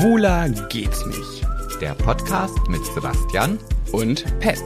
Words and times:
Schwuler 0.00 0.48
geht's 0.70 1.04
nicht. 1.04 1.46
Der 1.78 1.92
Podcast 1.92 2.56
mit 2.70 2.82
Sebastian 2.86 3.58
Und 3.92 4.24
Pet. 4.40 4.58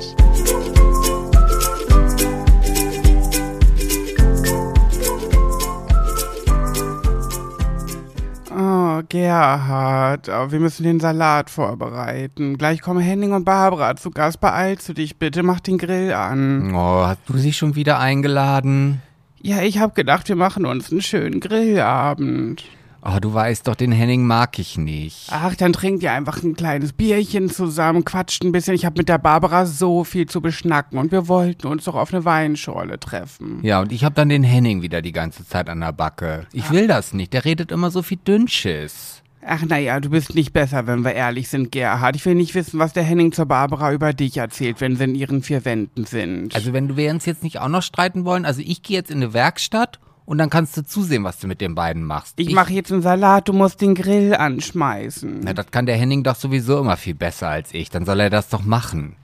Oh, 8.56 9.02
Gerhard, 9.08 10.28
oh, 10.28 10.52
wir 10.52 10.60
müssen 10.60 10.84
den 10.84 11.00
Salat 11.00 11.50
vorbereiten. 11.50 12.56
Gleich 12.56 12.80
kommen 12.80 13.00
Henning 13.00 13.32
und 13.32 13.44
Barbara 13.44 13.96
zu 13.96 14.12
Gast. 14.12 14.40
Beeilst 14.40 14.88
du 14.88 14.92
dich 14.92 15.18
bitte, 15.18 15.42
mach 15.42 15.58
den 15.58 15.78
Grill 15.78 16.12
an. 16.12 16.72
Oh, 16.76 17.06
hast 17.06 17.22
du 17.26 17.36
sie 17.38 17.52
schon 17.52 17.74
wieder 17.74 17.98
eingeladen? 17.98 19.02
Ja, 19.42 19.62
ich 19.62 19.80
hab 19.80 19.96
gedacht, 19.96 20.28
wir 20.28 20.36
machen 20.36 20.64
uns 20.64 20.92
einen 20.92 21.02
schönen 21.02 21.40
Grillabend. 21.40 22.62
Oh, 23.06 23.18
du 23.20 23.34
weißt 23.34 23.68
doch, 23.68 23.74
den 23.74 23.92
Henning 23.92 24.26
mag 24.26 24.58
ich 24.58 24.78
nicht. 24.78 25.28
Ach, 25.30 25.54
dann 25.54 25.74
trinkt 25.74 26.02
ihr 26.02 26.12
einfach 26.12 26.42
ein 26.42 26.56
kleines 26.56 26.94
Bierchen 26.94 27.50
zusammen, 27.50 28.04
quatscht 28.04 28.42
ein 28.42 28.52
bisschen. 28.52 28.74
Ich 28.74 28.86
habe 28.86 28.96
mit 28.96 29.10
der 29.10 29.18
Barbara 29.18 29.66
so 29.66 30.04
viel 30.04 30.26
zu 30.26 30.40
beschnacken 30.40 30.98
und 30.98 31.12
wir 31.12 31.28
wollten 31.28 31.66
uns 31.66 31.84
doch 31.84 31.96
auf 31.96 32.14
eine 32.14 32.24
Weinschorle 32.24 32.98
treffen. 32.98 33.60
Ja, 33.62 33.80
und 33.80 33.92
ich 33.92 34.04
hab 34.04 34.14
dann 34.14 34.30
den 34.30 34.42
Henning 34.42 34.80
wieder 34.80 35.02
die 35.02 35.12
ganze 35.12 35.46
Zeit 35.46 35.68
an 35.68 35.80
der 35.80 35.92
Backe. 35.92 36.46
Ich 36.52 36.70
will 36.70 36.86
das 36.86 37.12
nicht, 37.12 37.34
der 37.34 37.44
redet 37.44 37.70
immer 37.72 37.90
so 37.90 38.00
viel 38.00 38.18
Dünnschiss. 38.26 39.22
Ach 39.46 39.62
naja, 39.62 40.00
du 40.00 40.08
bist 40.08 40.34
nicht 40.34 40.54
besser, 40.54 40.86
wenn 40.86 41.04
wir 41.04 41.12
ehrlich 41.12 41.50
sind, 41.50 41.70
Gerhard. 41.70 42.16
Ich 42.16 42.24
will 42.24 42.34
nicht 42.34 42.54
wissen, 42.54 42.78
was 42.78 42.94
der 42.94 43.02
Henning 43.02 43.32
zur 43.32 43.44
Barbara 43.44 43.92
über 43.92 44.14
dich 44.14 44.38
erzählt, 44.38 44.80
wenn 44.80 44.96
sie 44.96 45.04
in 45.04 45.14
ihren 45.14 45.42
vier 45.42 45.66
Wänden 45.66 46.06
sind. 46.06 46.54
Also 46.54 46.72
wenn 46.72 46.96
wir 46.96 47.10
uns 47.10 47.26
jetzt 47.26 47.42
nicht 47.42 47.60
auch 47.60 47.68
noch 47.68 47.82
streiten 47.82 48.24
wollen, 48.24 48.46
also 48.46 48.62
ich 48.64 48.82
gehe 48.82 48.96
jetzt 48.96 49.10
in 49.10 49.18
eine 49.18 49.34
Werkstatt 49.34 50.00
und 50.26 50.38
dann 50.38 50.50
kannst 50.50 50.76
du 50.76 50.82
zusehen, 50.84 51.24
was 51.24 51.38
du 51.38 51.46
mit 51.46 51.60
den 51.60 51.74
beiden 51.74 52.02
machst. 52.04 52.34
ich 52.38 52.52
mache 52.52 52.72
jetzt 52.72 52.92
einen 52.92 53.02
Salat, 53.02 53.48
du 53.48 53.52
musst 53.52 53.80
den 53.80 53.94
Grill 53.94 54.34
anschmeißen. 54.34 55.40
Na, 55.44 55.52
das 55.52 55.70
kann 55.70 55.86
der 55.86 55.96
Henning 55.96 56.22
doch 56.22 56.36
sowieso 56.36 56.78
immer 56.80 56.96
viel 56.96 57.14
besser 57.14 57.48
als 57.48 57.74
ich. 57.74 57.90
Dann 57.90 58.04
soll 58.04 58.20
er 58.20 58.30
das 58.30 58.48
doch 58.48 58.64
machen. 58.64 59.16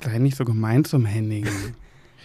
Sei 0.00 0.18
nicht 0.18 0.36
so 0.36 0.44
gemein 0.44 0.84
zum 0.84 1.04
Henning. 1.04 1.46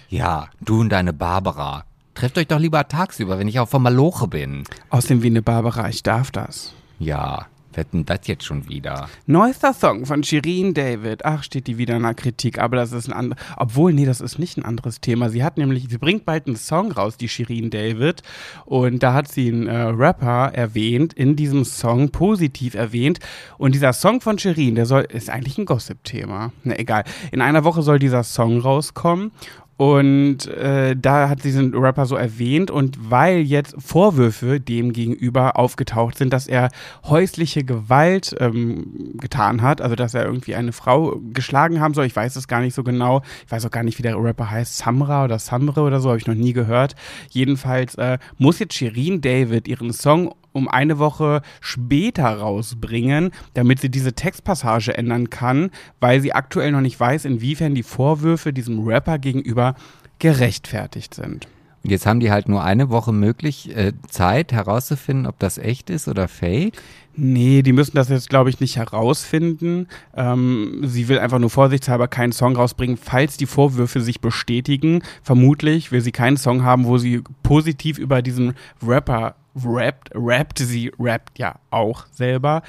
Ja, 0.09 0.50
du 0.61 0.81
und 0.81 0.89
deine 0.89 1.11
Barbara. 1.11 1.86
Trefft 2.14 2.38
euch 2.38 2.45
doch 2.45 2.59
lieber 2.59 2.88
tagsüber, 2.88 3.39
wenn 3.39 3.48
ich 3.48 3.58
auf 3.58 3.72
der 3.72 3.80
Maloche 3.80 4.28
bin. 4.28 4.64
Außerdem 4.92 5.23
wie 5.23 5.28
eine 5.28 5.42
Barbara, 5.42 5.89
ich 5.89 6.04
darf 6.04 6.30
das. 6.30 6.76
Ja, 7.00 7.48
wer 7.76 7.84
denn 7.84 8.06
das 8.06 8.28
jetzt 8.28 8.46
schon 8.46 8.68
wieder? 8.68 9.10
Neuester 9.26 9.74
Song 9.74 10.06
von 10.06 10.24
Shirin 10.24 10.74
David. 10.74 11.26
Ach, 11.26 11.44
steht 11.44 11.68
die 11.68 11.78
wieder 11.78 11.98
in 11.98 12.04
der 12.04 12.14
Kritik, 12.14 12.60
aber 12.60 12.76
das 12.76 12.92
ist 12.92 13.08
ein 13.08 13.14
anderes. 13.14 13.44
Obwohl, 13.58 13.94
nee, 13.94 14.06
das 14.06 14.22
ist 14.22 14.40
nicht 14.40 14.58
ein 14.58 14.66
anderes 14.66 15.02
Thema. 15.02 15.30
Sie 15.30 15.44
hat 15.44 15.58
nämlich, 15.58 15.88
sie 15.90 15.98
bringt 15.98 16.26
bald 16.26 16.48
einen 16.48 16.56
Song 16.56 16.92
raus, 16.92 17.18
die 17.18 17.30
Shirin 17.30 17.70
David. 17.70 18.24
Und 18.66 19.04
da 19.04 19.14
hat 19.14 19.28
sie 19.28 19.48
einen 19.50 19.68
äh, 19.68 19.76
Rapper 19.76 20.52
erwähnt, 20.54 21.14
in 21.14 21.36
diesem 21.36 21.66
Song 21.66 22.10
positiv 22.10 22.76
erwähnt. 22.76 23.20
Und 23.58 23.76
dieser 23.76 23.94
Song 23.94 24.22
von 24.22 24.38
Shirin, 24.40 24.76
der 24.76 24.86
soll, 24.86 25.04
ist 25.04 25.30
eigentlich 25.30 25.58
ein 25.58 25.66
Gossip-Thema. 25.66 26.52
Na, 26.64 26.80
egal. 26.80 27.04
In 27.32 27.42
einer 27.42 27.64
Woche 27.64 27.82
soll 27.82 28.00
dieser 28.00 28.24
Song 28.24 28.60
rauskommen. 28.60 29.32
Und 29.76 30.48
äh, 30.48 30.96
da 30.96 31.30
hat 31.30 31.42
sie 31.42 31.50
diesen 31.50 31.74
Rapper 31.76 32.06
so 32.06 32.16
erwähnt 32.16 32.70
und 32.70 33.10
weil 33.10 33.40
jetzt 33.40 33.76
Vorwürfe 33.80 34.60
dem 34.60 34.94
gegenüber 34.94 35.58
aufgetaucht 35.58 36.18
sind, 36.18 36.32
dass 36.32 36.48
er 36.48 36.70
häusliche 37.06 37.64
Gewalt 37.64 38.36
ähm, 38.40 39.14
getan 39.20 39.64
hat, 39.64 39.82
also 39.82 39.96
dass 39.96 40.14
er 40.14 40.26
irgendwie 40.26 40.54
eine 40.54 40.74
Frau 40.74 41.20
geschlagen 41.34 41.80
haben 41.80 41.96
soll, 41.96 42.06
ich 42.06 42.16
weiß 42.16 42.36
es 42.36 42.48
gar 42.48 42.62
nicht 42.62 42.76
so 42.76 42.84
genau, 42.84 43.24
ich 43.46 43.52
weiß 43.52 43.66
auch 43.66 43.72
gar 43.72 43.84
nicht, 43.84 43.98
wie 43.98 44.04
der 44.04 44.16
Rapper 44.22 44.52
heißt, 44.52 44.78
Samra 44.78 45.24
oder 45.26 45.40
Samre 45.40 45.82
oder 45.82 46.00
so, 46.00 46.10
habe 46.10 46.20
ich 46.20 46.28
noch 46.28 46.36
nie 46.36 46.54
gehört. 46.54 46.96
Jedenfalls 47.30 47.96
äh, 47.96 48.20
muss 48.38 48.60
jetzt 48.60 48.76
Shirin 48.76 49.22
David 49.22 49.68
ihren 49.68 49.92
Song 49.92 50.34
um 50.54 50.68
eine 50.68 51.00
Woche 51.00 51.42
später 51.59 52.38
rausbringen, 52.38 53.32
damit 53.54 53.80
sie 53.80 53.90
diese 53.90 54.14
Textpassage 54.14 54.98
ändern 54.98 55.30
kann, 55.30 55.72
weil 56.00 56.22
sie 56.22 56.33
aktuell 56.33 56.72
noch 56.72 56.82
nicht 56.82 57.00
weiß, 57.00 57.26
inwiefern 57.26 57.76
die 57.76 57.83
Vorwürfe 57.83 58.54
diesem 58.54 58.88
Rapper 58.88 59.20
gegenüber 59.20 59.76
gerechtfertigt 60.20 61.14
sind. 61.14 61.48
Und 61.83 61.89
jetzt 61.89 62.05
haben 62.05 62.22
die 62.22 62.32
halt 62.32 62.48
nur 62.48 62.64
eine 62.64 62.89
Woche 62.89 63.11
möglich 63.11 63.76
äh, 63.76 63.92
Zeit 64.08 64.54
herauszufinden, 64.54 65.27
ob 65.27 65.38
das 65.39 65.58
echt 65.58 65.89
ist 65.89 66.08
oder 66.08 66.30
fake. 66.30 66.77
Nee, 67.16 67.61
die 67.61 67.73
müssen 67.73 67.95
das 67.95 68.08
jetzt, 68.08 68.30
glaube 68.30 68.50
ich, 68.50 68.61
nicht 68.61 68.77
herausfinden. 68.77 69.88
Ähm, 70.16 70.80
sie 70.83 71.10
will 71.10 71.20
einfach 71.20 71.39
nur 71.39 71.50
vorsichtshalber 71.50 72.08
keinen 72.08 72.32
Song 72.32 72.56
rausbringen, 72.56 72.98
falls 72.98 73.36
die 73.36 73.45
Vorwürfe 73.45 74.00
sich 74.00 74.22
bestätigen. 74.22 75.04
Vermutlich 75.22 75.92
will 75.92 76.00
sie 76.00 76.14
keinen 76.14 76.38
Song 76.38 76.64
haben, 76.64 76.86
wo 76.86 76.98
sie 76.98 77.22
positiv 77.44 78.00
über 78.00 78.22
diesen 78.22 78.54
Rapper 78.82 79.36
rappt. 79.55 80.11
Rappt, 80.14 80.59
sie 80.59 80.91
rappt 80.99 81.39
ja 81.39 81.55
auch 81.69 82.05
selber. 82.11 82.64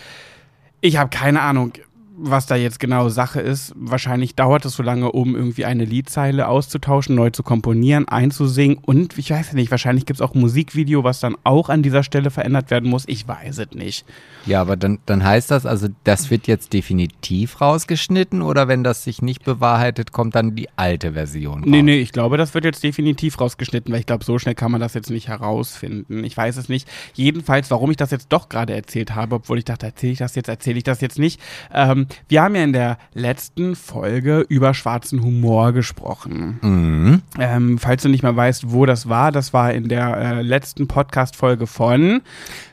Ich 0.81 0.97
habe 0.97 1.11
keine 1.11 1.41
Ahnung, 1.41 1.73
was 2.17 2.47
da 2.47 2.55
jetzt 2.55 2.79
genau 2.79 3.09
Sache 3.09 3.41
ist. 3.41 3.73
Wahrscheinlich 3.77 4.35
dauert 4.35 4.65
es 4.65 4.75
so 4.75 4.83
lange, 4.83 5.11
um 5.11 5.35
irgendwie 5.35 5.65
eine 5.65 5.85
Liedzeile 5.85 6.49
auszutauschen, 6.49 7.17
neu 7.17 7.31
zu 7.31 7.43
komponieren, 7.43 8.07
einzusingen 8.07 8.79
und 8.81 9.19
ich 9.19 9.31
weiß 9.31 9.55
nicht, 9.55 9.71
wahrscheinlich 9.71 10.07
gibt 10.07 10.21
es 10.21 10.23
auch 10.23 10.35
ein 10.35 10.41
Musikvideo, 10.41 11.03
was 11.03 11.21
dann 11.21 11.37
auch 11.43 11.69
an 11.69 11.83
dieser 11.83 12.03
Stelle 12.03 12.31
verändert 12.31 12.71
werden 12.71 12.89
muss. 12.89 13.05
Ich 13.09 13.27
weiß 13.27 13.59
es 13.59 13.73
nicht. 13.73 14.05
Ja, 14.47 14.61
aber 14.61 14.77
dann, 14.77 14.99
dann 15.07 15.25
heißt 15.25 15.51
das, 15.51 15.67
also 15.67 15.89
das 16.05 16.31
wird 16.31 16.47
jetzt 16.47 16.73
definitiv 16.73 17.61
rausgeschnitten 17.61 18.43
oder 18.43 18.69
wenn 18.69 18.85
das 18.85 19.05
sich 19.05 19.21
nicht 19.21 19.45
bewahrheitet, 19.45 20.13
kommt 20.13 20.35
dann 20.35 20.55
die 20.55 20.69
alte 20.77 21.15
Version 21.15 21.61
raus? 21.61 21.67
Nee, 21.67 21.83
nee, 21.83 21.99
ich 21.99 22.13
glaube, 22.13 22.37
das 22.37 22.55
wird 22.55 22.65
jetzt 22.65 22.85
definitiv 22.85 23.41
rausgeschnitten, 23.41 23.93
weil 23.93 24.01
ich 24.01 24.07
glaube, 24.07 24.25
so 24.25 24.39
schnell 24.39 24.55
kann 24.55 24.71
man 24.71 24.81
das 24.81 24.95
jetzt 24.95 25.11
nicht 25.11 25.29
herausfinden. 25.29 26.23
Ich 26.23 26.37
weiß 26.37 26.59
es 26.59 26.69
nicht. 26.69 26.89
Jedenfalls, 27.15 27.71
warum 27.71 27.91
ich 27.91 27.97
das 27.97 28.11
jetzt 28.11 28.29
doch 28.29 28.49
gerade 28.49 28.75
erzählt 28.75 29.15
habe, 29.15 29.37
obwohl 29.37 29.59
ich 29.59 29.65
dachte, 29.65 29.87
erzähle 29.87 30.13
ich 30.13 30.19
das 30.19 30.35
jetzt, 30.35 30.49
erzähle 30.49 30.79
ich 30.79 30.85
das 30.85 31.01
jetzt 31.01 31.19
nicht. 31.19 31.41
Ähm, 31.73 32.04
wir 32.29 32.43
haben 32.43 32.55
ja 32.55 32.65
in 32.65 32.73
der 32.73 32.99
letzten 33.13 33.77
Folge 33.77 34.45
über 34.49 34.75
schwarzen 34.75 35.23
Humor 35.23 35.73
gesprochen. 35.73 36.59
Mhm. 36.63 37.23
Ähm, 37.39 37.79
falls 37.79 38.03
du 38.03 38.09
nicht 38.09 38.23
mehr 38.23 38.37
weißt, 38.37 38.71
wo 38.73 38.87
das 38.87 39.09
war, 39.09 39.33
das 39.33 39.53
war 39.53 39.73
in 39.73 39.89
der 39.89 40.17
äh, 40.17 40.43
letzten 40.43 40.89
Podcast-Folge 40.89 41.67
von 41.67 42.23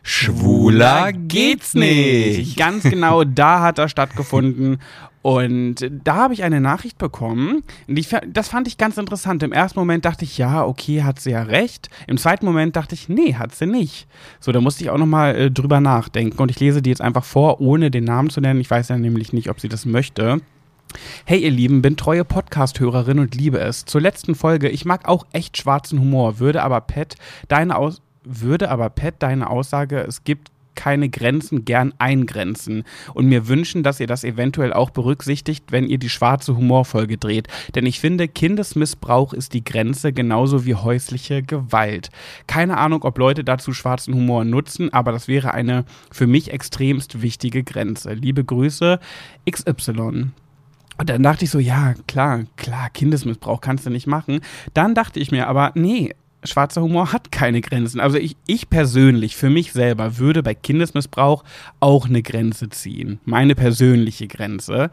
Schwuler 0.03 1.11
geht's 1.13 1.73
nicht. 1.73 2.57
Ganz 2.57 2.83
genau 2.83 3.23
da 3.23 3.61
hat 3.61 3.77
das 3.77 3.91
stattgefunden. 3.91 4.79
Und 5.21 5.89
da 6.03 6.15
habe 6.15 6.33
ich 6.33 6.43
eine 6.43 6.61
Nachricht 6.61 6.97
bekommen. 6.97 7.63
Ich, 7.87 8.09
das 8.27 8.49
fand 8.49 8.67
ich 8.67 8.77
ganz 8.77 8.97
interessant. 8.97 9.43
Im 9.43 9.51
ersten 9.51 9.79
Moment 9.79 10.05
dachte 10.05 10.25
ich, 10.25 10.37
ja, 10.37 10.65
okay, 10.65 11.03
hat 11.03 11.19
sie 11.19 11.31
ja 11.31 11.43
recht. 11.43 11.89
Im 12.07 12.17
zweiten 12.17 12.45
Moment 12.45 12.75
dachte 12.75 12.95
ich, 12.95 13.07
nee, 13.07 13.35
hat 13.35 13.53
sie 13.53 13.67
nicht. 13.67 14.07
So, 14.39 14.51
da 14.51 14.61
musste 14.61 14.83
ich 14.83 14.89
auch 14.89 14.97
nochmal 14.97 15.35
äh, 15.35 15.51
drüber 15.51 15.79
nachdenken. 15.79 16.41
Und 16.41 16.49
ich 16.49 16.59
lese 16.59 16.81
die 16.81 16.89
jetzt 16.89 17.01
einfach 17.01 17.23
vor, 17.23 17.61
ohne 17.61 17.91
den 17.91 18.03
Namen 18.03 18.29
zu 18.29 18.41
nennen. 18.41 18.61
Ich 18.61 18.71
weiß 18.71 18.89
ja 18.89 18.97
nämlich 18.97 19.31
nicht, 19.31 19.49
ob 19.49 19.59
sie 19.59 19.69
das 19.69 19.85
möchte. 19.85 20.41
Hey 21.25 21.39
ihr 21.39 21.51
Lieben, 21.51 21.81
bin 21.81 21.95
treue 21.95 22.25
Podcast-Hörerin 22.25 23.19
und 23.19 23.35
liebe 23.35 23.59
es. 23.59 23.85
Zur 23.85 24.01
letzten 24.01 24.35
Folge, 24.35 24.69
ich 24.69 24.85
mag 24.85 25.07
auch 25.07 25.25
echt 25.31 25.57
schwarzen 25.57 25.99
Humor, 25.99 26.39
würde 26.39 26.63
aber 26.63 26.81
Pat 26.81 27.15
deine 27.47 27.77
Aus 27.77 28.01
würde 28.23 28.69
aber 28.69 28.89
Pat 28.89 29.15
deine 29.19 29.49
Aussage, 29.49 29.99
es 30.01 30.23
gibt 30.23 30.50
keine 30.75 31.09
Grenzen 31.09 31.65
gern 31.65 31.93
eingrenzen 31.97 32.83
und 33.13 33.27
mir 33.27 33.47
wünschen, 33.47 33.83
dass 33.83 33.99
ihr 33.99 34.07
das 34.07 34.23
eventuell 34.23 34.73
auch 34.73 34.89
berücksichtigt, 34.89 35.65
wenn 35.71 35.87
ihr 35.87 35.97
die 35.97 36.09
schwarze 36.09 36.55
Humorfolge 36.55 37.17
dreht. 37.17 37.47
Denn 37.75 37.85
ich 37.85 37.99
finde, 37.99 38.27
Kindesmissbrauch 38.27 39.33
ist 39.33 39.53
die 39.53 39.63
Grenze 39.63 40.13
genauso 40.13 40.65
wie 40.65 40.75
häusliche 40.75 41.43
Gewalt. 41.43 42.09
Keine 42.47 42.77
Ahnung, 42.77 43.03
ob 43.03 43.17
Leute 43.17 43.43
dazu 43.43 43.73
schwarzen 43.73 44.13
Humor 44.13 44.45
nutzen, 44.45 44.91
aber 44.93 45.11
das 45.11 45.27
wäre 45.27 45.53
eine 45.53 45.85
für 46.11 46.27
mich 46.27 46.51
extremst 46.51 47.21
wichtige 47.21 47.63
Grenze. 47.63 48.13
Liebe 48.13 48.43
Grüße, 48.43 48.99
XY. 49.49 50.31
Und 51.01 51.09
dann 51.09 51.23
dachte 51.23 51.45
ich 51.45 51.51
so, 51.51 51.57
ja, 51.57 51.95
klar, 52.07 52.43
klar, 52.57 52.89
Kindesmissbrauch 52.91 53.59
kannst 53.59 53.87
du 53.87 53.89
nicht 53.89 54.05
machen. 54.05 54.41
Dann 54.75 54.93
dachte 54.93 55.19
ich 55.19 55.31
mir 55.31 55.47
aber, 55.47 55.71
nee, 55.73 56.13
schwarzer 56.43 56.81
Humor 56.81 57.11
hat 57.13 57.31
keine 57.31 57.61
Grenzen. 57.61 57.99
Also 57.99 58.17
ich, 58.17 58.35
ich 58.47 58.69
persönlich, 58.69 59.35
für 59.35 59.49
mich 59.49 59.71
selber, 59.71 60.17
würde 60.17 60.43
bei 60.43 60.53
Kindesmissbrauch 60.53 61.43
auch 61.79 62.07
eine 62.07 62.21
Grenze 62.21 62.69
ziehen. 62.69 63.19
Meine 63.25 63.55
persönliche 63.55 64.27
Grenze. 64.27 64.91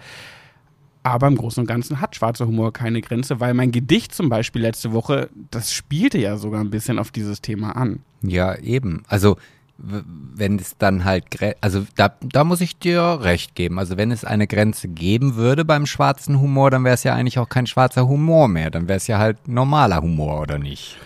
Aber 1.03 1.27
im 1.27 1.37
Großen 1.37 1.63
und 1.63 1.67
Ganzen 1.67 2.01
hat 2.01 2.17
schwarzer 2.17 2.47
Humor 2.47 2.73
keine 2.73 3.01
Grenze, 3.01 3.41
weil 3.41 3.55
mein 3.55 3.73
Gedicht 3.73 4.15
zum 4.15 4.29
Beispiel 4.29 4.63
letzte 4.63 4.93
Woche, 4.93 5.31
das 5.51 5.73
spielte 5.73 6.19
ja 6.19 6.37
sogar 6.37 6.61
ein 6.61 6.71
bisschen 6.71 6.99
auf 6.99 7.11
dieses 7.11 7.41
Thema 7.41 7.77
an. 7.77 8.01
Ja, 8.23 8.57
eben. 8.57 9.05
Also 9.09 9.37
wenn 9.79 10.59
es 10.59 10.77
dann 10.77 11.05
halt, 11.05 11.27
also 11.61 11.87
da, 11.95 12.13
da 12.21 12.43
muss 12.43 12.61
ich 12.61 12.79
dir 12.79 13.21
recht 13.23 13.55
geben. 13.55 13.79
Also 13.79 13.97
wenn 13.97 14.11
es 14.11 14.25
eine 14.25 14.49
Grenze 14.49 14.89
geben 14.89 15.37
würde 15.37 15.65
beim 15.65 15.87
schwarzen 15.87 16.41
Humor, 16.41 16.71
dann 16.71 16.83
wäre 16.83 16.95
es 16.95 17.05
ja 17.05 17.15
eigentlich 17.15 17.39
auch 17.39 17.49
kein 17.49 17.69
schwarzer 17.69 18.09
Humor 18.09 18.49
mehr. 18.49 18.71
Dann 18.71 18.89
wäre 18.89 18.97
es 18.97 19.07
ja 19.07 19.19
halt 19.19 19.47
normaler 19.47 20.03
Humor, 20.03 20.41
oder 20.41 20.59
nicht? 20.59 20.97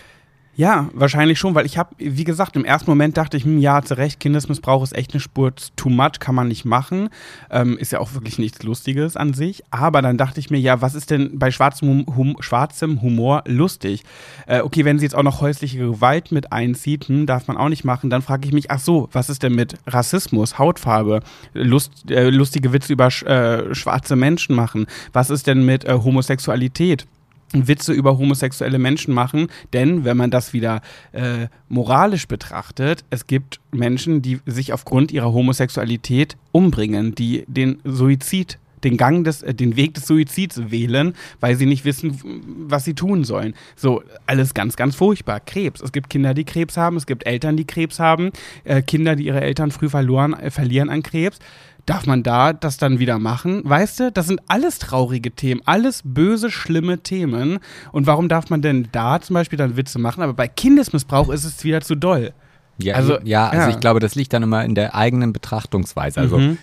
Ja, 0.55 0.89
wahrscheinlich 0.93 1.39
schon, 1.39 1.55
weil 1.55 1.65
ich 1.65 1.79
habe, 1.79 1.95
wie 1.97 2.23
gesagt, 2.23 2.55
im 2.55 2.63
ersten 2.63 2.91
Moment 2.91 3.17
dachte 3.17 3.37
ich, 3.37 3.43
hm, 3.43 3.57
ja, 3.57 3.81
zu 3.81 3.97
Recht, 3.97 4.19
Kindesmissbrauch 4.19 4.83
ist 4.83 4.93
echt 4.93 5.11
eine 5.13 5.19
Spur 5.19 5.51
too 5.75 5.89
much, 5.89 6.19
kann 6.19 6.35
man 6.35 6.47
nicht 6.47 6.63
machen. 6.63 7.09
Ähm, 7.49 7.75
ist 7.79 7.91
ja 7.91 7.99
auch 7.99 8.13
wirklich 8.13 8.37
nichts 8.37 8.61
Lustiges 8.61 9.17
an 9.17 9.33
sich. 9.33 9.63
Aber 9.71 10.03
dann 10.03 10.15
dachte 10.19 10.39
ich 10.39 10.51
mir, 10.51 10.59
ja, 10.59 10.79
was 10.79 10.93
ist 10.93 11.09
denn 11.09 11.39
bei 11.39 11.49
schwarzem, 11.49 12.05
hum, 12.15 12.37
schwarzem 12.39 13.01
Humor 13.01 13.43
lustig? 13.47 14.03
Äh, 14.45 14.61
okay, 14.61 14.85
wenn 14.85 14.99
sie 14.99 15.05
jetzt 15.05 15.15
auch 15.15 15.23
noch 15.23 15.41
häusliche 15.41 15.79
Gewalt 15.79 16.31
mit 16.31 16.51
einzieht, 16.51 17.05
hm, 17.05 17.25
darf 17.25 17.47
man 17.47 17.57
auch 17.57 17.69
nicht 17.69 17.83
machen. 17.83 18.11
Dann 18.11 18.21
frage 18.21 18.45
ich 18.45 18.53
mich, 18.53 18.69
ach 18.69 18.79
so, 18.79 19.09
was 19.11 19.31
ist 19.31 19.41
denn 19.41 19.55
mit 19.55 19.77
Rassismus, 19.87 20.59
Hautfarbe, 20.59 21.21
Lust, 21.53 22.11
äh, 22.11 22.29
lustige 22.29 22.73
Witze 22.73 22.93
über 22.93 23.07
äh, 23.07 23.73
schwarze 23.73 24.15
Menschen 24.15 24.55
machen? 24.55 24.85
Was 25.13 25.31
ist 25.31 25.47
denn 25.47 25.65
mit 25.65 25.83
äh, 25.85 25.93
Homosexualität? 25.93 27.07
Witze 27.53 27.93
über 27.93 28.17
homosexuelle 28.17 28.79
Menschen 28.79 29.13
machen, 29.13 29.47
denn 29.73 30.05
wenn 30.05 30.17
man 30.17 30.31
das 30.31 30.53
wieder 30.53 30.81
äh, 31.11 31.47
moralisch 31.69 32.27
betrachtet, 32.27 33.03
es 33.09 33.27
gibt 33.27 33.59
Menschen, 33.71 34.21
die 34.21 34.39
sich 34.45 34.73
aufgrund 34.73 35.11
ihrer 35.11 35.33
Homosexualität 35.33 36.37
umbringen, 36.51 37.15
die 37.15 37.45
den 37.47 37.79
Suizid 37.83 38.57
den 38.83 38.97
Gang 38.97 39.23
des, 39.23 39.41
äh, 39.41 39.53
den 39.53 39.75
Weg 39.75 39.93
des 39.93 40.07
Suizids 40.07 40.71
wählen, 40.71 41.13
weil 41.39 41.55
sie 41.55 41.65
nicht 41.65 41.85
wissen, 41.85 42.19
was 42.67 42.85
sie 42.85 42.93
tun 42.93 43.23
sollen. 43.23 43.53
So, 43.75 44.03
alles 44.25 44.53
ganz, 44.53 44.75
ganz 44.75 44.95
furchtbar. 44.95 45.39
Krebs. 45.39 45.81
Es 45.81 45.91
gibt 45.91 46.09
Kinder, 46.09 46.33
die 46.33 46.43
Krebs 46.43 46.77
haben, 46.77 46.97
es 46.97 47.05
gibt 47.05 47.25
Eltern, 47.25 47.57
die 47.57 47.65
Krebs 47.65 47.99
haben, 47.99 48.31
äh, 48.63 48.81
Kinder, 48.81 49.15
die 49.15 49.25
ihre 49.25 49.41
Eltern 49.41 49.71
früh 49.71 49.89
verloren, 49.89 50.33
äh, 50.33 50.51
verlieren 50.51 50.89
an 50.89 51.03
Krebs. 51.03 51.39
Darf 51.85 52.05
man 52.05 52.23
da 52.23 52.53
das 52.53 52.77
dann 52.77 52.99
wieder 52.99 53.19
machen? 53.19 53.61
Weißt 53.65 53.99
du, 53.99 54.11
das 54.11 54.27
sind 54.27 54.39
alles 54.47 54.79
traurige 54.79 55.31
Themen, 55.31 55.61
alles 55.65 56.01
böse, 56.05 56.49
schlimme 56.49 56.99
Themen. 56.99 57.59
Und 57.91 58.07
warum 58.07 58.29
darf 58.29 58.49
man 58.49 58.61
denn 58.61 58.87
da 58.93 59.19
zum 59.19 59.33
Beispiel 59.33 59.57
dann 59.57 59.75
Witze 59.75 59.99
machen? 59.99 60.23
Aber 60.23 60.33
bei 60.33 60.47
Kindesmissbrauch 60.47 61.29
ist 61.29 61.43
es 61.43 61.61
wieder 61.65 61.81
zu 61.81 61.95
doll. 61.95 62.33
Ja, 62.77 62.95
also, 62.95 63.19
ja, 63.23 63.49
also 63.49 63.69
ja. 63.69 63.69
ich 63.69 63.79
glaube, 63.81 63.99
das 63.99 64.15
liegt 64.15 64.31
dann 64.31 64.43
immer 64.43 64.63
in 64.63 64.75
der 64.75 64.95
eigenen 64.95 65.33
Betrachtungsweise. 65.33 66.21
Also, 66.21 66.37
mhm. 66.37 66.57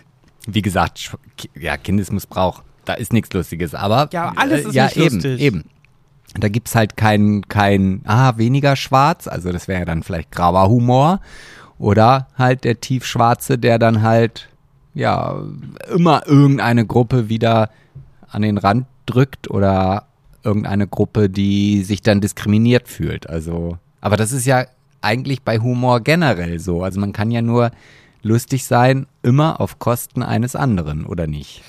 wie 0.47 0.63
gesagt, 0.63 1.15
ja, 1.55 1.77
Kindesmissbrauch, 1.77 2.63
da 2.87 2.95
ist 2.95 3.13
nichts 3.13 3.33
Lustiges. 3.35 3.75
Aber 3.75 4.09
ja, 4.13 4.33
alles 4.37 4.65
ist 4.65 4.73
äh, 4.73 4.77
ja, 4.77 4.85
nicht 4.87 4.97
eben, 4.97 5.15
lustig. 5.17 5.41
eben. 5.41 5.65
Da 6.35 6.49
gibt's 6.49 6.75
halt 6.75 6.97
kein, 6.97 7.43
kein, 7.49 8.03
ah, 8.05 8.39
weniger 8.39 8.77
schwarz, 8.77 9.27
also 9.27 9.53
das 9.53 9.69
wäre 9.69 9.81
ja 9.81 9.85
dann 9.85 10.03
vielleicht 10.03 10.31
grauer 10.31 10.69
Humor. 10.69 11.21
Oder 11.79 12.29
halt 12.37 12.65
der 12.65 12.81
tiefschwarze, 12.81 13.59
der 13.59 13.79
dann 13.79 14.03
halt 14.03 14.49
ja 14.95 15.43
immer 15.95 16.27
irgendeine 16.27 16.87
Gruppe 16.87 17.29
wieder 17.29 17.71
an 18.29 18.43
den 18.43 18.59
Rand 18.59 18.87
drückt 19.07 19.51
oder 19.51 20.07
irgendeine 20.43 20.87
Gruppe, 20.87 21.29
die 21.29 21.83
sich 21.83 22.03
dann 22.03 22.21
diskriminiert 22.21 22.89
fühlt. 22.89 23.29
Also, 23.29 23.79
aber 24.01 24.17
das 24.17 24.33
ist 24.33 24.47
ja 24.47 24.65
eigentlich 25.03 25.43
bei 25.43 25.59
Humor 25.59 26.01
generell 26.01 26.59
so. 26.59 26.83
Also 26.83 27.01
man 27.01 27.13
kann 27.13 27.31
ja 27.31 27.43
nur 27.43 27.71
lustig 28.23 28.65
sein, 28.65 29.07
immer 29.23 29.61
auf 29.61 29.79
Kosten 29.79 30.23
eines 30.23 30.57
anderen, 30.57 31.07
oder 31.07 31.27
nicht? 31.27 31.63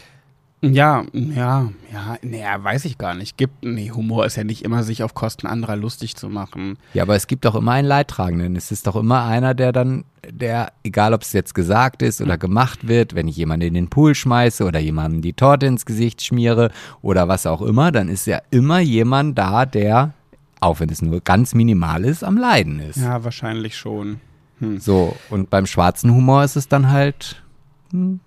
Ja, 0.64 1.04
ja, 1.14 1.70
ja, 1.92 2.18
naja, 2.22 2.64
weiß 2.64 2.86
ich 2.86 3.00
gar 3.00 3.16
nicht. 3.16 3.36
Gibt, 3.36 3.64
nee, 3.64 3.90
Humor 3.90 4.28
ist 4.28 4.36
ja 4.36 4.44
nicht 4.44 4.64
immer, 4.64 4.84
sich 4.84 5.02
auf 5.02 5.16
Kosten 5.16 5.48
anderer 5.48 5.76
lustig 5.76 6.16
zu 6.16 6.30
machen. 6.30 6.78
Ja, 6.94 7.02
aber 7.02 7.16
es 7.16 7.26
gibt 7.26 7.46
doch 7.46 7.56
immer 7.56 7.72
einen 7.72 7.88
Leidtragenden. 7.88 8.56
Es 8.56 8.72
ist 8.72 8.86
doch 8.86 8.96
immer 8.96 9.26
einer, 9.26 9.56
der 9.56 9.72
dann, 9.72 10.04
der, 10.30 10.72
egal 10.84 11.16
ob 11.16 11.24
es 11.24 11.34
jetzt 11.34 11.56
gesagt 11.56 12.04
ist 12.04 12.22
oder 12.22 12.38
gemacht 12.38 12.88
wird, 12.88 13.16
wenn 13.16 13.28
ich 13.28 13.38
jemanden 13.38 13.68
in 13.68 13.74
den 13.74 13.90
Pool 13.90 14.14
schmeiße 14.14 14.64
oder 14.64 14.80
jemandem 14.80 15.24
die 15.24 15.34
Torte 15.34 15.66
ins 15.66 15.88
Gesicht 15.88 16.24
schmiere 16.24 16.70
oder 17.02 17.28
was 17.28 17.48
auch 17.48 17.64
immer, 17.64 17.92
dann 17.92 18.08
ist 18.08 18.28
ja 18.28 18.40
immer 18.52 18.80
jemand 18.80 19.40
da, 19.40 19.66
der, 19.66 20.14
auch 20.60 20.80
wenn 20.80 20.90
es 20.90 21.02
nur 21.02 21.22
ganz 21.22 21.56
minimal 21.56 22.06
ist, 22.06 22.24
am 22.24 22.38
Leiden 22.38 22.80
ist. 22.80 22.98
Ja, 22.98 23.24
wahrscheinlich 23.24 23.76
schon. 23.76 24.22
Hm. 24.60 24.80
So, 24.80 25.18
und 25.32 25.50
beim 25.50 25.66
schwarzen 25.66 26.14
Humor 26.14 26.44
ist 26.44 26.56
es 26.56 26.68
dann 26.68 26.92
halt, 26.92 27.42
hm, 27.90 28.20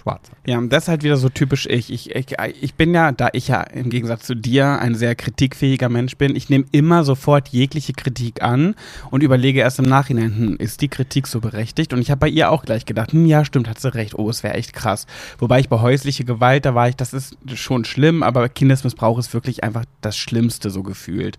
schwarz. 0.00 0.30
Ja, 0.46 0.60
das 0.60 0.84
ist 0.84 0.88
halt 0.88 1.02
wieder 1.02 1.16
so 1.16 1.28
typisch 1.28 1.66
ich. 1.66 1.92
Ich, 1.92 2.14
ich. 2.14 2.36
ich 2.60 2.74
bin 2.74 2.94
ja, 2.94 3.12
da 3.12 3.28
ich 3.32 3.48
ja 3.48 3.62
im 3.62 3.90
Gegensatz 3.90 4.26
zu 4.26 4.34
dir 4.34 4.78
ein 4.78 4.94
sehr 4.94 5.14
kritikfähiger 5.14 5.88
Mensch 5.88 6.16
bin, 6.16 6.36
ich 6.36 6.50
nehme 6.50 6.64
immer 6.72 7.04
sofort 7.04 7.48
jegliche 7.48 7.92
Kritik 7.92 8.42
an 8.42 8.74
und 9.10 9.22
überlege 9.22 9.60
erst 9.60 9.78
im 9.78 9.86
Nachhinein, 9.86 10.36
hm, 10.36 10.56
ist 10.56 10.80
die 10.80 10.88
Kritik 10.88 11.26
so 11.26 11.40
berechtigt? 11.40 11.92
Und 11.92 12.00
ich 12.00 12.10
habe 12.10 12.20
bei 12.20 12.28
ihr 12.28 12.50
auch 12.50 12.64
gleich 12.64 12.84
gedacht, 12.84 13.12
hm, 13.12 13.26
ja, 13.26 13.44
stimmt, 13.44 13.68
hat 13.68 13.80
sie 13.80 13.94
recht, 13.94 14.18
oh, 14.18 14.28
es 14.28 14.42
wäre 14.42 14.54
echt 14.54 14.72
krass. 14.72 15.06
Wobei 15.38 15.60
ich 15.60 15.68
bei 15.68 15.80
häusliche 15.80 16.24
Gewalt, 16.24 16.64
da 16.64 16.74
war 16.74 16.88
ich, 16.88 16.96
das 16.96 17.12
ist 17.12 17.36
schon 17.54 17.84
schlimm, 17.84 18.22
aber 18.22 18.48
Kindesmissbrauch 18.48 19.18
ist 19.18 19.32
wirklich 19.34 19.64
einfach 19.64 19.84
das 20.00 20.16
Schlimmste 20.16 20.70
so 20.70 20.82
gefühlt. 20.82 21.38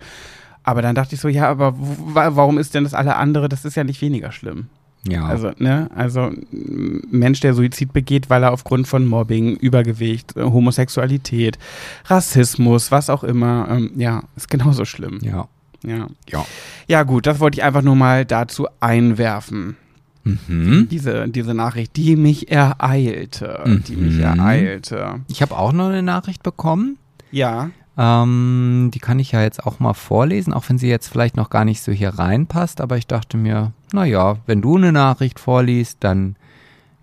Aber 0.64 0.82
dann 0.82 0.96
dachte 0.96 1.14
ich 1.14 1.22
so, 1.22 1.28
ja, 1.28 1.48
aber 1.48 1.76
warum 1.78 2.58
ist 2.58 2.74
denn 2.74 2.84
das 2.84 2.96
alle 2.96 3.16
andere, 3.18 3.50
das 3.50 3.66
ist 3.66 3.76
ja 3.76 3.84
nicht 3.84 4.02
weniger 4.02 4.32
schlimm. 4.32 4.70
Ja. 5.08 5.26
Also, 5.26 5.52
ne, 5.58 5.90
also 5.94 6.32
Mensch, 6.52 7.40
der 7.40 7.54
Suizid 7.54 7.94
begeht, 7.94 8.30
weil 8.30 8.44
er 8.44 8.52
aufgrund 8.52 8.88
von 8.88 9.06
Mobbing, 9.06 9.56
Übergewicht, 9.56 10.36
äh, 10.36 10.44
Homosexualität, 10.44 11.60
Rassismus, 12.06 12.92
was 12.92 13.10
auch 13.10 13.24
immer, 13.24 13.68
ähm, 13.70 13.92
ja, 13.96 14.24
ist 14.36 14.50
genauso 14.50 14.86
schlimm. 14.86 15.20
Ja. 15.22 15.48
Ja. 15.84 16.08
Ja. 16.30 16.46
Ja, 16.88 17.04
gut, 17.04 17.28
das 17.28 17.40
wollte 17.40 17.60
ich 17.60 17.64
einfach 17.64 17.84
nur 17.84 17.96
mal 17.96 18.26
dazu 18.26 18.68
einwerfen. 18.80 19.76
Mhm. 20.24 20.88
Diese, 20.90 21.28
diese 21.30 21.54
Nachricht, 21.54 21.96
die 21.96 22.16
mich 22.16 22.52
ereilte. 22.52 23.62
Mhm. 23.64 23.84
Die 23.84 23.96
mich 23.96 24.20
ereilte. 24.20 25.22
Ich 25.28 25.44
habe 25.44 25.56
auch 25.56 25.72
noch 25.72 25.90
eine 25.90 26.02
Nachricht 26.02 26.42
bekommen. 26.42 26.98
Ja. 27.32 27.70
Ähm, 27.98 28.92
die 28.94 29.00
kann 29.00 29.20
ich 29.20 29.32
ja 29.32 29.42
jetzt 29.42 29.66
auch 29.66 29.80
mal 29.80 29.94
vorlesen, 29.94 30.52
auch 30.54 30.68
wenn 30.68 30.78
sie 30.78 30.90
jetzt 30.90 31.08
vielleicht 31.08 31.38
noch 31.38 31.50
gar 31.50 31.64
nicht 31.66 31.82
so 31.82 31.92
hier 31.92 32.10
reinpasst. 32.10 32.82
Aber 32.82 32.98
ich 32.98 33.08
dachte 33.08 33.38
mir, 33.38 33.72
naja, 33.94 34.38
wenn 34.46 34.62
du 34.62 34.76
eine 34.78 34.92
Nachricht 34.92 35.40
vorliest, 35.40 35.98
dann, 36.02 36.36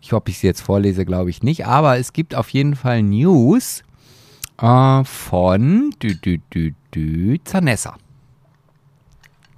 ich 0.00 0.12
hoffe, 0.12 0.28
ich 0.28 0.38
sie 0.38 0.46
jetzt 0.46 0.60
vorlese, 0.60 1.04
glaube 1.06 1.30
ich 1.30 1.42
nicht. 1.42 1.66
Aber 1.66 1.98
es 1.98 2.12
gibt 2.12 2.34
auf 2.34 2.50
jeden 2.50 2.76
Fall 2.76 3.02
News 3.02 3.82
äh, 4.60 5.04
von 5.04 5.94
dü, 6.02 6.14
dü, 6.14 6.38
dü, 6.52 6.74
dü, 6.94 7.38
Zanessa. 7.44 7.96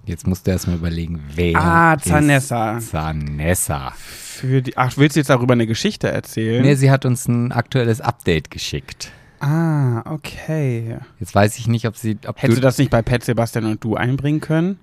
Jetzt 0.06 0.26
musst 0.26 0.46
du 0.46 0.50
erstmal 0.50 0.76
überlegen, 0.76 1.18
wer 1.34 1.56
Ah, 1.56 1.98
Zanessa. 1.98 2.76
ist 2.76 2.90
Zanessa. 2.90 3.92
Für 3.96 4.60
die, 4.60 4.76
ach, 4.76 4.92
willst 4.98 5.16
du 5.16 5.20
jetzt 5.20 5.30
darüber 5.30 5.54
eine 5.54 5.66
Geschichte 5.66 6.10
erzählen? 6.12 6.62
Nee, 6.62 6.74
sie 6.74 6.90
hat 6.90 7.06
uns 7.06 7.26
ein 7.26 7.52
aktuelles 7.52 8.00
Update 8.02 8.50
geschickt. 8.50 9.10
Ah, 9.46 10.02
okay. 10.10 10.96
Jetzt 11.20 11.34
weiß 11.34 11.58
ich 11.58 11.66
nicht, 11.68 11.86
ob 11.86 11.96
sie. 11.96 12.16
Ob 12.26 12.40
Hättest 12.40 12.56
du 12.58 12.62
das 12.62 12.78
nicht 12.78 12.90
bei 12.90 13.02
Pet 13.02 13.22
Sebastian 13.24 13.66
und 13.66 13.84
du 13.84 13.94
einbringen 13.94 14.40
können? 14.40 14.78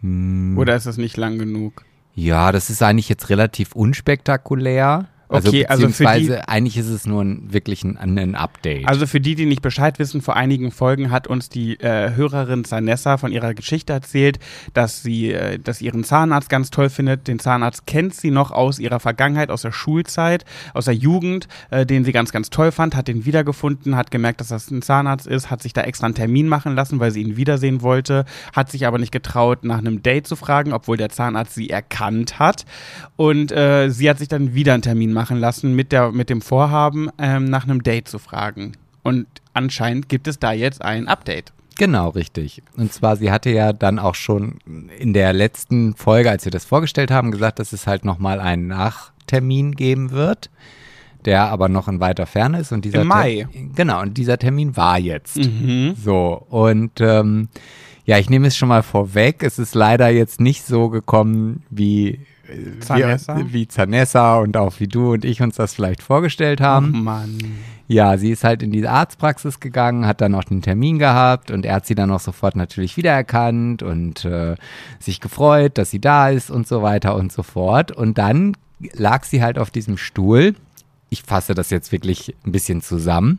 Hm, 0.00 0.56
Oder 0.56 0.74
ist 0.74 0.86
das 0.86 0.96
nicht 0.96 1.16
lang 1.16 1.38
genug? 1.38 1.84
ja, 2.14 2.50
das 2.50 2.70
ist 2.70 2.82
eigentlich 2.82 3.10
jetzt 3.10 3.28
relativ 3.28 3.74
unspektakulär. 3.74 5.06
Also, 5.28 5.48
Okay, 5.48 5.66
also 5.66 5.88
für 5.88 6.04
beziehungsweise 6.04 6.48
eigentlich 6.48 6.76
ist 6.76 6.88
es 6.88 7.06
nur 7.06 7.22
ein, 7.22 7.52
wirklich 7.52 7.82
ein, 7.82 7.96
ein 7.96 8.34
Update. 8.36 8.86
Also 8.86 9.06
für 9.06 9.20
die, 9.20 9.34
die 9.34 9.46
nicht 9.46 9.62
Bescheid 9.62 9.98
wissen, 9.98 10.22
vor 10.22 10.36
einigen 10.36 10.70
Folgen 10.70 11.10
hat 11.10 11.26
uns 11.26 11.48
die 11.48 11.80
äh, 11.80 12.14
Hörerin 12.14 12.64
Sanessa 12.64 13.16
von 13.16 13.32
ihrer 13.32 13.54
Geschichte 13.54 13.92
erzählt, 13.92 14.38
dass 14.72 15.02
sie, 15.02 15.32
äh, 15.32 15.58
dass 15.58 15.82
ihren 15.82 16.04
Zahnarzt 16.04 16.48
ganz 16.48 16.70
toll 16.70 16.90
findet. 16.90 17.26
Den 17.26 17.40
Zahnarzt 17.40 17.86
kennt 17.86 18.14
sie 18.14 18.30
noch 18.30 18.52
aus 18.52 18.78
ihrer 18.78 19.00
Vergangenheit, 19.00 19.50
aus 19.50 19.62
der 19.62 19.72
Schulzeit, 19.72 20.44
aus 20.74 20.84
der 20.84 20.94
Jugend, 20.94 21.48
äh, 21.70 21.84
den 21.84 22.04
sie 22.04 22.12
ganz, 22.12 22.30
ganz 22.30 22.50
toll 22.50 22.70
fand, 22.70 22.94
hat 22.94 23.08
den 23.08 23.24
wiedergefunden, 23.24 23.96
hat 23.96 24.12
gemerkt, 24.12 24.40
dass 24.40 24.48
das 24.48 24.70
ein 24.70 24.82
Zahnarzt 24.82 25.26
ist, 25.26 25.50
hat 25.50 25.62
sich 25.62 25.72
da 25.72 25.82
extra 25.82 26.06
einen 26.06 26.14
Termin 26.14 26.46
machen 26.46 26.76
lassen, 26.76 27.00
weil 27.00 27.10
sie 27.10 27.22
ihn 27.22 27.36
wiedersehen 27.36 27.82
wollte, 27.82 28.26
hat 28.52 28.70
sich 28.70 28.86
aber 28.86 28.98
nicht 28.98 29.12
getraut, 29.12 29.64
nach 29.64 29.78
einem 29.78 30.02
Date 30.02 30.28
zu 30.28 30.36
fragen, 30.36 30.72
obwohl 30.72 30.96
der 30.96 31.08
Zahnarzt 31.08 31.54
sie 31.54 31.70
erkannt 31.70 32.38
hat. 32.38 32.64
Und 33.16 33.50
äh, 33.50 33.90
sie 33.90 34.08
hat 34.08 34.18
sich 34.18 34.28
dann 34.28 34.54
wieder 34.54 34.74
einen 34.74 34.82
Termin 34.82 35.15
machen 35.16 35.38
lassen 35.38 35.74
mit, 35.74 35.90
der, 35.90 36.12
mit 36.12 36.30
dem 36.30 36.40
Vorhaben, 36.40 37.08
ähm, 37.18 37.46
nach 37.46 37.64
einem 37.64 37.82
Date 37.82 38.06
zu 38.06 38.20
fragen. 38.20 38.72
Und 39.02 39.26
anscheinend 39.54 40.08
gibt 40.08 40.28
es 40.28 40.38
da 40.38 40.52
jetzt 40.52 40.82
ein 40.82 41.08
Update. 41.08 41.52
Genau, 41.78 42.10
richtig. 42.10 42.62
Und 42.76 42.92
zwar, 42.92 43.16
sie 43.16 43.30
hatte 43.30 43.50
ja 43.50 43.72
dann 43.72 43.98
auch 43.98 44.14
schon 44.14 44.58
in 44.98 45.12
der 45.12 45.32
letzten 45.32 45.94
Folge, 45.94 46.30
als 46.30 46.44
wir 46.44 46.52
das 46.52 46.64
vorgestellt 46.64 47.10
haben, 47.10 47.30
gesagt, 47.30 47.58
dass 47.58 47.72
es 47.72 47.86
halt 47.86 48.04
nochmal 48.04 48.40
einen 48.40 48.66
Nachtermin 48.66 49.72
geben 49.72 50.10
wird, 50.10 50.50
der 51.24 51.44
aber 51.44 51.68
noch 51.68 51.88
in 51.88 52.00
weiter 52.00 52.26
Ferne 52.26 52.60
ist. 52.60 52.72
Und 52.72 52.84
dieser 52.84 53.02
Im 53.02 53.08
Mai. 53.08 53.46
Ter 53.52 53.62
genau, 53.74 54.00
und 54.00 54.16
dieser 54.16 54.38
Termin 54.38 54.76
war 54.76 54.98
jetzt. 54.98 55.36
Mhm. 55.36 55.94
So, 56.02 56.46
und 56.48 57.00
ähm, 57.00 57.48
ja, 58.06 58.18
ich 58.18 58.30
nehme 58.30 58.46
es 58.46 58.56
schon 58.56 58.68
mal 58.68 58.82
vorweg. 58.82 59.42
Es 59.42 59.58
ist 59.58 59.74
leider 59.74 60.08
jetzt 60.08 60.40
nicht 60.40 60.64
so 60.64 60.88
gekommen, 60.88 61.64
wie 61.70 62.20
Zanessa? 62.80 63.36
Wir, 63.36 63.52
wie 63.52 63.68
Zanessa 63.68 64.36
und 64.38 64.56
auch 64.56 64.78
wie 64.80 64.88
du 64.88 65.12
und 65.12 65.24
ich 65.24 65.42
uns 65.42 65.56
das 65.56 65.74
vielleicht 65.74 66.02
vorgestellt 66.02 66.60
haben. 66.60 66.92
Oh 66.94 66.98
Mann. 66.98 67.38
Ja, 67.88 68.18
sie 68.18 68.30
ist 68.32 68.42
halt 68.42 68.62
in 68.62 68.72
die 68.72 68.86
Arztpraxis 68.86 69.60
gegangen, 69.60 70.06
hat 70.06 70.20
dann 70.20 70.34
auch 70.34 70.44
den 70.44 70.60
Termin 70.62 70.98
gehabt 70.98 71.50
und 71.50 71.64
er 71.64 71.76
hat 71.76 71.86
sie 71.86 71.94
dann 71.94 72.10
auch 72.10 72.20
sofort 72.20 72.56
natürlich 72.56 72.96
wiedererkannt 72.96 73.82
und 73.82 74.24
äh, 74.24 74.56
sich 74.98 75.20
gefreut, 75.20 75.78
dass 75.78 75.90
sie 75.90 76.00
da 76.00 76.30
ist 76.30 76.50
und 76.50 76.66
so 76.66 76.82
weiter 76.82 77.14
und 77.14 77.30
so 77.30 77.42
fort. 77.42 77.92
Und 77.92 78.18
dann 78.18 78.56
lag 78.94 79.24
sie 79.24 79.42
halt 79.42 79.58
auf 79.58 79.70
diesem 79.70 79.96
Stuhl. 79.98 80.54
Ich 81.10 81.22
fasse 81.22 81.54
das 81.54 81.70
jetzt 81.70 81.92
wirklich 81.92 82.34
ein 82.44 82.50
bisschen 82.52 82.82
zusammen. 82.82 83.38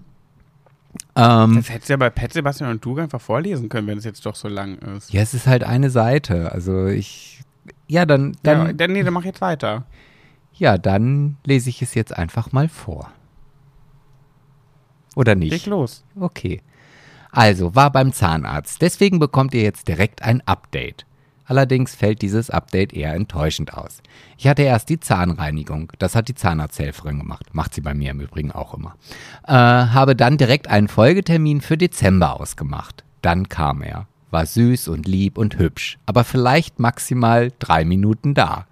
Ähm, 1.16 1.58
Das 1.58 1.70
hättest 1.70 1.90
du 1.90 1.94
ja 1.94 1.98
bei 1.98 2.10
Pet 2.10 2.34
Sebastian 2.34 2.72
und 2.72 2.84
du 2.86 2.98
einfach 2.98 3.22
vorlesen 3.22 3.70
können, 3.70 3.88
wenn 3.88 3.98
es 3.98 4.06
jetzt 4.06 4.26
doch 4.26 4.36
so 4.36 4.48
lang 4.48 4.78
ist. 4.96 5.12
ja, 5.12 5.22
es 5.22 5.34
ist 5.34 5.46
halt 5.46 5.64
eine 5.64 5.90
Seite. 5.90 6.52
Also 6.54 6.88
ich, 6.88 7.42
ja, 7.88 8.06
dann, 8.06 8.36
Ja, 8.46 8.65
dann, 8.65 8.77
dann, 8.77 8.91
nee, 8.94 9.03
dann 9.03 9.13
mach 9.13 9.24
jetzt 9.25 9.41
weiter. 9.41 9.86
ja, 10.53 10.77
dann 10.77 11.38
lese 11.46 11.70
ich 11.70 11.82
es 11.82 11.94
jetzt 11.94 12.15
einfach 12.17 12.51
mal 12.51 12.67
vor. 12.70 13.12
Oder 15.15 15.36
Leg 15.36 15.51
nicht? 15.51 15.65
los. 15.65 16.03
Okay. 16.20 16.62
Also, 17.32 17.75
war 17.75 17.91
beim 17.91 18.13
Zahnarzt. 18.13 18.82
Deswegen 18.82 19.20
bekommt 19.20 19.53
ihr 19.53 19.62
jetzt 19.63 19.88
direkt 19.88 20.22
ein 20.22 20.41
Update. 20.46 21.06
Allerdings 21.46 21.96
fällt 21.96 22.22
dieses 22.22 22.50
Update 22.50 22.94
eher 22.94 23.13
enttäuschend 23.13 23.74
aus. 23.74 24.01
Ich 24.38 24.48
hatte 24.48 24.63
erst 24.63 24.89
die 24.89 25.00
Zahnreinigung. 25.00 25.91
Das 25.98 26.13
hat 26.15 26.27
die 26.27 26.36
Zahnarzthelferin 26.36 27.20
gemacht. 27.20 27.53
Macht 27.53 27.74
sie 27.74 27.82
bei 27.82 27.94
mir 27.94 28.12
im 28.12 28.20
Übrigen 28.20 28.51
auch 28.51 28.74
immer. 28.74 28.96
Äh, 29.48 29.53
habe 29.53 30.15
dann 30.15 30.38
direkt 30.38 30.67
einen 30.67 30.88
Folgetermin 30.89 31.62
für 31.62 31.77
Dezember 31.77 32.39
ausgemacht. 32.39 33.03
Dann 33.22 33.48
kam 33.48 33.82
er. 33.82 34.08
War 34.31 34.46
süß 34.46 34.88
und 34.89 35.07
lieb 35.07 35.38
und 35.38 35.57
hübsch. 35.57 35.98
Aber 36.05 36.24
vielleicht 36.24 36.79
maximal 36.79 37.51
drei 37.60 37.86
Minuten 37.86 38.34
da. 38.34 38.67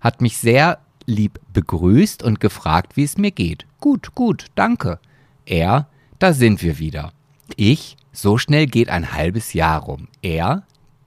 Hat 0.00 0.20
mich 0.20 0.36
sehr 0.36 0.78
lieb 1.06 1.40
begrüßt 1.52 2.22
und 2.22 2.40
gefragt, 2.40 2.96
wie 2.96 3.04
es 3.04 3.16
mir 3.16 3.30
geht. 3.30 3.66
Gut, 3.80 4.14
gut, 4.14 4.46
danke. 4.54 5.00
Er, 5.46 5.88
da 6.18 6.32
sind 6.32 6.62
wir 6.62 6.78
wieder. 6.78 7.12
Ich, 7.56 7.96
so 8.12 8.36
schnell 8.36 8.66
geht 8.66 8.90
ein 8.90 9.12
halbes 9.12 9.54
Jahr 9.54 9.80
rum. 9.80 10.08
Er, 10.20 10.64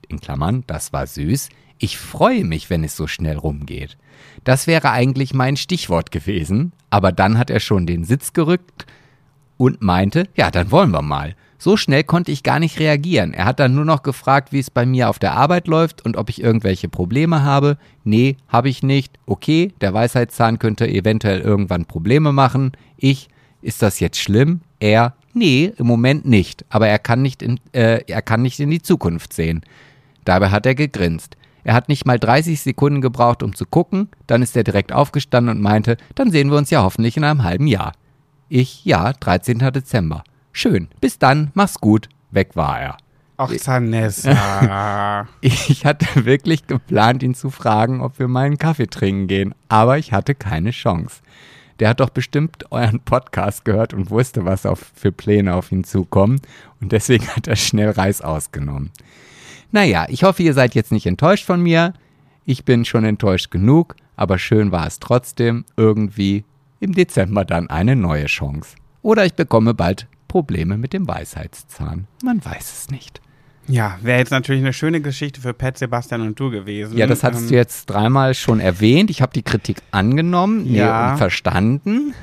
in 0.08 0.20
Klammern, 0.20 0.64
das 0.66 0.92
war 0.92 1.06
süß, 1.06 1.48
ich 1.78 1.98
freue 1.98 2.44
mich, 2.44 2.70
wenn 2.70 2.84
es 2.84 2.96
so 2.96 3.06
schnell 3.06 3.36
rumgeht. 3.36 3.96
Das 4.44 4.66
wäre 4.66 4.90
eigentlich 4.90 5.34
mein 5.34 5.56
Stichwort 5.56 6.10
gewesen, 6.10 6.72
aber 6.90 7.12
dann 7.12 7.38
hat 7.38 7.50
er 7.50 7.60
schon 7.60 7.86
den 7.86 8.04
Sitz 8.04 8.32
gerückt 8.32 8.86
und 9.56 9.82
meinte, 9.82 10.28
ja, 10.36 10.50
dann 10.50 10.70
wollen 10.70 10.90
wir 10.90 11.02
mal. 11.02 11.36
So 11.62 11.76
schnell 11.76 12.02
konnte 12.02 12.32
ich 12.32 12.42
gar 12.42 12.58
nicht 12.58 12.80
reagieren. 12.80 13.32
Er 13.34 13.44
hat 13.44 13.60
dann 13.60 13.76
nur 13.76 13.84
noch 13.84 14.02
gefragt, 14.02 14.52
wie 14.52 14.58
es 14.58 14.68
bei 14.68 14.84
mir 14.84 15.08
auf 15.08 15.20
der 15.20 15.34
Arbeit 15.34 15.68
läuft 15.68 16.04
und 16.04 16.16
ob 16.16 16.28
ich 16.28 16.42
irgendwelche 16.42 16.88
Probleme 16.88 17.44
habe. 17.44 17.78
Nee, 18.02 18.36
habe 18.48 18.68
ich 18.68 18.82
nicht. 18.82 19.16
Okay, 19.26 19.72
der 19.80 19.94
Weisheitszahn 19.94 20.58
könnte 20.58 20.88
eventuell 20.88 21.38
irgendwann 21.38 21.84
Probleme 21.84 22.32
machen. 22.32 22.72
Ich, 22.96 23.28
ist 23.60 23.80
das 23.80 24.00
jetzt 24.00 24.18
schlimm? 24.18 24.62
Er, 24.80 25.14
nee, 25.34 25.72
im 25.76 25.86
Moment 25.86 26.26
nicht. 26.26 26.64
Aber 26.68 26.88
er 26.88 26.98
kann 26.98 27.22
nicht 27.22 27.42
in, 27.42 27.60
äh, 27.70 28.00
er 28.08 28.22
kann 28.22 28.42
nicht 28.42 28.58
in 28.58 28.70
die 28.70 28.82
Zukunft 28.82 29.32
sehen. 29.32 29.62
Dabei 30.24 30.50
hat 30.50 30.66
er 30.66 30.74
gegrinst. 30.74 31.36
Er 31.62 31.74
hat 31.74 31.88
nicht 31.88 32.04
mal 32.06 32.18
30 32.18 32.60
Sekunden 32.60 33.00
gebraucht, 33.00 33.44
um 33.44 33.54
zu 33.54 33.66
gucken. 33.66 34.08
Dann 34.26 34.42
ist 34.42 34.56
er 34.56 34.64
direkt 34.64 34.92
aufgestanden 34.92 35.58
und 35.58 35.62
meinte, 35.62 35.96
dann 36.16 36.32
sehen 36.32 36.50
wir 36.50 36.58
uns 36.58 36.70
ja 36.70 36.82
hoffentlich 36.82 37.16
in 37.16 37.22
einem 37.22 37.44
halben 37.44 37.68
Jahr. 37.68 37.92
Ich, 38.48 38.84
ja, 38.84 39.12
13. 39.12 39.60
Dezember. 39.60 40.24
Schön. 40.52 40.88
Bis 41.00 41.18
dann, 41.18 41.50
mach's 41.54 41.80
gut. 41.80 42.08
Weg 42.30 42.54
war 42.54 42.80
er. 42.80 42.96
Ach, 43.38 43.52
Zanessa. 43.56 45.26
Ich 45.40 45.84
hatte 45.84 46.24
wirklich 46.24 46.66
geplant, 46.66 47.22
ihn 47.22 47.34
zu 47.34 47.50
fragen, 47.50 48.00
ob 48.00 48.18
wir 48.18 48.28
mal 48.28 48.44
einen 48.44 48.58
Kaffee 48.58 48.86
trinken 48.86 49.26
gehen, 49.26 49.54
aber 49.68 49.98
ich 49.98 50.12
hatte 50.12 50.34
keine 50.34 50.70
Chance. 50.70 51.22
Der 51.80 51.88
hat 51.88 52.00
doch 52.00 52.10
bestimmt 52.10 52.70
euren 52.70 53.00
Podcast 53.00 53.64
gehört 53.64 53.94
und 53.94 54.10
wusste, 54.10 54.44
was 54.44 54.66
auf, 54.66 54.92
für 54.94 55.10
Pläne 55.10 55.54
auf 55.54 55.72
ihn 55.72 55.82
zukommen 55.82 56.40
und 56.80 56.92
deswegen 56.92 57.26
hat 57.28 57.48
er 57.48 57.56
schnell 57.56 57.90
Reis 57.90 58.20
ausgenommen. 58.20 58.90
Naja, 59.72 60.06
ich 60.08 60.22
hoffe, 60.22 60.42
ihr 60.42 60.54
seid 60.54 60.74
jetzt 60.74 60.92
nicht 60.92 61.06
enttäuscht 61.06 61.46
von 61.46 61.60
mir. 61.62 61.94
Ich 62.44 62.64
bin 62.64 62.84
schon 62.84 63.04
enttäuscht 63.04 63.50
genug, 63.50 63.96
aber 64.16 64.38
schön 64.38 64.70
war 64.70 64.86
es 64.86 65.00
trotzdem 65.00 65.64
irgendwie 65.76 66.44
im 66.78 66.92
Dezember 66.92 67.44
dann 67.44 67.70
eine 67.70 67.96
neue 67.96 68.26
Chance. 68.26 68.76
Oder 69.00 69.24
ich 69.24 69.34
bekomme 69.34 69.74
bald 69.74 70.06
Probleme 70.32 70.78
mit 70.78 70.94
dem 70.94 71.06
Weisheitszahn. 71.06 72.06
Man 72.24 72.42
weiß 72.42 72.72
es 72.72 72.90
nicht. 72.90 73.20
ja, 73.68 73.98
wäre 74.00 74.18
jetzt 74.18 74.30
natürlich 74.30 74.62
eine 74.62 74.72
schöne 74.72 75.02
Geschichte 75.02 75.42
für 75.42 75.52
Pet 75.52 75.76
Sebastian 75.76 76.22
und 76.22 76.40
du 76.40 76.50
gewesen. 76.50 76.96
Ja, 76.96 77.06
das 77.06 77.22
hattest 77.22 77.42
Ähm, 77.44 77.48
du 77.50 77.54
jetzt 77.54 77.84
dreimal 77.90 78.32
schon 78.32 78.58
erwähnt. 78.58 79.10
Ich 79.10 79.20
habe 79.20 79.32
die 79.34 79.42
Kritik 79.42 79.82
angenommen 79.90 80.72
Ja. 80.74 81.12
und 81.12 81.18
verstanden. 81.18 82.14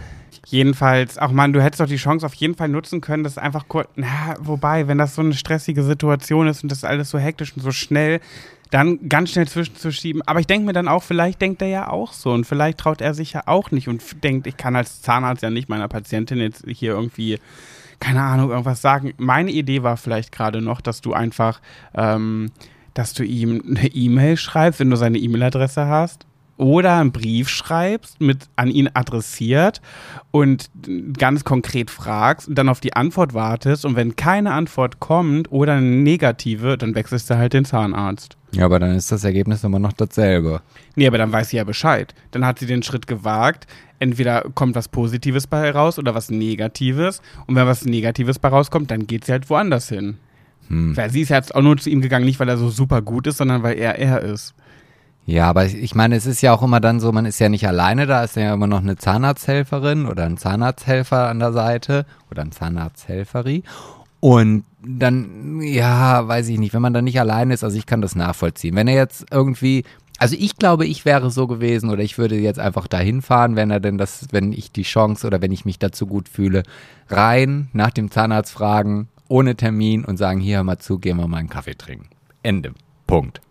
Jedenfalls, 0.48 1.20
auch 1.20 1.32
Mann, 1.32 1.54
du 1.54 1.62
hättest 1.62 1.80
doch 1.82 1.86
die 1.88 1.98
Chance 1.98 2.26
auf 2.26 2.34
jeden 2.34 2.56
Fall 2.56 2.68
nutzen 2.70 3.00
können, 3.02 3.24
das 3.24 3.38
einfach 3.38 3.68
kurz. 3.68 3.88
Na, 3.96 4.34
wobei, 4.40 4.88
wenn 4.88 4.98
das 4.98 5.14
so 5.14 5.22
eine 5.22 5.34
stressige 5.36 5.84
Situation 5.84 6.48
ist 6.48 6.64
und 6.64 6.72
das 6.72 6.84
alles 6.84 7.12
so 7.12 7.20
hektisch 7.20 7.54
und 7.56 7.62
so 7.62 7.72
schnell, 7.72 8.20
dann 8.72 9.08
ganz 9.08 9.30
schnell 9.32 9.48
zwischenzuschieben. 9.48 10.24
Aber 10.24 10.40
ich 10.40 10.48
denke 10.48 10.66
mir 10.66 10.74
dann 10.74 10.88
auch, 10.88 11.04
vielleicht 11.04 11.42
denkt 11.42 11.62
er 11.62 11.68
ja 11.68 11.88
auch 11.90 12.14
so 12.14 12.32
und 12.32 12.46
vielleicht 12.46 12.80
traut 12.80 13.02
er 13.02 13.14
sich 13.14 13.34
ja 13.34 13.44
auch 13.46 13.70
nicht 13.72 13.88
und 13.88 14.02
denkt, 14.24 14.48
ich 14.48 14.58
kann 14.58 14.76
als 14.76 15.02
Zahnarzt 15.04 15.44
ja 15.44 15.52
nicht 15.52 15.70
meiner 15.70 15.88
Patientin 15.88 16.40
jetzt 16.40 16.66
hier 16.68 16.92
irgendwie, 16.94 17.40
keine 18.00 18.22
Ahnung, 18.22 18.50
irgendwas 18.50 18.82
sagen. 18.82 19.14
Meine 19.18 19.52
Idee 19.52 19.84
war 19.84 19.98
vielleicht 19.98 20.32
gerade 20.32 20.62
noch, 20.62 20.82
dass 20.82 21.02
du 21.02 21.14
einfach, 21.14 21.62
ähm, 21.94 22.52
dass 22.94 23.14
du 23.14 23.24
ihm 23.24 23.62
eine 23.68 23.88
E-Mail 23.88 24.38
schreibst, 24.38 24.80
wenn 24.80 24.90
du 24.90 24.96
seine 24.96 25.18
E-Mail-Adresse 25.18 25.86
hast. 25.88 26.26
Oder 26.60 26.98
einen 26.98 27.14
Brief 27.14 27.48
schreibst, 27.48 28.20
mit 28.20 28.50
an 28.58 28.70
ihn 28.70 28.90
adressiert 28.94 29.80
und 30.32 30.70
ganz 31.18 31.46
konkret 31.46 31.90
fragst 31.90 32.50
und 32.50 32.56
dann 32.56 32.68
auf 32.68 32.82
die 32.82 32.98
Antwort 32.98 33.34
wartest 33.34 33.86
und 33.86 33.96
wenn 33.96 34.18
keine 34.18 34.52
Antwort 34.52 35.00
kommt 35.00 35.50
oder 35.54 35.76
eine 35.76 35.86
negative, 35.86 36.78
dann 36.78 36.96
wechselst 36.96 37.30
du 37.30 37.38
halt 37.38 37.54
den 37.54 37.64
Zahnarzt. 37.64 38.36
Ja, 38.52 38.66
aber 38.66 38.78
dann 38.80 38.94
ist 38.94 39.10
das 39.10 39.24
Ergebnis 39.24 39.64
immer 39.64 39.80
noch 39.80 39.94
dasselbe. 39.94 40.62
Nee, 40.96 41.08
aber 41.08 41.18
dann 41.18 41.32
weiß 41.32 41.48
sie 41.48 41.58
ja 41.58 41.64
Bescheid. 41.64 42.14
Dann 42.32 42.46
hat 42.46 42.60
sie 42.60 42.66
den 42.66 42.84
Schritt 42.84 43.08
gewagt. 43.08 43.66
Entweder 44.00 44.42
kommt 44.54 44.76
was 44.76 44.90
Positives 44.90 45.48
bei 45.48 45.72
raus 45.72 45.98
oder 45.98 46.14
was 46.14 46.30
Negatives. 46.30 47.22
Und 47.48 47.56
wenn 47.56 47.68
was 47.68 47.86
Negatives 47.86 48.38
bei 48.38 48.50
rauskommt, 48.50 48.92
dann 48.92 49.08
geht 49.08 49.24
sie 49.24 49.32
halt 49.32 49.50
woanders 49.50 49.88
hin. 49.88 50.18
Hm. 50.68 50.98
Weil 50.98 51.10
sie 51.10 51.22
ist 51.22 51.30
ja 51.30 51.38
jetzt 51.38 51.56
auch 51.56 51.62
nur 51.62 51.78
zu 51.78 51.90
ihm 51.90 52.02
gegangen, 52.02 52.26
nicht 52.26 52.40
weil 52.42 52.50
er 52.50 52.58
so 52.58 52.70
super 52.70 53.02
gut 53.02 53.28
ist, 53.28 53.38
sondern 53.38 53.64
weil 53.64 53.78
er 53.78 53.98
er 53.98 54.22
ist. 54.22 54.56
Ja, 55.26 55.48
aber 55.48 55.66
ich 55.66 55.94
meine, 55.94 56.16
es 56.16 56.26
ist 56.26 56.42
ja 56.42 56.54
auch 56.54 56.64
immer 56.64 56.80
dann 56.80 57.00
so, 57.00 57.12
man 57.12 57.26
ist 57.26 57.40
ja 57.40 57.50
nicht 57.50 57.68
alleine 57.68 58.08
da, 58.08 58.24
ist 58.24 58.36
ja 58.36 58.54
immer 58.54 58.66
noch 58.66 58.82
eine 58.82 58.96
Zahnarzthelferin 58.96 60.08
oder 60.08 60.26
ein 60.26 60.38
Zahnarzthelfer 60.38 61.28
an 61.28 61.40
der 61.40 61.54
Seite 61.54 62.06
oder 62.32 62.42
ein 62.42 62.52
Zahnarzthelferi. 62.52 63.64
Und 64.20 64.66
dann, 64.82 65.62
ja, 65.62 66.28
weiß 66.28 66.48
ich 66.50 66.60
nicht, 66.60 66.74
wenn 66.74 66.82
man 66.82 66.94
dann 66.94 67.04
nicht 67.04 67.20
alleine 67.20 67.54
ist, 67.54 67.64
also 67.64 67.78
ich 67.78 67.86
kann 67.86 68.02
das 68.02 68.16
nachvollziehen. 68.16 68.76
Wenn 68.76 68.88
er 68.88 68.96
jetzt 68.96 69.28
irgendwie, 69.32 69.84
also 70.18 70.36
ich 70.38 70.58
glaube, 70.58 70.86
ich 70.86 71.06
wäre 71.06 71.32
so 71.32 71.48
gewesen 71.48 71.90
oder 71.90 72.02
ich 72.02 72.18
würde 72.18 72.36
jetzt 72.36 72.60
einfach 72.60 72.88
dahin 72.88 73.22
fahren, 73.22 73.56
wenn 73.56 73.72
er 73.72 73.80
denn 73.80 73.98
das, 73.98 74.28
wenn 74.32 74.52
ich 74.52 74.72
die 74.72 74.84
Chance 74.84 75.28
oder 75.28 75.42
wenn 75.42 75.52
ich 75.52 75.64
mich 75.64 75.80
dazu 75.80 76.08
gut 76.08 76.28
fühle, 76.28 76.64
rein, 77.10 77.70
nach 77.72 77.92
dem 77.92 78.12
Zahnarzt 78.12 78.52
fragen, 78.52 79.10
ohne 79.28 79.56
Termin 79.56 80.04
und 80.04 80.18
sagen, 80.18 80.40
hier 80.40 80.58
hör 80.58 80.64
mal 80.64 80.80
zu, 80.80 81.00
gehen 81.00 81.18
wir 81.18 81.28
mal 81.28 81.38
einen 81.38 81.50
Kaffee 81.50 81.76
trinken. 81.76 82.10
Ende. 82.44 82.74
Punkt. 83.08 83.42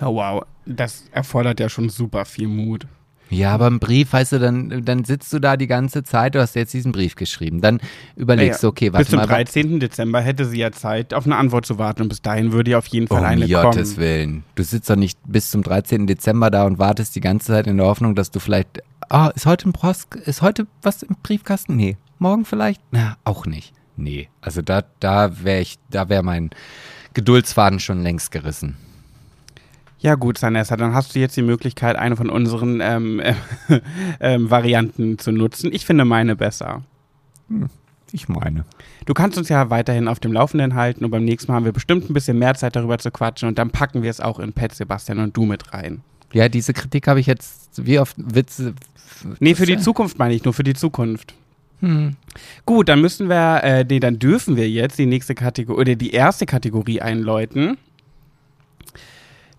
Ja, 0.00 0.06
wow. 0.06 0.44
Das 0.66 1.04
erfordert 1.12 1.60
ja 1.60 1.68
schon 1.68 1.88
super 1.88 2.24
viel 2.24 2.48
Mut. 2.48 2.86
Ja, 3.28 3.52
aber 3.52 3.66
im 3.66 3.80
Brief, 3.80 4.12
weißt 4.12 4.32
du, 4.32 4.38
dann, 4.38 4.84
dann 4.84 5.04
sitzt 5.04 5.32
du 5.32 5.40
da 5.40 5.56
die 5.56 5.66
ganze 5.66 6.04
Zeit, 6.04 6.34
du 6.34 6.40
hast 6.40 6.54
jetzt 6.54 6.72
diesen 6.72 6.92
Brief 6.92 7.16
geschrieben. 7.16 7.60
Dann 7.60 7.80
überlegst 8.14 8.62
du, 8.62 8.68
okay, 8.68 8.90
Bis 8.90 8.98
warte 8.98 9.10
zum 9.10 9.18
mal. 9.18 9.26
13. 9.26 9.80
Dezember 9.80 10.20
hätte 10.20 10.44
sie 10.44 10.58
ja 10.58 10.70
Zeit, 10.70 11.12
auf 11.12 11.26
eine 11.26 11.36
Antwort 11.36 11.66
zu 11.66 11.78
warten 11.78 12.02
und 12.02 12.08
bis 12.08 12.22
dahin 12.22 12.52
würde 12.52 12.70
ihr 12.70 12.78
auf 12.78 12.86
jeden 12.86 13.08
Fall 13.08 13.18
um 13.18 13.24
eine 13.24 13.48
Gottes 13.48 13.94
kommen. 13.94 14.04
Willen. 14.04 14.44
Du 14.54 14.62
sitzt 14.62 14.88
doch 14.88 14.96
nicht 14.96 15.18
bis 15.26 15.50
zum 15.50 15.62
13. 15.62 16.06
Dezember 16.06 16.50
da 16.50 16.64
und 16.64 16.78
wartest 16.78 17.16
die 17.16 17.20
ganze 17.20 17.48
Zeit 17.48 17.66
in 17.66 17.78
der 17.78 17.86
Hoffnung, 17.86 18.14
dass 18.14 18.30
du 18.30 18.38
vielleicht. 18.38 18.82
Ah, 19.08 19.32
ist 19.34 19.46
heute 19.46 19.68
ein 19.68 19.72
Post, 19.72 20.14
ist 20.14 20.42
heute 20.42 20.66
was 20.82 21.02
im 21.02 21.16
Briefkasten? 21.22 21.76
Nee. 21.76 21.96
Morgen 22.18 22.44
vielleicht? 22.44 22.80
Na, 22.92 23.16
auch 23.24 23.46
nicht. 23.46 23.72
Nee. 23.96 24.28
Also 24.40 24.62
da, 24.62 24.84
da 25.00 25.42
wäre 25.42 25.60
ich, 25.60 25.78
da 25.90 26.08
wäre 26.08 26.22
mein 26.22 26.50
Geduldsfaden 27.14 27.80
schon 27.80 28.02
längst 28.02 28.30
gerissen. 28.30 28.76
Ja 30.06 30.14
gut, 30.14 30.38
Sanessa, 30.38 30.76
dann 30.76 30.94
hast 30.94 31.16
du 31.16 31.18
jetzt 31.18 31.36
die 31.36 31.42
Möglichkeit, 31.42 31.96
eine 31.96 32.14
von 32.14 32.30
unseren 32.30 32.80
ähm, 32.80 33.18
äh, 33.18 33.34
ähm, 34.20 34.48
Varianten 34.48 35.18
zu 35.18 35.32
nutzen. 35.32 35.72
Ich 35.72 35.84
finde 35.84 36.04
meine 36.04 36.36
besser. 36.36 36.84
Ich 38.12 38.28
meine. 38.28 38.64
Du 39.04 39.14
kannst 39.14 39.36
uns 39.36 39.48
ja 39.48 39.68
weiterhin 39.68 40.06
auf 40.06 40.20
dem 40.20 40.32
Laufenden 40.32 40.76
halten 40.76 41.04
und 41.04 41.10
beim 41.10 41.24
nächsten 41.24 41.50
Mal 41.50 41.56
haben 41.56 41.64
wir 41.64 41.72
bestimmt 41.72 42.08
ein 42.08 42.14
bisschen 42.14 42.38
mehr 42.38 42.54
Zeit 42.54 42.76
darüber 42.76 42.98
zu 42.98 43.10
quatschen 43.10 43.48
und 43.48 43.58
dann 43.58 43.70
packen 43.70 44.04
wir 44.04 44.10
es 44.10 44.20
auch 44.20 44.38
in 44.38 44.52
Pet 44.52 44.76
Sebastian 44.76 45.18
und 45.18 45.36
du 45.36 45.44
mit 45.44 45.72
rein. 45.74 46.02
Ja, 46.32 46.48
diese 46.48 46.72
Kritik 46.72 47.08
habe 47.08 47.18
ich 47.18 47.26
jetzt, 47.26 47.84
wie 47.84 47.98
oft 47.98 48.14
Witze. 48.16 48.74
Nee, 49.40 49.56
für 49.56 49.66
die 49.66 49.78
Zukunft 49.78 50.20
meine 50.20 50.34
ich, 50.34 50.44
nur 50.44 50.54
für 50.54 50.62
die 50.62 50.74
Zukunft. 50.74 51.34
Hm. 51.80 52.14
Gut, 52.64 52.88
dann 52.88 53.00
müssen 53.00 53.28
wir, 53.28 53.64
äh, 53.64 53.84
nee, 53.84 53.98
dann 53.98 54.20
dürfen 54.20 54.54
wir 54.54 54.70
jetzt 54.70 55.00
die 55.00 55.06
nächste 55.06 55.34
Kategorie 55.34 55.80
oder 55.80 55.94
die 55.96 56.12
erste 56.12 56.46
Kategorie 56.46 57.00
einläuten, 57.00 57.76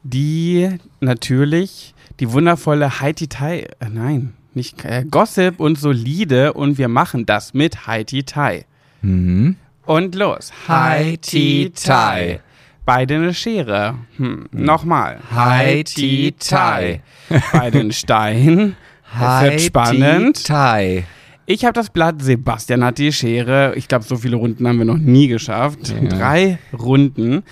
die 0.09 0.69
natürlich 0.99 1.93
die 2.19 2.31
wundervolle 2.31 2.99
Haiti 2.99 3.27
Tai, 3.27 3.67
äh, 3.79 3.89
nein, 3.91 4.33
nicht 4.53 4.83
äh, 4.85 5.05
Gossip 5.09 5.59
und 5.59 5.77
solide 5.77 6.53
und 6.53 6.77
wir 6.77 6.87
machen 6.87 7.25
das 7.25 7.53
mit 7.53 7.87
Haiti 7.87 8.23
Tai. 8.23 8.65
Mhm. 9.01 9.55
Und 9.85 10.15
los. 10.15 10.51
Haiti 10.67 11.71
Tai. 11.73 12.41
Beide 12.87 13.15
eine 13.15 13.33
Schere. 13.33 13.95
Hm. 14.15 14.47
Nochmal. 14.51 15.19
Haiti 15.29 16.33
Tai. 16.39 17.01
Beide 17.51 17.79
ein 17.79 17.91
Stein. 17.91 18.75
Es 19.13 19.43
wird 19.43 19.61
spannend. 19.61 20.45
Tai. 20.45 21.05
Ich 21.45 21.63
habe 21.63 21.73
das 21.73 21.89
Blatt, 21.89 22.21
Sebastian 22.21 22.83
hat 22.83 22.97
die 22.97 23.11
Schere. 23.11 23.73
Ich 23.75 23.87
glaube, 23.87 24.05
so 24.05 24.17
viele 24.17 24.35
Runden 24.35 24.67
haben 24.67 24.77
wir 24.77 24.85
noch 24.85 24.97
nie 24.97 25.27
geschafft. 25.27 25.89
Ja. 25.89 26.09
Drei 26.09 26.59
Runden. 26.77 27.43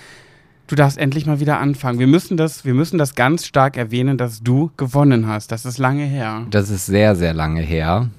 Du 0.68 0.76
darfst 0.76 0.98
endlich 0.98 1.28
mal 1.28 1.40
wieder 1.40 1.60
anfangen. 1.60 2.00
Wir 2.00 2.08
müssen, 2.08 2.38
das, 2.38 2.66
wir 2.66 2.74
müssen 2.74 2.98
das 2.98 3.14
ganz 3.14 3.46
stark 3.46 3.78
erwähnen, 3.78 4.18
dass 4.18 4.42
du 4.42 4.72
gewonnen 4.78 5.28
hast. 5.28 5.52
Das 5.52 5.66
ist 5.66 5.78
lange 5.78 6.06
her. 6.06 6.48
Das 6.50 6.70
ist 6.72 6.88
sehr, 6.88 7.16
sehr 7.16 7.34
lange 7.36 7.62
her. 7.62 8.10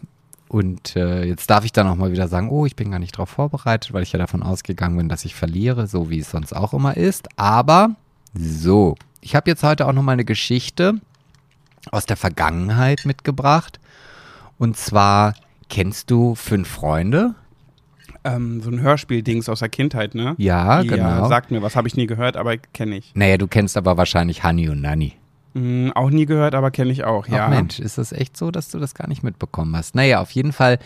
Und 0.49 0.95
äh, 0.95 1.25
jetzt 1.25 1.51
darf 1.51 1.65
ich 1.65 1.73
dann 1.73 1.89
auch 1.89 1.97
mal 1.97 2.13
wieder 2.13 2.29
sagen, 2.29 2.49
oh, 2.51 2.67
ich 2.67 2.77
bin 2.77 2.93
gar 2.93 3.01
nicht 3.01 3.17
darauf 3.17 3.31
vorbereitet, 3.31 3.93
weil 3.93 4.05
ich 4.05 4.13
ja 4.13 4.19
davon 4.19 4.45
ausgegangen 4.45 4.97
bin, 4.97 5.09
dass 5.09 5.25
ich 5.25 5.35
verliere, 5.35 5.89
so 5.89 6.09
wie 6.09 6.21
es 6.21 6.31
sonst 6.31 6.55
auch 6.55 6.73
immer 6.73 6.97
ist. 6.97 7.29
Aber 7.37 7.97
so, 8.33 8.95
ich 9.21 9.35
habe 9.35 9.51
jetzt 9.51 9.65
heute 9.65 9.87
auch 9.87 9.93
noch 9.93 10.03
mal 10.03 10.13
eine 10.13 10.25
Geschichte 10.25 11.01
aus 11.91 12.07
der 12.07 12.17
Vergangenheit 12.17 13.05
mitgebracht. 13.05 13.81
Und 14.57 14.77
zwar, 14.77 15.35
kennst 15.69 16.13
du 16.13 16.37
Fünf 16.37 16.69
Freunde? 16.69 17.35
Ähm, 18.27 18.61
so 18.61 18.71
ein 18.71 18.81
Hörspiel-Dings 18.81 19.49
aus 19.49 19.61
der 19.61 19.69
Kindheit, 19.69 20.15
ne? 20.15 20.35
Ja, 20.39 20.83
genau. 20.83 21.29
sagt 21.29 21.51
mir 21.51 21.63
was, 21.63 21.77
habe 21.77 21.89
ich 21.89 21.97
nie 21.97 22.07
gehört, 22.07 22.37
aber 22.37 22.57
kenne 22.57 22.97
ich. 22.99 23.13
Naja, 23.15 23.39
du 23.39 23.47
kennst 23.47 23.77
aber 23.77 23.97
wahrscheinlich 23.97 24.43
Honey 24.45 24.69
und 24.69 24.81
Nanny. 24.81 25.15
Hm, 25.55 25.93
auch 25.95 26.11
nie 26.11 26.27
gehört, 26.27 26.55
aber 26.55 26.71
kenne 26.71 26.93
ich 26.93 27.05
auch, 27.05 27.29
ja. 27.29 27.47
Ach 27.47 27.51
Mensch, 27.51 27.79
ist 27.79 27.97
das 27.97 28.13
echt 28.13 28.37
so, 28.37 28.51
dass 28.51 28.69
du 28.69 28.79
das 28.79 28.95
gar 28.95 29.09
nicht 29.09 29.23
mitbekommen 29.23 29.75
hast? 29.75 29.95
Naja, 29.95 30.21
auf 30.21 30.31
jeden 30.33 30.53
Fall, 30.53 30.79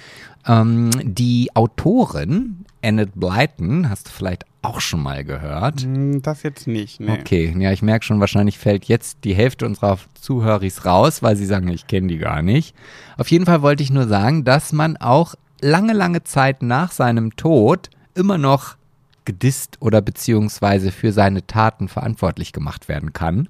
ähm, 0.46 0.90
die 1.02 1.50
Autorin 1.54 2.64
Annette 2.82 3.12
Blyton, 3.16 3.90
hast 3.90 4.06
du 4.06 4.12
vielleicht 4.12 4.44
auch 4.62 4.80
schon 4.80 5.02
mal 5.02 5.24
gehört. 5.24 5.82
Hm, 5.82 6.22
Das 6.22 6.42
jetzt 6.44 6.66
nicht, 6.66 7.00
ne. 7.00 7.18
Okay, 7.20 7.54
ja, 7.58 7.72
ich 7.72 7.82
merke 7.82 8.04
schon, 8.04 8.20
wahrscheinlich 8.20 8.58
fällt 8.58 8.84
jetzt 8.84 9.18
die 9.24 9.34
Hälfte 9.34 9.66
unserer 9.66 9.98
Zuhöris 10.20 10.84
raus, 10.84 11.22
weil 11.22 11.34
sie 11.34 11.46
sagen, 11.46 11.68
ich 11.68 11.86
kenne 11.86 12.06
die 12.08 12.18
gar 12.18 12.42
nicht. 12.42 12.74
Auf 13.18 13.28
jeden 13.30 13.46
Fall 13.46 13.62
wollte 13.62 13.82
ich 13.82 13.90
nur 13.90 14.06
sagen, 14.06 14.44
dass 14.44 14.72
man 14.72 14.96
auch 14.98 15.34
lange, 15.60 15.92
lange 15.92 16.24
Zeit 16.24 16.62
nach 16.62 16.92
seinem 16.92 17.36
Tod 17.36 17.90
immer 18.14 18.38
noch 18.38 18.76
gedisst 19.24 19.76
oder 19.80 20.02
beziehungsweise 20.02 20.90
für 20.90 21.12
seine 21.12 21.46
Taten 21.46 21.88
verantwortlich 21.88 22.52
gemacht 22.52 22.88
werden 22.88 23.12
kann. 23.12 23.48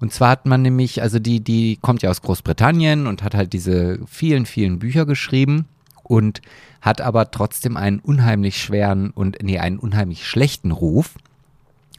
Und 0.00 0.12
zwar 0.12 0.30
hat 0.30 0.46
man 0.46 0.62
nämlich, 0.62 1.02
also 1.02 1.18
die, 1.18 1.40
die 1.40 1.78
kommt 1.80 2.02
ja 2.02 2.10
aus 2.10 2.22
Großbritannien 2.22 3.06
und 3.06 3.22
hat 3.22 3.34
halt 3.34 3.52
diese 3.52 4.00
vielen, 4.06 4.44
vielen 4.44 4.78
Bücher 4.78 5.06
geschrieben 5.06 5.66
und 6.02 6.42
hat 6.80 7.00
aber 7.00 7.30
trotzdem 7.30 7.76
einen 7.76 8.00
unheimlich 8.00 8.60
schweren 8.60 9.10
und, 9.10 9.38
nee, 9.42 9.58
einen 9.58 9.78
unheimlich 9.78 10.26
schlechten 10.26 10.72
Ruf, 10.72 11.14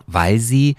weil 0.07 0.39
sie 0.39 0.75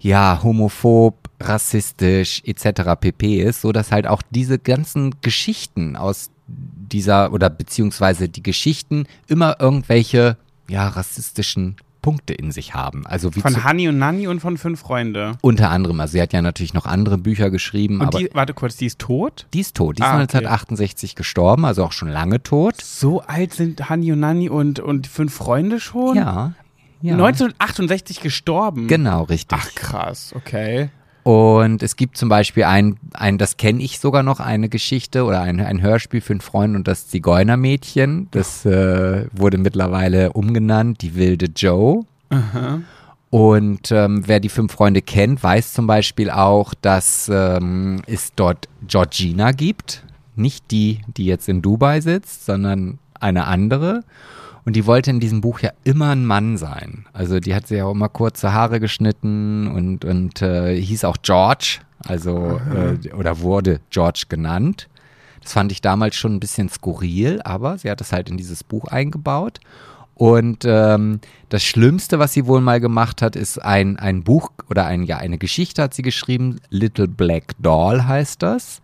ja 0.00 0.40
homophob, 0.42 1.16
rassistisch 1.40 2.42
etc. 2.44 2.92
pp 2.98 3.42
ist, 3.42 3.60
so 3.60 3.72
dass 3.72 3.92
halt 3.92 4.06
auch 4.06 4.22
diese 4.30 4.58
ganzen 4.58 5.14
Geschichten 5.20 5.96
aus 5.96 6.30
dieser 6.52 7.32
oder 7.32 7.50
beziehungsweise 7.50 8.28
die 8.28 8.42
Geschichten 8.42 9.06
immer 9.26 9.56
irgendwelche 9.60 10.36
ja 10.68 10.88
rassistischen 10.88 11.76
Punkte 12.02 12.34
in 12.34 12.50
sich 12.50 12.74
haben. 12.74 13.06
Also 13.06 13.34
wie 13.36 13.40
Von 13.40 13.64
Honey 13.64 13.88
und 13.88 13.98
Nanny 13.98 14.26
und 14.26 14.40
von 14.40 14.58
Fünf 14.58 14.80
Freunde. 14.80 15.32
unter 15.40 15.70
anderem, 15.70 16.00
also 16.00 16.12
sie 16.12 16.20
hat 16.20 16.32
ja 16.32 16.42
natürlich 16.42 16.74
noch 16.74 16.84
andere 16.84 17.16
Bücher 17.16 17.48
geschrieben, 17.50 18.00
Und 18.00 18.08
aber 18.08 18.18
die, 18.18 18.28
warte 18.32 18.54
kurz, 18.54 18.76
die 18.76 18.86
ist 18.86 18.98
tot? 18.98 19.46
die 19.54 19.60
ist 19.60 19.76
tot. 19.76 19.98
Die 19.98 20.02
ist 20.02 20.06
Ah, 20.08 20.14
okay. 20.14 20.22
1968 20.22 21.14
gestorben, 21.14 21.64
also 21.64 21.84
auch 21.84 21.92
schon 21.92 22.08
lange 22.08 22.42
tot. 22.42 22.80
So 22.82 23.20
alt 23.20 23.54
sind 23.54 23.88
Honey 23.88 24.10
und 24.12 24.20
Nanny 24.20 24.48
und, 24.48 24.80
und 24.80 25.06
Fünf 25.06 25.32
Freunde 25.32 25.78
schon? 25.78 26.16
Ja. 26.16 26.54
ja. 27.02 27.12
1968 27.12 28.20
gestorben. 28.20 28.88
Genau, 28.88 29.22
richtig. 29.22 29.58
Ach 29.60 29.72
krass, 29.76 30.32
okay. 30.36 30.90
Und 31.24 31.82
es 31.82 31.96
gibt 31.96 32.16
zum 32.16 32.28
Beispiel 32.28 32.64
ein, 32.64 32.96
ein 33.12 33.38
das 33.38 33.56
kenne 33.56 33.82
ich 33.82 34.00
sogar 34.00 34.22
noch, 34.22 34.40
eine 34.40 34.68
Geschichte 34.68 35.24
oder 35.24 35.40
ein, 35.40 35.60
ein 35.60 35.80
Hörspiel 35.80 36.20
für 36.20 36.32
einen 36.32 36.40
Freund 36.40 36.74
und 36.74 36.88
das 36.88 37.08
Zigeunermädchen. 37.08 38.28
Das 38.32 38.66
äh, 38.66 39.26
wurde 39.32 39.58
mittlerweile 39.58 40.32
umgenannt, 40.32 41.02
die 41.02 41.14
wilde 41.14 41.46
Joe. 41.54 42.04
Und 43.30 43.92
ähm, 43.92 44.24
wer 44.26 44.40
die 44.40 44.48
fünf 44.48 44.72
Freunde 44.72 45.00
kennt, 45.00 45.42
weiß 45.42 45.72
zum 45.72 45.86
Beispiel 45.86 46.28
auch, 46.28 46.74
dass 46.74 47.30
ähm, 47.32 48.02
es 48.06 48.34
dort 48.34 48.68
Georgina 48.86 49.52
gibt. 49.52 50.04
Nicht 50.34 50.70
die, 50.70 51.00
die 51.16 51.26
jetzt 51.26 51.48
in 51.48 51.62
Dubai 51.62 52.00
sitzt, 52.00 52.44
sondern 52.44 52.98
eine 53.18 53.46
andere. 53.46 54.02
Und 54.64 54.76
die 54.76 54.86
wollte 54.86 55.10
in 55.10 55.20
diesem 55.20 55.40
Buch 55.40 55.60
ja 55.60 55.70
immer 55.84 56.10
ein 56.10 56.24
Mann 56.24 56.56
sein. 56.56 57.06
Also 57.12 57.40
die 57.40 57.54
hat 57.54 57.66
sich 57.66 57.78
ja 57.78 57.86
auch 57.86 57.92
immer 57.92 58.08
kurze 58.08 58.52
Haare 58.52 58.78
geschnitten 58.78 59.66
und, 59.68 60.04
und 60.04 60.40
äh, 60.40 60.80
hieß 60.80 61.04
auch 61.04 61.16
George, 61.22 61.80
also 62.06 62.60
äh, 62.72 63.12
oder 63.12 63.40
wurde 63.40 63.80
George 63.90 64.24
genannt. 64.28 64.88
Das 65.42 65.52
fand 65.52 65.72
ich 65.72 65.80
damals 65.80 66.14
schon 66.14 66.34
ein 66.36 66.40
bisschen 66.40 66.68
skurril, 66.68 67.40
aber 67.42 67.76
sie 67.76 67.90
hat 67.90 68.00
es 68.00 68.12
halt 68.12 68.30
in 68.30 68.36
dieses 68.36 68.62
Buch 68.62 68.84
eingebaut. 68.84 69.58
Und 70.14 70.64
ähm, 70.64 71.20
das 71.48 71.64
Schlimmste, 71.64 72.20
was 72.20 72.32
sie 72.32 72.46
wohl 72.46 72.60
mal 72.60 72.80
gemacht 72.80 73.22
hat, 73.22 73.34
ist 73.34 73.58
ein, 73.60 73.96
ein 73.96 74.22
Buch 74.22 74.50
oder 74.70 74.86
ein, 74.86 75.02
ja, 75.02 75.16
eine 75.16 75.38
Geschichte 75.38 75.82
hat 75.82 75.94
sie 75.94 76.02
geschrieben. 76.02 76.60
Little 76.70 77.08
Black 77.08 77.54
Doll 77.58 78.04
heißt 78.04 78.40
das. 78.42 78.80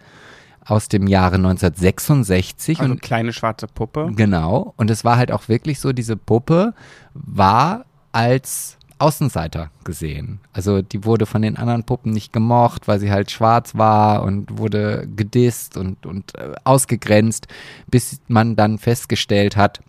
Aus 0.69 0.89
dem 0.89 1.07
Jahre 1.07 1.37
1966. 1.37 2.81
Also 2.81 2.93
und 2.93 3.03
kleine 3.03 3.33
schwarze 3.33 3.67
Puppe. 3.67 4.11
Genau. 4.15 4.75
Und 4.77 4.91
es 4.91 5.05
war 5.05 5.17
halt 5.17 5.33
auch 5.33 5.49
wirklich 5.49 5.81
so, 5.81 5.93
diese 5.93 6.17
Puppe 6.17 6.75
war 7.15 7.87
als 8.13 8.79
Außenseiter 8.99 9.71
gesehen. 9.85 10.41
Also 10.53 10.83
die 10.83 11.05
wurde 11.05 11.27
von 11.27 11.43
den 11.43 11.57
anderen 11.57 11.85
Puppen 11.85 12.13
nicht 12.13 12.33
gemocht, 12.33 12.89
weil 12.89 12.99
sie 12.99 13.11
halt 13.11 13.31
schwarz 13.31 13.77
war 13.77 14.23
und 14.25 14.59
wurde 14.59 15.09
gedisst 15.15 15.77
und, 15.77 16.05
und 16.05 16.37
äh, 16.37 16.55
ausgegrenzt, 16.65 17.47
bis 17.87 18.21
man 18.29 18.57
dann 18.57 18.79
festgestellt 18.79 19.57
hat, 19.57 19.81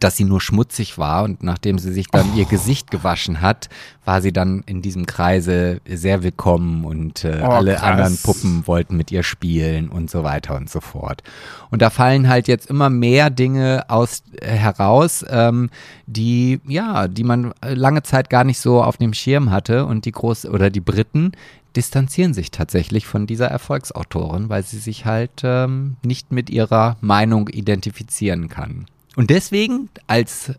dass 0.00 0.16
sie 0.16 0.24
nur 0.24 0.40
schmutzig 0.40 0.98
war 0.98 1.24
und 1.24 1.42
nachdem 1.42 1.78
sie 1.78 1.92
sich 1.92 2.08
dann 2.08 2.34
ihr 2.36 2.44
Gesicht 2.44 2.90
gewaschen 2.90 3.40
hat, 3.40 3.68
war 4.04 4.20
sie 4.22 4.32
dann 4.32 4.62
in 4.66 4.82
diesem 4.82 5.06
Kreise 5.06 5.80
sehr 5.86 6.22
willkommen 6.22 6.84
und 6.84 7.24
äh, 7.24 7.40
Oh, 7.42 7.46
alle 7.46 7.74
krass. 7.74 7.82
anderen 7.82 8.16
Puppen 8.18 8.66
wollten 8.66 8.96
mit 8.96 9.10
ihr 9.12 9.22
spielen 9.22 9.88
und 9.88 10.10
so 10.10 10.22
weiter 10.24 10.56
und 10.56 10.70
so 10.70 10.80
fort. 10.80 11.22
Und 11.70 11.82
da 11.82 11.90
fallen 11.90 12.28
halt 12.28 12.48
jetzt 12.48 12.68
immer 12.70 12.90
mehr 12.90 13.30
Dinge 13.30 13.84
aus 13.88 14.22
äh, 14.40 14.46
heraus, 14.48 15.24
ähm, 15.28 15.70
die 16.06 16.60
ja, 16.66 17.08
die 17.08 17.24
man 17.24 17.52
äh, 17.62 17.74
lange 17.74 18.02
Zeit 18.02 18.30
gar 18.30 18.44
nicht 18.44 18.58
so 18.60 18.82
auf 18.82 18.96
dem 18.96 19.12
Schirm 19.14 19.50
hatte 19.50 19.86
und 19.86 20.04
die 20.04 20.12
Groß 20.12 20.46
oder 20.46 20.70
die 20.70 20.80
Briten 20.80 21.32
distanzieren 21.74 22.32
sich 22.32 22.50
tatsächlich 22.50 23.06
von 23.06 23.26
dieser 23.26 23.48
Erfolgsautorin, 23.48 24.48
weil 24.48 24.62
sie 24.62 24.78
sich 24.78 25.04
halt 25.04 25.42
ähm, 25.42 25.96
nicht 26.02 26.32
mit 26.32 26.48
ihrer 26.48 26.96
Meinung 27.02 27.48
identifizieren 27.48 28.48
kann. 28.48 28.86
Und 29.16 29.30
deswegen 29.30 29.88
als 30.06 30.52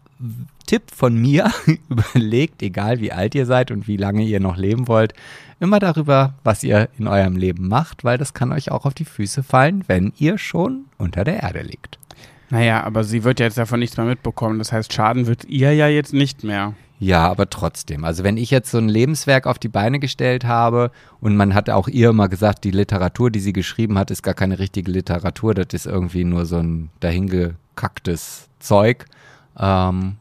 Tipp 0.66 0.84
von 0.94 1.16
mir, 1.16 1.52
überlegt, 1.90 2.62
egal 2.62 3.00
wie 3.00 3.14
alt 3.14 3.36
ihr 3.36 3.46
seid 3.46 3.72
und 3.72 3.88
wie 3.88 3.98
lange 3.98 4.24
ihr 4.24 4.40
noch 4.40 4.58
leben 4.58 4.88
wollt, 4.88 5.14
immer 5.60 5.80
darüber, 5.80 6.34
was 6.44 6.64
ihr 6.64 6.90
in 7.00 7.08
eurem 7.08 7.38
Leben 7.38 7.68
macht, 7.68 8.04
weil 8.04 8.18
das 8.18 8.34
kann 8.34 8.52
euch 8.52 8.72
auch 8.72 8.86
auf 8.86 8.94
die 8.94 9.06
Füße 9.06 9.44
fallen, 9.44 9.84
wenn 9.88 10.12
ihr 10.18 10.38
schon 10.38 10.86
unter 10.98 11.24
der 11.24 11.42
Erde 11.42 11.62
liegt. 11.62 11.98
Naja, 12.50 12.84
aber 12.84 13.04
sie 13.04 13.24
wird 13.24 13.40
jetzt 13.40 13.58
davon 13.58 13.80
nichts 13.80 13.98
mehr 13.98 14.06
mitbekommen. 14.06 14.60
Das 14.60 14.72
heißt, 14.72 14.92
schaden 14.92 15.28
wird 15.28 15.46
ihr 15.46 15.74
ja 15.74 15.88
jetzt 15.88 16.14
nicht 16.14 16.44
mehr. 16.44 16.74
Ja, 17.00 17.30
aber 17.30 17.50
trotzdem. 17.50 18.04
Also 18.04 18.24
wenn 18.24 18.38
ich 18.38 18.50
jetzt 18.50 18.72
so 18.72 18.80
ein 18.80 18.90
Lebenswerk 18.90 19.46
auf 19.46 19.60
die 19.60 19.68
Beine 19.68 20.00
gestellt 20.00 20.46
habe 20.46 20.92
und 21.20 21.38
man 21.38 21.54
hat 21.54 21.70
auch 21.70 21.88
ihr 21.88 22.10
immer 22.10 22.28
gesagt, 22.28 22.64
die 22.64 22.72
Literatur, 22.72 23.30
die 23.30 23.40
sie 23.40 23.54
geschrieben 23.54 24.00
hat, 24.00 24.10
ist 24.10 24.24
gar 24.24 24.34
keine 24.34 24.58
richtige 24.58 24.92
Literatur, 24.92 25.54
das 25.54 25.68
ist 25.74 25.86
irgendwie 25.86 26.24
nur 26.24 26.46
so 26.46 26.58
ein 26.58 26.90
dahingekacktes 27.00 28.50
Zeug. 28.60 29.06
Ähm, 29.60 30.16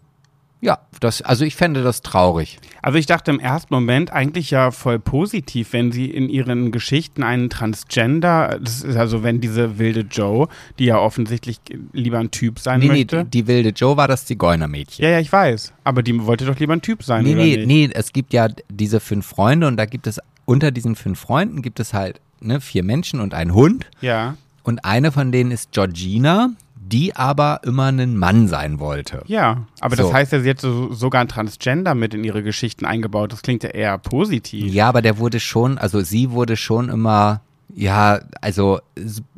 ja, 0.60 0.78
das, 1.00 1.20
also 1.22 1.44
ich 1.44 1.54
fände 1.54 1.82
das 1.82 2.00
traurig. 2.02 2.58
Also 2.82 2.98
ich 2.98 3.06
dachte 3.06 3.30
im 3.30 3.38
ersten 3.40 3.72
Moment 3.74 4.10
eigentlich 4.12 4.50
ja 4.50 4.70
voll 4.70 4.98
positiv, 4.98 5.72
wenn 5.72 5.92
sie 5.92 6.06
in 6.06 6.28
ihren 6.28 6.72
Geschichten 6.72 7.22
einen 7.22 7.50
Transgender, 7.50 8.58
das 8.62 8.82
ist 8.82 8.96
also 8.96 9.22
wenn 9.22 9.40
diese 9.40 9.78
wilde 9.78 10.00
Joe, 10.10 10.48
die 10.78 10.86
ja 10.86 10.98
offensichtlich 10.98 11.58
lieber 11.92 12.18
ein 12.18 12.30
Typ 12.30 12.58
sein 12.58 12.80
Nee, 12.80 12.86
nee, 12.86 12.92
möchte. 13.00 13.24
die, 13.24 13.42
die 13.42 13.46
wilde 13.46 13.68
Joe 13.70 13.96
war 13.96 14.08
das 14.08 14.24
Zigeunermädchen. 14.26 15.04
ja, 15.04 15.10
ja, 15.12 15.18
ich 15.20 15.30
weiß. 15.32 15.72
Aber 15.84 16.02
die 16.02 16.24
wollte 16.24 16.44
doch 16.46 16.58
lieber 16.58 16.72
ein 16.72 16.82
Typ 16.82 17.02
sein, 17.02 17.24
Nee, 17.24 17.34
oder 17.34 17.42
nee, 17.44 17.56
nicht? 17.56 17.66
nee, 17.66 17.90
es 17.92 18.12
gibt 18.12 18.32
ja 18.32 18.48
diese 18.68 19.00
fünf 19.00 19.26
Freunde 19.26 19.66
und 19.66 19.76
da 19.76 19.84
gibt 19.86 20.06
es, 20.06 20.20
unter 20.46 20.70
diesen 20.70 20.96
fünf 20.96 21.20
Freunden 21.20 21.62
gibt 21.62 21.80
es 21.80 21.92
halt 21.92 22.20
ne, 22.40 22.60
vier 22.60 22.82
Menschen 22.82 23.20
und 23.20 23.34
einen 23.34 23.52
Hund. 23.54 23.86
Ja, 24.00 24.36
Und 24.62 24.84
eine 24.84 25.12
von 25.12 25.32
denen 25.32 25.50
ist 25.50 25.72
Georgina, 25.72 26.50
die 26.92 27.16
aber 27.16 27.60
immer 27.64 27.86
ein 27.90 28.16
Mann 28.16 28.48
sein 28.48 28.78
wollte. 28.78 29.22
ja. 29.26 29.66
Aber 29.80 29.96
So. 29.96 30.04
das 30.04 30.12
heißt 30.12 30.32
ja, 30.32 30.40
sie 30.40 30.50
hat 30.50 30.60
so, 30.60 30.92
sogar 30.92 31.20
ein 31.20 31.28
Transgender 31.28 31.94
mit 31.94 32.14
in 32.14 32.22
ihre 32.24 32.42
Geschichten 32.42 32.84
eingebaut. 32.84 33.32
Das 33.32 33.42
klingt 33.42 33.62
ja 33.64 33.70
eher 33.70 33.98
positiv. 33.98 34.72
Ja, 34.72 34.88
aber 34.88 35.02
der 35.02 35.18
wurde 35.18 35.40
schon, 35.40 35.78
also 35.78 36.00
sie 36.00 36.30
wurde 36.30 36.56
schon 36.56 36.88
immer, 36.88 37.40
ja, 37.74 38.20
also 38.40 38.80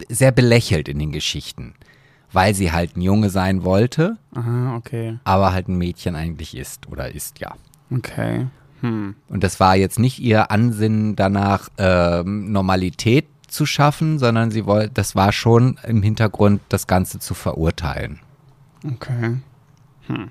sehr 0.08 0.32
belächelt 0.32 0.88
in 0.88 0.98
den 0.98 1.12
Geschichten, 1.12 1.74
weil 2.32 2.54
sie 2.54 2.70
halt 2.72 2.96
ein 2.96 3.00
Junge 3.02 3.30
sein 3.30 3.64
wollte, 3.64 4.18
Aha, 4.34 4.76
okay. 4.76 5.18
aber 5.24 5.52
halt 5.52 5.68
ein 5.68 5.78
Mädchen 5.78 6.14
eigentlich 6.16 6.56
ist 6.56 6.86
oder 6.88 7.14
ist, 7.14 7.38
ja. 7.40 7.54
Okay. 7.90 8.46
Hm. 8.82 9.14
Und 9.28 9.42
das 9.42 9.58
war 9.58 9.74
jetzt 9.74 9.98
nicht 9.98 10.18
ihr 10.20 10.50
Ansinnen 10.50 11.16
danach, 11.16 11.68
ähm, 11.78 12.52
Normalität 12.52 13.26
zu 13.48 13.66
schaffen, 13.66 14.18
sondern 14.18 14.50
sie 14.50 14.66
wollte, 14.66 14.90
das 14.90 15.16
war 15.16 15.32
schon 15.32 15.78
im 15.86 16.02
Hintergrund, 16.02 16.60
das 16.68 16.86
Ganze 16.86 17.18
zu 17.18 17.34
verurteilen. 17.34 18.20
Okay. 18.84 19.36
Hm. 20.06 20.30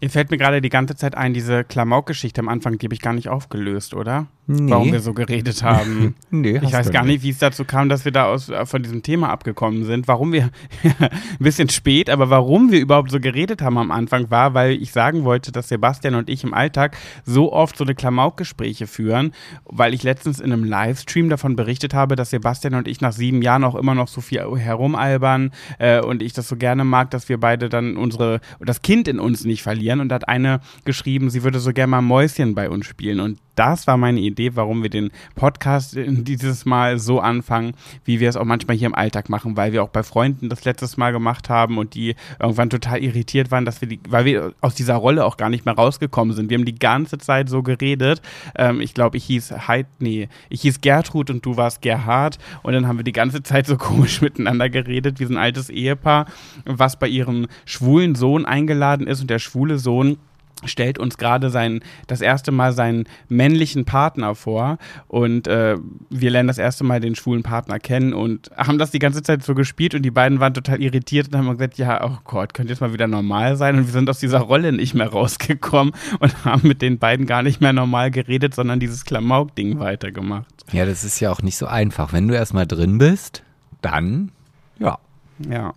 Jetzt 0.00 0.12
fällt 0.12 0.30
mir 0.30 0.38
gerade 0.38 0.60
die 0.60 0.70
ganze 0.70 0.96
Zeit 0.96 1.16
ein, 1.16 1.34
diese 1.34 1.64
Klamauk-Geschichte 1.64 2.40
am 2.40 2.48
Anfang, 2.48 2.78
die 2.78 2.86
habe 2.86 2.94
ich 2.94 3.00
gar 3.00 3.12
nicht 3.12 3.28
aufgelöst, 3.28 3.94
oder? 3.94 4.26
Nee. 4.46 4.70
Warum 4.70 4.92
wir 4.92 5.00
so 5.00 5.14
geredet 5.14 5.62
haben. 5.62 6.14
nee, 6.30 6.60
ich 6.62 6.72
weiß 6.72 6.90
gar 6.90 7.04
nicht, 7.04 7.22
wie 7.22 7.30
es 7.30 7.38
dazu 7.38 7.64
kam, 7.64 7.88
dass 7.88 8.04
wir 8.04 8.12
da 8.12 8.26
aus, 8.26 8.52
von 8.64 8.82
diesem 8.82 9.02
Thema 9.02 9.30
abgekommen 9.30 9.84
sind. 9.84 10.06
Warum 10.06 10.32
wir, 10.32 10.50
ein 11.00 11.10
bisschen 11.38 11.70
spät, 11.70 12.10
aber 12.10 12.28
warum 12.28 12.70
wir 12.70 12.80
überhaupt 12.80 13.10
so 13.10 13.20
geredet 13.20 13.62
haben 13.62 13.78
am 13.78 13.90
Anfang 13.90 14.30
war, 14.30 14.52
weil 14.52 14.72
ich 14.72 14.92
sagen 14.92 15.24
wollte, 15.24 15.50
dass 15.50 15.68
Sebastian 15.68 16.14
und 16.14 16.28
ich 16.28 16.44
im 16.44 16.52
Alltag 16.52 16.96
so 17.24 17.54
oft 17.54 17.78
so 17.78 17.84
eine 17.84 17.94
Klamauk-Gespräche 17.94 18.86
führen, 18.86 19.32
weil 19.64 19.94
ich 19.94 20.02
letztens 20.02 20.40
in 20.40 20.52
einem 20.52 20.64
Livestream 20.64 21.30
davon 21.30 21.56
berichtet 21.56 21.94
habe, 21.94 22.14
dass 22.14 22.28
Sebastian 22.30 22.74
und 22.74 22.86
ich 22.86 23.00
nach 23.00 23.12
sieben 23.12 23.40
Jahren 23.40 23.64
auch 23.64 23.74
immer 23.74 23.94
noch 23.94 24.08
so 24.08 24.20
viel 24.20 24.44
herumalbern 24.56 25.52
äh, 25.78 26.00
und 26.00 26.22
ich 26.22 26.34
das 26.34 26.48
so 26.48 26.56
gerne 26.56 26.84
mag, 26.84 27.10
dass 27.10 27.30
wir 27.30 27.40
beide 27.40 27.70
dann 27.70 27.96
unsere, 27.96 28.40
das 28.60 28.82
Kind 28.82 29.08
in 29.08 29.20
uns 29.20 29.44
nicht 29.44 29.62
verlieren. 29.62 30.00
Und 30.00 30.10
da 30.10 30.16
hat 30.16 30.28
eine 30.28 30.60
geschrieben, 30.84 31.30
sie 31.30 31.44
würde 31.44 31.60
so 31.60 31.72
gerne 31.72 31.90
mal 31.92 32.02
Mäuschen 32.02 32.54
bei 32.54 32.68
uns 32.68 32.84
spielen. 32.86 33.20
Und 33.20 33.38
das 33.54 33.86
war 33.86 33.96
meine 33.96 34.20
Idee, 34.20 34.33
warum 34.54 34.82
wir 34.82 34.90
den 34.90 35.10
Podcast 35.34 35.96
dieses 35.96 36.64
Mal 36.64 36.98
so 36.98 37.20
anfangen, 37.20 37.74
wie 38.04 38.20
wir 38.20 38.28
es 38.28 38.36
auch 38.36 38.44
manchmal 38.44 38.76
hier 38.76 38.86
im 38.86 38.94
Alltag 38.94 39.28
machen, 39.28 39.56
weil 39.56 39.72
wir 39.72 39.82
auch 39.82 39.88
bei 39.88 40.02
Freunden 40.02 40.48
das 40.48 40.64
letztes 40.64 40.96
Mal 40.96 41.12
gemacht 41.12 41.48
haben 41.48 41.78
und 41.78 41.94
die 41.94 42.14
irgendwann 42.40 42.70
total 42.70 43.02
irritiert 43.02 43.50
waren, 43.50 43.64
dass 43.64 43.80
wir 43.80 43.88
die, 43.88 44.00
weil 44.08 44.24
wir 44.24 44.52
aus 44.60 44.74
dieser 44.74 44.96
Rolle 44.96 45.24
auch 45.24 45.36
gar 45.36 45.50
nicht 45.50 45.64
mehr 45.64 45.74
rausgekommen 45.74 46.34
sind. 46.34 46.50
Wir 46.50 46.58
haben 46.58 46.64
die 46.64 46.78
ganze 46.78 47.18
Zeit 47.18 47.48
so 47.48 47.62
geredet. 47.62 48.22
Ähm, 48.56 48.80
ich 48.80 48.94
glaube, 48.94 49.16
ich 49.16 49.24
hieß 49.24 49.68
Heid, 49.68 49.86
nee, 49.98 50.28
ich 50.48 50.62
hieß 50.62 50.80
Gertrud 50.80 51.30
und 51.30 51.44
du 51.44 51.56
warst 51.56 51.82
Gerhard 51.82 52.38
und 52.62 52.72
dann 52.72 52.86
haben 52.86 52.98
wir 52.98 53.04
die 53.04 53.12
ganze 53.12 53.42
Zeit 53.42 53.66
so 53.66 53.76
komisch 53.78 54.20
miteinander 54.20 54.68
geredet, 54.68 55.20
wie 55.20 55.26
so 55.26 55.34
ein 55.34 55.38
altes 55.38 55.70
Ehepaar, 55.70 56.26
was 56.64 56.98
bei 56.98 57.08
ihrem 57.08 57.46
schwulen 57.64 58.14
Sohn 58.14 58.44
eingeladen 58.44 59.06
ist 59.06 59.20
und 59.20 59.30
der 59.30 59.38
schwule 59.38 59.78
Sohn 59.78 60.18
stellt 60.66 60.98
uns 60.98 61.18
gerade 61.18 61.50
sein 61.50 61.80
das 62.06 62.20
erste 62.20 62.52
Mal 62.52 62.72
seinen 62.72 63.04
männlichen 63.28 63.84
Partner 63.84 64.34
vor 64.34 64.78
und 65.08 65.46
äh, 65.46 65.76
wir 66.10 66.30
lernen 66.30 66.48
das 66.48 66.58
erste 66.58 66.84
Mal 66.84 67.00
den 67.00 67.14
schwulen 67.14 67.42
Partner 67.42 67.78
kennen 67.78 68.12
und 68.12 68.50
haben 68.56 68.78
das 68.78 68.90
die 68.90 68.98
ganze 68.98 69.22
Zeit 69.22 69.42
so 69.42 69.54
gespielt 69.54 69.94
und 69.94 70.02
die 70.02 70.10
beiden 70.10 70.40
waren 70.40 70.54
total 70.54 70.82
irritiert 70.82 71.28
und 71.28 71.38
haben 71.38 71.50
gesagt, 71.50 71.78
ja, 71.78 72.04
oh 72.04 72.18
Gott, 72.24 72.54
könnte 72.54 72.72
jetzt 72.72 72.80
mal 72.80 72.92
wieder 72.92 73.06
normal 73.06 73.56
sein 73.56 73.76
und 73.76 73.86
wir 73.86 73.92
sind 73.92 74.08
aus 74.10 74.18
dieser 74.18 74.40
Rolle 74.40 74.72
nicht 74.72 74.94
mehr 74.94 75.08
rausgekommen 75.08 75.94
und 76.20 76.44
haben 76.44 76.66
mit 76.66 76.82
den 76.82 76.98
beiden 76.98 77.26
gar 77.26 77.42
nicht 77.42 77.60
mehr 77.60 77.72
normal 77.72 78.10
geredet, 78.10 78.54
sondern 78.54 78.80
dieses 78.80 79.04
Klamauk-Ding 79.04 79.78
weitergemacht. 79.78 80.64
Ja, 80.72 80.86
das 80.86 81.04
ist 81.04 81.20
ja 81.20 81.30
auch 81.30 81.42
nicht 81.42 81.56
so 81.56 81.66
einfach. 81.66 82.12
Wenn 82.12 82.28
du 82.28 82.34
erstmal 82.34 82.66
drin 82.66 82.98
bist, 82.98 83.42
dann, 83.82 84.32
ja. 84.78 84.98
Ja. 85.38 85.74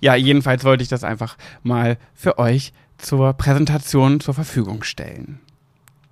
Ja, 0.00 0.14
jedenfalls 0.14 0.64
wollte 0.64 0.82
ich 0.82 0.88
das 0.88 1.04
einfach 1.04 1.36
mal 1.62 1.98
für 2.14 2.38
euch 2.38 2.72
zur 2.98 3.32
Präsentation 3.32 4.20
zur 4.20 4.34
Verfügung 4.34 4.82
stellen. 4.82 5.40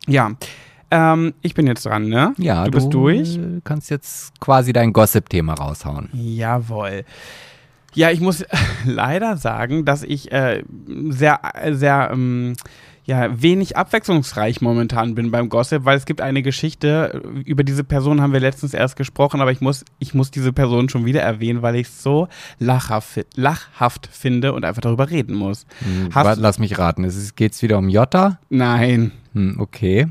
Ja, 0.07 0.33
ähm, 0.90 1.35
ich 1.42 1.55
bin 1.55 1.66
jetzt 1.66 1.85
dran, 1.85 2.09
ne? 2.09 2.33
Ja, 2.38 2.64
du 2.64 2.70
bist 2.70 2.87
du 2.87 2.90
durch. 2.90 3.38
kannst 3.64 3.90
jetzt 3.90 4.38
quasi 4.40 4.72
dein 4.72 4.92
Gossip-Thema 4.92 5.55
raushauen. 5.55 6.09
Jawohl. 6.12 7.05
Ja, 7.94 8.11
ich 8.11 8.20
muss 8.20 8.44
leider 8.85 9.37
sagen, 9.37 9.85
dass 9.85 10.03
ich 10.03 10.31
äh, 10.31 10.62
sehr, 11.09 11.40
sehr 11.70 12.11
ähm, 12.12 12.55
ja, 13.06 13.40
wenig 13.40 13.76
abwechslungsreich 13.76 14.60
momentan 14.60 15.14
bin 15.14 15.30
beim 15.30 15.48
Gossip, 15.48 15.84
weil 15.84 15.96
es 15.96 16.06
gibt 16.06 16.20
eine 16.20 16.42
Geschichte, 16.42 17.22
über 17.44 17.62
diese 17.62 17.84
Person 17.84 18.20
haben 18.20 18.32
wir 18.32 18.40
letztens 18.40 18.74
erst 18.74 18.96
gesprochen, 18.96 19.40
aber 19.40 19.52
ich 19.52 19.60
muss, 19.60 19.84
ich 20.00 20.12
muss 20.12 20.32
diese 20.32 20.52
Person 20.52 20.88
schon 20.88 21.04
wieder 21.04 21.22
erwähnen, 21.22 21.62
weil 21.62 21.76
ich 21.76 21.86
es 21.86 22.02
so 22.02 22.26
lachhaft, 22.58 23.24
lachhaft 23.36 24.08
finde 24.10 24.52
und 24.52 24.64
einfach 24.64 24.82
darüber 24.82 25.08
reden 25.08 25.36
muss. 25.36 25.66
Hm, 25.78 26.10
lass 26.36 26.58
mich 26.58 26.78
raten, 26.78 27.08
geht 27.36 27.52
es 27.52 27.62
wieder 27.62 27.78
um 27.78 27.88
Jota? 27.88 28.40
Nein. 28.50 29.12
Hm, 29.34 29.56
okay. 29.60 30.08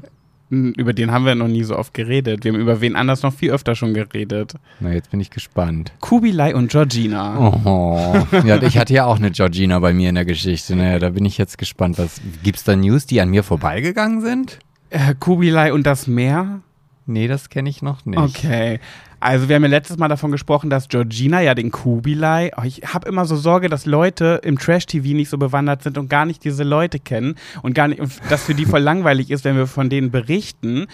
Über 0.49 0.93
den 0.93 1.11
haben 1.11 1.25
wir 1.25 1.33
noch 1.33 1.47
nie 1.47 1.63
so 1.63 1.75
oft 1.75 1.93
geredet. 1.93 2.43
Wir 2.43 2.53
haben 2.53 2.59
über 2.59 2.79
wen 2.79 2.95
anders 2.95 3.23
noch 3.23 3.33
viel 3.33 3.51
öfter 3.51 3.73
schon 3.73 3.95
geredet. 3.95 4.53
Na, 4.79 4.93
jetzt 4.93 5.09
bin 5.09 5.19
ich 5.19 5.31
gespannt. 5.31 5.91
Kubilai 6.01 6.53
und 6.53 6.69
Georgina. 6.69 7.51
Oh. 7.65 8.27
Ja, 8.45 8.61
ich 8.61 8.77
hatte 8.77 8.93
ja 8.93 9.05
auch 9.05 9.17
eine 9.17 9.31
Georgina 9.31 9.79
bei 9.79 9.93
mir 9.93 10.09
in 10.09 10.15
der 10.15 10.25
Geschichte. 10.25 10.75
Naja, 10.75 10.99
da 10.99 11.09
bin 11.09 11.25
ich 11.25 11.39
jetzt 11.39 11.57
gespannt. 11.57 11.97
Was, 11.97 12.21
gibt's 12.43 12.63
da 12.63 12.75
News, 12.75 13.07
die 13.07 13.21
an 13.21 13.29
mir 13.29 13.43
vorbeigegangen 13.43 14.21
sind? 14.21 14.59
Äh, 14.91 15.15
Kubilai 15.19 15.73
und 15.73 15.87
das 15.87 16.05
Meer? 16.05 16.61
Nee, 17.07 17.27
das 17.27 17.49
kenne 17.49 17.69
ich 17.69 17.81
noch 17.81 18.05
nicht. 18.05 18.19
Okay. 18.19 18.79
Also 19.25 19.49
wir 19.49 19.55
haben 19.55 19.63
ja 19.63 19.69
letztes 19.69 19.97
Mal 19.97 20.07
davon 20.07 20.31
gesprochen, 20.31 20.69
dass 20.69 20.87
Georgina 20.87 21.41
ja 21.41 21.55
den 21.55 21.71
Kubilai, 21.71 22.51
oh, 22.57 22.61
ich 22.63 22.83
habe 22.93 23.09
immer 23.09 23.25
so 23.25 23.35
Sorge, 23.35 23.69
dass 23.69 23.87
Leute 23.87 24.39
im 24.43 24.59
Trash-TV 24.59 25.15
nicht 25.15 25.29
so 25.29 25.39
bewandert 25.39 25.81
sind 25.81 25.97
und 25.97 26.11
gar 26.11 26.27
nicht 26.27 26.43
diese 26.43 26.63
Leute 26.63 26.99
kennen 26.99 27.33
und 27.63 27.73
gar 27.73 27.87
nicht, 27.87 27.99
und 27.99 28.13
das 28.29 28.43
für 28.43 28.53
die 28.53 28.67
voll 28.67 28.81
langweilig 28.81 29.31
ist, 29.31 29.43
wenn 29.43 29.57
wir 29.57 29.65
von 29.65 29.89
denen 29.89 30.11
berichten. 30.11 30.85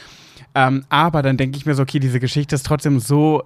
Ähm, 0.55 0.85
aber 0.87 1.23
dann 1.23 1.35
denke 1.35 1.57
ich 1.57 1.65
mir 1.65 1.75
so, 1.75 1.83
okay, 1.83 1.99
diese 1.99 2.21
Geschichte 2.21 2.55
ist 2.55 2.65
trotzdem 2.65 3.01
so 3.01 3.43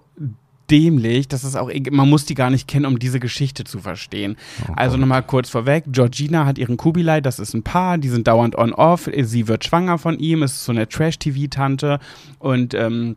dämlich, 0.70 1.28
dass 1.28 1.44
es 1.44 1.56
auch, 1.56 1.72
man 1.90 2.08
muss 2.08 2.26
die 2.26 2.36
gar 2.36 2.52
nicht 2.52 2.68
kennen, 2.68 2.86
um 2.86 3.00
diese 3.00 3.20
Geschichte 3.20 3.64
zu 3.64 3.80
verstehen. 3.80 4.38
Oh 4.70 4.74
also 4.76 4.98
nochmal 4.98 5.24
kurz 5.24 5.50
vorweg, 5.50 5.86
Georgina 5.88 6.46
hat 6.46 6.60
ihren 6.60 6.78
Kubilai, 6.78 7.22
das 7.22 7.40
ist 7.40 7.56
ein 7.56 7.64
Paar, 7.64 7.98
die 7.98 8.10
sind 8.10 8.28
dauernd 8.28 8.56
on-off, 8.56 9.10
sie 9.20 9.48
wird 9.48 9.66
schwanger 9.66 9.98
von 9.98 10.20
ihm, 10.20 10.44
ist 10.44 10.64
so 10.64 10.72
eine 10.72 10.88
Trash-TV-Tante 10.88 12.00
und 12.38 12.76
ähm, 12.76 13.16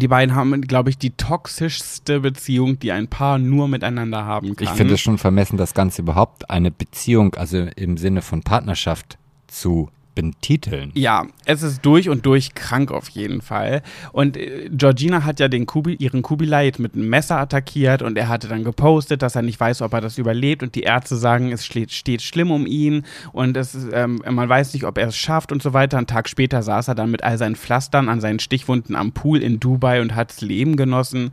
die 0.00 0.08
beiden 0.08 0.34
haben, 0.34 0.60
glaube 0.62 0.90
ich, 0.90 0.98
die 0.98 1.10
toxischste 1.10 2.20
Beziehung, 2.20 2.78
die 2.78 2.92
ein 2.92 3.08
Paar 3.08 3.38
nur 3.38 3.68
miteinander 3.68 4.24
haben 4.24 4.56
kann. 4.56 4.64
Ich 4.66 4.70
finde 4.70 4.94
es 4.94 5.00
schon 5.00 5.18
vermessen, 5.18 5.56
das 5.56 5.74
Ganze 5.74 6.02
überhaupt 6.02 6.50
eine 6.50 6.70
Beziehung, 6.70 7.34
also 7.34 7.58
im 7.76 7.96
Sinne 7.96 8.22
von 8.22 8.42
Partnerschaft 8.42 9.18
zu 9.46 9.88
betiteln. 10.14 10.90
Ja, 10.94 11.26
es 11.44 11.62
ist 11.62 11.84
durch 11.84 12.08
und 12.08 12.26
durch 12.26 12.54
krank 12.54 12.90
auf 12.90 13.08
jeden 13.08 13.40
Fall. 13.40 13.82
Und 14.12 14.36
äh, 14.36 14.68
Georgina 14.70 15.24
hat 15.24 15.40
ja 15.40 15.48
den 15.48 15.66
Kubi, 15.66 15.94
ihren 15.94 16.22
Kubilai 16.22 16.72
mit 16.78 16.94
einem 16.94 17.08
Messer 17.08 17.38
attackiert 17.38 18.02
und 18.02 18.16
er 18.16 18.28
hatte 18.28 18.48
dann 18.48 18.64
gepostet, 18.64 19.22
dass 19.22 19.36
er 19.36 19.42
nicht 19.42 19.60
weiß, 19.60 19.82
ob 19.82 19.92
er 19.92 20.00
das 20.00 20.18
überlebt 20.18 20.62
und 20.62 20.74
die 20.74 20.82
Ärzte 20.82 21.16
sagen, 21.16 21.52
es 21.52 21.64
steht, 21.64 21.92
steht 21.92 22.22
schlimm 22.22 22.50
um 22.50 22.66
ihn 22.66 23.04
und 23.32 23.56
es, 23.56 23.76
ähm, 23.92 24.22
man 24.28 24.48
weiß 24.48 24.72
nicht, 24.74 24.84
ob 24.84 24.98
er 24.98 25.08
es 25.08 25.16
schafft 25.16 25.52
und 25.52 25.62
so 25.62 25.72
weiter. 25.72 25.98
Einen 25.98 26.06
Tag 26.06 26.28
später 26.28 26.62
saß 26.62 26.88
er 26.88 26.94
dann 26.94 27.10
mit 27.10 27.22
all 27.22 27.38
seinen 27.38 27.56
Pflastern 27.56 28.08
an 28.08 28.20
seinen 28.20 28.38
Stichwunden 28.38 28.96
am 28.96 29.12
Pool 29.12 29.42
in 29.42 29.60
Dubai 29.60 30.00
und 30.00 30.14
hat 30.14 30.30
das 30.30 30.40
Leben 30.40 30.76
genossen. 30.76 31.32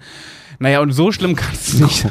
Naja, 0.61 0.79
und 0.81 0.91
so 0.91 1.11
schlimm 1.11 1.35
kann 1.35 1.53
es 1.53 1.73
nicht, 1.79 2.05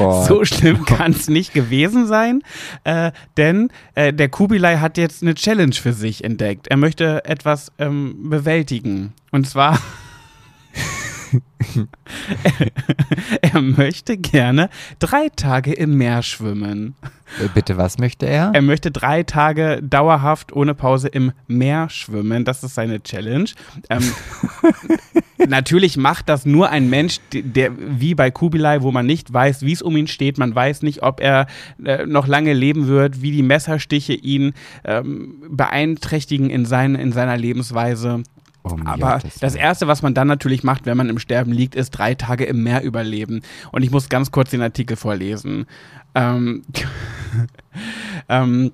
oh 0.00 0.24
so 0.26 0.44
schlimm 0.44 0.84
kann 0.84 1.12
es 1.12 1.28
nicht 1.28 1.54
gewesen 1.54 2.08
sein, 2.08 2.42
äh, 2.82 3.12
denn 3.36 3.70
äh, 3.94 4.12
der 4.12 4.28
Kubilai 4.28 4.78
hat 4.78 4.98
jetzt 4.98 5.22
eine 5.22 5.36
Challenge 5.36 5.74
für 5.74 5.92
sich 5.92 6.24
entdeckt. 6.24 6.66
Er 6.66 6.76
möchte 6.76 7.24
etwas 7.24 7.70
ähm, 7.78 8.30
bewältigen. 8.30 9.12
Und 9.30 9.48
zwar 9.48 9.78
er 13.42 13.60
möchte 13.60 14.16
gerne 14.16 14.70
drei 14.98 15.28
Tage 15.34 15.72
im 15.72 15.96
Meer 15.96 16.22
schwimmen. 16.22 16.94
Äh, 17.42 17.48
bitte, 17.54 17.76
was 17.76 17.98
möchte 17.98 18.26
er? 18.26 18.52
Er 18.54 18.62
möchte 18.62 18.90
drei 18.90 19.22
Tage 19.22 19.80
dauerhaft 19.82 20.52
ohne 20.52 20.74
Pause 20.74 21.08
im 21.08 21.32
Meer 21.46 21.88
schwimmen. 21.88 22.44
Das 22.44 22.62
ist 22.62 22.74
seine 22.74 23.02
Challenge. 23.02 23.50
Ähm, 23.90 24.02
natürlich 25.48 25.96
macht 25.96 26.28
das 26.28 26.46
nur 26.46 26.70
ein 26.70 26.90
Mensch, 26.90 27.20
der 27.32 27.72
wie 27.76 28.14
bei 28.14 28.30
Kubilai, 28.30 28.82
wo 28.82 28.92
man 28.92 29.06
nicht 29.06 29.32
weiß, 29.32 29.62
wie 29.62 29.72
es 29.72 29.82
um 29.82 29.96
ihn 29.96 30.06
steht. 30.06 30.38
Man 30.38 30.54
weiß 30.54 30.82
nicht, 30.82 31.02
ob 31.02 31.20
er 31.20 31.46
äh, 31.84 32.06
noch 32.06 32.26
lange 32.26 32.52
leben 32.52 32.86
wird, 32.86 33.22
wie 33.22 33.32
die 33.32 33.42
Messerstiche 33.42 34.12
ihn 34.12 34.52
ähm, 34.84 35.42
beeinträchtigen 35.48 36.50
in, 36.50 36.66
sein, 36.66 36.94
in 36.94 37.12
seiner 37.12 37.36
Lebensweise. 37.36 38.22
Oh, 38.64 38.76
Aber 38.84 39.18
das, 39.22 39.38
das 39.40 39.54
Erste, 39.54 39.86
was 39.88 40.00
man 40.00 40.14
dann 40.14 40.26
natürlich 40.26 40.64
macht, 40.64 40.86
wenn 40.86 40.96
man 40.96 41.10
im 41.10 41.18
Sterben 41.18 41.52
liegt, 41.52 41.74
ist 41.74 41.90
drei 41.90 42.14
Tage 42.14 42.44
im 42.44 42.62
Meer 42.62 42.82
überleben. 42.82 43.42
Und 43.72 43.82
ich 43.82 43.90
muss 43.90 44.08
ganz 44.08 44.30
kurz 44.30 44.50
den 44.50 44.62
Artikel 44.62 44.96
vorlesen. 44.96 45.66
Ähm, 46.14 46.62
ähm, 48.30 48.72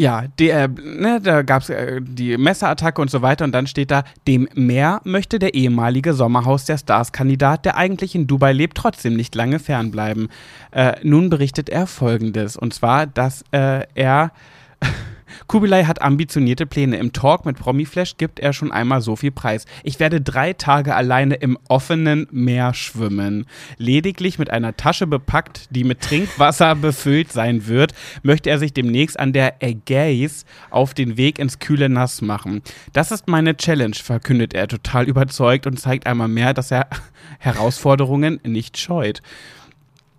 ja, 0.00 0.24
die, 0.38 0.48
äh, 0.48 0.66
ne, 0.68 1.20
da 1.22 1.42
gab 1.42 1.60
es 1.60 1.68
äh, 1.68 2.00
die 2.00 2.38
Messerattacke 2.38 3.02
und 3.02 3.10
so 3.10 3.20
weiter 3.20 3.44
und 3.44 3.52
dann 3.52 3.66
steht 3.66 3.90
da, 3.90 4.04
dem 4.26 4.48
Meer 4.54 5.02
möchte 5.04 5.38
der 5.38 5.52
ehemalige 5.52 6.14
Sommerhaus 6.14 6.64
der 6.64 6.78
Stars-Kandidat, 6.78 7.66
der 7.66 7.76
eigentlich 7.76 8.14
in 8.14 8.26
Dubai 8.26 8.54
lebt, 8.54 8.78
trotzdem 8.78 9.14
nicht 9.14 9.34
lange 9.34 9.58
fernbleiben. 9.58 10.28
Äh, 10.70 10.94
nun 11.02 11.28
berichtet 11.28 11.68
er 11.68 11.86
folgendes, 11.86 12.56
und 12.56 12.72
zwar, 12.72 13.06
dass 13.06 13.44
äh, 13.52 13.84
er 13.94 14.32
Kubilai 15.46 15.84
hat 15.84 16.02
ambitionierte 16.02 16.66
Pläne. 16.66 16.96
Im 16.98 17.12
Talk 17.12 17.46
mit 17.46 17.58
Promiflash 17.58 18.16
gibt 18.16 18.40
er 18.40 18.52
schon 18.52 18.72
einmal 18.72 19.00
so 19.00 19.16
viel 19.16 19.30
Preis. 19.30 19.64
Ich 19.84 20.00
werde 20.00 20.20
drei 20.20 20.52
Tage 20.52 20.94
alleine 20.94 21.36
im 21.36 21.58
offenen 21.68 22.26
Meer 22.30 22.74
schwimmen. 22.74 23.46
Lediglich 23.78 24.38
mit 24.38 24.50
einer 24.50 24.76
Tasche 24.76 25.06
bepackt, 25.06 25.68
die 25.70 25.84
mit 25.84 26.00
Trinkwasser 26.00 26.74
befüllt 26.74 27.32
sein 27.32 27.66
wird, 27.66 27.92
möchte 28.22 28.50
er 28.50 28.58
sich 28.58 28.72
demnächst 28.72 29.18
an 29.18 29.32
der 29.32 29.62
Ägäis 29.62 30.44
auf 30.70 30.94
den 30.94 31.16
Weg 31.16 31.38
ins 31.38 31.58
kühle 31.58 31.88
Nass 31.88 32.22
machen. 32.22 32.62
Das 32.92 33.10
ist 33.10 33.28
meine 33.28 33.56
Challenge, 33.56 33.94
verkündet 33.94 34.54
er 34.54 34.68
total 34.68 35.08
überzeugt 35.08 35.66
und 35.66 35.78
zeigt 35.78 36.06
einmal 36.06 36.28
mehr, 36.28 36.54
dass 36.54 36.70
er 36.70 36.88
Herausforderungen 37.38 38.40
nicht 38.44 38.78
scheut. 38.78 39.22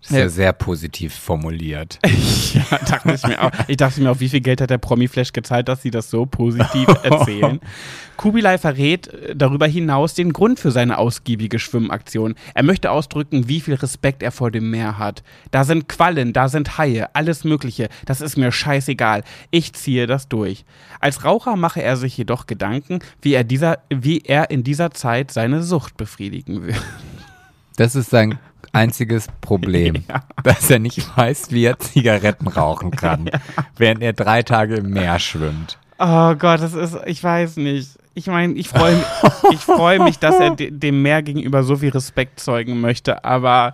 Das 0.01 0.11
ist 0.11 0.17
ja 0.17 0.29
sehr 0.29 0.53
positiv 0.53 1.13
formuliert. 1.13 1.99
ja, 2.53 2.79
dachte 2.79 3.13
ich 3.13 3.23
mir 3.23 3.39
auch. 3.39 3.51
Ich 3.67 3.77
dachte 3.77 4.01
mir 4.01 4.09
auch, 4.09 4.19
wie 4.19 4.29
viel 4.29 4.41
Geld 4.41 4.59
hat 4.59 4.71
der 4.71 4.79
Promiflash 4.79 5.31
gezahlt, 5.31 5.67
dass 5.67 5.83
sie 5.83 5.91
das 5.91 6.09
so 6.09 6.25
positiv 6.25 6.87
erzählen. 7.03 7.59
Kubilai 8.17 8.57
verrät 8.57 9.07
äh, 9.07 9.35
darüber 9.35 9.67
hinaus 9.67 10.15
den 10.15 10.33
Grund 10.33 10.59
für 10.59 10.71
seine 10.71 10.97
ausgiebige 10.97 11.59
Schwimmaktion. 11.59 12.33
Er 12.55 12.63
möchte 12.63 12.89
ausdrücken, 12.89 13.47
wie 13.47 13.61
viel 13.61 13.75
Respekt 13.75 14.23
er 14.23 14.31
vor 14.31 14.49
dem 14.49 14.71
Meer 14.71 14.97
hat. 14.97 15.21
Da 15.51 15.63
sind 15.65 15.87
Quallen, 15.87 16.33
da 16.33 16.49
sind 16.49 16.79
Haie, 16.79 17.13
alles 17.13 17.43
Mögliche. 17.43 17.87
Das 18.05 18.21
ist 18.21 18.37
mir 18.37 18.51
scheißegal. 18.51 19.23
Ich 19.51 19.73
ziehe 19.73 20.07
das 20.07 20.27
durch. 20.27 20.65
Als 20.99 21.23
Raucher 21.25 21.55
mache 21.55 21.83
er 21.83 21.95
sich 21.95 22.17
jedoch 22.17 22.47
Gedanken, 22.47 22.99
wie 23.21 23.33
er, 23.33 23.43
dieser, 23.43 23.77
wie 23.89 24.21
er 24.21 24.49
in 24.49 24.63
dieser 24.63 24.89
Zeit 24.91 25.29
seine 25.29 25.61
Sucht 25.61 25.95
befriedigen 25.95 26.63
will. 26.63 26.75
Das 27.77 27.95
ist 27.95 28.09
sein 28.09 28.39
einziges 28.73 29.27
Problem, 29.41 30.03
ja. 30.09 30.23
dass 30.43 30.69
er 30.69 30.79
nicht 30.79 31.17
weiß, 31.17 31.51
wie 31.51 31.65
er 31.65 31.79
Zigaretten 31.79 32.47
rauchen 32.47 32.91
kann, 32.91 33.25
ja. 33.33 33.39
während 33.77 34.03
er 34.03 34.13
drei 34.13 34.43
Tage 34.43 34.75
im 34.75 34.89
Meer 34.89 35.19
schwimmt. 35.19 35.77
Oh 35.99 36.35
Gott, 36.35 36.61
das 36.61 36.73
ist, 36.73 36.97
ich 37.05 37.23
weiß 37.23 37.57
nicht. 37.57 37.91
Ich 38.13 38.27
meine, 38.27 38.53
ich 38.55 38.67
freue 38.67 38.95
mich, 38.95 39.05
ich 39.51 39.59
freu 39.59 39.99
mich, 39.99 40.19
dass 40.19 40.35
er 40.35 40.55
dem 40.55 41.01
Meer 41.01 41.21
gegenüber 41.21 41.63
so 41.63 41.77
viel 41.77 41.91
Respekt 41.91 42.39
zeugen 42.41 42.81
möchte, 42.81 43.23
aber 43.23 43.73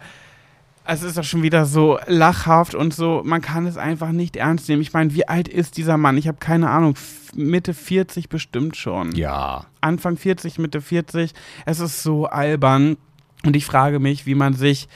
es 0.87 1.03
ist 1.03 1.17
doch 1.17 1.23
schon 1.23 1.43
wieder 1.43 1.65
so 1.65 1.99
lachhaft 2.07 2.73
und 2.73 2.93
so, 2.93 3.21
man 3.25 3.41
kann 3.41 3.65
es 3.65 3.77
einfach 3.77 4.11
nicht 4.11 4.37
ernst 4.37 4.69
nehmen. 4.69 4.81
Ich 4.81 4.93
meine, 4.93 5.13
wie 5.13 5.27
alt 5.27 5.47
ist 5.47 5.77
dieser 5.77 5.97
Mann? 5.97 6.17
Ich 6.17 6.27
habe 6.27 6.37
keine 6.37 6.69
Ahnung, 6.69 6.95
Mitte 7.35 7.73
40 7.73 8.29
bestimmt 8.29 8.77
schon. 8.77 9.13
Ja. 9.13 9.65
Anfang 9.81 10.17
40, 10.17 10.59
Mitte 10.59 10.81
40. 10.81 11.33
Es 11.65 11.79
ist 11.79 12.03
so 12.03 12.25
albern. 12.25 12.97
Und 13.45 13.55
ich 13.55 13.65
frage 13.65 13.99
mich, 13.99 14.25
wie 14.25 14.35
man 14.35 14.53
sich 14.53 14.87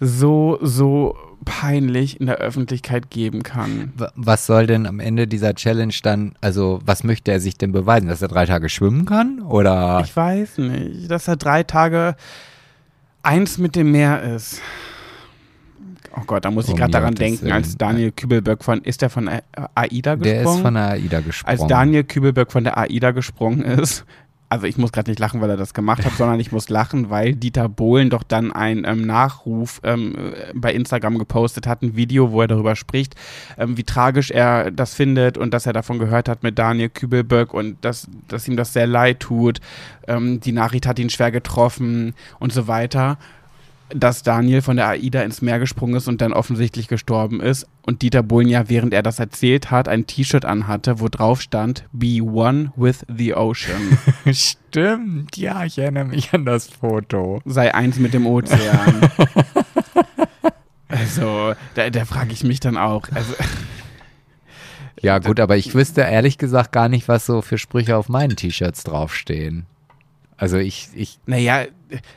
so, 0.00 0.58
so 0.60 1.16
peinlich 1.44 2.20
in 2.20 2.26
der 2.26 2.36
Öffentlichkeit 2.36 3.10
geben 3.10 3.42
kann. 3.42 3.92
Was 4.14 4.46
soll 4.46 4.66
denn 4.66 4.86
am 4.86 4.98
Ende 4.98 5.26
dieser 5.26 5.54
Challenge 5.54 5.94
dann, 6.02 6.34
also 6.40 6.80
was 6.84 7.04
möchte 7.04 7.30
er 7.30 7.40
sich 7.40 7.56
denn 7.56 7.72
beweisen, 7.72 8.08
dass 8.08 8.22
er 8.22 8.28
drei 8.28 8.46
Tage 8.46 8.68
schwimmen 8.68 9.04
kann 9.04 9.40
oder? 9.40 10.02
Ich 10.04 10.16
weiß 10.16 10.58
nicht, 10.58 11.10
dass 11.10 11.28
er 11.28 11.36
drei 11.36 11.62
Tage 11.62 12.16
eins 13.22 13.58
mit 13.58 13.76
dem 13.76 13.92
Meer 13.92 14.22
ist. 14.22 14.60
Oh 16.16 16.22
Gott, 16.26 16.44
da 16.44 16.50
muss 16.50 16.68
ich 16.68 16.76
gerade 16.76 16.92
daran 16.92 17.14
denken, 17.14 17.50
als 17.50 17.76
Daniel 17.76 18.12
Kübelberg 18.12 18.62
von, 18.62 18.80
ist 18.82 19.02
der 19.02 19.10
von 19.10 19.28
AIDA 19.74 20.14
gesprungen? 20.14 20.22
Der 20.22 20.42
ist 20.42 20.60
von 20.60 20.74
der 20.74 20.90
AIDA 20.90 21.20
gesprungen. 21.20 21.60
Als 21.60 21.66
Daniel 21.68 22.04
Kübelberg 22.04 22.52
von 22.52 22.64
der 22.64 22.78
AIDA 22.78 23.10
gesprungen 23.10 23.62
ist, 23.62 24.04
also 24.48 24.66
ich 24.66 24.76
muss 24.76 24.92
gerade 24.92 25.10
nicht 25.10 25.18
lachen, 25.18 25.40
weil 25.40 25.50
er 25.50 25.56
das 25.56 25.74
gemacht 25.74 26.04
hat, 26.04 26.12
sondern 26.12 26.38
ich 26.38 26.52
muss 26.52 26.68
lachen, 26.68 27.10
weil 27.10 27.34
Dieter 27.34 27.68
Bohlen 27.68 28.10
doch 28.10 28.22
dann 28.22 28.52
einen 28.52 28.84
ähm, 28.84 29.06
Nachruf 29.06 29.80
ähm, 29.82 30.34
bei 30.54 30.72
Instagram 30.72 31.18
gepostet 31.18 31.66
hat, 31.66 31.82
ein 31.82 31.96
Video, 31.96 32.30
wo 32.30 32.42
er 32.42 32.48
darüber 32.48 32.76
spricht, 32.76 33.14
ähm, 33.58 33.76
wie 33.76 33.84
tragisch 33.84 34.30
er 34.30 34.70
das 34.70 34.94
findet 34.94 35.38
und 35.38 35.52
dass 35.54 35.66
er 35.66 35.72
davon 35.72 35.98
gehört 35.98 36.28
hat 36.28 36.42
mit 36.42 36.58
Daniel 36.58 36.88
Kübelböck 36.88 37.52
und 37.52 37.84
dass, 37.84 38.08
dass 38.28 38.46
ihm 38.46 38.56
das 38.56 38.72
sehr 38.72 38.86
leid 38.86 39.20
tut. 39.20 39.60
Ähm, 40.06 40.40
die 40.40 40.52
Nachricht 40.52 40.86
hat 40.86 40.98
ihn 40.98 41.10
schwer 41.10 41.30
getroffen 41.30 42.14
und 42.38 42.52
so 42.52 42.68
weiter 42.68 43.18
dass 43.90 44.22
Daniel 44.22 44.62
von 44.62 44.76
der 44.76 44.88
AIDA 44.88 45.22
ins 45.22 45.42
Meer 45.42 45.58
gesprungen 45.58 45.96
ist 45.96 46.08
und 46.08 46.20
dann 46.20 46.32
offensichtlich 46.32 46.88
gestorben 46.88 47.40
ist. 47.40 47.66
Und 47.82 48.02
Dieter 48.02 48.22
Bohlen 48.22 48.48
ja, 48.48 48.68
während 48.68 48.94
er 48.94 49.02
das 49.02 49.18
erzählt 49.18 49.70
hat, 49.70 49.88
ein 49.88 50.06
T-Shirt 50.06 50.44
anhatte, 50.44 51.00
wo 51.00 51.08
drauf 51.08 51.40
stand, 51.40 51.84
Be 51.92 52.20
one 52.22 52.72
with 52.76 53.04
the 53.14 53.34
ocean. 53.34 53.98
Stimmt, 54.32 55.36
ja, 55.36 55.64
ich 55.64 55.78
erinnere 55.78 56.06
mich 56.06 56.32
an 56.32 56.44
das 56.44 56.68
Foto. 56.68 57.40
Sei 57.44 57.74
eins 57.74 57.98
mit 57.98 58.14
dem 58.14 58.26
Ozean. 58.26 59.10
also, 60.88 61.54
da, 61.74 61.90
da 61.90 62.04
frage 62.04 62.32
ich 62.32 62.42
mich 62.42 62.60
dann 62.60 62.76
auch. 62.76 63.08
Also, 63.14 63.34
ja, 65.00 65.18
gut, 65.18 65.38
aber 65.38 65.58
ich 65.58 65.74
wüsste 65.74 66.00
ehrlich 66.00 66.38
gesagt 66.38 66.72
gar 66.72 66.88
nicht, 66.88 67.08
was 67.08 67.26
so 67.26 67.42
für 67.42 67.58
Sprüche 67.58 67.96
auf 67.96 68.08
meinen 68.08 68.36
T-Shirts 68.36 68.84
draufstehen. 68.84 69.66
Also 70.36 70.58
ich, 70.58 70.88
ich. 70.94 71.18
Naja, 71.26 71.64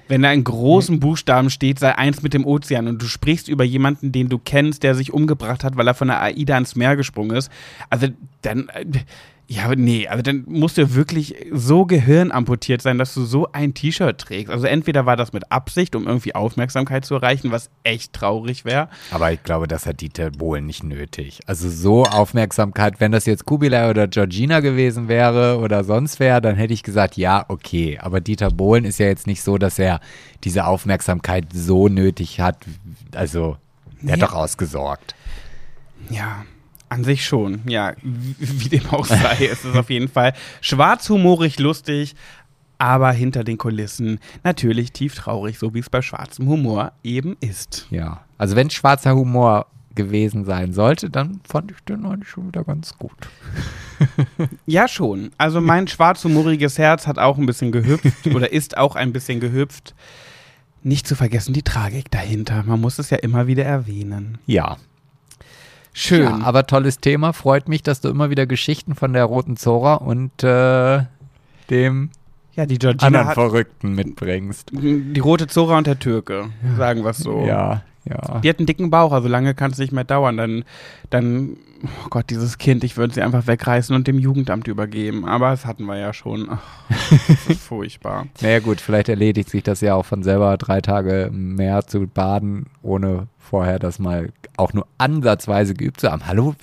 wenn 0.08 0.24
da 0.24 0.32
in 0.32 0.44
großen 0.44 1.00
Buchstaben 1.00 1.50
steht, 1.50 1.80
sei 1.80 1.96
eins 1.96 2.24
mit 2.24 2.34
dem 2.34 2.46
Ozean 2.46 2.88
und 2.88 3.02
du 3.02 3.06
sprichst 3.06 3.48
über 3.48 3.64
jemanden, 3.64 4.12
den 4.12 4.30
du 4.30 4.40
kennst, 4.40 4.84
der 4.84 4.96
sich 4.96 5.14
umgebracht 5.14 5.64
hat, 5.64 5.78
weil 5.78 5.88
er 5.88 5.94
von 5.94 6.08
der 6.08 6.22
AIDA 6.22 6.58
ins 6.58 6.76
Meer 6.76 6.96
gesprungen 6.96 7.36
ist, 7.36 7.52
also 7.90 8.08
dann. 8.42 8.70
Äh, 8.70 8.86
ja, 9.50 9.74
nee, 9.74 10.10
also 10.10 10.22
dann 10.22 10.44
musst 10.46 10.78
du 10.78 10.94
wirklich 10.94 11.36
so 11.54 11.86
gehirnamputiert 11.86 12.82
sein, 12.82 12.98
dass 12.98 13.14
du 13.14 13.24
so 13.24 13.50
ein 13.54 13.74
T-Shirt 13.74 14.18
trägst. 14.18 14.52
Also 14.52 14.68
entweder 14.68 15.06
war 15.06 15.16
das 15.16 15.32
mit 15.32 15.50
Absicht, 15.54 15.96
um 15.96 16.06
irgendwie 16.06 16.36
Aufmerksamkeit 16.36 17.06
zu 17.06 17.16
erreichen, 17.16 17.50
was 17.50 17.70
echt 17.84 18.12
traurig 18.12 18.66
wäre. 18.66 18.90
Aber 19.10 19.32
ich 19.32 19.42
glaube, 19.44 19.70
das 19.70 19.86
hat 19.86 20.02
Dieter 20.02 20.32
Bohlen 20.32 20.66
nicht 20.66 20.84
nötig. 20.84 21.40
Also 21.46 21.70
so 21.70 22.04
Aufmerksamkeit, 22.04 23.00
wenn 23.00 23.14
das 23.14 23.26
jetzt 23.26 23.46
Kubilai 23.46 23.90
oder 23.90 24.10
Georgina 24.10 24.60
gewesen 24.60 25.08
wäre 25.08 25.60
oder 25.60 25.86
sonst 25.86 26.20
wer, 26.20 26.42
dann 26.42 26.58
hätte 26.58 26.74
ich 26.74 26.84
gesagt, 26.84 27.16
ja, 27.16 27.46
okay. 27.48 28.00
Aber 28.02 28.20
Dieter 28.20 28.52
Bohlen 28.52 28.84
ist 28.84 29.00
ja 29.00 29.06
jetzt 29.06 29.28
nicht 29.28 29.42
so, 29.42 29.58
dass 29.58 29.80
er 29.80 30.02
diese 30.44 30.66
Aufmerksamkeit 30.66 31.46
so 31.54 31.88
nötig 31.88 32.42
hat. 32.42 32.58
Also, 33.16 33.56
er 34.06 34.14
hat 34.14 34.22
doch 34.22 34.34
ausgesorgt. 34.34 35.16
Ja, 36.10 36.44
an 36.90 37.04
sich 37.04 37.26
schon, 37.26 37.62
ja, 37.68 37.94
wie, 38.02 38.70
dem 38.70 38.86
auch 38.88 39.06
sei. 39.06 39.50
es 39.52 39.66
ist 39.66 39.76
auf 39.76 39.90
jeden 39.90 40.08
Fall 40.08 40.34
schwarzhumorig 40.62 41.60
lustig, 41.60 42.16
aber 42.78 43.12
hinter 43.12 43.44
den 43.44 43.58
Kulissen 43.58 44.20
natürlich 44.44 44.92
tief 44.92 45.16
traurig, 45.16 45.58
so 45.58 45.74
wie 45.74 45.80
es 45.80 45.90
bei 45.90 46.02
schwarzem 46.02 46.48
Humor 46.48 46.94
eben 47.04 47.36
ist. 47.40 47.88
Ja, 47.90 48.22
also 48.38 48.56
wenn 48.56 48.70
schwarzer 48.70 49.16
Humor 49.16 49.68
gewesen 49.96 50.46
sein 50.46 50.74
sollte, 50.74 51.10
dann 51.10 51.42
fand 51.44 51.72
ich 51.72 51.80
den 51.82 52.06
eigentlich 52.06 52.30
schon 52.30 52.48
wieder 52.48 52.64
ganz 52.64 52.98
gut. 52.98 53.18
ja, 54.66 54.88
schon. 54.88 55.32
Also 55.38 55.60
mein 55.60 55.88
schwarzhumoriges 55.88 56.78
Herz 56.78 57.08
hat 57.08 57.18
auch 57.18 57.38
ein 57.38 57.48
bisschen 57.48 57.72
gehüpft 57.72 58.28
oder 58.34 58.54
ist 58.54 58.78
auch 58.78 58.96
ein 58.96 59.12
bisschen 59.12 59.40
gehüpft. 59.40 59.96
Nicht 60.84 61.08
zu 61.08 61.16
vergessen 61.16 61.54
die 61.54 61.64
Tragik 61.64 62.12
dahinter. 62.12 62.64
Man 62.64 62.80
muss 62.80 63.00
es 63.00 63.10
ja 63.10 63.18
immer 63.18 63.48
wieder 63.48 63.66
erwähnen. 63.66 64.38
Ja, 64.46 64.78
Schön. 66.00 66.26
Ja, 66.26 66.42
aber 66.44 66.68
tolles 66.68 67.00
Thema. 67.00 67.34
Freut 67.34 67.68
mich, 67.68 67.82
dass 67.82 68.02
du 68.02 68.10
immer 68.10 68.30
wieder 68.30 68.46
Geschichten 68.46 68.94
von 68.94 69.14
der 69.14 69.26
Roten 69.26 69.58
Zora 69.58 69.96
und 69.96 70.44
äh, 70.44 71.02
dem 71.72 72.12
ja, 72.54 72.68
die 72.68 72.78
Georgina 72.78 73.08
anderen 73.08 73.34
Verrückten 73.34 73.96
mitbringst. 73.96 74.70
Die 74.74 75.20
Rote 75.20 75.48
Zora 75.48 75.80
und 75.80 75.88
der 75.88 75.98
Türke, 75.98 76.50
sagen 76.78 77.04
wir 77.04 77.10
es 77.10 77.18
so. 77.18 77.44
Ja, 77.48 77.82
ja. 78.10 78.40
Die 78.40 78.50
hat 78.50 78.60
einen 78.60 78.66
dicken 78.66 78.90
Bauch, 78.90 79.12
also 79.12 79.28
lange 79.28 79.54
kann 79.54 79.72
es 79.72 79.78
nicht 79.78 79.92
mehr 79.92 80.04
dauern. 80.04 80.38
Dann, 80.38 80.64
dann, 81.10 81.58
oh 81.84 82.10
Gott, 82.10 82.30
dieses 82.30 82.58
Kind, 82.58 82.84
ich 82.84 82.98
würde 82.98 83.14
sie 83.14 83.22
einfach 83.22 83.48
wegreißen 83.48 83.96
und 83.96 84.08
dem 84.08 84.20
Jugendamt 84.20 84.68
übergeben. 84.68 85.26
Aber 85.26 85.52
das 85.52 85.66
hatten 85.66 85.86
wir 85.86 85.98
ja 85.98 86.14
schon. 86.14 86.48
Ach, 86.50 86.62
das 87.28 87.48
ist 87.48 87.62
furchtbar. 87.68 88.28
Naja, 88.42 88.60
gut, 88.60 88.82
vielleicht 88.82 89.10
erledigt 89.10 89.50
sich 89.50 89.64
das 89.64 89.82
ja 89.82 89.96
auch 89.96 90.06
von 90.06 90.24
selber, 90.24 90.58
drei 90.58 90.82
Tage 90.82 91.30
mehr 91.32 91.86
zu 91.86 92.08
baden, 92.08 92.68
ohne 92.82 93.28
vorher 93.38 93.80
das 93.80 94.00
mal 94.00 94.30
auch 94.58 94.74
nur 94.74 94.88
ansatzweise 94.98 95.74
geübt 95.74 96.02
zu 96.02 96.12
haben. 96.12 96.28
Hallo, 96.28 96.56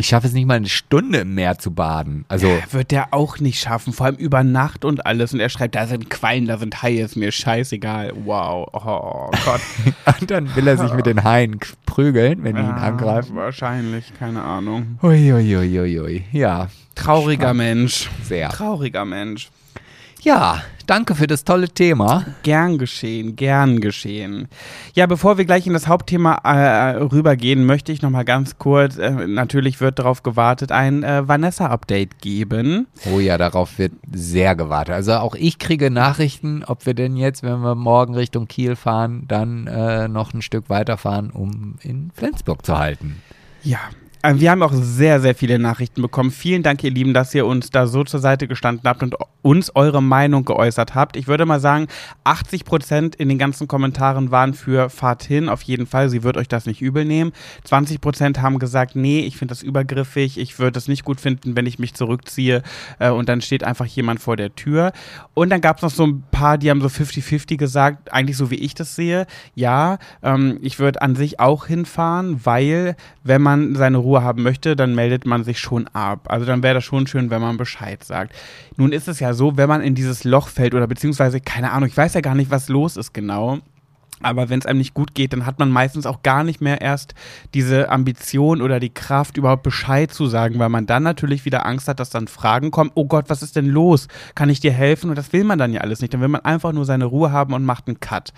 ich 0.00 0.08
schaffe 0.08 0.26
es 0.26 0.32
nicht 0.32 0.46
mal 0.46 0.54
eine 0.54 0.68
Stunde 0.68 1.20
im 1.20 1.34
Meer 1.34 1.58
zu 1.58 1.70
baden. 1.70 2.24
Also 2.28 2.48
ja, 2.48 2.72
wird 2.72 2.90
der 2.90 3.14
auch 3.14 3.38
nicht 3.38 3.60
schaffen, 3.60 3.92
vor 3.92 4.06
allem 4.06 4.16
über 4.16 4.42
Nacht 4.42 4.84
und 4.84 5.06
alles. 5.06 5.32
Und 5.32 5.40
er 5.40 5.48
schreibt, 5.48 5.74
da 5.74 5.86
sind 5.86 6.10
Quallen, 6.10 6.46
da 6.46 6.58
sind 6.58 6.82
Haie, 6.82 7.04
ist 7.04 7.16
mir 7.16 7.30
scheißegal. 7.30 8.12
Wow, 8.24 8.68
oh 8.72 9.30
Gott. 9.44 9.60
und 10.20 10.30
dann 10.30 10.54
will 10.56 10.66
er 10.66 10.76
sich 10.76 10.92
mit 10.92 11.06
den 11.06 11.22
Haien 11.24 11.60
prügeln, 11.86 12.42
wenn 12.42 12.56
die 12.56 12.62
ihn 12.62 12.68
angreifen. 12.68 13.36
Wahrscheinlich, 13.36 14.12
keine 14.18 14.42
Ahnung. 14.42 14.98
Uiuiuiui. 15.02 15.80
Ui, 15.80 15.80
ui, 15.80 16.00
ui. 16.00 16.24
Ja. 16.32 16.68
Trauriger. 16.94 17.54
Mensch. 17.54 18.10
Sehr. 18.22 18.48
Trauriger 18.50 19.04
Mensch. 19.04 19.50
Ja, 20.22 20.62
danke 20.86 21.14
für 21.14 21.26
das 21.26 21.44
tolle 21.44 21.70
Thema. 21.70 22.26
Gern 22.42 22.76
geschehen, 22.76 23.36
gern 23.36 23.80
geschehen. 23.80 24.48
Ja, 24.92 25.06
bevor 25.06 25.38
wir 25.38 25.46
gleich 25.46 25.66
in 25.66 25.72
das 25.72 25.88
Hauptthema 25.88 26.34
äh, 26.44 26.96
rübergehen, 26.96 27.64
möchte 27.64 27.90
ich 27.90 28.02
noch 28.02 28.10
mal 28.10 28.26
ganz 28.26 28.58
kurz, 28.58 28.98
äh, 28.98 29.10
natürlich 29.10 29.80
wird 29.80 29.98
darauf 29.98 30.22
gewartet, 30.22 30.72
ein 30.72 31.04
äh, 31.04 31.26
Vanessa-Update 31.26 32.18
geben. 32.20 32.86
Oh 33.10 33.18
ja, 33.18 33.38
darauf 33.38 33.78
wird 33.78 33.92
sehr 34.12 34.54
gewartet. 34.54 34.94
Also 34.94 35.14
auch 35.14 35.34
ich 35.34 35.58
kriege 35.58 35.90
Nachrichten, 35.90 36.64
ob 36.66 36.84
wir 36.84 36.92
denn 36.92 37.16
jetzt, 37.16 37.42
wenn 37.42 37.60
wir 37.60 37.74
morgen 37.74 38.14
Richtung 38.14 38.46
Kiel 38.46 38.76
fahren, 38.76 39.24
dann 39.26 39.68
äh, 39.68 40.06
noch 40.06 40.34
ein 40.34 40.42
Stück 40.42 40.68
weiterfahren, 40.68 41.30
um 41.30 41.76
in 41.80 42.10
Flensburg 42.14 42.66
zu 42.66 42.76
halten. 42.76 43.22
Ja, 43.62 43.78
Wir 44.22 44.50
haben 44.50 44.62
auch 44.62 44.74
sehr, 44.74 45.18
sehr 45.18 45.34
viele 45.34 45.58
Nachrichten 45.58 46.02
bekommen. 46.02 46.30
Vielen 46.30 46.62
Dank, 46.62 46.84
ihr 46.84 46.90
Lieben, 46.90 47.14
dass 47.14 47.34
ihr 47.34 47.46
uns 47.46 47.70
da 47.70 47.86
so 47.86 48.04
zur 48.04 48.20
Seite 48.20 48.48
gestanden 48.48 48.86
habt 48.86 49.02
und 49.02 49.14
uns 49.40 49.74
eure 49.74 50.02
Meinung 50.02 50.44
geäußert 50.44 50.94
habt. 50.94 51.16
Ich 51.16 51.26
würde 51.26 51.46
mal 51.46 51.58
sagen, 51.58 51.86
80 52.24 52.66
Prozent 52.66 53.16
in 53.16 53.30
den 53.30 53.38
ganzen 53.38 53.66
Kommentaren 53.66 54.30
waren 54.30 54.52
für 54.52 54.90
Fahrt 54.90 55.22
hin, 55.22 55.48
auf 55.48 55.62
jeden 55.62 55.86
Fall. 55.86 56.10
Sie 56.10 56.22
wird 56.22 56.36
euch 56.36 56.48
das 56.48 56.66
nicht 56.66 56.82
übel 56.82 57.06
nehmen. 57.06 57.32
20 57.64 58.02
Prozent 58.02 58.42
haben 58.42 58.58
gesagt, 58.58 58.94
nee, 58.94 59.20
ich 59.20 59.38
finde 59.38 59.52
das 59.52 59.62
übergriffig. 59.62 60.38
Ich 60.38 60.58
würde 60.58 60.78
es 60.78 60.86
nicht 60.86 61.02
gut 61.02 61.18
finden, 61.18 61.56
wenn 61.56 61.64
ich 61.64 61.78
mich 61.78 61.94
zurückziehe 61.94 62.62
äh, 62.98 63.08
und 63.08 63.30
dann 63.30 63.40
steht 63.40 63.64
einfach 63.64 63.86
jemand 63.86 64.20
vor 64.20 64.36
der 64.36 64.54
Tür. 64.54 64.92
Und 65.32 65.48
dann 65.48 65.62
gab 65.62 65.78
es 65.78 65.82
noch 65.82 65.90
so 65.90 66.06
ein 66.06 66.24
paar, 66.30 66.58
die 66.58 66.68
haben 66.68 66.82
so 66.82 66.88
50-50 66.88 67.56
gesagt, 67.56 68.12
eigentlich 68.12 68.36
so 68.36 68.50
wie 68.50 68.56
ich 68.56 68.74
das 68.74 68.96
sehe. 68.96 69.26
Ja, 69.54 69.96
ähm, 70.22 70.58
ich 70.60 70.78
würde 70.78 71.00
an 71.00 71.16
sich 71.16 71.40
auch 71.40 71.66
hinfahren, 71.66 72.44
weil 72.44 72.96
wenn 73.24 73.40
man 73.40 73.74
seine 73.76 73.96
Ruhe 73.96 74.09
haben 74.18 74.42
möchte, 74.42 74.76
dann 74.76 74.94
meldet 74.94 75.26
man 75.26 75.44
sich 75.44 75.58
schon 75.58 75.88
ab. 75.88 76.26
Also 76.28 76.46
dann 76.46 76.62
wäre 76.62 76.74
das 76.74 76.84
schon 76.84 77.06
schön, 77.06 77.30
wenn 77.30 77.40
man 77.40 77.56
Bescheid 77.56 78.02
sagt. 78.02 78.34
Nun 78.76 78.92
ist 78.92 79.08
es 79.08 79.20
ja 79.20 79.32
so, 79.32 79.56
wenn 79.56 79.68
man 79.68 79.80
in 79.80 79.94
dieses 79.94 80.24
Loch 80.24 80.48
fällt 80.48 80.74
oder 80.74 80.86
beziehungsweise, 80.86 81.40
keine 81.40 81.70
Ahnung, 81.72 81.88
ich 81.88 81.96
weiß 81.96 82.14
ja 82.14 82.20
gar 82.20 82.34
nicht, 82.34 82.50
was 82.50 82.68
los 82.68 82.96
ist 82.96 83.14
genau. 83.14 83.60
Aber 84.22 84.50
wenn 84.50 84.58
es 84.58 84.66
einem 84.66 84.78
nicht 84.78 84.92
gut 84.92 85.14
geht, 85.14 85.32
dann 85.32 85.46
hat 85.46 85.58
man 85.58 85.70
meistens 85.70 86.04
auch 86.04 86.22
gar 86.22 86.44
nicht 86.44 86.60
mehr 86.60 86.80
erst 86.82 87.14
diese 87.54 87.88
Ambition 87.88 88.60
oder 88.60 88.78
die 88.78 88.92
Kraft, 88.92 89.38
überhaupt 89.38 89.62
Bescheid 89.62 90.12
zu 90.12 90.26
sagen, 90.26 90.58
weil 90.58 90.68
man 90.68 90.86
dann 90.86 91.02
natürlich 91.02 91.46
wieder 91.46 91.64
Angst 91.64 91.88
hat, 91.88 92.00
dass 92.00 92.10
dann 92.10 92.28
Fragen 92.28 92.70
kommen, 92.70 92.90
oh 92.94 93.06
Gott, 93.06 93.26
was 93.28 93.42
ist 93.42 93.56
denn 93.56 93.66
los? 93.66 94.08
Kann 94.34 94.50
ich 94.50 94.60
dir 94.60 94.72
helfen? 94.72 95.08
Und 95.08 95.16
das 95.16 95.32
will 95.32 95.44
man 95.44 95.58
dann 95.58 95.72
ja 95.72 95.80
alles 95.80 96.02
nicht. 96.02 96.12
Dann 96.12 96.20
will 96.20 96.28
man 96.28 96.44
einfach 96.44 96.72
nur 96.72 96.84
seine 96.84 97.06
Ruhe 97.06 97.32
haben 97.32 97.54
und 97.54 97.64
macht 97.64 97.88
einen 97.88 98.00
Cut. 98.00 98.34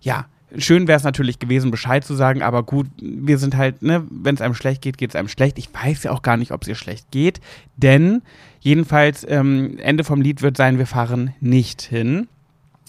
Ja, 0.00 0.26
schön 0.56 0.88
wäre 0.88 0.96
es 0.96 1.04
natürlich 1.04 1.38
gewesen, 1.38 1.70
Bescheid 1.70 2.04
zu 2.04 2.14
sagen, 2.14 2.42
aber 2.42 2.62
gut, 2.62 2.86
wir 3.00 3.38
sind 3.38 3.56
halt, 3.56 3.82
ne, 3.82 4.04
wenn 4.10 4.34
es 4.34 4.40
einem 4.40 4.54
schlecht 4.54 4.82
geht, 4.82 4.98
geht 4.98 5.10
es 5.10 5.16
einem 5.16 5.28
schlecht. 5.28 5.58
Ich 5.58 5.68
weiß 5.72 6.04
ja 6.04 6.12
auch 6.12 6.22
gar 6.22 6.36
nicht, 6.36 6.52
ob 6.52 6.62
es 6.62 6.68
ihr 6.68 6.74
schlecht 6.74 7.10
geht, 7.10 7.40
denn 7.76 8.22
jedenfalls 8.60 9.26
ähm, 9.28 9.78
Ende 9.78 10.04
vom 10.04 10.20
Lied 10.20 10.42
wird 10.42 10.56
sein, 10.56 10.78
wir 10.78 10.86
fahren 10.86 11.34
nicht 11.40 11.82
hin. 11.82 12.28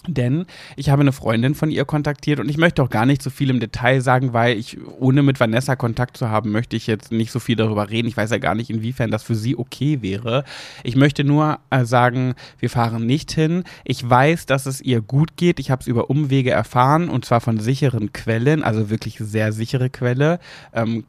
Denn 0.06 0.46
ich 0.76 0.88
habe 0.88 1.02
eine 1.02 1.12
Freundin 1.12 1.54
von 1.54 1.70
ihr 1.70 1.84
kontaktiert 1.84 2.40
und 2.40 2.48
ich 2.48 2.56
möchte 2.56 2.82
auch 2.82 2.88
gar 2.88 3.04
nicht 3.04 3.22
so 3.22 3.28
viel 3.28 3.50
im 3.50 3.60
Detail 3.60 4.00
sagen, 4.00 4.32
weil 4.32 4.56
ich, 4.56 4.78
ohne 4.98 5.22
mit 5.22 5.38
Vanessa 5.38 5.76
Kontakt 5.76 6.16
zu 6.16 6.30
haben, 6.30 6.52
möchte 6.52 6.74
ich 6.74 6.86
jetzt 6.86 7.12
nicht 7.12 7.30
so 7.30 7.38
viel 7.38 7.56
darüber 7.56 7.90
reden. 7.90 8.08
Ich 8.08 8.16
weiß 8.16 8.30
ja 8.30 8.38
gar 8.38 8.54
nicht, 8.54 8.70
inwiefern 8.70 9.10
das 9.10 9.22
für 9.22 9.34
sie 9.34 9.56
okay 9.56 10.00
wäre. 10.00 10.44
Ich 10.84 10.96
möchte 10.96 11.22
nur 11.22 11.58
äh, 11.68 11.84
sagen, 11.84 12.34
wir 12.58 12.70
fahren 12.70 13.04
nicht 13.04 13.30
hin. 13.32 13.64
Ich 13.84 14.08
weiß, 14.08 14.46
dass 14.46 14.64
es 14.64 14.80
ihr 14.80 15.02
gut 15.02 15.36
geht. 15.36 15.60
Ich 15.60 15.70
habe 15.70 15.82
es 15.82 15.86
über 15.86 16.08
Umwege 16.08 16.50
erfahren 16.50 17.10
und 17.10 17.26
zwar 17.26 17.42
von 17.42 17.60
sicheren 17.60 18.14
Quellen, 18.14 18.62
also 18.62 18.88
wirklich 18.88 19.18
sehr 19.18 19.52
sichere 19.52 19.90
Quelle. 19.90 20.38
Ähm, 20.72 21.04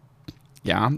ja, 0.64 0.92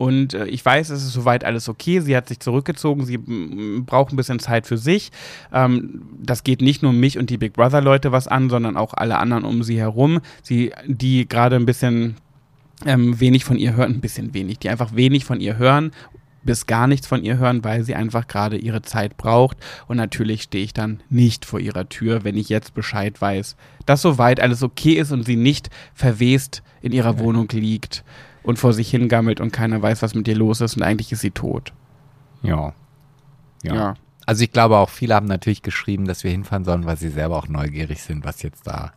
und 0.00 0.32
äh, 0.32 0.46
ich 0.46 0.64
weiß, 0.64 0.88
es 0.88 1.02
ist 1.02 1.12
soweit 1.12 1.44
alles 1.44 1.68
okay. 1.68 2.00
Sie 2.00 2.16
hat 2.16 2.26
sich 2.26 2.40
zurückgezogen. 2.40 3.04
Sie 3.04 3.18
braucht 3.18 4.14
ein 4.14 4.16
bisschen 4.16 4.38
Zeit 4.38 4.66
für 4.66 4.78
sich. 4.78 5.12
Ähm, 5.52 6.00
das 6.18 6.42
geht 6.42 6.62
nicht 6.62 6.82
nur 6.82 6.94
mich 6.94 7.18
und 7.18 7.28
die 7.28 7.36
Big 7.36 7.52
Brother 7.52 7.82
Leute 7.82 8.10
was 8.10 8.26
an, 8.26 8.48
sondern 8.48 8.78
auch 8.78 8.94
alle 8.94 9.18
anderen 9.18 9.44
um 9.44 9.62
sie 9.62 9.78
herum. 9.78 10.20
Sie, 10.42 10.72
die 10.86 11.28
gerade 11.28 11.56
ein 11.56 11.66
bisschen 11.66 12.16
ähm, 12.86 13.20
wenig 13.20 13.44
von 13.44 13.58
ihr 13.58 13.76
hören, 13.76 13.92
ein 13.92 14.00
bisschen 14.00 14.32
wenig, 14.32 14.58
die 14.58 14.70
einfach 14.70 14.96
wenig 14.96 15.26
von 15.26 15.38
ihr 15.38 15.58
hören 15.58 15.90
bis 16.42 16.64
gar 16.64 16.86
nichts 16.86 17.06
von 17.06 17.22
ihr 17.22 17.36
hören, 17.36 17.62
weil 17.64 17.84
sie 17.84 17.94
einfach 17.94 18.26
gerade 18.26 18.56
ihre 18.56 18.80
Zeit 18.80 19.18
braucht. 19.18 19.58
Und 19.88 19.98
natürlich 19.98 20.44
stehe 20.44 20.64
ich 20.64 20.72
dann 20.72 21.02
nicht 21.10 21.44
vor 21.44 21.60
ihrer 21.60 21.90
Tür, 21.90 22.24
wenn 22.24 22.38
ich 22.38 22.48
jetzt 22.48 22.72
Bescheid 22.72 23.20
weiß, 23.20 23.56
dass 23.84 24.00
soweit 24.00 24.40
alles 24.40 24.62
okay 24.62 24.94
ist 24.94 25.12
und 25.12 25.26
sie 25.26 25.36
nicht 25.36 25.68
verwest 25.92 26.62
in 26.80 26.92
ihrer 26.92 27.18
Wohnung 27.18 27.46
liegt 27.50 28.02
und 28.42 28.58
vor 28.58 28.72
sich 28.72 28.90
hingammelt 28.90 29.40
und 29.40 29.52
keiner 29.52 29.80
weiß, 29.80 30.02
was 30.02 30.14
mit 30.14 30.28
ihr 30.28 30.36
los 30.36 30.60
ist 30.60 30.76
und 30.76 30.82
eigentlich 30.82 31.12
ist 31.12 31.20
sie 31.20 31.30
tot. 31.30 31.72
Ja. 32.42 32.72
Ja. 33.62 33.74
ja. 33.74 33.94
Also 34.26 34.44
ich 34.44 34.52
glaube 34.52 34.76
auch, 34.78 34.90
viele 34.90 35.14
haben 35.14 35.26
natürlich 35.26 35.62
geschrieben, 35.62 36.06
dass 36.06 36.24
wir 36.24 36.30
hinfahren 36.30 36.64
sollen, 36.64 36.86
weil 36.86 36.96
sie 36.96 37.08
selber 37.08 37.36
auch 37.36 37.48
neugierig 37.48 38.02
sind, 38.02 38.24
was 38.24 38.42
jetzt 38.42 38.66
da 38.66 38.92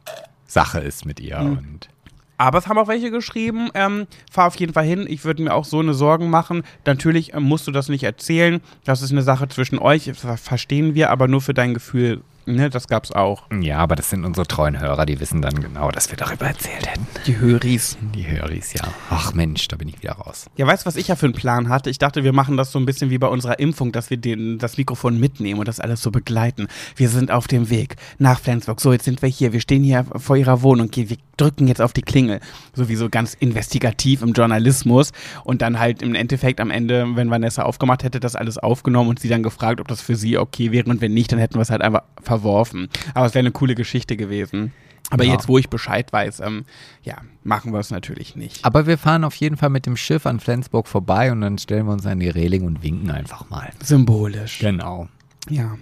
Sache 0.45 0.79
ist 0.79 1.05
mit 1.05 1.19
ihr. 1.19 1.39
Mhm. 1.39 1.57
Und 1.57 1.89
Aber 2.37 2.59
es 2.59 2.67
haben 2.67 2.77
auch 2.77 2.87
welche 2.87 3.11
geschrieben, 3.11 3.69
ähm, 3.73 4.07
fahr 4.31 4.47
auf 4.47 4.55
jeden 4.55 4.73
Fall 4.73 4.85
hin. 4.85 5.05
Ich 5.09 5.25
würde 5.25 5.43
mir 5.43 5.53
auch 5.53 5.65
so 5.65 5.79
eine 5.79 5.93
Sorgen 5.93 6.29
machen. 6.29 6.63
Natürlich 6.85 7.33
ähm, 7.33 7.43
musst 7.43 7.67
du 7.67 7.71
das 7.71 7.89
nicht 7.89 8.03
erzählen. 8.03 8.61
Das 8.83 9.01
ist 9.01 9.11
eine 9.11 9.23
Sache 9.23 9.47
zwischen 9.47 9.79
euch, 9.79 10.05
das 10.05 10.41
verstehen 10.41 10.93
wir, 10.93 11.09
aber 11.09 11.27
nur 11.27 11.41
für 11.41 11.53
dein 11.53 11.73
Gefühl. 11.73 12.21
Ne, 12.45 12.69
das 12.69 12.87
gab's 12.87 13.11
auch. 13.11 13.43
ja, 13.61 13.77
aber 13.77 13.95
das 13.95 14.09
sind 14.09 14.25
unsere 14.25 14.45
treuen 14.45 14.79
Hörer, 14.79 15.05
die 15.05 15.19
wissen 15.19 15.41
dann 15.41 15.61
genau, 15.61 15.91
dass 15.91 16.09
wir 16.09 16.17
darüber 16.17 16.45
erzählt 16.47 16.85
hätten. 16.87 17.05
Die 17.25 17.39
Höris. 17.39 17.97
Die 18.13 18.27
Höris, 18.27 18.73
ja. 18.73 18.83
Ach 19.09 19.33
Mensch, 19.33 19.67
da 19.69 19.77
bin 19.77 19.87
ich 19.87 20.01
wieder 20.01 20.13
raus. 20.13 20.47
Ja, 20.57 20.67
weißt 20.67 20.83
du, 20.83 20.87
was 20.87 20.95
ich 20.95 21.07
ja 21.07 21.15
für 21.15 21.25
einen 21.27 21.35
Plan 21.35 21.69
hatte? 21.69 21.89
Ich 21.89 21.99
dachte, 21.99 22.23
wir 22.23 22.33
machen 22.33 22.57
das 22.57 22.71
so 22.71 22.79
ein 22.79 22.85
bisschen 22.85 23.09
wie 23.09 23.17
bei 23.17 23.27
unserer 23.27 23.59
Impfung, 23.59 23.91
dass 23.91 24.09
wir 24.09 24.17
den, 24.17 24.57
das 24.57 24.77
Mikrofon 24.77 25.19
mitnehmen 25.19 25.59
und 25.59 25.67
das 25.67 25.79
alles 25.79 26.01
so 26.01 26.11
begleiten. 26.11 26.67
Wir 26.95 27.09
sind 27.09 27.31
auf 27.31 27.47
dem 27.47 27.69
Weg 27.69 27.95
nach 28.17 28.39
Flensburg. 28.39 28.81
So, 28.81 28.91
jetzt 28.91 29.05
sind 29.05 29.21
wir 29.21 29.29
hier. 29.29 29.53
Wir 29.53 29.61
stehen 29.61 29.83
hier 29.83 30.05
vor 30.15 30.35
ihrer 30.35 30.61
Wohnung. 30.61 30.89
Wir 30.93 31.17
drücken 31.37 31.67
jetzt 31.67 31.81
auf 31.81 31.93
die 31.93 32.01
Klingel. 32.01 32.39
Sowieso 32.73 33.09
ganz 33.09 33.33
investigativ 33.35 34.21
im 34.21 34.33
Journalismus. 34.33 35.11
Und 35.43 35.61
dann 35.61 35.79
halt 35.79 36.01
im 36.01 36.15
Endeffekt 36.15 36.59
am 36.59 36.71
Ende, 36.71 37.15
wenn 37.15 37.29
Vanessa 37.29 37.63
aufgemacht 37.63 38.03
hätte, 38.03 38.19
das 38.19 38.35
alles 38.35 38.57
aufgenommen 38.57 39.09
und 39.09 39.19
sie 39.19 39.29
dann 39.29 39.43
gefragt, 39.43 39.79
ob 39.79 39.87
das 39.87 40.01
für 40.01 40.15
sie 40.15 40.37
okay 40.37 40.71
wäre. 40.71 40.89
Und 40.89 41.01
wenn 41.01 41.13
nicht, 41.13 41.31
dann 41.31 41.39
hätten 41.39 41.55
wir 41.55 41.61
es 41.61 41.69
halt 41.69 41.81
einfach 41.81 42.03
verworfen. 42.37 42.89
Aber 43.13 43.25
es 43.25 43.33
wäre 43.33 43.41
eine 43.41 43.51
coole 43.51 43.75
Geschichte 43.75 44.17
gewesen. 44.17 44.71
Aber 45.09 45.23
Ja. 45.25 45.33
jetzt, 45.33 45.47
wo 45.47 45.57
ich 45.57 45.69
Bescheid 45.69 46.11
weiß, 46.11 46.39
ähm, 46.39 46.65
ja, 47.03 47.17
machen 47.43 47.71
wir 47.73 47.79
es 47.79 47.91
natürlich 47.91 48.35
nicht. 48.35 48.65
Aber 48.65 48.87
wir 48.87 48.97
fahren 48.97 49.23
auf 49.25 49.35
jeden 49.35 49.57
Fall 49.57 49.69
mit 49.69 49.85
dem 49.85 49.95
Schiff 49.97 50.25
an 50.25 50.39
Flensburg 50.39 50.87
vorbei 50.87 51.31
und 51.31 51.41
dann 51.41 51.57
stellen 51.59 51.85
wir 51.85 51.93
uns 51.93 52.05
an 52.05 52.19
die 52.19 52.29
Reling 52.29 52.63
und 52.65 52.81
winken 52.81 53.11
einfach 53.11 53.49
mal. 53.49 53.69
Symbolisch. 53.83 54.59
Genau. 54.59 55.07
Ja. 55.49 55.77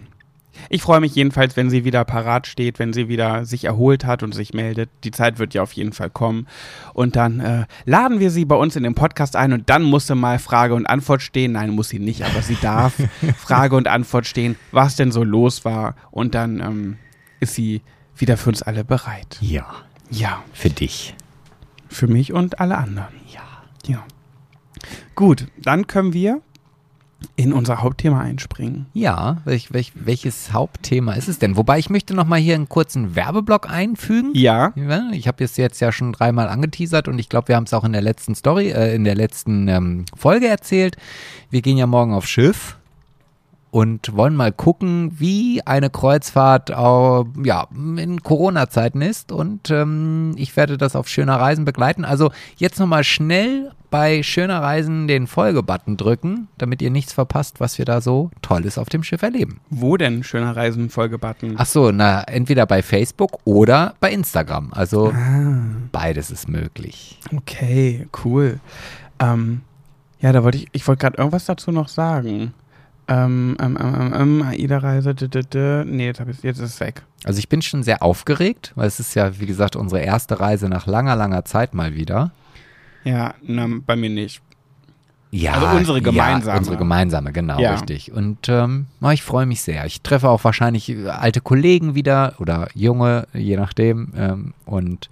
Ich 0.69 0.82
freue 0.82 1.00
mich 1.00 1.15
jedenfalls, 1.15 1.56
wenn 1.58 1.69
sie 1.69 1.84
wieder 1.84 2.04
parat 2.06 2.47
steht, 2.47 2.80
wenn 2.80 2.93
sie 2.93 3.08
wieder 3.08 3.45
sich 3.45 3.65
erholt 3.65 4.06
hat 4.06 4.24
und 4.24 4.34
sich 4.34 4.54
meldet. 4.54 4.89
Die 5.04 5.12
Zeit 5.12 5.39
wird 5.39 5.54
ja 5.54 5.62
auf 5.63 5.74
jeden 5.74 5.93
Fall 5.93 6.10
kommen. 6.10 6.47
Und 6.93 7.15
dann 7.15 7.39
äh, 7.39 7.65
laden 7.86 8.19
wir 8.19 8.32
sie 8.32 8.45
bei 8.45 8.56
uns 8.56 8.76
in 8.76 8.84
den 8.84 8.95
Podcast 8.95 9.36
ein 9.36 9.54
und 9.54 9.69
dann 9.69 9.84
muss 9.84 10.08
sie 10.08 10.15
mal 10.15 10.39
Frage 10.39 10.74
und 10.76 10.86
Antwort 10.86 11.21
stehen. 11.21 11.54
Nein, 11.54 11.71
muss 11.71 11.89
sie 11.89 12.00
nicht, 12.00 12.24
aber 12.24 12.41
sie 12.41 12.58
darf 12.62 12.93
Frage 13.38 13.76
und 13.76 13.88
Antwort 13.88 14.26
stehen, 14.28 14.56
was 14.71 14.95
denn 14.95 15.12
so 15.12 15.24
los 15.24 15.65
war. 15.65 15.95
Und 16.12 16.36
dann 16.36 16.60
ähm, 16.60 16.97
ist 17.39 17.56
sie 17.56 17.82
wieder 18.15 18.38
für 18.38 18.50
uns 18.50 18.62
alle 18.62 18.84
bereit. 18.84 19.38
Ja, 19.41 19.65
Ja, 20.10 20.43
für 20.54 20.69
dich. 20.69 21.15
für 21.89 22.08
mich 22.08 22.34
und 22.34 22.60
alle 22.60 22.78
anderen. 22.78 23.13
Ja. 23.34 23.41
Ja. 23.88 24.04
Gut, 25.15 25.47
dann 25.58 25.88
können 25.88 26.13
wir 26.13 26.41
in 27.36 27.53
unser 27.53 27.81
Hauptthema 27.81 28.19
einspringen. 28.21 28.88
Ja, 28.93 29.38
welch, 29.45 29.71
welch, 29.73 29.91
welches 29.95 30.53
Hauptthema 30.53 31.13
ist 31.13 31.27
es 31.27 31.39
denn? 31.39 31.55
Wobei 31.55 31.77
ich 31.79 31.89
möchte 31.89 32.13
noch 32.13 32.25
mal 32.25 32.39
hier 32.39 32.55
einen 32.55 32.69
kurzen 32.69 33.15
Werbeblock 33.15 33.69
einfügen. 33.69 34.31
Ja. 34.34 34.73
Ich 35.12 35.27
habe 35.27 35.43
es 35.43 35.57
jetzt 35.57 35.79
ja 35.81 35.91
schon 35.91 36.13
dreimal 36.13 36.49
angeteasert 36.49 37.07
und 37.07 37.19
ich 37.19 37.29
glaube, 37.29 37.49
wir 37.49 37.55
haben 37.55 37.65
es 37.65 37.73
auch 37.73 37.84
in 37.84 37.93
der 37.93 38.01
letzten 38.01 38.34
Story, 38.36 38.69
äh, 38.71 38.95
in 38.95 39.03
der 39.03 39.15
letzten 39.15 39.67
ähm, 39.67 40.05
Folge 40.15 40.47
erzählt. 40.47 40.97
Wir 41.49 41.62
gehen 41.62 41.77
ja 41.77 41.88
morgen 41.88 42.13
auf 42.13 42.25
Schiff 42.27 42.77
und 43.69 44.15
wollen 44.15 44.36
mal 44.36 44.51
gucken, 44.51 45.12
wie 45.17 45.62
eine 45.65 45.89
Kreuzfahrt 45.89 46.75
au- 46.75 47.27
ja, 47.43 47.67
in 47.97 48.21
Corona-Zeiten 48.21 49.01
ist. 49.01 49.31
Und 49.31 49.69
ähm, 49.69 50.34
ich 50.36 50.57
werde 50.57 50.77
das 50.77 50.95
auf 50.95 51.07
Schöner 51.07 51.36
Reisen 51.36 51.63
begleiten. 51.65 52.03
Also 52.03 52.31
jetzt 52.57 52.79
nochmal 52.79 53.03
schnell 53.05 53.71
bei 53.91 54.23
Schöner 54.23 54.62
Reisen 54.62 55.08
den 55.08 55.27
Folge-Button 55.27 55.97
drücken, 55.97 56.47
damit 56.58 56.82
ihr 56.82 56.89
nichts 56.89 57.13
verpasst, 57.13 57.60
was 57.60 57.77
wir 57.77 57.86
da 57.86 58.01
so 58.01 58.32
Tolles 58.41 58.77
auf 58.77 58.89
dem 58.89 59.04
Schiff 59.04 59.21
erleben. 59.21 59.60
Wo 59.69 59.97
denn 59.97 60.23
schöner 60.23 60.56
Reisen 60.56 60.89
Folgebutton? 60.89 61.56
Ach 61.58 61.65
so, 61.65 61.91
na, 61.91 62.23
entweder 62.23 62.65
bei 62.65 62.82
Facebook 62.82 63.39
oder 63.43 63.93
bei 63.99 64.12
Instagram. 64.12 64.71
Also 64.73 65.13
beides 65.91 66.32
ist 66.32 66.47
möglich. 66.47 67.19
Okay, 67.36 68.08
cool. 68.23 68.62
Ähm, 69.19 69.62
ja, 70.21 70.32
da 70.32 70.43
wollte 70.43 70.60
ich, 70.60 70.67
ich 70.71 70.88
wollte 70.88 71.01
gerade 71.01 71.17
irgendwas 71.17 71.45
dazu 71.45 71.71
noch 71.71 71.89
sagen. 71.89 72.54
Ähm, 73.10 73.58
ähm, 73.60 73.77
ähm, 73.77 73.95
ähm, 73.95 74.13
ähm 74.15 74.41
AIDA-Reise, 74.41 75.15
nee, 75.86 76.06
jetzt, 76.06 76.21
ich, 76.21 76.43
jetzt 76.43 76.60
ist 76.60 76.75
es 76.75 76.80
weg. 76.80 77.04
Also 77.25 77.39
ich 77.39 77.49
bin 77.49 77.62
schon 77.62 77.84
sehr 77.84 78.01
aufgeregt, 78.01 78.71
weil 78.75 78.88
es 78.88 79.01
ist 79.01 79.15
ja, 79.15 79.38
wie 79.39 79.47
gesagt, 79.47 79.75
unsere 79.75 80.01
erste 80.01 80.39
Reise 80.39 80.69
nach 80.69 80.88
langer, 80.88 81.17
langer 81.17 81.43
Zeit 81.43 81.73
mal 81.73 81.93
wieder. 81.93 82.32
Ja, 83.03 83.33
na, 83.41 83.67
bei 83.85 83.95
mir 83.95 84.09
nicht. 84.09 84.41
Ja, 85.33 85.53
Also 85.53 85.77
unsere 85.77 86.01
gemeinsame. 86.01 86.53
Ja, 86.53 86.57
unsere 86.59 86.77
gemeinsame, 86.77 87.31
genau, 87.31 87.57
Ja. 87.59 87.71
richtig. 87.73 88.11
Und 88.11 88.49
ähm, 88.49 88.87
na, 88.99 89.13
ich 89.13 89.23
freue 89.23 89.45
mich 89.45 89.61
sehr. 89.61 89.85
Ich 89.85 90.01
treffe 90.01 90.27
auch 90.29 90.43
wahrscheinlich 90.43 90.89
äh, 90.89 91.07
alte 91.07 91.39
Kollegen 91.39 91.95
wieder 91.95 92.35
oder 92.39 92.67
junge, 92.75 93.27
je 93.33 93.55
nachdem. 93.55 94.11
Ähm, 94.17 94.53
und 94.65 95.09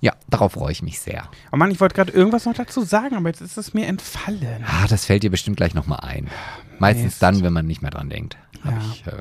ja, 0.00 0.14
darauf 0.30 0.52
freue 0.52 0.72
ich 0.72 0.82
mich 0.82 1.00
sehr. 1.00 1.28
Oh 1.52 1.56
Mann, 1.56 1.70
ich 1.70 1.80
wollte 1.80 1.94
gerade 1.94 2.12
irgendwas 2.12 2.46
noch 2.46 2.54
dazu 2.54 2.82
sagen, 2.82 3.14
aber 3.16 3.28
jetzt 3.28 3.42
ist 3.42 3.58
es 3.58 3.74
mir 3.74 3.86
entfallen. 3.86 4.64
Ah, 4.64 4.86
das 4.88 5.04
fällt 5.04 5.22
dir 5.22 5.30
bestimmt 5.30 5.58
gleich 5.58 5.74
nochmal 5.74 6.00
ein. 6.00 6.28
Meistens 6.78 7.04
Mist. 7.04 7.22
dann, 7.22 7.42
wenn 7.42 7.52
man 7.52 7.66
nicht 7.66 7.82
mehr 7.82 7.90
dran 7.90 8.08
denkt. 8.08 8.38
Ja. 8.64 8.72
ich, 8.92 9.06
äh, 9.06 9.12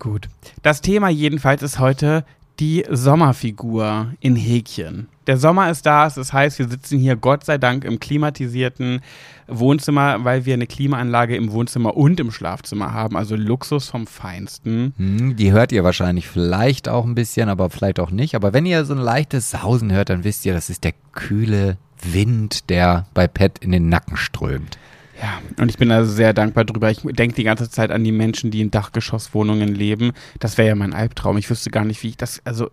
Gut. 0.00 0.28
Das 0.62 0.80
Thema 0.80 1.08
jedenfalls 1.10 1.62
ist 1.62 1.78
heute 1.78 2.24
die 2.60 2.84
Sommerfigur 2.88 4.12
in 4.20 4.36
Häkchen. 4.36 5.08
Der 5.26 5.38
Sommer 5.38 5.70
ist 5.70 5.86
da, 5.86 6.08
das 6.08 6.32
heißt, 6.32 6.58
wir 6.58 6.68
sitzen 6.68 6.98
hier 6.98 7.16
Gott 7.16 7.44
sei 7.44 7.56
Dank 7.56 7.84
im 7.84 7.98
klimatisierten 7.98 9.00
Wohnzimmer, 9.48 10.22
weil 10.24 10.44
wir 10.44 10.54
eine 10.54 10.66
Klimaanlage 10.66 11.34
im 11.34 11.50
Wohnzimmer 11.50 11.96
und 11.96 12.20
im 12.20 12.30
Schlafzimmer 12.30 12.92
haben, 12.92 13.16
also 13.16 13.34
Luxus 13.34 13.88
vom 13.88 14.06
Feinsten. 14.06 14.92
Hm, 14.96 15.36
die 15.36 15.52
hört 15.52 15.72
ihr 15.72 15.82
wahrscheinlich 15.82 16.28
vielleicht 16.28 16.88
auch 16.88 17.04
ein 17.04 17.14
bisschen, 17.14 17.48
aber 17.48 17.70
vielleicht 17.70 17.98
auch 18.00 18.10
nicht. 18.10 18.34
Aber 18.34 18.52
wenn 18.52 18.66
ihr 18.66 18.84
so 18.84 18.94
ein 18.94 19.00
leichtes 19.00 19.50
Sausen 19.50 19.92
hört, 19.92 20.10
dann 20.10 20.24
wisst 20.24 20.44
ihr, 20.44 20.52
das 20.52 20.68
ist 20.68 20.84
der 20.84 20.92
kühle 21.12 21.78
Wind, 22.02 22.68
der 22.68 23.06
bei 23.14 23.26
Pet 23.26 23.58
in 23.60 23.72
den 23.72 23.88
Nacken 23.88 24.16
strömt. 24.16 24.78
Ja, 25.20 25.40
und 25.60 25.70
ich 25.70 25.78
bin 25.78 25.92
also 25.92 26.10
sehr 26.10 26.32
dankbar 26.32 26.64
drüber. 26.64 26.90
Ich 26.90 27.00
denke 27.02 27.36
die 27.36 27.44
ganze 27.44 27.70
Zeit 27.70 27.90
an 27.90 28.02
die 28.02 28.12
Menschen, 28.12 28.50
die 28.50 28.60
in 28.60 28.70
Dachgeschosswohnungen 28.70 29.74
leben. 29.74 30.12
Das 30.40 30.58
wäre 30.58 30.68
ja 30.68 30.74
mein 30.74 30.92
Albtraum. 30.92 31.38
Ich 31.38 31.48
wüsste 31.48 31.70
gar 31.70 31.84
nicht, 31.84 32.02
wie 32.02 32.08
ich 32.08 32.16
das. 32.16 32.40
Also, 32.44 32.70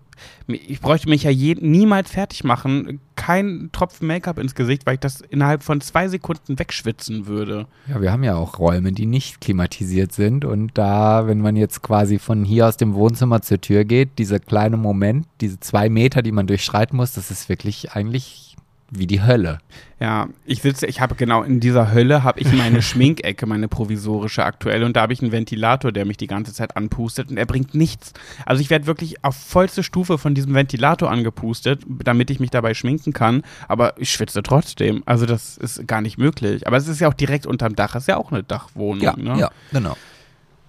ich 0.47 0.81
bräuchte 0.81 1.09
mich 1.09 1.23
ja 1.23 1.29
je, 1.29 1.55
niemals 1.59 2.11
fertig 2.11 2.43
machen. 2.43 2.99
Kein 3.15 3.69
Tropfen 3.71 4.07
Make-up 4.07 4.39
ins 4.39 4.55
Gesicht, 4.55 4.85
weil 4.85 4.95
ich 4.95 4.99
das 4.99 5.21
innerhalb 5.21 5.61
von 5.61 5.81
zwei 5.81 6.07
Sekunden 6.07 6.57
wegschwitzen 6.57 7.27
würde. 7.27 7.67
Ja, 7.87 8.01
wir 8.01 8.11
haben 8.11 8.23
ja 8.23 8.35
auch 8.35 8.57
Räume, 8.57 8.91
die 8.91 9.05
nicht 9.05 9.39
klimatisiert 9.39 10.11
sind. 10.11 10.43
Und 10.43 10.71
da, 10.73 11.27
wenn 11.27 11.41
man 11.41 11.55
jetzt 11.55 11.83
quasi 11.83 12.17
von 12.17 12.43
hier 12.43 12.67
aus 12.67 12.77
dem 12.77 12.95
Wohnzimmer 12.95 13.41
zur 13.43 13.61
Tür 13.61 13.85
geht, 13.85 14.17
dieser 14.17 14.39
kleine 14.39 14.77
Moment, 14.77 15.27
diese 15.41 15.59
zwei 15.59 15.89
Meter, 15.89 16.23
die 16.23 16.31
man 16.31 16.47
durchschreiten 16.47 16.97
muss, 16.97 17.13
das 17.13 17.29
ist 17.29 17.49
wirklich 17.49 17.91
eigentlich 17.91 18.50
wie 18.91 19.07
die 19.07 19.23
Hölle. 19.23 19.59
Ja, 19.99 20.27
ich 20.45 20.61
sitze, 20.61 20.85
ich 20.85 20.99
habe 20.99 21.15
genau 21.15 21.43
in 21.43 21.59
dieser 21.59 21.93
Hölle 21.93 22.23
habe 22.23 22.41
ich 22.41 22.51
meine 22.51 22.81
Schminkecke, 22.81 23.45
meine 23.45 23.67
provisorische 23.67 24.43
aktuell 24.43 24.83
und 24.83 24.95
da 24.95 25.01
habe 25.01 25.13
ich 25.13 25.21
einen 25.21 25.31
Ventilator, 25.31 25.91
der 25.91 26.05
mich 26.05 26.17
die 26.17 26.27
ganze 26.27 26.53
Zeit 26.53 26.75
anpustet 26.75 27.31
und 27.31 27.37
er 27.37 27.45
bringt 27.45 27.73
nichts. 27.73 28.13
Also 28.45 28.61
ich 28.61 28.69
werde 28.69 28.87
wirklich 28.87 29.23
auf 29.23 29.35
vollste 29.35 29.81
Stufe 29.81 30.17
von 30.17 30.35
diesem 30.35 30.53
Ventilator 30.53 31.09
angepustet, 31.09 31.83
damit 31.87 32.29
ich 32.29 32.39
mich 32.39 32.49
dabei 32.49 32.73
schminken 32.73 33.13
kann, 33.13 33.43
aber 33.67 33.93
ich 33.97 34.11
schwitze 34.11 34.43
trotzdem. 34.43 35.03
Also 35.05 35.25
das 35.25 35.57
ist 35.57 35.87
gar 35.87 36.01
nicht 36.01 36.17
möglich. 36.17 36.67
Aber 36.67 36.77
es 36.77 36.87
ist 36.87 36.99
ja 36.99 37.07
auch 37.07 37.13
direkt 37.13 37.45
unterm 37.45 37.75
Dach, 37.75 37.95
es 37.95 38.03
ist 38.03 38.07
ja 38.07 38.17
auch 38.17 38.31
eine 38.31 38.43
Dachwohnung. 38.43 39.03
Ja, 39.03 39.15
ne? 39.15 39.39
ja 39.39 39.51
genau. 39.71 39.95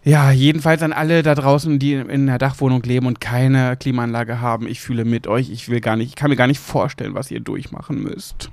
Ja, 0.04 0.32
jedenfalls 0.32 0.82
an 0.82 0.92
alle 0.92 1.22
da 1.22 1.34
draußen, 1.34 1.78
die 1.78 1.94
in 1.94 2.10
einer 2.10 2.38
Dachwohnung 2.38 2.82
leben 2.82 3.06
und 3.06 3.20
keine 3.20 3.76
Klimaanlage 3.76 4.40
haben. 4.40 4.66
Ich 4.66 4.80
fühle 4.80 5.04
mit 5.04 5.28
euch. 5.28 5.50
Ich 5.50 5.68
will 5.68 5.80
gar 5.80 5.96
nicht, 5.96 6.08
ich 6.08 6.16
kann 6.16 6.30
mir 6.30 6.36
gar 6.36 6.48
nicht 6.48 6.58
vorstellen, 6.58 7.14
was 7.14 7.30
ihr 7.30 7.40
durchmachen 7.40 8.02
müsst. 8.02 8.50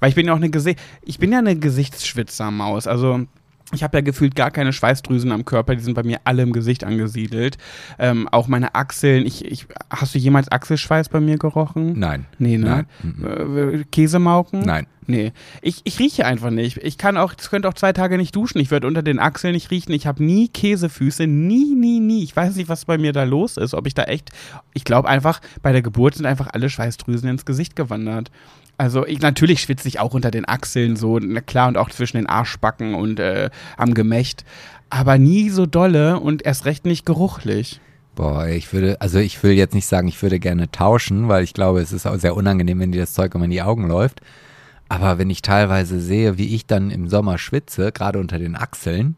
Weil 0.00 0.10
ich 0.10 0.14
bin 0.14 0.26
ja 0.26 0.32
auch 0.34 0.38
eine 0.38 0.50
Gesicht, 0.50 0.78
ich 1.02 1.18
bin 1.18 1.32
ja 1.32 1.38
eine 1.38 1.56
Gesichtsschwitzermaus. 1.56 2.86
Also 2.86 3.26
ich 3.74 3.82
habe 3.82 3.98
ja 3.98 4.00
gefühlt 4.00 4.34
gar 4.34 4.50
keine 4.50 4.72
Schweißdrüsen 4.72 5.32
am 5.32 5.44
Körper, 5.44 5.74
die 5.74 5.82
sind 5.82 5.94
bei 5.94 6.02
mir 6.02 6.20
alle 6.24 6.42
im 6.42 6.52
Gesicht 6.52 6.84
angesiedelt. 6.84 7.58
Ähm, 7.98 8.28
auch 8.28 8.48
meine 8.48 8.74
Achseln. 8.74 9.26
Ich, 9.26 9.44
ich, 9.44 9.66
hast 9.90 10.14
du 10.14 10.18
jemals 10.18 10.50
Achselschweiß 10.50 11.08
bei 11.08 11.20
mir 11.20 11.38
gerochen? 11.38 11.98
Nein. 11.98 12.26
Nee, 12.38 12.58
ne? 12.58 12.86
Nein. 13.02 13.80
Äh, 13.80 13.84
Käsemauken? 13.90 14.60
Nein. 14.60 14.86
Nee. 15.06 15.32
Ich, 15.60 15.82
ich 15.84 15.98
rieche 15.98 16.24
einfach 16.24 16.50
nicht. 16.50 16.78
Ich 16.78 16.96
kann 16.96 17.16
auch, 17.16 17.34
es 17.36 17.50
könnte 17.50 17.68
auch 17.68 17.74
zwei 17.74 17.92
Tage 17.92 18.16
nicht 18.16 18.34
duschen. 18.34 18.58
Ich 18.58 18.70
würde 18.70 18.86
unter 18.86 19.02
den 19.02 19.18
Achseln 19.18 19.52
nicht 19.52 19.70
riechen. 19.70 19.92
Ich 19.92 20.06
habe 20.06 20.24
nie 20.24 20.48
Käsefüße. 20.48 21.26
Nie, 21.26 21.74
nie, 21.74 22.00
nie. 22.00 22.22
Ich 22.22 22.34
weiß 22.34 22.56
nicht, 22.56 22.68
was 22.68 22.86
bei 22.86 22.96
mir 22.96 23.12
da 23.12 23.24
los 23.24 23.56
ist. 23.56 23.74
Ob 23.74 23.86
ich 23.86 23.94
da 23.94 24.04
echt. 24.04 24.30
Ich 24.72 24.84
glaube 24.84 25.08
einfach, 25.08 25.40
bei 25.62 25.72
der 25.72 25.82
Geburt 25.82 26.14
sind 26.14 26.26
einfach 26.26 26.48
alle 26.52 26.70
Schweißdrüsen 26.70 27.28
ins 27.28 27.44
Gesicht 27.44 27.76
gewandert. 27.76 28.30
Also 28.76 29.06
ich, 29.06 29.20
natürlich 29.20 29.60
schwitze 29.60 29.88
ich 29.88 30.00
auch 30.00 30.14
unter 30.14 30.30
den 30.30 30.48
Achseln 30.48 30.96
so, 30.96 31.18
na 31.18 31.40
klar, 31.40 31.68
und 31.68 31.78
auch 31.78 31.90
zwischen 31.90 32.16
den 32.16 32.26
Arschbacken 32.26 32.94
und 32.94 33.20
äh, 33.20 33.50
am 33.76 33.94
Gemächt. 33.94 34.44
Aber 34.90 35.18
nie 35.18 35.50
so 35.50 35.66
dolle 35.66 36.18
und 36.18 36.44
erst 36.44 36.64
recht 36.64 36.84
nicht 36.84 37.06
geruchlich. 37.06 37.80
Boah, 38.14 38.46
ich 38.46 38.72
würde, 38.72 39.00
also 39.00 39.18
ich 39.18 39.42
will 39.42 39.52
jetzt 39.52 39.74
nicht 39.74 39.86
sagen, 39.86 40.06
ich 40.06 40.22
würde 40.22 40.38
gerne 40.38 40.70
tauschen, 40.70 41.28
weil 41.28 41.42
ich 41.42 41.54
glaube, 41.54 41.80
es 41.80 41.92
ist 41.92 42.06
auch 42.06 42.16
sehr 42.16 42.36
unangenehm, 42.36 42.78
wenn 42.78 42.92
dir 42.92 43.00
das 43.00 43.14
Zeug 43.14 43.34
immer 43.34 43.46
in 43.46 43.50
die 43.50 43.62
Augen 43.62 43.88
läuft. 43.88 44.20
Aber 44.88 45.18
wenn 45.18 45.30
ich 45.30 45.42
teilweise 45.42 46.00
sehe, 46.00 46.38
wie 46.38 46.54
ich 46.54 46.66
dann 46.66 46.90
im 46.90 47.08
Sommer 47.08 47.38
schwitze, 47.38 47.90
gerade 47.90 48.18
unter 48.20 48.38
den 48.38 48.54
Achseln, 48.54 49.16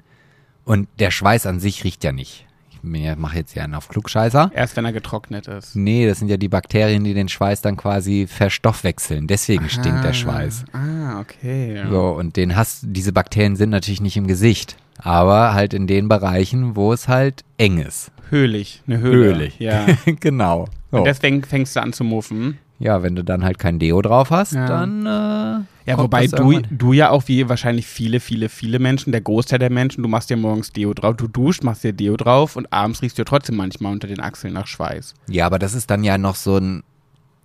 und 0.65 0.89
der 0.99 1.11
Schweiß 1.11 1.47
an 1.47 1.61
sich 1.61 1.85
riecht 1.85 2.03
ja 2.03 2.13
nicht 2.13 2.46
ich 2.95 3.17
mache 3.17 3.39
jetzt 3.39 3.53
hier 3.53 3.65
einen 3.65 3.75
auf 3.75 3.89
Klugscheißer. 3.89 4.51
Erst 4.55 4.77
wenn 4.77 4.85
er 4.85 4.93
getrocknet 4.93 5.49
ist. 5.49 5.77
Nee, 5.77 6.07
das 6.07 6.19
sind 6.19 6.29
ja 6.29 6.37
die 6.37 6.49
Bakterien, 6.49 7.05
die 7.05 7.15
den 7.15 7.29
Schweiß 7.29 7.63
dann 7.63 7.77
quasi 7.77 8.27
verstoffwechseln. 8.27 9.27
Deswegen 9.27 9.65
Aha. 9.65 9.69
stinkt 9.69 10.05
der 10.05 10.13
Schweiß. 10.13 10.65
Ah, 10.73 11.21
okay. 11.21 11.85
So, 11.91 12.09
und 12.11 12.37
den 12.37 12.57
hast, 12.57 12.85
diese 12.87 13.13
Bakterien 13.13 13.57
sind 13.57 13.71
natürlich 13.71 14.01
nicht 14.01 14.17
im 14.17 14.27
Gesicht, 14.27 14.77
aber 14.99 15.55
halt 15.55 15.75
in 15.75 15.87
den 15.87 16.09
Bereichen, 16.09 16.77
wo 16.77 16.93
es 16.93 17.09
halt 17.09 17.45
eng 17.59 17.79
ist. 17.79 18.11
Höhlich, 18.31 18.83
eine 18.87 18.99
Höhle. 18.99 19.27
Höhlich, 19.27 19.59
ja. 19.59 19.87
genau. 20.21 20.67
So. 20.91 20.99
Und 20.99 21.05
deswegen 21.05 21.45
fängst 21.45 21.77
du 21.77 21.81
an 21.81 21.93
zu 21.93 22.05
muffen. 22.05 22.59
Ja, 22.79 23.03
wenn 23.03 23.17
du 23.17 23.25
dann 23.25 23.45
halt 23.45 23.59
kein 23.59 23.79
Deo 23.79 24.03
drauf 24.03 24.31
hast, 24.31 24.53
ja. 24.53 24.67
dann. 24.67 25.07
Äh, 25.07 25.91
ja, 25.91 25.99
wobei 25.99 26.27
du, 26.27 26.61
du 26.71 26.93
ja 26.93 27.11
auch 27.11 27.25
wie 27.27 27.49
wahrscheinlich 27.49 27.87
viele, 27.87 28.21
viele, 28.21 28.49
viele 28.49 28.79
Menschen, 28.79 29.13
der 29.13 29.21
Großteil 29.21 29.59
der 29.59 29.71
Menschen, 29.71 30.03
du 30.03 30.09
machst 30.09 30.31
dir 30.31 30.37
morgens 30.37 30.73
Deo 30.73 30.93
drauf, 30.93 31.17
du 31.17 31.29
duscht, 31.29 31.63
machst 31.63 31.85
dir 31.85 31.93
Deo 31.93 32.17
drauf 32.17 32.57
und 32.57 32.73
abends 32.73 33.03
riechst 33.03 33.19
du 33.19 33.25
trotzdem 33.25 33.57
manchmal 33.57 33.93
unter 33.93 34.09
den 34.09 34.21
Achseln 34.21 34.53
nach 34.53 34.67
Schweiß. 34.67 35.15
Ja, 35.29 35.47
aber 35.47 35.59
das 35.59 35.75
ist 35.75 35.91
dann 35.91 36.05
ja 36.05 36.19
noch 36.19 36.35
so 36.35 36.57
ein 36.59 36.83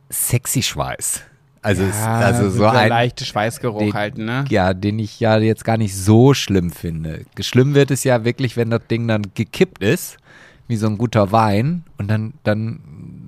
sexy 0.09 0.63
Schweiß. 0.63 1.21
Also, 1.61 1.83
ja, 1.83 1.89
es, 1.89 2.25
also 2.25 2.49
so 2.49 2.65
ein 2.65 2.89
leichter 2.89 3.23
Schweißgeruch 3.23 3.79
den, 3.79 3.93
halt, 3.93 4.17
ne? 4.17 4.45
Ja, 4.49 4.73
den 4.73 4.97
ich 4.97 5.19
ja 5.19 5.37
jetzt 5.37 5.63
gar 5.63 5.77
nicht 5.77 5.95
so 5.95 6.33
schlimm 6.33 6.71
finde. 6.71 7.25
Schlimm 7.39 7.75
wird 7.75 7.91
es 7.91 8.03
ja 8.03 8.25
wirklich, 8.25 8.57
wenn 8.57 8.71
das 8.71 8.81
Ding 8.89 9.07
dann 9.07 9.21
gekippt 9.35 9.83
ist 9.83 10.17
wie 10.67 10.77
so 10.77 10.87
ein 10.87 10.97
guter 10.97 11.31
Wein 11.31 11.83
und 11.97 12.09
dann, 12.09 12.33
dann, 12.43 12.79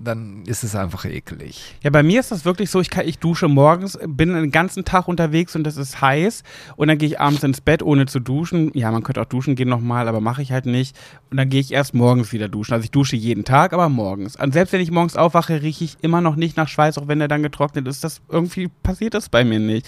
dann 0.04 0.44
ist 0.46 0.64
es 0.64 0.76
einfach 0.76 1.06
eklig. 1.06 1.76
Ja, 1.84 1.90
bei 1.90 2.04
mir 2.04 2.20
ist 2.20 2.32
das 2.32 2.46
wirklich 2.46 2.70
so, 2.70 2.80
ich, 2.80 2.90
kann, 2.90 3.08
ich 3.08 3.20
dusche 3.20 3.48
morgens, 3.48 4.00
bin 4.06 4.34
den 4.34 4.52
ganzen 4.52 4.86
Tag 4.86 5.08
unterwegs 5.08 5.56
und 5.56 5.68
es 5.68 5.78
ist 5.78 6.02
heiß 6.02 6.44
und 6.76 6.88
dann 6.88 6.98
gehe 6.98 7.10
ich 7.10 7.20
abends 7.20 7.44
ins 7.44 7.62
Bett, 7.62 7.84
ohne 7.84 8.06
zu 8.06 8.20
duschen. 8.20 8.72
Ja, 8.74 8.92
man 8.92 9.04
könnte 9.04 9.22
auch 9.22 9.26
duschen 9.26 9.56
gehen 9.56 9.70
nochmal, 9.70 10.08
aber 10.08 10.22
mache 10.22 10.42
ich 10.42 10.52
halt 10.52 10.66
nicht. 10.66 10.96
Und 11.32 11.38
dann 11.38 11.50
gehe 11.50 11.60
ich 11.60 11.74
erst 11.74 11.94
morgens 11.94 12.32
wieder 12.32 12.48
duschen. 12.48 12.74
Also 12.74 12.86
ich 12.86 12.92
dusche 12.92 13.16
jeden 13.16 13.44
Tag, 13.46 13.74
aber 13.74 13.90
morgens. 13.90 14.36
Und 14.36 14.54
selbst 14.54 14.72
wenn 14.72 14.82
ich 14.82 14.92
morgens 14.92 15.18
aufwache, 15.18 15.62
rieche 15.62 15.84
ich 15.84 15.98
immer 16.02 16.22
noch 16.22 16.36
nicht 16.36 16.58
nach 16.58 16.68
Schweiß, 16.68 16.98
auch 16.98 17.08
wenn 17.08 17.20
der 17.20 17.28
dann 17.28 17.44
getrocknet 17.44 17.88
ist. 17.88 18.04
Das 18.04 18.22
irgendwie 18.30 18.70
passiert 18.84 19.14
das 19.14 19.30
bei 19.30 19.44
mir 19.44 19.60
nicht. 19.60 19.88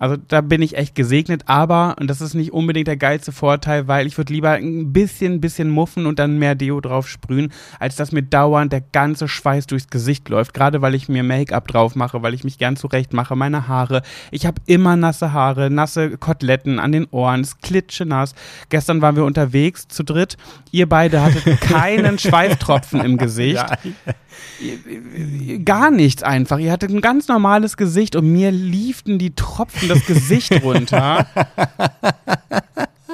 Also 0.00 0.16
da 0.16 0.40
bin 0.40 0.62
ich 0.62 0.78
echt 0.78 0.94
gesegnet, 0.94 1.42
aber, 1.44 1.94
und 2.00 2.08
das 2.08 2.22
ist 2.22 2.32
nicht 2.32 2.54
unbedingt 2.54 2.88
der 2.88 2.96
geilste 2.96 3.32
Vorteil, 3.32 3.86
weil 3.86 4.06
ich 4.06 4.16
würde 4.16 4.32
lieber 4.32 4.52
ein 4.52 4.94
bisschen, 4.94 5.42
bisschen 5.42 5.68
muffen 5.68 6.06
und 6.06 6.18
dann 6.18 6.38
mehr 6.38 6.54
Deo 6.54 6.80
drauf 6.80 7.06
sprühen, 7.06 7.52
als 7.78 7.96
dass 7.96 8.10
mir 8.10 8.22
dauernd 8.22 8.72
der 8.72 8.80
ganze 8.80 9.28
Schweiß 9.28 9.66
durchs 9.66 9.88
Gesicht 9.88 10.30
läuft. 10.30 10.54
Gerade 10.54 10.80
weil 10.80 10.94
ich 10.94 11.10
mir 11.10 11.22
Make-up 11.22 11.68
drauf 11.68 11.96
mache, 11.96 12.22
weil 12.22 12.32
ich 12.32 12.44
mich 12.44 12.56
gern 12.56 12.76
zurecht 12.76 13.12
mache, 13.12 13.36
meine 13.36 13.68
Haare. 13.68 14.00
Ich 14.30 14.46
habe 14.46 14.62
immer 14.64 14.96
nasse 14.96 15.34
Haare, 15.34 15.68
nasse 15.68 16.16
Koteletten 16.16 16.78
an 16.78 16.92
den 16.92 17.06
Ohren, 17.10 17.42
es 17.42 17.58
klitsche 17.58 18.06
nass. 18.06 18.34
Gestern 18.70 19.02
waren 19.02 19.16
wir 19.16 19.26
unterwegs 19.26 19.86
zu 19.86 20.02
dritt. 20.02 20.38
Ihr 20.70 20.88
beide 20.88 21.20
hattet 21.20 21.60
keinen 21.60 22.18
Schweißtropfen 22.18 23.04
im 23.04 23.18
Gesicht. 23.18 23.56
Ja. 23.56 23.76
Gar 25.64 25.90
nichts 25.90 26.22
einfach. 26.22 26.58
Ihr 26.58 26.72
hattet 26.72 26.90
ein 26.90 27.02
ganz 27.02 27.28
normales 27.28 27.76
Gesicht 27.76 28.16
und 28.16 28.32
mir 28.32 28.50
lieften 28.50 29.18
die 29.18 29.34
Tropfen 29.34 29.89
das 29.90 30.06
Gesicht 30.06 30.62
runter. 30.62 31.26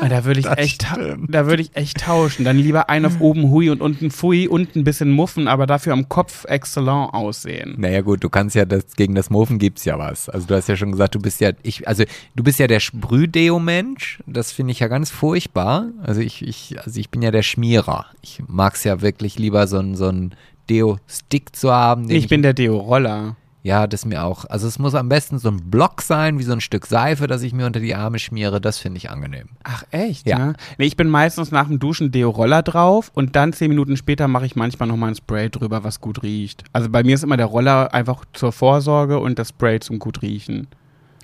Da 0.09 0.25
würde 0.25 0.41
ich 0.41 0.47
echt, 0.47 0.87
da 1.29 1.47
würde 1.47 1.63
ich 1.63 1.75
echt 1.75 2.01
tauschen. 2.01 2.45
Dann 2.45 2.59
lieber 2.59 2.89
einen 2.89 3.07
auf 3.07 3.21
oben 3.21 3.51
Hui 3.51 3.71
und 3.71 3.81
unten 3.81 4.11
Fui, 4.11 4.47
unten 4.47 4.81
ein 4.81 4.85
bisschen 4.85 5.11
muffen, 5.11 5.49
aber 5.49 5.67
dafür 5.67 5.93
am 5.93 6.09
Kopf 6.09 6.45
exzellent 6.45 7.13
aussehen. 7.15 7.75
Naja 7.79 8.03
gut, 8.03 8.23
du 8.23 8.29
kannst 8.29 8.55
ja 8.55 8.65
das, 8.65 8.95
gegen 8.97 9.15
das 9.15 9.31
Muffen 9.31 9.59
gibt's 9.59 9.85
ja 9.85 9.99
was. 9.99 10.29
Also 10.29 10.47
du 10.47 10.55
hast 10.55 10.69
ja 10.69 10.77
schon 10.77 10.93
gesagt, 10.93 11.15
du 11.15 11.21
bist 11.21 11.41
ja, 11.41 11.53
ich, 11.63 11.89
also 11.89 12.05
du 12.35 12.45
bist 12.45 12.59
ja 12.59 12.67
der 12.67 12.81
Sprühdeo-Mensch. 12.81 14.21
Das 14.27 14.53
finde 14.53 14.73
ich 14.73 14.81
ja 14.81 14.89
ganz 14.89 15.11
furchtbar. 15.11 15.89
Also 16.03 16.21
ich, 16.21 16.47
ich, 16.47 16.77
also 16.85 17.01
ich 17.01 17.11
bin 17.11 17.23
ja 17.23 17.31
der 17.31 17.43
Schmierer. 17.43 18.07
Ich 18.23 18.43
mag's 18.47 18.85
ja 18.85 19.01
wirklich 19.01 19.39
lieber 19.39 19.67
so 19.67 19.79
ein, 19.79 19.97
so 19.97 20.09
ein 20.09 20.35
Deo-Stick 20.69 21.57
zu 21.57 21.73
haben. 21.73 22.11
Ich, 22.11 22.25
ich 22.25 22.29
bin 22.29 22.43
der 22.43 22.55
Deo-Roller. 22.55 23.37
Ja, 23.67 23.89
das 23.89 24.05
mir 24.05 24.23
auch. 24.23 24.45
Also 24.45 24.69
es 24.69 24.79
muss 24.79 24.95
am 24.95 25.09
besten 25.09 25.41
so 25.41 25.49
ein 25.49 25.57
Block 25.57 26.01
sein, 26.01 26.39
wie 26.39 26.45
so 26.45 26.53
ein 26.53 26.61
Stück 26.61 26.87
Seife, 26.87 27.27
das 27.27 27.43
ich 27.43 27.53
mir 27.53 27.67
unter 27.67 27.81
die 27.81 27.97
Arme 27.97 28.21
schmiere. 28.21 28.61
Das 28.61 28.79
finde 28.79 28.99
ich 28.99 29.11
angenehm. 29.11 29.49
Ach 29.65 29.83
echt? 29.91 30.25
Ja. 30.29 30.39
Ne? 30.39 30.55
Nee, 30.79 30.87
ich 30.87 30.97
bin 30.97 31.09
meistens 31.09 31.51
nach 31.51 31.67
dem 31.67 31.81
Duschen 31.81 32.13
Deo-Roller 32.13 32.63
drauf 32.63 33.11
und 33.13 33.35
dann 33.35 33.53
zehn 33.53 33.69
Minuten 33.69 33.97
später 33.97 34.29
mache 34.29 34.47
ich 34.47 34.55
manchmal 34.55 34.89
nochmal 34.89 35.09
ein 35.09 35.17
Spray 35.17 35.51
drüber, 35.51 35.83
was 35.83 36.01
gut 36.01 36.23
riecht. 36.23 36.63
Also 36.73 36.89
bei 36.89 37.03
mir 37.03 37.17
ist 37.17 37.25
immer 37.25 37.37
der 37.37 37.47
Roller 37.47 37.93
einfach 37.93 38.25
zur 38.35 38.53
Vorsorge 38.53 39.19
und 39.19 39.37
das 39.37 39.49
Spray 39.49 39.81
zum 39.81 39.99
gut 39.99 40.23
riechen. 40.23 40.69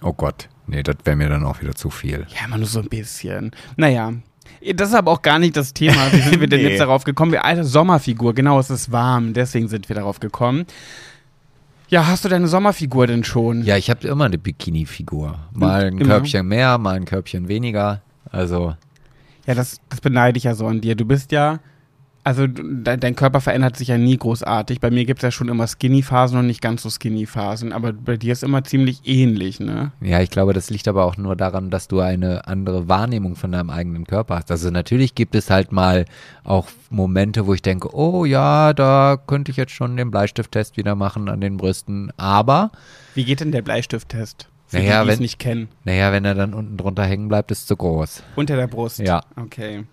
Oh 0.02 0.12
Gott. 0.12 0.48
Nee, 0.66 0.82
das 0.82 0.96
wäre 1.04 1.14
mir 1.14 1.28
dann 1.28 1.44
auch 1.44 1.60
wieder 1.60 1.76
zu 1.76 1.90
viel. 1.90 2.26
Ja, 2.36 2.46
immer 2.46 2.58
nur 2.58 2.66
so 2.66 2.80
ein 2.80 2.88
bisschen. 2.88 3.52
Naja, 3.76 4.14
das 4.74 4.88
ist 4.88 4.94
aber 4.96 5.12
auch 5.12 5.22
gar 5.22 5.38
nicht 5.38 5.56
das 5.56 5.74
Thema. 5.74 6.12
Wie 6.12 6.20
sind 6.20 6.40
wir 6.40 6.48
denn 6.48 6.60
nee. 6.64 6.70
jetzt 6.70 6.80
darauf 6.80 7.04
gekommen? 7.04 7.30
Wir 7.30 7.44
alte 7.44 7.62
Sommerfigur, 7.62 8.34
genau, 8.34 8.58
es 8.58 8.68
ist 8.68 8.90
warm, 8.90 9.32
deswegen 9.32 9.68
sind 9.68 9.88
wir 9.88 9.94
darauf 9.94 10.18
gekommen. 10.18 10.66
Ja, 11.92 12.06
hast 12.06 12.24
du 12.24 12.30
deine 12.30 12.48
Sommerfigur 12.48 13.06
denn 13.06 13.22
schon? 13.22 13.64
Ja, 13.64 13.76
ich 13.76 13.90
habe 13.90 14.08
immer 14.08 14.24
eine 14.24 14.38
Bikini-Figur. 14.38 15.38
Mal 15.52 15.88
ein 15.88 15.98
immer. 15.98 16.06
Körbchen 16.06 16.48
mehr, 16.48 16.78
mal 16.78 16.94
ein 16.94 17.04
Körbchen 17.04 17.48
weniger. 17.48 18.00
Also. 18.30 18.74
Ja, 19.46 19.54
das, 19.54 19.78
das 19.90 20.00
beneide 20.00 20.38
ich 20.38 20.44
ja 20.44 20.54
so 20.54 20.66
an 20.66 20.80
dir. 20.80 20.94
Du 20.94 21.04
bist 21.04 21.32
ja 21.32 21.60
Also 22.24 22.46
de 22.46 22.96
dein 22.96 23.16
Körper 23.16 23.40
verändert 23.40 23.76
sich 23.76 23.88
ja 23.88 23.98
nie 23.98 24.16
großartig. 24.16 24.80
Bei 24.80 24.90
mir 24.90 25.04
gibt 25.04 25.20
es 25.20 25.22
ja 25.22 25.30
schon 25.32 25.48
immer 25.48 25.66
Skinny-Phasen 25.66 26.38
und 26.38 26.46
nicht 26.46 26.60
ganz 26.60 26.82
so 26.82 26.90
Skinny-Phasen. 26.90 27.72
Aber 27.72 27.92
bei 27.92 28.16
dir 28.16 28.32
ist 28.32 28.44
immer 28.44 28.62
ziemlich 28.62 29.00
ähnlich, 29.04 29.58
ne? 29.58 29.90
Ja, 30.00 30.20
ich 30.20 30.30
glaube, 30.30 30.52
das 30.52 30.70
liegt 30.70 30.86
aber 30.86 31.04
auch 31.04 31.16
nur 31.16 31.34
daran, 31.34 31.70
dass 31.70 31.88
du 31.88 31.98
eine 31.98 32.46
andere 32.46 32.88
Wahrnehmung 32.88 33.34
von 33.34 33.50
deinem 33.50 33.70
eigenen 33.70 34.06
Körper 34.06 34.36
hast. 34.36 34.52
Also 34.52 34.70
natürlich 34.70 35.16
gibt 35.16 35.34
es 35.34 35.50
halt 35.50 35.72
mal 35.72 36.04
auch 36.44 36.68
Momente, 36.90 37.46
wo 37.48 37.54
ich 37.54 37.62
denke, 37.62 37.92
oh 37.92 38.24
ja, 38.24 38.72
da 38.72 39.18
könnte 39.26 39.50
ich 39.50 39.56
jetzt 39.56 39.72
schon 39.72 39.96
den 39.96 40.12
Bleistifttest 40.12 40.76
wieder 40.76 40.94
machen 40.94 41.28
an 41.28 41.40
den 41.40 41.56
Brüsten. 41.56 42.12
Aber. 42.18 42.70
Wie 43.16 43.24
geht 43.24 43.40
denn 43.40 43.50
der 43.50 43.62
Bleistifttest? 43.62 44.48
Für 44.72 44.78
naja, 44.78 45.02
die, 45.02 45.10
wenn, 45.10 45.18
nicht 45.18 45.38
kennen. 45.38 45.68
Naja, 45.84 46.12
wenn 46.12 46.24
er 46.24 46.34
dann 46.34 46.54
unten 46.54 46.78
drunter 46.78 47.04
hängen 47.04 47.28
bleibt, 47.28 47.50
ist 47.50 47.68
zu 47.68 47.76
groß. 47.76 48.22
Unter 48.36 48.56
der 48.56 48.68
Brust? 48.68 49.00
Ja. 49.00 49.20
Okay. 49.36 49.84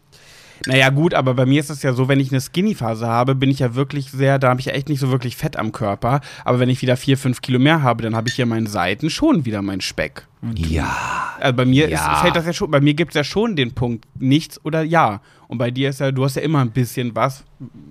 Naja, 0.66 0.90
gut, 0.90 1.14
aber 1.14 1.34
bei 1.34 1.46
mir 1.46 1.60
ist 1.60 1.70
es 1.70 1.84
ja 1.84 1.94
so, 1.94 2.08
wenn 2.08 2.20
ich 2.20 2.32
eine 2.32 2.42
Skinny-Phase 2.42 3.08
habe, 3.08 3.36
bin 3.36 3.50
ich 3.50 3.60
ja 3.60 3.76
wirklich 3.76 4.12
sehr, 4.12 4.40
da 4.40 4.50
habe 4.50 4.60
ich 4.60 4.68
ja 4.68 4.74
echt 4.74 4.90
nicht 4.90 5.00
so 5.00 5.12
wirklich 5.12 5.36
Fett 5.36 5.58
am 5.58 5.72
Körper. 5.72 6.22
Aber 6.44 6.60
wenn 6.60 6.70
ich 6.70 6.82
wieder 6.82 6.98
vier, 6.98 7.18
fünf 7.18 7.42
Kilo 7.42 7.60
mehr 7.60 7.84
habe, 7.84 8.04
dann 8.04 8.16
habe 8.16 8.30
ich 8.30 8.36
hier 8.36 8.46
meinen 8.46 8.68
Seiten 8.68 9.10
schon 9.10 9.46
wieder 9.46 9.62
meinen 9.62 9.82
Speck. 9.82 10.28
Ja. 10.56 11.34
Also 11.40 11.56
bei 11.56 11.66
mir 11.66 11.90
ja. 11.90 12.14
ist, 12.14 12.22
fällt 12.22 12.36
das 12.36 12.46
ja 12.46 12.54
schon, 12.54 12.72
bei 12.72 12.82
mir 12.82 12.94
gibt 12.94 13.12
es 13.12 13.16
ja 13.16 13.24
schon 13.24 13.56
den 13.56 13.74
Punkt 13.74 14.06
nichts 14.20 14.64
oder 14.64 14.84
ja. 14.84 15.22
Und 15.48 15.58
bei 15.58 15.72
dir 15.72 15.90
ist 15.90 16.00
ja, 16.00 16.12
du 16.12 16.24
hast 16.24 16.36
ja 16.36 16.42
immer 16.42 16.60
ein 16.60 16.72
bisschen 16.72 17.16
was 17.16 17.44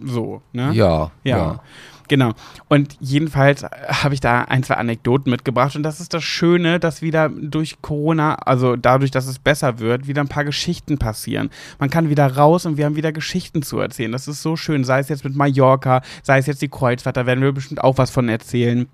so, 0.04 0.42
ne? 0.52 0.72
Ja. 0.72 1.10
Ja. 1.24 1.36
ja. 1.36 1.60
Genau. 2.08 2.32
Und 2.68 2.96
jedenfalls 3.00 3.62
habe 3.64 4.14
ich 4.14 4.20
da 4.20 4.42
ein, 4.42 4.62
zwei 4.62 4.74
Anekdoten 4.74 5.30
mitgebracht. 5.30 5.76
Und 5.76 5.82
das 5.82 6.00
ist 6.00 6.14
das 6.14 6.24
Schöne, 6.24 6.80
dass 6.80 7.02
wieder 7.02 7.28
durch 7.28 7.80
Corona, 7.82 8.34
also 8.34 8.76
dadurch, 8.76 9.10
dass 9.10 9.26
es 9.26 9.38
besser 9.38 9.78
wird, 9.78 10.08
wieder 10.08 10.22
ein 10.22 10.28
paar 10.28 10.44
Geschichten 10.44 10.98
passieren. 10.98 11.50
Man 11.78 11.90
kann 11.90 12.08
wieder 12.08 12.26
raus 12.26 12.66
und 12.66 12.76
wir 12.78 12.86
haben 12.86 12.96
wieder 12.96 13.12
Geschichten 13.12 13.62
zu 13.62 13.78
erzählen. 13.78 14.10
Das 14.10 14.26
ist 14.26 14.42
so 14.42 14.56
schön. 14.56 14.84
Sei 14.84 15.00
es 15.00 15.08
jetzt 15.08 15.24
mit 15.24 15.36
Mallorca, 15.36 16.02
sei 16.22 16.38
es 16.38 16.46
jetzt 16.46 16.62
die 16.62 16.68
Kreuzfahrt, 16.68 17.16
da 17.16 17.26
werden 17.26 17.42
wir 17.42 17.52
bestimmt 17.52 17.84
auch 17.84 17.98
was 17.98 18.10
von 18.10 18.28
erzählen. 18.28 18.88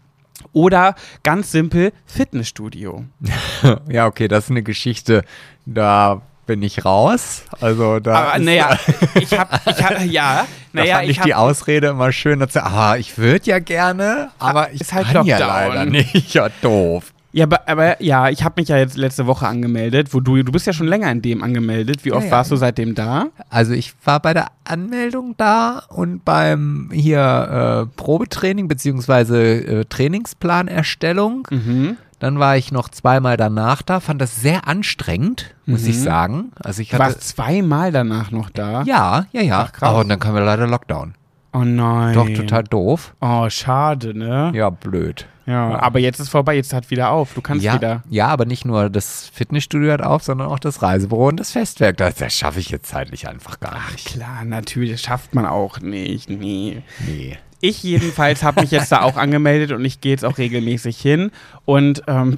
Oder 0.52 0.96
ganz 1.22 1.52
simpel 1.52 1.92
Fitnessstudio. 2.06 3.04
ja, 3.88 4.06
okay, 4.06 4.26
das 4.26 4.44
ist 4.44 4.50
eine 4.50 4.64
Geschichte, 4.64 5.22
da 5.64 6.22
bin 6.46 6.62
ich 6.62 6.84
raus. 6.84 7.42
Also 7.60 8.00
da. 8.00 8.14
Aber 8.14 8.38
naja, 8.38 8.78
ich 9.14 9.38
hab, 9.38 9.66
ich 9.66 9.82
hab, 9.82 10.04
ja, 10.04 10.46
naja, 10.72 10.86
da 10.86 10.98
fand 10.98 11.10
ich, 11.10 11.16
ich 11.18 11.22
die 11.22 11.34
Ausrede 11.34 11.88
immer 11.88 12.12
schön, 12.12 12.40
dass 12.40 12.56
ah, 12.56 12.96
ich 12.96 13.18
würde 13.18 13.46
ja 13.46 13.58
gerne, 13.58 14.30
aber 14.38 14.72
ich 14.72 14.92
halt 14.92 15.06
kann 15.06 15.14
Lockdown. 15.14 15.26
ja 15.26 15.38
leider 15.38 15.86
nicht. 15.86 16.14
Ja, 16.34 16.48
doof. 16.62 17.12
Ja, 17.34 17.46
aber, 17.46 17.68
aber, 17.68 18.00
ja, 18.00 18.28
ich 18.28 18.44
habe 18.44 18.60
mich 18.60 18.68
ja 18.68 18.76
jetzt 18.76 18.96
letzte 18.96 19.26
Woche 19.26 19.48
angemeldet, 19.48 20.14
wo 20.14 20.20
du, 20.20 20.40
du 20.44 20.52
bist 20.52 20.68
ja 20.68 20.72
schon 20.72 20.86
länger 20.86 21.10
in 21.10 21.20
dem 21.20 21.42
angemeldet. 21.42 22.04
Wie 22.04 22.12
oft 22.12 22.22
ja, 22.22 22.30
ja. 22.30 22.36
warst 22.36 22.52
du 22.52 22.56
seitdem 22.56 22.94
da? 22.94 23.26
Also 23.50 23.72
ich 23.72 23.92
war 24.04 24.20
bei 24.20 24.34
der 24.34 24.46
Anmeldung 24.62 25.34
da 25.36 25.82
und 25.88 26.24
beim 26.24 26.90
hier 26.92 27.88
äh, 27.90 27.96
Probetraining 27.96 28.68
beziehungsweise 28.68 29.40
äh, 29.40 29.84
Trainingsplanerstellung. 29.84 31.48
Mhm. 31.50 31.96
Dann 32.24 32.38
war 32.38 32.56
ich 32.56 32.72
noch 32.72 32.88
zweimal 32.88 33.36
danach 33.36 33.82
da, 33.82 34.00
fand 34.00 34.18
das 34.18 34.40
sehr 34.40 34.66
anstrengend, 34.66 35.54
muss 35.66 35.82
mhm. 35.82 35.90
ich 35.90 36.00
sagen. 36.00 36.52
Also 36.58 36.80
ich 36.80 36.94
hatte, 36.94 37.02
du 37.02 37.08
warst 37.10 37.28
zweimal 37.28 37.92
danach 37.92 38.30
noch 38.30 38.48
da? 38.48 38.82
Ja, 38.84 39.26
ja, 39.32 39.42
ja. 39.42 39.66
Ach, 39.66 39.72
krass. 39.72 39.90
Aber 39.90 40.04
dann 40.06 40.18
kam 40.18 40.34
wir 40.34 40.40
leider 40.40 40.66
Lockdown. 40.66 41.16
Oh 41.52 41.64
nein. 41.64 42.14
Doch, 42.14 42.26
total 42.30 42.64
doof. 42.64 43.14
Oh, 43.20 43.50
schade, 43.50 44.16
ne? 44.16 44.52
Ja, 44.54 44.70
blöd. 44.70 45.26
Ja, 45.44 45.72
ja, 45.72 45.78
aber 45.80 45.98
jetzt 45.98 46.18
ist 46.18 46.30
vorbei, 46.30 46.56
jetzt 46.56 46.72
hat 46.72 46.90
wieder 46.90 47.10
auf. 47.10 47.34
Du 47.34 47.42
kannst 47.42 47.62
ja, 47.62 47.74
wieder. 47.74 48.02
Ja, 48.08 48.28
aber 48.28 48.46
nicht 48.46 48.64
nur 48.64 48.88
das 48.88 49.28
Fitnessstudio 49.28 49.92
hat 49.92 50.00
auf, 50.00 50.22
sondern 50.22 50.48
auch 50.48 50.58
das 50.58 50.80
Reisebüro 50.80 51.28
und 51.28 51.38
das 51.38 51.52
Festwerk. 51.52 51.98
Das, 51.98 52.14
das 52.14 52.32
schaffe 52.32 52.58
ich 52.58 52.70
jetzt 52.70 52.88
zeitlich 52.88 53.28
einfach 53.28 53.60
gar 53.60 53.74
nicht. 53.92 54.08
Ach, 54.08 54.14
klar, 54.14 54.44
natürlich, 54.46 54.92
das 54.92 55.02
schafft 55.02 55.34
man 55.34 55.44
auch 55.44 55.80
nicht. 55.80 56.30
Nee. 56.30 56.82
Nee. 57.06 57.36
Ich 57.64 57.82
jedenfalls 57.82 58.42
habe 58.42 58.60
mich 58.60 58.70
jetzt 58.72 58.92
da 58.92 59.00
auch 59.00 59.16
angemeldet 59.16 59.72
und 59.72 59.82
ich 59.86 60.02
gehe 60.02 60.12
jetzt 60.12 60.22
auch 60.22 60.36
regelmäßig 60.36 61.00
hin. 61.00 61.30
Und 61.64 62.02
ähm, 62.06 62.36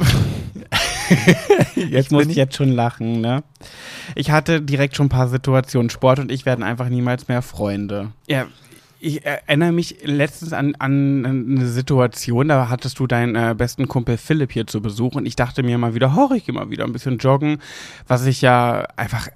jetzt 1.75 2.13
muss 2.13 2.27
ich 2.27 2.37
jetzt 2.37 2.55
schon 2.55 2.71
lachen, 2.71 3.23
ne? 3.23 3.43
Ich 4.15 4.31
hatte 4.31 4.63
direkt 4.63 4.95
schon 4.95 5.07
ein 5.07 5.09
paar 5.09 5.27
Situationen. 5.27 5.91
Sport 5.91 6.21
und 6.21 6.31
ich 6.31 6.47
werden 6.47 6.63
einfach 6.63 6.89
niemals 6.89 7.27
mehr 7.27 7.43
Freunde. 7.43 8.13
Ja, 8.29 8.47
ich 8.99 9.25
erinnere 9.25 9.73
mich 9.73 9.99
letztens 10.03 10.53
an, 10.53 10.75
an 10.79 11.25
eine 11.27 11.67
Situation, 11.67 12.49
da 12.49 12.69
hattest 12.69 12.99
du 12.99 13.07
deinen 13.07 13.35
äh, 13.35 13.55
besten 13.57 13.89
Kumpel 13.89 14.17
Philipp 14.17 14.53
hier 14.53 14.67
zu 14.67 14.81
Besuch 14.81 15.15
und 15.15 15.27
ich 15.27 15.37
dachte 15.37 15.63
mir 15.63 15.77
mal 15.79 15.95
wieder, 15.95 16.15
hoch, 16.15 16.33
ich 16.33 16.49
mal 16.49 16.71
wieder 16.71 16.85
ein 16.85 16.93
bisschen 16.93 17.19
joggen, 17.19 17.59
was 18.07 18.25
ich 18.27 18.41
ja 18.41 18.87
einfach, 18.97 19.29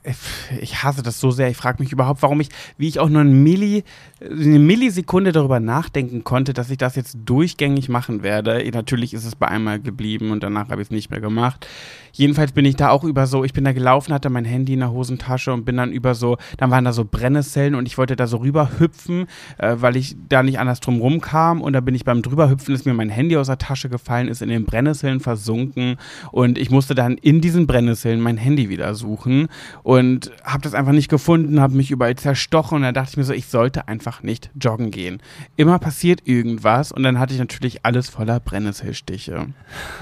ich 0.61 0.83
hasse 0.83 1.03
das 1.03 1.21
so 1.21 1.31
sehr, 1.31 1.49
ich 1.49 1.57
frage 1.57 1.83
mich 1.83 1.93
überhaupt, 1.93 2.23
warum 2.23 2.41
ich, 2.41 2.49
wie 2.79 2.89
ich 2.89 2.99
auch 2.99 3.09
nur 3.09 3.21
ein 3.21 3.43
Milli, 3.43 3.85
eine 4.21 4.59
Millisekunde 4.59 5.33
darüber 5.33 5.61
nachdenken 5.61 6.25
konnte, 6.25 6.55
dass 6.55 6.71
ich 6.71 6.79
das 6.79 6.97
jetzt 6.97 7.19
durchgängig 7.25 7.89
machen 7.89 8.23
werde. 8.23 8.69
Natürlich 8.73 9.15
ist 9.15 9.25
es 9.25 9.35
bei 9.35 9.49
einmal 9.49 9.81
geblieben 9.81 10.31
und 10.31 10.43
danach 10.43 10.69
habe 10.69 10.83
ich 10.83 10.89
es 10.89 10.91
nicht 10.91 11.11
mehr 11.11 11.21
gemacht. 11.21 11.67
Jedenfalls 12.13 12.53
bin 12.53 12.65
ich 12.65 12.77
da 12.77 12.91
auch 12.91 13.05
über 13.05 13.27
so, 13.27 13.45
ich 13.45 13.53
bin 13.53 13.65
da 13.65 13.73
gelaufen, 13.73 14.13
hatte 14.13 14.31
mein 14.31 14.45
Handy 14.45 14.75
in 14.75 14.81
der 14.81 14.93
Hosentasche 14.93 15.53
und 15.53 15.65
bin 15.65 15.77
dann 15.77 15.93
über 15.93 16.15
so, 16.15 16.37
dann 16.57 16.71
waren 16.71 16.85
da 16.85 16.93
so 16.93 17.05
Brennnesseln 17.05 17.75
und 17.75 17.87
ich 17.87 17.99
wollte 17.99 18.17
da 18.17 18.27
so 18.27 18.39
rüber 18.39 18.71
hüpfen, 18.79 19.27
äh, 19.59 19.77
weil 19.79 19.97
ich 19.97 20.17
da 20.29 20.43
nicht 20.43 20.59
anders 20.59 20.81
drum 20.81 21.01
rumkam 21.01 21.61
und 21.61 21.73
da 21.73 21.81
bin 21.81 21.95
ich 21.95 22.05
beim 22.05 22.23
drüberhüpfen, 22.23 22.75
ist 22.75 22.87
mir 22.87 22.95
mein 22.95 23.11
Handy 23.11 23.37
aus 23.37 23.47
der 23.47 23.59
Tasche 23.59 23.89
gefallen, 23.89 24.29
ist 24.29 24.43
in 24.43 24.49
den 24.49 24.65
Brennnesseln 24.65 25.21
versunken 25.21 25.97
und 26.33 26.59
ich 26.59 26.71
musste 26.71 26.95
dann 26.95 27.17
in 27.17 27.41
diesen 27.41 27.67
Brennnesseln 27.67 28.21
mein 28.21 28.37
Handy 28.37 28.69
wieder 28.69 28.95
suchen 28.95 29.49
und 29.83 30.31
habe 30.45 30.63
das 30.63 30.75
einfach 30.75 30.93
nicht 30.93 31.09
gefunden, 31.09 31.61
habe 31.61 31.77
mich 31.77 31.91
überall 31.91 32.17
zerstochen 32.17 32.77
und 32.77 32.83
da 32.83 32.93
dachte 32.93 33.11
ich 33.13 33.17
mir 33.17 33.25
so, 33.25 33.33
ich 33.33 33.47
sollte 33.47 33.89
einfach 33.89 34.23
nicht 34.23 34.51
joggen 34.61 34.91
gehen. 34.91 35.21
Immer 35.57 35.79
passiert 35.79 36.27
irgendwas 36.27 36.93
und 36.93 37.03
dann 37.03 37.19
hatte 37.19 37.35
ich 37.35 37.41
natürlich 37.41 37.85
alles 37.85 38.09
voller 38.09 38.41
Brennnesselstiche. 38.41 39.49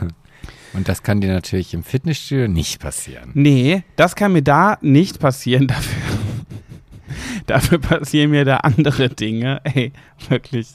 Und 0.74 0.88
das 0.88 1.02
kann 1.02 1.20
dir 1.20 1.32
natürlich 1.32 1.74
im 1.74 1.82
Fitnessstudio 1.82 2.48
nicht 2.48 2.80
passieren. 2.80 3.30
Nee, 3.34 3.84
das 3.96 4.14
kann 4.16 4.32
mir 4.32 4.42
da 4.42 4.78
nicht 4.80 5.18
passieren. 5.18 5.66
Dafür, 5.78 6.02
dafür 7.46 7.78
passieren 7.78 8.30
mir 8.30 8.44
da 8.44 8.58
andere 8.58 9.08
Dinge. 9.08 9.60
Ey, 9.64 9.92
wirklich. 10.28 10.68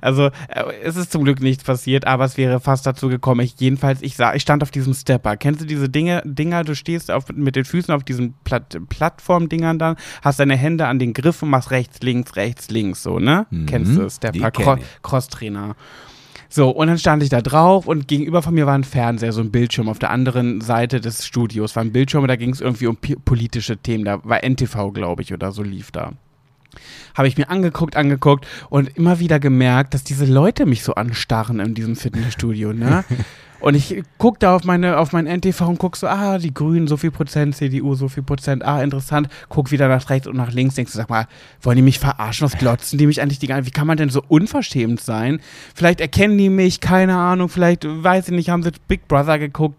Also, 0.00 0.26
äh, 0.48 0.64
es 0.82 0.96
ist 0.96 1.12
zum 1.12 1.24
Glück 1.24 1.40
nichts 1.40 1.64
passiert, 1.64 2.06
aber 2.06 2.24
es 2.24 2.36
wäre 2.36 2.60
fast 2.60 2.86
dazu 2.86 3.08
gekommen. 3.08 3.40
Ich, 3.40 3.54
jedenfalls, 3.58 4.00
ich, 4.02 4.16
sah, 4.16 4.34
ich 4.34 4.42
stand 4.42 4.62
auf 4.62 4.70
diesem 4.70 4.94
Stepper. 4.94 5.36
Kennst 5.36 5.60
du 5.60 5.66
diese 5.66 5.88
Dinge, 5.88 6.22
Dinger? 6.24 6.64
Du 6.64 6.74
stehst 6.74 7.10
auf, 7.10 7.28
mit 7.34 7.56
den 7.56 7.64
Füßen 7.64 7.92
auf 7.92 8.04
diesen 8.04 8.34
Platt, 8.44 8.78
Plattformdingern 8.88 9.78
dann, 9.78 9.96
hast 10.22 10.38
deine 10.38 10.56
Hände 10.56 10.86
an 10.86 10.98
den 10.98 11.12
Griff 11.12 11.42
und 11.42 11.50
machst 11.50 11.70
rechts, 11.70 12.00
links, 12.00 12.36
rechts, 12.36 12.70
links, 12.70 13.02
so, 13.02 13.18
ne? 13.18 13.46
Mhm, 13.50 13.66
Kennst 13.66 13.96
du 13.96 14.08
Stepper? 14.08 14.50
Cro 14.50 14.76
Cross-Trainer. 15.02 15.74
So, 16.54 16.68
und 16.68 16.88
dann 16.88 16.98
stand 16.98 17.22
ich 17.22 17.30
da 17.30 17.40
drauf 17.40 17.86
und 17.86 18.08
gegenüber 18.08 18.42
von 18.42 18.52
mir 18.52 18.66
war 18.66 18.74
ein 18.74 18.84
Fernseher, 18.84 19.32
so 19.32 19.40
ein 19.40 19.50
Bildschirm. 19.50 19.88
Auf 19.88 19.98
der 19.98 20.10
anderen 20.10 20.60
Seite 20.60 21.00
des 21.00 21.24
Studios 21.24 21.74
war 21.76 21.82
ein 21.82 21.92
Bildschirm 21.92 22.24
und 22.24 22.28
da 22.28 22.36
ging 22.36 22.50
es 22.50 22.60
irgendwie 22.60 22.88
um 22.88 22.98
politische 23.24 23.78
Themen. 23.78 24.04
Da 24.04 24.22
war 24.22 24.44
NTV, 24.44 24.92
glaube 24.92 25.22
ich, 25.22 25.32
oder 25.32 25.50
so 25.50 25.62
lief 25.62 25.92
da. 25.92 26.12
Habe 27.16 27.26
ich 27.26 27.38
mir 27.38 27.48
angeguckt, 27.48 27.96
angeguckt 27.96 28.46
und 28.68 28.94
immer 28.98 29.18
wieder 29.18 29.40
gemerkt, 29.40 29.94
dass 29.94 30.04
diese 30.04 30.26
Leute 30.26 30.66
mich 30.66 30.82
so 30.82 30.94
anstarren 30.94 31.58
in 31.58 31.72
diesem 31.72 31.96
Fitnessstudio, 31.96 32.74
ne? 32.74 33.02
Und 33.62 33.76
ich 33.76 34.02
gucke 34.18 34.40
da 34.40 34.56
auf 34.56 34.64
meine 34.64 34.98
auf 34.98 35.12
mein 35.12 35.26
NTV 35.26 35.60
und 35.68 35.78
gucke 35.78 35.96
so, 35.96 36.08
ah, 36.08 36.38
die 36.38 36.52
Grünen 36.52 36.88
so 36.88 36.96
viel 36.96 37.12
Prozent, 37.12 37.54
CDU 37.54 37.94
so 37.94 38.08
viel 38.08 38.24
Prozent, 38.24 38.64
ah, 38.64 38.82
interessant. 38.82 39.28
Guck 39.48 39.70
wieder 39.70 39.86
nach 39.86 40.10
rechts 40.10 40.26
und 40.26 40.36
nach 40.36 40.50
links, 40.50 40.74
denkst 40.74 40.90
du, 40.90 40.98
sag 40.98 41.08
mal, 41.08 41.28
wollen 41.60 41.76
die 41.76 41.82
mich 41.82 42.00
verarschen? 42.00 42.44
Was 42.44 42.58
glotzen 42.58 42.98
die 42.98 43.06
mich 43.06 43.22
eigentlich 43.22 43.38
die 43.38 43.46
ganze 43.46 43.66
Wie 43.66 43.70
kann 43.70 43.86
man 43.86 43.96
denn 43.96 44.08
so 44.08 44.20
unverschämt 44.26 45.00
sein? 45.00 45.40
Vielleicht 45.76 46.00
erkennen 46.00 46.36
die 46.38 46.50
mich, 46.50 46.80
keine 46.80 47.16
Ahnung, 47.16 47.48
vielleicht, 47.48 47.86
weiß 47.86 48.28
ich 48.28 48.34
nicht, 48.34 48.50
haben 48.50 48.64
sie 48.64 48.72
Big 48.88 49.06
Brother 49.06 49.38
geguckt. 49.38 49.76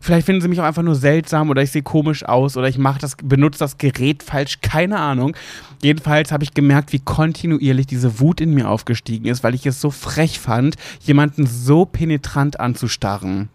Vielleicht 0.00 0.24
finden 0.24 0.40
sie 0.40 0.48
mich 0.48 0.60
auch 0.60 0.64
einfach 0.64 0.82
nur 0.82 0.94
seltsam 0.94 1.50
oder 1.50 1.62
ich 1.62 1.72
sehe 1.72 1.82
komisch 1.82 2.24
aus 2.24 2.56
oder 2.56 2.68
ich 2.68 2.78
mach 2.78 2.96
das, 2.96 3.16
benutze 3.22 3.58
das 3.58 3.76
Gerät 3.76 4.22
falsch, 4.22 4.60
keine 4.62 4.98
Ahnung. 4.98 5.36
Jedenfalls 5.82 6.32
habe 6.32 6.42
ich 6.42 6.54
gemerkt, 6.54 6.94
wie 6.94 7.00
kontinuierlich 7.00 7.86
diese 7.86 8.18
Wut 8.18 8.40
in 8.40 8.54
mir 8.54 8.70
aufgestiegen 8.70 9.26
ist, 9.26 9.44
weil 9.44 9.54
ich 9.54 9.66
es 9.66 9.82
so 9.82 9.90
frech 9.90 10.40
fand, 10.40 10.76
jemanden 11.00 11.46
so 11.46 11.84
penetrant 11.84 12.58
anzustarren. 12.94 13.48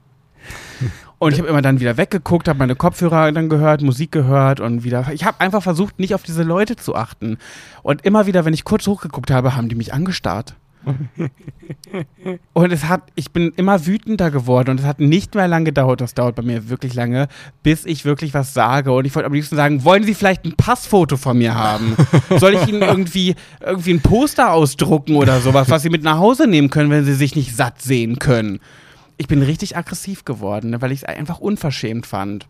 Und 1.17 1.33
ich 1.33 1.39
habe 1.39 1.49
immer 1.49 1.61
dann 1.61 1.81
wieder 1.81 1.97
weggeguckt, 1.97 2.47
habe 2.47 2.59
meine 2.59 2.75
Kopfhörer 2.75 3.31
dann 3.31 3.49
gehört, 3.49 3.81
Musik 3.81 4.11
gehört 4.11 4.61
und 4.61 4.83
wieder. 4.83 5.05
Ich 5.13 5.25
habe 5.25 5.41
einfach 5.41 5.61
versucht, 5.61 5.99
nicht 5.99 6.15
auf 6.15 6.23
diese 6.23 6.43
Leute 6.43 6.77
zu 6.77 6.95
achten. 6.95 7.37
Und 7.83 8.05
immer 8.05 8.25
wieder, 8.25 8.45
wenn 8.45 8.53
ich 8.53 8.63
kurz 8.63 8.87
hochgeguckt 8.87 9.29
habe, 9.29 9.55
haben 9.55 9.67
die 9.67 9.75
mich 9.75 9.93
angestarrt. 9.93 10.55
und 12.53 12.71
es 12.71 12.85
hat, 12.85 13.03
ich 13.15 13.31
bin 13.31 13.51
immer 13.57 13.85
wütender 13.85 14.31
geworden 14.31 14.69
und 14.69 14.79
es 14.79 14.85
hat 14.85 15.01
nicht 15.01 15.35
mehr 15.35 15.49
lange 15.49 15.65
gedauert, 15.65 15.99
das 15.99 16.13
dauert 16.13 16.35
bei 16.37 16.41
mir 16.41 16.69
wirklich 16.69 16.93
lange, 16.93 17.27
bis 17.63 17.85
ich 17.85 18.05
wirklich 18.05 18.33
was 18.33 18.53
sage. 18.53 18.93
Und 18.93 19.03
ich 19.03 19.13
wollte 19.13 19.27
am 19.27 19.33
liebsten 19.33 19.57
sagen, 19.57 19.83
wollen 19.83 20.05
Sie 20.05 20.13
vielleicht 20.13 20.45
ein 20.45 20.55
Passfoto 20.55 21.17
von 21.17 21.37
mir 21.37 21.53
haben? 21.53 21.97
Soll 22.39 22.53
ich 22.53 22.65
Ihnen 22.69 22.81
irgendwie, 22.81 23.35
irgendwie 23.59 23.95
ein 23.95 24.01
Poster 24.01 24.53
ausdrucken 24.53 25.17
oder 25.17 25.41
sowas, 25.41 25.69
was 25.69 25.81
Sie 25.81 25.89
mit 25.89 26.03
nach 26.03 26.17
Hause 26.17 26.47
nehmen 26.47 26.69
können, 26.69 26.89
wenn 26.89 27.03
Sie 27.03 27.13
sich 27.13 27.35
nicht 27.35 27.53
satt 27.53 27.81
sehen 27.81 28.17
können? 28.17 28.61
Ich 29.21 29.27
bin 29.27 29.43
richtig 29.43 29.75
aggressiv 29.75 30.23
geworden, 30.23 30.69
ne, 30.69 30.81
weil 30.81 30.93
ich 30.93 30.99
es 30.99 31.03
einfach 31.03 31.39
unverschämt 31.39 32.07
fand. 32.07 32.47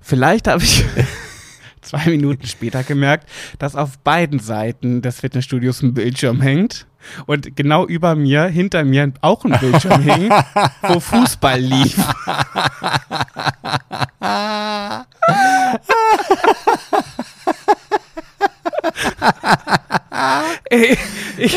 Vielleicht 0.00 0.48
habe 0.48 0.64
ich 0.64 0.84
zwei 1.80 2.06
Minuten 2.06 2.44
später 2.44 2.82
gemerkt, 2.82 3.28
dass 3.60 3.76
auf 3.76 4.00
beiden 4.00 4.40
Seiten 4.40 5.00
des 5.00 5.20
Fitnessstudios 5.20 5.80
ein 5.80 5.94
Bildschirm 5.94 6.40
hängt 6.40 6.88
und 7.26 7.54
genau 7.54 7.86
über 7.86 8.16
mir, 8.16 8.46
hinter 8.46 8.82
mir 8.84 9.12
auch 9.20 9.44
ein 9.44 9.56
Bildschirm 9.60 10.02
hing, 10.08 10.28
wo 10.82 10.98
Fußball 10.98 11.60
lief. 11.60 11.96
Ey, 20.68 20.98
ich, 21.36 21.56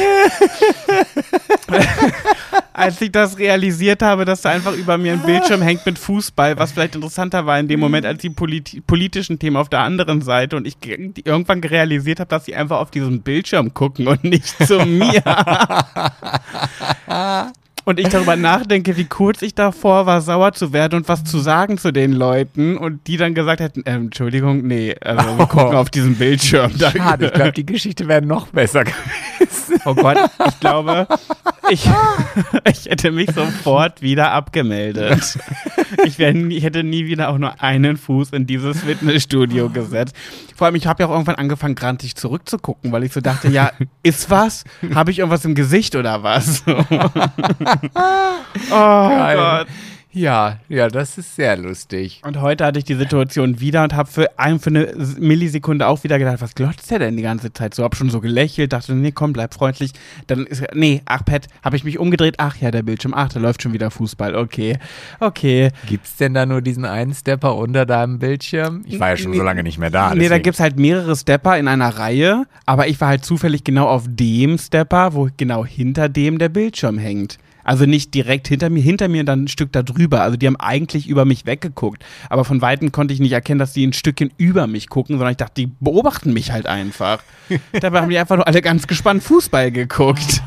als 2.74 3.02
ich 3.02 3.12
das 3.12 3.38
realisiert 3.38 4.02
habe, 4.02 4.26
dass 4.26 4.42
da 4.42 4.50
einfach 4.50 4.74
über 4.74 4.98
mir 4.98 5.14
ein 5.14 5.22
Bildschirm 5.22 5.62
hängt 5.62 5.86
mit 5.86 5.98
Fußball, 5.98 6.58
was 6.58 6.72
vielleicht 6.72 6.96
interessanter 6.96 7.46
war 7.46 7.60
in 7.60 7.68
dem 7.68 7.80
Moment 7.80 8.06
als 8.06 8.22
die 8.22 8.30
politi 8.30 8.82
politischen 8.82 9.40
Themen 9.40 9.58
auf 9.58 9.70
der 9.70 9.80
anderen 9.80 10.22
Seite 10.22 10.58
und 10.58 10.68
ich 10.68 10.76
irgendwann 10.84 11.64
realisiert 11.64 12.20
habe, 12.20 12.30
dass 12.30 12.46
sie 12.46 12.56
einfach 12.56 12.80
auf 12.80 12.92
diesen 12.92 13.22
Bildschirm 13.22 13.74
gucken 13.74 14.08
und 14.08 14.24
nicht 14.24 14.46
zu 14.68 14.80
mir. 14.86 15.24
und 17.86 18.00
ich 18.00 18.10
darüber 18.10 18.36
nachdenke, 18.36 18.98
wie 18.98 19.06
kurz 19.06 19.42
ich 19.42 19.56
davor 19.56 20.06
war, 20.06 20.22
sauer 20.22 20.54
zu 20.54 20.74
werden 20.74 20.96
und 20.96 21.08
was 21.08 21.24
zu 21.24 21.40
sagen 21.40 21.78
zu 21.78 21.92
den 21.94 22.12
Leuten 22.14 22.78
und 22.78 23.08
die 23.08 23.18
dann 23.18 23.34
gesagt 23.34 23.62
hätten, 23.62 23.86
äh, 23.86 23.94
Entschuldigung, 23.94 24.66
nee, 24.68 24.96
also 25.02 25.38
wir 25.38 25.46
gucken 25.46 25.76
auf 25.76 25.90
diesen 25.90 26.16
Bildschirm. 26.16 26.72
Schade, 26.78 27.28
ich 27.28 27.34
glaube, 27.34 27.52
die 27.56 27.66
Geschichte 27.66 28.08
wäre 28.08 28.22
noch 28.22 28.48
besser 28.48 28.84
gewesen. 28.84 29.45
Oh 29.86 29.96
Gott, 29.96 30.18
ich 30.48 30.60
glaube, 30.60 31.08
ich, 31.70 31.90
ich 32.70 32.86
hätte 32.86 33.12
mich 33.12 33.30
sofort 33.32 34.02
wieder 34.02 34.32
abgemeldet. 34.32 35.38
Ich, 36.06 36.20
wär, 36.20 36.34
ich 36.36 36.64
hätte 36.64 36.84
nie 36.84 37.06
wieder 37.06 37.30
auch 37.30 37.38
nur 37.38 37.62
einen 37.62 37.98
Fuß 37.98 38.32
in 38.32 38.48
dieses 38.48 38.82
Fitnessstudio 38.82 39.70
gesetzt. 39.70 40.16
Vor 40.56 40.68
allem, 40.68 40.76
ich 40.76 40.88
habe 40.88 41.04
ja 41.04 41.08
auch 41.10 41.12
irgendwann 41.14 41.36
angefangen, 41.36 41.76
grantig 41.76 42.16
zurückzugucken, 42.16 42.92
weil 42.92 43.04
ich 43.04 43.14
so 43.14 43.22
dachte, 43.22 43.50
ja, 43.50 43.72
ist 44.04 44.30
was? 44.30 44.64
Habe 44.94 45.12
ich 45.12 45.20
irgendwas 45.20 45.46
im 45.46 45.56
Gesicht 45.56 45.96
oder 45.96 46.24
was? 46.24 46.64
oh 46.68 46.74
Geil. 48.70 49.38
Gott. 49.38 49.68
Ja, 50.16 50.60
ja, 50.70 50.88
das 50.88 51.18
ist 51.18 51.36
sehr 51.36 51.58
lustig. 51.58 52.22
Und 52.26 52.40
heute 52.40 52.64
hatte 52.64 52.80
ich 52.80 52.86
die 52.86 52.96
Situation 52.96 53.60
wieder 53.60 53.84
und 53.84 53.94
habe 53.94 54.10
für, 54.10 54.40
ein, 54.40 54.62
für 54.62 54.70
eine 54.70 54.94
Millisekunde 55.20 55.86
auch 55.86 56.06
wieder 56.06 56.18
gedacht, 56.18 56.40
was 56.40 56.56
glotzt 56.56 56.90
der 56.90 57.00
denn 57.00 57.18
die 57.18 57.24
ganze 57.24 57.52
Zeit? 57.52 57.74
So, 57.74 57.84
hab 57.84 57.98
schon 57.98 58.10
so 58.10 58.22
gelächelt, 58.22 58.72
dachte, 58.72 58.96
nee, 58.96 59.12
komm, 59.12 59.34
bleib 59.34 59.54
freundlich. 59.54 59.92
Dann 60.28 60.46
ist, 60.46 60.64
nee, 60.74 61.02
ach, 61.04 61.26
Pat, 61.26 61.48
habe 61.64 61.76
ich 61.76 61.84
mich 61.84 62.00
umgedreht, 62.00 62.36
ach 62.38 62.56
ja, 62.62 62.72
der 62.72 62.84
Bildschirm, 62.84 63.14
ach, 63.14 63.28
da 63.28 63.42
läuft 63.42 63.62
schon 63.62 63.74
wieder 63.74 63.92
Fußball, 63.92 64.36
okay, 64.36 64.80
okay. 65.20 65.72
Gibt's 65.86 66.16
denn 66.16 66.34
da 66.34 66.46
nur 66.46 66.62
diesen 66.62 66.86
einen 66.86 67.14
Stepper 67.14 67.58
unter 67.58 67.86
deinem 67.86 68.18
Bildschirm? 68.18 68.86
Ich 68.88 68.98
war 69.02 69.10
ja 69.10 69.18
schon 69.18 69.34
so 69.34 69.44
lange 69.44 69.64
nicht 69.64 69.80
mehr 69.80 69.92
da. 69.92 70.16
Nee, 70.16 70.30
da 70.30 70.38
gibt's 70.38 70.62
halt 70.62 70.80
mehrere 70.80 71.18
Stepper 71.18 71.58
in 71.58 71.68
einer 71.68 71.90
Reihe, 71.90 72.46
aber 72.66 72.88
ich 72.88 73.02
war 73.02 73.10
halt 73.10 73.26
zufällig 73.26 73.66
genau 73.66 73.90
auf 73.90 74.06
dem 74.08 74.58
Stepper, 74.60 75.14
wo 75.14 75.28
genau 75.36 75.66
hinter 75.66 76.08
dem 76.08 76.40
der 76.40 76.48
Bildschirm 76.48 76.98
hängt. 76.98 77.38
Also 77.66 77.86
nicht 77.86 78.14
direkt 78.14 78.48
hinter 78.48 78.70
mir, 78.70 78.82
hinter 78.82 79.10
mir 79.10 79.26
dann 79.26 79.44
ein 79.44 79.48
Stück 79.50 79.74
da 79.74 79.84
drüber. 79.84 80.22
Also 80.22 80.38
die 80.38 80.48
haben 80.48 80.56
eigentlich 80.56 81.08
über 81.10 81.26
mich 81.26 81.46
weggeguckt. 81.46 82.06
Aber 82.30 82.46
von 82.46 82.62
Weitem 82.62 82.92
konnte 82.92 83.14
ich 83.14 83.20
nicht 83.20 83.34
erkennen, 83.34 83.60
dass 83.60 83.74
die 83.74 83.86
ein 83.86 83.92
Stückchen 83.92 84.32
über 84.38 84.68
mich 84.68 84.88
gucken, 84.88 85.18
sondern 85.18 85.32
ich 85.32 85.38
dachte, 85.38 85.56
die 85.56 85.72
beobachten 85.80 86.32
mich 86.32 86.52
halt 86.52 86.68
einfach. 86.68 87.22
Dabei 87.74 88.02
haben 88.02 88.10
die 88.10 88.18
einfach 88.18 88.38
nur 88.38 88.48
alle 88.48 88.62
ganz 88.62 88.88
gespannt 88.88 89.24
Fußball 89.24 89.72
geguckt. 89.72 90.42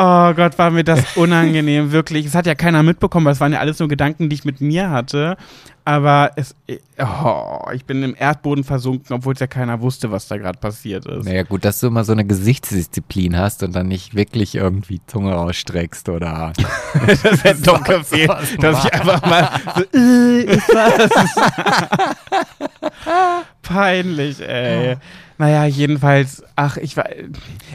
Oh 0.00 0.32
Gott, 0.34 0.56
war 0.58 0.70
mir 0.70 0.84
das 0.84 1.16
unangenehm, 1.16 1.90
wirklich. 1.92 2.24
Es 2.24 2.36
hat 2.36 2.46
ja 2.46 2.54
keiner 2.54 2.84
mitbekommen, 2.84 3.26
weil 3.26 3.32
es 3.32 3.40
waren 3.40 3.52
ja 3.52 3.58
alles 3.58 3.80
nur 3.80 3.88
Gedanken, 3.88 4.28
die 4.28 4.34
ich 4.34 4.44
mit 4.44 4.60
mir 4.60 4.90
hatte. 4.90 5.36
Aber 5.84 6.30
es, 6.36 6.54
oh, 6.98 7.68
ich 7.74 7.84
bin 7.84 8.04
im 8.04 8.14
Erdboden 8.16 8.62
versunken, 8.62 9.16
obwohl 9.16 9.34
es 9.34 9.40
ja 9.40 9.48
keiner 9.48 9.80
wusste, 9.80 10.12
was 10.12 10.28
da 10.28 10.36
gerade 10.36 10.58
passiert 10.60 11.04
ist. 11.06 11.24
Naja, 11.24 11.42
gut, 11.42 11.64
dass 11.64 11.80
du 11.80 11.88
immer 11.88 12.04
so 12.04 12.12
eine 12.12 12.24
Gesichtsdisziplin 12.24 13.36
hast 13.36 13.64
und 13.64 13.74
dann 13.74 13.88
nicht 13.88 14.14
wirklich 14.14 14.54
irgendwie 14.54 15.00
Zunge 15.08 15.32
rausstreckst 15.32 16.08
oder. 16.10 16.52
das 17.06 17.42
hätte 17.42 17.62
doch 17.62 17.82
gefehlt, 17.84 18.30
dass 18.60 18.84
ich 18.84 18.94
einfach 18.94 19.22
mal 19.26 19.50
so, 19.74 19.98
äh, 19.98 20.42
ist 20.42 20.72
das? 20.72 21.10
Peinlich, 23.62 24.40
ey. 24.46 24.96
Naja, 25.38 25.64
jedenfalls, 25.66 26.42
ach, 26.56 26.76
ich, 26.78 26.96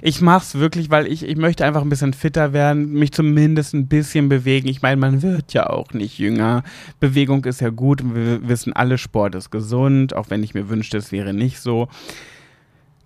ich 0.02 0.20
mach's 0.22 0.56
wirklich, 0.56 0.90
weil 0.90 1.08
ich, 1.08 1.24
ich 1.26 1.38
möchte 1.38 1.64
einfach 1.66 1.82
ein 1.82 1.90
bisschen 1.90 2.12
fitter 2.14 2.52
werden, 2.52 2.92
mich 2.92 3.14
zumindest 3.14 3.74
ein 3.74 3.88
bisschen 3.88 4.28
bewegen. 4.28 4.68
Ich 4.68 4.82
meine, 4.82 4.98
man 4.98 5.22
wird 5.22 5.54
ja 5.54 5.70
auch 5.70 5.94
nicht 5.94 6.18
jünger. 6.20 6.64
Bewegung 7.00 7.46
ist 7.46 7.62
ja 7.62 7.70
gut 7.70 8.02
und 8.02 8.16
wir 8.16 8.48
wissen 8.48 8.74
alle, 8.74 8.98
Sport 8.98 9.36
ist 9.36 9.50
gesund, 9.50 10.14
auch 10.14 10.30
wenn 10.30 10.44
ich 10.44 10.54
mir 10.54 10.68
wünschte, 10.68 10.98
es 10.98 11.12
wäre 11.14 11.34
nicht 11.34 11.60
so. 11.62 11.88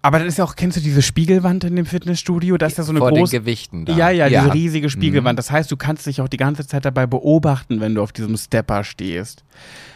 Aber 0.02 0.20
das 0.20 0.30
ist 0.30 0.38
ja 0.38 0.44
auch, 0.46 0.56
kennst 0.56 0.78
du 0.78 0.82
diese 0.82 1.02
Spiegelwand 1.02 1.64
in 1.64 1.76
dem 1.76 1.86
Fitnessstudio? 1.86 2.58
Da 2.58 2.68
ist 2.68 2.78
ja 2.78 2.84
so 2.84 2.92
eine 2.92 3.00
vor 3.00 3.10
große. 3.10 3.32
den 3.36 3.42
Gewichten 3.42 3.86
da. 3.86 3.96
Ja, 3.96 4.10
ja, 4.10 4.30
diese 4.30 4.54
riesige 4.54 4.88
Mhm. 4.88 4.92
Spiegelwand. 4.92 5.38
Das 5.38 5.52
heißt, 5.52 5.70
du 5.72 5.76
kannst 5.78 6.06
dich 6.06 6.22
auch 6.22 6.30
die 6.30 6.38
ganze 6.38 6.66
Zeit 6.66 6.86
dabei 6.86 7.06
beobachten, 7.08 7.82
wenn 7.82 7.94
du 7.94 8.02
auf 8.02 8.14
diesem 8.14 8.38
Stepper 8.38 8.84
stehst. 8.84 9.44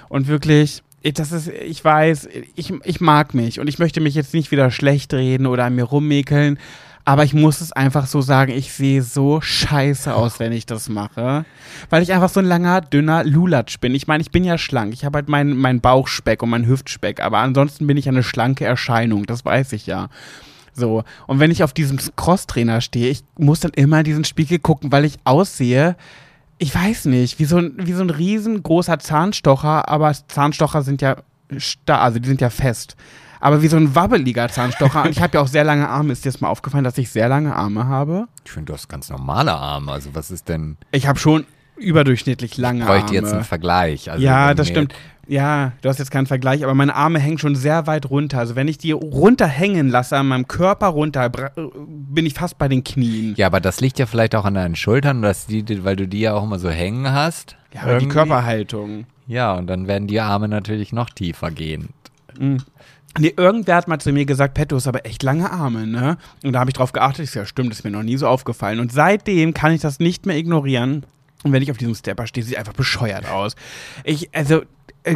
Und 0.09 0.27
wirklich, 0.27 0.81
ich- 0.89 0.90
das 1.03 1.31
ist, 1.31 1.47
ich 1.47 1.83
weiß, 1.83 2.29
ich, 2.55 2.73
ich 2.83 3.01
mag 3.01 3.33
mich 3.33 3.59
und 3.59 3.67
ich 3.67 3.79
möchte 3.79 4.01
mich 4.01 4.15
jetzt 4.15 4.33
nicht 4.33 4.51
wieder 4.51 4.71
schlecht 4.71 5.13
reden 5.13 5.47
oder 5.47 5.65
an 5.65 5.75
mir 5.75 5.83
rummäkeln. 5.83 6.59
Aber 7.03 7.23
ich 7.23 7.33
muss 7.33 7.61
es 7.61 7.71
einfach 7.71 8.05
so 8.05 8.21
sagen, 8.21 8.51
ich 8.51 8.71
sehe 8.73 9.01
so 9.01 9.41
scheiße 9.41 10.13
aus, 10.13 10.39
wenn 10.39 10.51
ich 10.51 10.67
das 10.67 10.87
mache. 10.87 11.45
Weil 11.89 12.03
ich 12.03 12.13
einfach 12.13 12.29
so 12.29 12.39
ein 12.39 12.45
langer, 12.45 12.81
dünner 12.81 13.23
Lulatsch 13.23 13.79
bin. 13.79 13.95
Ich 13.95 14.05
meine, 14.05 14.21
ich 14.21 14.29
bin 14.29 14.43
ja 14.43 14.59
schlank. 14.59 14.93
Ich 14.93 15.03
habe 15.03 15.17
halt 15.17 15.27
meinen 15.27 15.57
mein 15.57 15.81
Bauchspeck 15.81 16.43
und 16.43 16.51
meinen 16.51 16.67
Hüftspeck. 16.67 17.19
Aber 17.19 17.39
ansonsten 17.39 17.87
bin 17.87 17.97
ich 17.97 18.07
eine 18.07 18.21
schlanke 18.21 18.65
Erscheinung. 18.65 19.25
Das 19.25 19.43
weiß 19.43 19.73
ich 19.73 19.87
ja. 19.87 20.09
So, 20.73 21.03
und 21.27 21.39
wenn 21.39 21.51
ich 21.51 21.63
auf 21.63 21.73
diesem 21.73 21.97
Crosstrainer 22.15 22.81
stehe, 22.81 23.09
ich 23.09 23.23
muss 23.37 23.59
dann 23.59 23.71
immer 23.71 23.99
in 23.99 24.05
diesen 24.05 24.23
Spiegel 24.23 24.59
gucken, 24.59 24.91
weil 24.91 25.03
ich 25.03 25.17
aussehe, 25.25 25.95
ich 26.61 26.75
weiß 26.75 27.05
nicht, 27.05 27.39
wie 27.39 27.45
so 27.45 27.57
ein, 27.57 27.73
wie 27.77 27.93
so 27.93 28.03
ein 28.03 28.11
riesengroßer 28.11 28.99
Zahnstocher, 28.99 29.89
aber 29.89 30.13
Zahnstocher 30.27 30.83
sind 30.83 31.01
ja 31.01 31.15
starr, 31.57 32.01
also 32.01 32.19
die 32.19 32.27
sind 32.27 32.39
ja 32.39 32.51
fest. 32.51 32.95
Aber 33.39 33.63
wie 33.63 33.67
so 33.67 33.77
ein 33.77 33.95
wabbeliger 33.95 34.47
Zahnstocher. 34.47 35.01
und 35.05 35.09
ich 35.09 35.21
habe 35.23 35.37
ja 35.37 35.41
auch 35.41 35.47
sehr 35.47 35.63
lange 35.63 35.89
Arme. 35.89 36.13
Ist 36.13 36.23
dir 36.23 36.31
das 36.31 36.39
mal 36.39 36.49
aufgefallen, 36.49 36.83
dass 36.83 36.99
ich 36.99 37.09
sehr 37.09 37.27
lange 37.29 37.55
Arme 37.55 37.87
habe? 37.87 38.27
Ich 38.45 38.51
finde, 38.51 38.67
du 38.67 38.73
hast 38.73 38.89
ganz 38.89 39.09
normale 39.09 39.53
Arme. 39.53 39.91
Also, 39.91 40.11
was 40.13 40.29
ist 40.29 40.47
denn. 40.49 40.77
Ich 40.91 41.07
habe 41.07 41.17
schon 41.17 41.45
überdurchschnittlich 41.77 42.57
lange 42.57 42.81
Ich 42.81 42.85
Arme. 42.85 42.99
bräuchte 42.99 43.15
jetzt 43.15 43.33
einen 43.33 43.43
Vergleich. 43.43 44.11
Also, 44.11 44.23
ja, 44.23 44.53
das 44.53 44.67
stimmt. 44.67 44.93
Ja, 45.31 45.71
du 45.81 45.87
hast 45.87 45.97
jetzt 45.97 46.11
keinen 46.11 46.27
Vergleich, 46.27 46.61
aber 46.61 46.73
meine 46.73 46.93
Arme 46.93 47.17
hängen 47.17 47.37
schon 47.37 47.55
sehr 47.55 47.87
weit 47.87 48.09
runter. 48.09 48.39
Also 48.39 48.57
wenn 48.57 48.67
ich 48.67 48.77
die 48.77 48.91
runterhängen 48.91 49.87
lasse, 49.87 50.17
an 50.17 50.27
meinem 50.27 50.45
Körper 50.45 50.87
runter, 50.87 51.31
äh, 51.55 51.61
bin 51.87 52.25
ich 52.25 52.33
fast 52.33 52.57
bei 52.57 52.67
den 52.67 52.83
Knien. 52.83 53.35
Ja, 53.37 53.47
aber 53.47 53.61
das 53.61 53.79
liegt 53.79 53.97
ja 53.97 54.07
vielleicht 54.07 54.35
auch 54.35 54.43
an 54.43 54.55
deinen 54.55 54.75
Schultern, 54.75 55.21
dass 55.21 55.47
die, 55.47 55.85
weil 55.85 55.95
du 55.95 56.05
die 56.05 56.19
ja 56.19 56.33
auch 56.33 56.43
immer 56.43 56.59
so 56.59 56.69
hängen 56.69 57.09
hast. 57.09 57.55
Ja, 57.73 57.83
aber 57.83 57.91
die 57.91 58.03
Irgendwie. 58.03 58.13
Körperhaltung. 58.13 59.05
Ja, 59.25 59.53
und 59.53 59.67
dann 59.67 59.87
werden 59.87 60.09
die 60.09 60.19
Arme 60.19 60.49
natürlich 60.49 60.91
noch 60.91 61.09
tiefer 61.09 61.49
gehen. 61.49 61.91
Nee, 62.37 63.33
irgendwer 63.37 63.77
hat 63.77 63.87
mal 63.87 63.99
zu 63.99 64.11
mir 64.11 64.25
gesagt, 64.25 64.53
Pet, 64.53 64.73
du 64.73 64.75
hast 64.75 64.87
aber 64.87 65.05
echt 65.05 65.23
lange 65.23 65.49
Arme, 65.49 65.87
ne? 65.87 66.17
Und 66.43 66.51
da 66.51 66.59
habe 66.59 66.71
ich 66.71 66.75
drauf 66.75 66.91
geachtet, 66.91 67.23
ich 67.23 67.31
so, 67.31 67.39
ja 67.39 67.45
stimmt, 67.45 67.69
das 67.69 67.79
ist 67.79 67.83
mir 67.85 67.91
noch 67.91 68.03
nie 68.03 68.17
so 68.17 68.27
aufgefallen. 68.27 68.81
Und 68.81 68.91
seitdem 68.91 69.53
kann 69.53 69.71
ich 69.71 69.79
das 69.79 69.99
nicht 69.99 70.25
mehr 70.25 70.35
ignorieren. 70.35 71.05
Und 71.43 71.53
wenn 71.53 71.63
ich 71.63 71.71
auf 71.71 71.77
diesem 71.77 71.95
Stepper 71.95 72.27
stehe, 72.27 72.45
sieht 72.45 72.57
einfach 72.57 72.73
bescheuert 72.73 73.29
aus. 73.29 73.55
Ich, 74.03 74.29
also, 74.35 74.63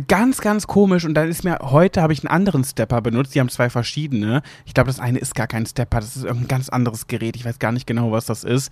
ganz, 0.08 0.42
ganz 0.42 0.68
komisch. 0.68 1.06
Und 1.06 1.14
dann 1.14 1.30
ist 1.30 1.44
mir, 1.44 1.60
heute 1.62 2.02
habe 2.02 2.14
ich 2.14 2.24
einen 2.24 2.34
anderen 2.34 2.64
Stepper 2.64 3.02
benutzt. 3.02 3.36
Die 3.36 3.40
haben 3.40 3.50
zwei 3.50 3.70
verschiedene. 3.70 4.42
Ich 4.66 4.74
glaube, 4.74 4.88
das 4.88 5.00
eine 5.00 5.20
ist 5.20 5.36
gar 5.36 5.48
kein 5.48 5.66
Stepper, 5.66 6.00
das 6.00 6.16
ist 6.16 6.24
irgendein 6.24 6.48
ganz 6.48 6.70
anderes 6.70 7.08
Gerät. 7.08 7.36
Ich 7.36 7.46
weiß 7.46 7.60
gar 7.60 7.72
nicht 7.72 7.88
genau, 7.88 8.12
was 8.12 8.26
das 8.26 8.44
ist. 8.44 8.72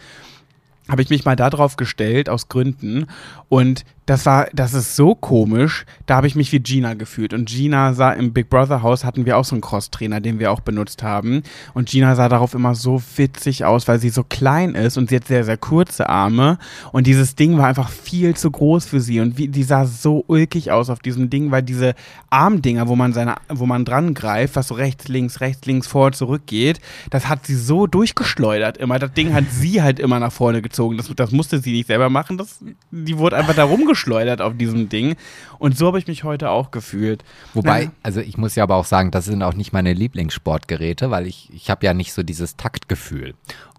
Habe 0.90 1.02
ich 1.02 1.10
mich 1.10 1.24
mal 1.24 1.36
da 1.36 1.50
drauf 1.50 1.78
gestellt, 1.78 2.30
aus 2.30 2.50
Gründen. 2.50 3.08
Und 3.48 3.86
das 4.06 4.26
war, 4.26 4.48
das 4.54 4.74
ist 4.74 4.96
so 4.96 5.16
komisch. 5.16 5.86
Da 6.06 6.18
habe 6.18 6.28
ich 6.28 6.36
mich 6.36 6.52
wie 6.52 6.60
Gina 6.60 6.94
gefühlt. 6.94 7.34
Und 7.34 7.48
Gina 7.48 7.94
sah 7.94 8.12
im 8.12 8.34
Big 8.34 8.50
Brother 8.50 8.82
Haus 8.82 9.06
hatten 9.06 9.26
wir 9.26 9.38
auch 9.38 9.46
so 9.46 9.56
einen 9.56 9.62
Cross-Trainer, 9.62 10.20
den 10.20 10.40
wir 10.40 10.52
auch 10.52 10.60
benutzt 10.60 11.04
haben. 11.04 11.44
Und 11.74 11.90
Gina 11.90 12.16
sah 12.16 12.28
darauf 12.28 12.54
immer 12.54 12.76
so 12.76 13.02
witzig 13.16 13.64
aus, 13.64 13.88
weil 13.88 14.00
sie 14.00 14.10
so 14.10 14.24
klein 14.24 14.76
ist 14.76 14.98
und 14.98 15.10
sie 15.10 15.16
hat 15.16 15.28
sehr, 15.28 15.46
sehr 15.46 15.56
kurze 15.56 16.10
Arme. 16.10 16.58
Und 16.92 17.08
dieses 17.08 17.36
Ding 17.36 17.58
war 17.58 17.68
einfach 17.68 17.90
viel 17.90 18.36
zu 18.36 18.52
groß 18.52 18.86
für 18.86 19.00
sie. 19.00 19.22
Und 19.22 19.38
wie, 19.38 19.48
die 19.48 19.64
sah 19.64 19.86
so 19.86 20.26
ulkig 20.28 20.72
aus 20.72 20.90
auf 20.90 21.00
diesem 21.00 21.30
Ding, 21.30 21.52
weil 21.52 21.64
diese 21.64 21.96
Armdinger, 22.30 22.90
wo 22.90 22.98
man 22.98 23.14
seine, 23.14 23.36
wo 23.48 23.66
man 23.66 23.86
dran 23.86 24.14
greift, 24.14 24.58
was 24.58 24.68
so 24.68 24.76
rechts, 24.76 25.08
links, 25.08 25.40
rechts, 25.40 25.66
links, 25.66 25.88
vor, 25.88 26.12
zurück 26.12 26.44
geht, 26.46 26.82
das 27.10 27.30
hat 27.30 27.46
sie 27.46 27.56
so 27.56 27.88
durchgeschleudert 27.88 28.78
immer. 28.78 29.00
Das 29.00 29.14
Ding 29.14 29.34
hat 29.34 29.46
sie 29.50 29.82
halt 29.82 30.00
immer 30.00 30.20
nach 30.20 30.34
vorne 30.34 30.62
gezogen. 30.62 30.98
Das, 30.98 31.10
das 31.16 31.32
musste 31.32 31.60
sie 31.60 31.72
nicht 31.72 31.88
selber 31.88 32.10
machen. 32.10 32.38
Das, 32.38 32.60
die 32.92 33.18
wurde 33.18 33.38
einfach 33.38 33.56
da 33.56 33.64
rumgeschleudert 33.64 33.93
auf 34.42 34.56
diesem 34.58 34.90
Ding. 34.90 35.16
Und 35.60 35.78
so 35.78 35.88
habe 35.88 36.00
ich 36.00 36.08
mich 36.08 36.24
heute 36.24 36.50
auch 36.50 36.72
gefühlt. 36.72 37.24
Wobei, 37.54 37.84
Ja. 37.84 37.92
also 38.04 38.20
ich 38.20 38.38
muss 38.38 38.56
ja 38.56 38.64
aber 38.64 38.76
auch 38.76 38.86
sagen, 38.86 39.12
das 39.12 39.26
sind 39.26 39.44
auch 39.44 39.54
nicht 39.54 39.74
meine 39.74 39.94
Lieblingssportgeräte, 39.94 41.12
weil 41.12 41.28
ich, 41.28 41.50
ich 41.54 41.70
habe 41.70 41.86
ja 41.86 41.94
nicht 41.94 42.14
so 42.14 42.24
dieses 42.24 42.56
Taktgefühl. 42.58 43.34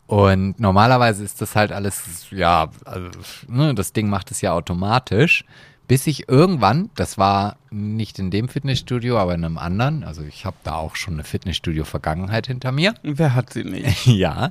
Und 0.06 0.60
normalerweise 0.60 1.24
ist 1.24 1.40
das 1.40 1.56
halt 1.56 1.72
alles, 1.72 2.26
ja, 2.30 2.68
also, 2.84 3.08
ne, 3.48 3.74
das 3.74 3.92
Ding 3.92 4.08
macht 4.08 4.30
es 4.30 4.40
ja 4.40 4.52
automatisch. 4.52 5.44
Bis 5.86 6.06
ich 6.06 6.30
irgendwann, 6.30 6.88
das 6.94 7.18
war 7.18 7.56
nicht 7.70 8.18
in 8.18 8.30
dem 8.30 8.48
Fitnessstudio, 8.48 9.18
aber 9.18 9.34
in 9.34 9.44
einem 9.44 9.58
anderen, 9.58 10.02
also 10.02 10.22
ich 10.22 10.46
habe 10.46 10.56
da 10.64 10.76
auch 10.76 10.96
schon 10.96 11.14
eine 11.14 11.24
Fitnessstudio-Vergangenheit 11.24 12.46
hinter 12.46 12.72
mir. 12.72 12.94
Wer 13.02 13.34
hat 13.34 13.52
sie 13.52 13.64
nicht? 13.64 14.06
ja. 14.06 14.50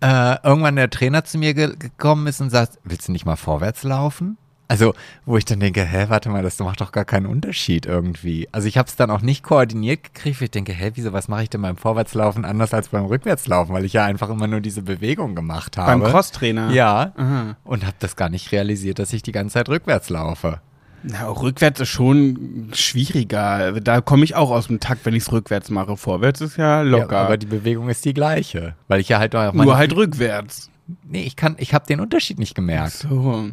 Äh, 0.00 0.36
irgendwann 0.42 0.74
der 0.76 0.90
Trainer 0.90 1.24
zu 1.24 1.38
mir 1.38 1.54
ge 1.54 1.74
gekommen 1.78 2.26
ist 2.26 2.40
und 2.40 2.50
sagt, 2.50 2.78
willst 2.84 3.06
du 3.08 3.12
nicht 3.12 3.24
mal 3.24 3.36
vorwärts 3.36 3.84
laufen? 3.84 4.36
Also, 4.70 4.94
wo 5.24 5.38
ich 5.38 5.46
dann 5.46 5.60
denke, 5.60 5.82
hä, 5.82 6.06
warte 6.08 6.28
mal, 6.28 6.42
das 6.42 6.58
macht 6.58 6.82
doch 6.82 6.92
gar 6.92 7.06
keinen 7.06 7.24
Unterschied 7.24 7.86
irgendwie. 7.86 8.48
Also 8.52 8.68
ich 8.68 8.76
habe 8.76 8.86
es 8.86 8.96
dann 8.96 9.10
auch 9.10 9.22
nicht 9.22 9.42
koordiniert 9.42 10.04
gekriegt, 10.04 10.42
ich 10.42 10.50
denke, 10.50 10.72
hä, 10.72 10.90
wieso, 10.94 11.14
was 11.14 11.26
mache 11.26 11.44
ich 11.44 11.50
denn 11.50 11.62
beim 11.62 11.78
Vorwärtslaufen 11.78 12.44
anders 12.44 12.74
als 12.74 12.90
beim 12.90 13.06
Rückwärtslaufen? 13.06 13.74
Weil 13.74 13.86
ich 13.86 13.94
ja 13.94 14.04
einfach 14.04 14.28
immer 14.28 14.46
nur 14.46 14.60
diese 14.60 14.82
Bewegung 14.82 15.34
gemacht 15.34 15.78
habe. 15.78 15.98
Beim 15.98 16.10
Crosstrainer? 16.12 16.70
Ja. 16.70 17.12
Aha. 17.16 17.56
Und 17.64 17.86
habe 17.86 17.96
das 17.98 18.14
gar 18.14 18.28
nicht 18.28 18.52
realisiert, 18.52 18.98
dass 18.98 19.12
ich 19.14 19.22
die 19.22 19.32
ganze 19.32 19.54
Zeit 19.54 19.70
rückwärts 19.70 20.10
laufe. 20.10 20.60
Na, 21.02 21.28
rückwärts 21.30 21.80
ist 21.80 21.88
schon 21.88 22.70
schwieriger. 22.74 23.80
Da 23.80 24.02
komme 24.02 24.24
ich 24.24 24.34
auch 24.34 24.50
aus 24.50 24.66
dem 24.66 24.80
Takt, 24.80 25.06
wenn 25.06 25.14
ich 25.14 25.22
es 25.22 25.32
rückwärts 25.32 25.70
mache. 25.70 25.96
Vorwärts 25.96 26.42
ist 26.42 26.58
ja 26.58 26.82
locker. 26.82 27.14
Ja, 27.14 27.24
aber 27.24 27.38
die 27.38 27.46
Bewegung 27.46 27.88
ist 27.88 28.04
die 28.04 28.14
gleiche. 28.14 28.74
Weil 28.88 29.00
ich 29.00 29.08
ja 29.08 29.18
halt 29.18 29.34
auch 29.34 29.54
Nur 29.54 29.78
halt 29.78 29.94
rückwärts. 29.94 30.70
Nee, 31.06 31.22
ich 31.22 31.36
kann, 31.36 31.54
ich 31.58 31.72
habe 31.72 31.86
den 31.86 32.00
Unterschied 32.00 32.38
nicht 32.38 32.54
gemerkt. 32.54 32.92
So. 33.08 33.50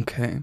Okay. 0.00 0.42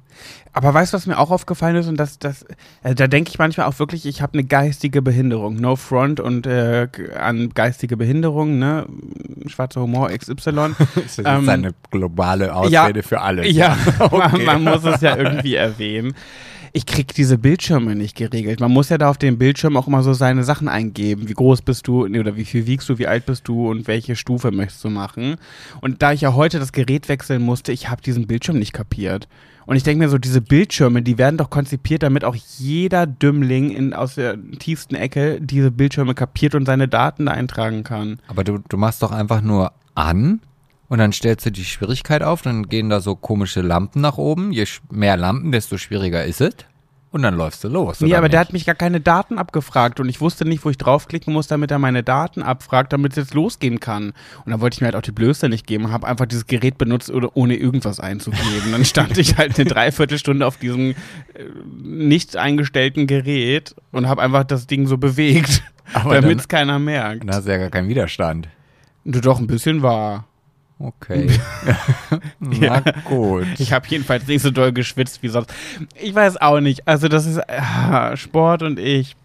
Aber 0.53 0.73
weißt 0.73 0.93
du, 0.93 0.97
was 0.97 1.07
mir 1.07 1.17
auch 1.17 1.31
aufgefallen 1.31 1.75
ist? 1.75 1.87
Und 1.87 1.97
das, 1.97 2.19
das, 2.19 2.45
äh, 2.83 2.95
da 2.95 3.07
denke 3.07 3.29
ich 3.29 3.39
manchmal 3.39 3.67
auch 3.67 3.77
wirklich, 3.79 4.05
ich 4.05 4.21
habe 4.21 4.33
eine 4.33 4.43
geistige 4.43 5.01
Behinderung. 5.01 5.55
No 5.57 5.75
front 5.75 6.19
und 6.19 6.47
äh, 6.47 6.87
an 7.19 7.49
geistige 7.49 7.97
Behinderung, 7.97 8.57
ne? 8.59 8.85
Schwarzer 9.47 9.81
Humor 9.81 10.09
XY. 10.09 10.35
das 10.95 11.17
ist 11.17 11.21
ähm, 11.25 11.47
eine 11.49 11.73
globale 11.91 12.55
Ausrede 12.55 12.99
ja, 12.99 13.05
für 13.05 13.21
alles. 13.21 13.51
Ja, 13.51 13.77
okay. 13.99 14.43
man, 14.45 14.63
man 14.63 14.63
muss 14.63 14.83
es 14.83 15.01
ja 15.01 15.15
irgendwie 15.15 15.55
erwähnen 15.55 16.15
ich 16.75 16.85
krieg 16.85 17.13
diese 17.13 17.37
Bildschirme 17.37 17.95
nicht 17.95 18.17
geregelt. 18.17 18.59
Man 18.59 18.69
muss 18.69 18.89
ja 18.89 18.97
da 18.97 19.09
auf 19.09 19.17
dem 19.17 19.37
Bildschirm 19.37 19.77
auch 19.77 19.87
immer 19.87 20.03
so 20.03 20.11
seine 20.11 20.43
Sachen 20.43 20.67
eingeben. 20.67 21.29
Wie 21.29 21.33
groß 21.33 21.61
bist 21.61 21.87
du 21.87 22.05
oder 22.05 22.35
wie 22.35 22.43
viel 22.43 22.67
wiegst 22.67 22.89
du, 22.89 22.97
wie 22.97 23.07
alt 23.07 23.25
bist 23.25 23.47
du 23.47 23.71
und 23.71 23.87
welche 23.87 24.17
Stufe 24.17 24.51
möchtest 24.51 24.83
du 24.83 24.89
machen. 24.89 25.37
Und 25.79 26.01
da 26.01 26.11
ich 26.11 26.19
ja 26.19 26.33
heute 26.33 26.59
das 26.59 26.73
Gerät 26.73 27.07
wechseln 27.07 27.41
musste, 27.43 27.71
ich 27.71 27.89
habe 27.89 28.01
diesen 28.01 28.27
Bildschirm 28.27 28.59
nicht 28.59 28.73
kapiert. 28.73 29.29
Und 29.65 29.77
ich 29.77 29.83
denke 29.83 30.03
mir 30.03 30.09
so, 30.09 30.17
diese 30.17 30.41
Bildschirme, 30.41 31.01
die 31.01 31.17
werden 31.17 31.37
doch 31.37 31.49
konzipiert, 31.49 32.03
damit 32.03 32.25
auch 32.25 32.35
jeder 32.57 33.07
Dümmling 33.07 33.69
in, 33.69 33.93
aus 33.93 34.15
der 34.15 34.37
tiefsten 34.59 34.95
Ecke 34.95 35.39
diese 35.39 35.71
Bildschirme 35.71 36.13
kapiert 36.13 36.55
und 36.55 36.65
seine 36.65 36.89
Daten 36.89 37.27
da 37.27 37.31
eintragen 37.31 37.85
kann. 37.85 38.19
Aber 38.27 38.43
du, 38.43 38.57
du 38.67 38.75
machst 38.75 39.01
doch 39.01 39.13
einfach 39.13 39.39
nur 39.39 39.71
an 39.95 40.41
und 40.87 40.99
dann 40.99 41.11
stellst 41.11 41.45
du 41.45 41.51
die 41.51 41.65
Schwierigkeit 41.65 42.21
auf, 42.21 42.41
dann 42.41 42.67
gehen 42.69 42.89
da 42.89 42.99
so 42.99 43.15
komische 43.15 43.61
Lampen 43.61 44.01
nach 44.01 44.17
oben. 44.17 44.51
Je 44.51 44.65
mehr 44.91 45.17
Lampen, 45.17 45.51
desto 45.51 45.77
schwieriger 45.77 46.23
ist 46.25 46.41
es. 46.41 46.55
Und 47.15 47.21
dann 47.21 47.37
läufst 47.37 47.63
du 47.63 47.69
los. 47.69 48.01
Nee, 48.01 48.13
aber 48.13 48.23
nicht? 48.23 48.33
der 48.33 48.39
hat 48.41 48.51
mich 48.51 48.65
gar 48.65 48.75
keine 48.75 48.99
Daten 48.99 49.37
abgefragt 49.37 50.01
und 50.01 50.09
ich 50.09 50.19
wusste 50.19 50.43
nicht, 50.43 50.65
wo 50.65 50.69
ich 50.69 50.77
draufklicken 50.77 51.31
muss, 51.31 51.47
damit 51.47 51.71
er 51.71 51.79
meine 51.79 52.03
Daten 52.03 52.43
abfragt, 52.43 52.91
damit 52.91 53.13
es 53.13 53.15
jetzt 53.15 53.33
losgehen 53.33 53.79
kann. 53.79 54.09
Und 54.43 54.51
dann 54.51 54.59
wollte 54.59 54.75
ich 54.75 54.81
mir 54.81 54.87
halt 54.87 54.97
auch 54.97 55.01
die 55.01 55.13
Blöße 55.13 55.47
nicht 55.47 55.65
geben, 55.65 55.93
habe 55.93 56.07
einfach 56.07 56.25
dieses 56.25 56.45
Gerät 56.45 56.77
benutzt, 56.77 57.09
ohne 57.09 57.55
irgendwas 57.55 58.01
einzugeben. 58.01 58.69
dann 58.73 58.83
stand 58.83 59.17
ich 59.17 59.37
halt 59.37 59.57
eine 59.57 59.63
Dreiviertelstunde 59.63 60.45
auf 60.45 60.57
diesem 60.57 60.89
äh, 60.89 60.95
nicht 61.81 62.35
eingestellten 62.35 63.07
Gerät 63.07 63.75
und 63.93 64.09
habe 64.09 64.21
einfach 64.21 64.43
das 64.43 64.67
Ding 64.67 64.85
so 64.85 64.97
bewegt, 64.97 65.63
damit 66.03 66.39
es 66.41 66.47
keiner 66.49 66.79
merkt. 66.79 67.23
Dann 67.23 67.33
hast 67.33 67.47
du 67.47 67.51
ja 67.51 67.59
gar 67.59 67.69
keinen 67.69 67.87
Widerstand. 67.87 68.49
Du 69.05 69.21
doch, 69.21 69.39
ein 69.39 69.47
bisschen 69.47 69.81
war. 69.81 70.25
Okay. 70.77 71.29
Na 72.39 72.81
gut. 73.05 73.47
Ich 73.59 73.71
habe 73.71 73.87
jedenfalls 73.87 74.27
nicht 74.27 74.41
so 74.41 74.51
doll 74.51 74.73
geschwitzt 74.73 75.23
wie 75.23 75.29
sonst. 75.29 75.53
Ich 76.01 76.13
weiß 76.13 76.37
auch 76.37 76.59
nicht. 76.59 76.87
Also 76.87 77.07
das 77.07 77.25
ist 77.25 77.37
äh, 77.37 78.17
Sport 78.17 78.61
und 78.61 78.77
ich. 78.77 79.15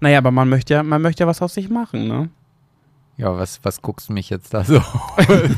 Naja, 0.00 0.18
aber 0.18 0.32
man 0.32 0.48
möchte 0.48 0.74
ja, 0.74 0.82
man 0.82 1.02
möchte 1.02 1.22
ja 1.22 1.26
was 1.26 1.40
aus 1.42 1.54
sich 1.54 1.68
machen, 1.68 2.08
ne? 2.08 2.30
Ja, 3.16 3.36
was, 3.36 3.60
was 3.62 3.80
guckst 3.80 4.08
du 4.08 4.12
mich 4.12 4.28
jetzt 4.28 4.52
da 4.52 4.64
so, 4.64 4.78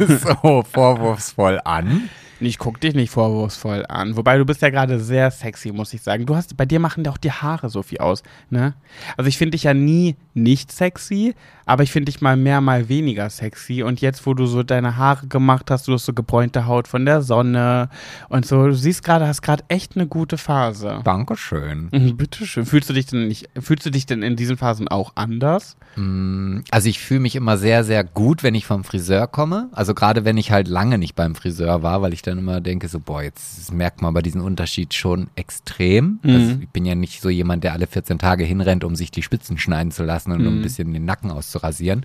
so 0.08 0.62
vorwurfsvoll 0.62 1.60
an? 1.64 2.08
Ich 2.40 2.58
guck 2.58 2.80
dich 2.80 2.94
nicht 2.94 3.10
vorwurfsvoll 3.10 3.84
an. 3.88 4.16
Wobei 4.16 4.38
du 4.38 4.44
bist 4.44 4.62
ja 4.62 4.70
gerade 4.70 5.00
sehr 5.00 5.30
sexy, 5.32 5.72
muss 5.72 5.92
ich 5.92 6.02
sagen. 6.02 6.24
Du 6.24 6.36
hast, 6.36 6.56
bei 6.56 6.66
dir 6.66 6.78
machen 6.78 7.04
ja 7.04 7.10
auch 7.10 7.18
die 7.18 7.32
Haare 7.32 7.68
so 7.68 7.82
viel 7.82 7.98
aus, 7.98 8.22
ne? 8.48 8.74
Also 9.16 9.28
ich 9.28 9.38
finde 9.38 9.52
dich 9.52 9.64
ja 9.64 9.74
nie 9.74 10.14
nicht 10.42 10.72
sexy, 10.72 11.34
aber 11.66 11.82
ich 11.82 11.92
finde 11.92 12.10
dich 12.10 12.22
mal 12.22 12.36
mehr, 12.36 12.60
mal 12.60 12.88
weniger 12.88 13.28
sexy. 13.28 13.82
Und 13.82 14.00
jetzt, 14.00 14.24
wo 14.26 14.32
du 14.32 14.46
so 14.46 14.62
deine 14.62 14.96
Haare 14.96 15.26
gemacht 15.26 15.70
hast, 15.70 15.86
du 15.86 15.92
hast 15.92 16.06
so 16.06 16.14
gebräunte 16.14 16.66
Haut 16.66 16.88
von 16.88 17.04
der 17.04 17.20
Sonne 17.20 17.90
und 18.30 18.46
so, 18.46 18.66
du 18.66 18.74
siehst 18.74 19.04
gerade, 19.04 19.26
hast 19.26 19.42
gerade 19.42 19.64
echt 19.68 19.94
eine 19.94 20.06
gute 20.06 20.38
Phase. 20.38 21.00
Dankeschön. 21.04 21.90
Mhm, 21.92 22.16
bitteschön. 22.16 22.64
Fühlst 22.64 22.88
du 22.88 22.94
dich 22.94 23.06
denn 23.06 23.28
nicht, 23.28 23.50
fühlst 23.60 23.84
du 23.84 23.90
dich 23.90 24.06
denn 24.06 24.22
in 24.22 24.34
diesen 24.34 24.56
Phasen 24.56 24.88
auch 24.88 25.12
anders? 25.14 25.76
Mm, 25.96 26.60
also 26.70 26.88
ich 26.88 27.00
fühle 27.00 27.20
mich 27.20 27.36
immer 27.36 27.58
sehr, 27.58 27.84
sehr 27.84 28.02
gut, 28.02 28.42
wenn 28.42 28.54
ich 28.54 28.64
vom 28.64 28.84
Friseur 28.84 29.26
komme. 29.26 29.68
Also 29.72 29.92
gerade 29.92 30.24
wenn 30.24 30.38
ich 30.38 30.50
halt 30.50 30.68
lange 30.68 30.96
nicht 30.96 31.14
beim 31.14 31.34
Friseur 31.34 31.82
war, 31.82 32.00
weil 32.00 32.14
ich 32.14 32.22
dann 32.22 32.38
immer 32.38 32.62
denke, 32.62 32.88
so, 32.88 32.98
boah, 32.98 33.22
jetzt 33.22 33.72
merkt 33.72 34.00
man 34.00 34.08
aber 34.08 34.22
diesen 34.22 34.40
Unterschied 34.40 34.94
schon 34.94 35.28
extrem. 35.34 36.18
Mhm. 36.22 36.30
Also 36.30 36.56
ich 36.62 36.68
bin 36.70 36.86
ja 36.86 36.94
nicht 36.94 37.20
so 37.20 37.28
jemand, 37.28 37.62
der 37.62 37.74
alle 37.74 37.86
14 37.86 38.18
Tage 38.18 38.44
hinrennt, 38.44 38.84
um 38.84 38.96
sich 38.96 39.10
die 39.10 39.22
Spitzen 39.22 39.58
schneiden 39.58 39.90
zu 39.90 40.02
lassen 40.02 40.27
und 40.32 40.42
mhm. 40.42 40.48
um 40.48 40.58
ein 40.58 40.62
bisschen 40.62 40.92
den 40.92 41.04
Nacken 41.04 41.30
auszurasieren. 41.30 42.04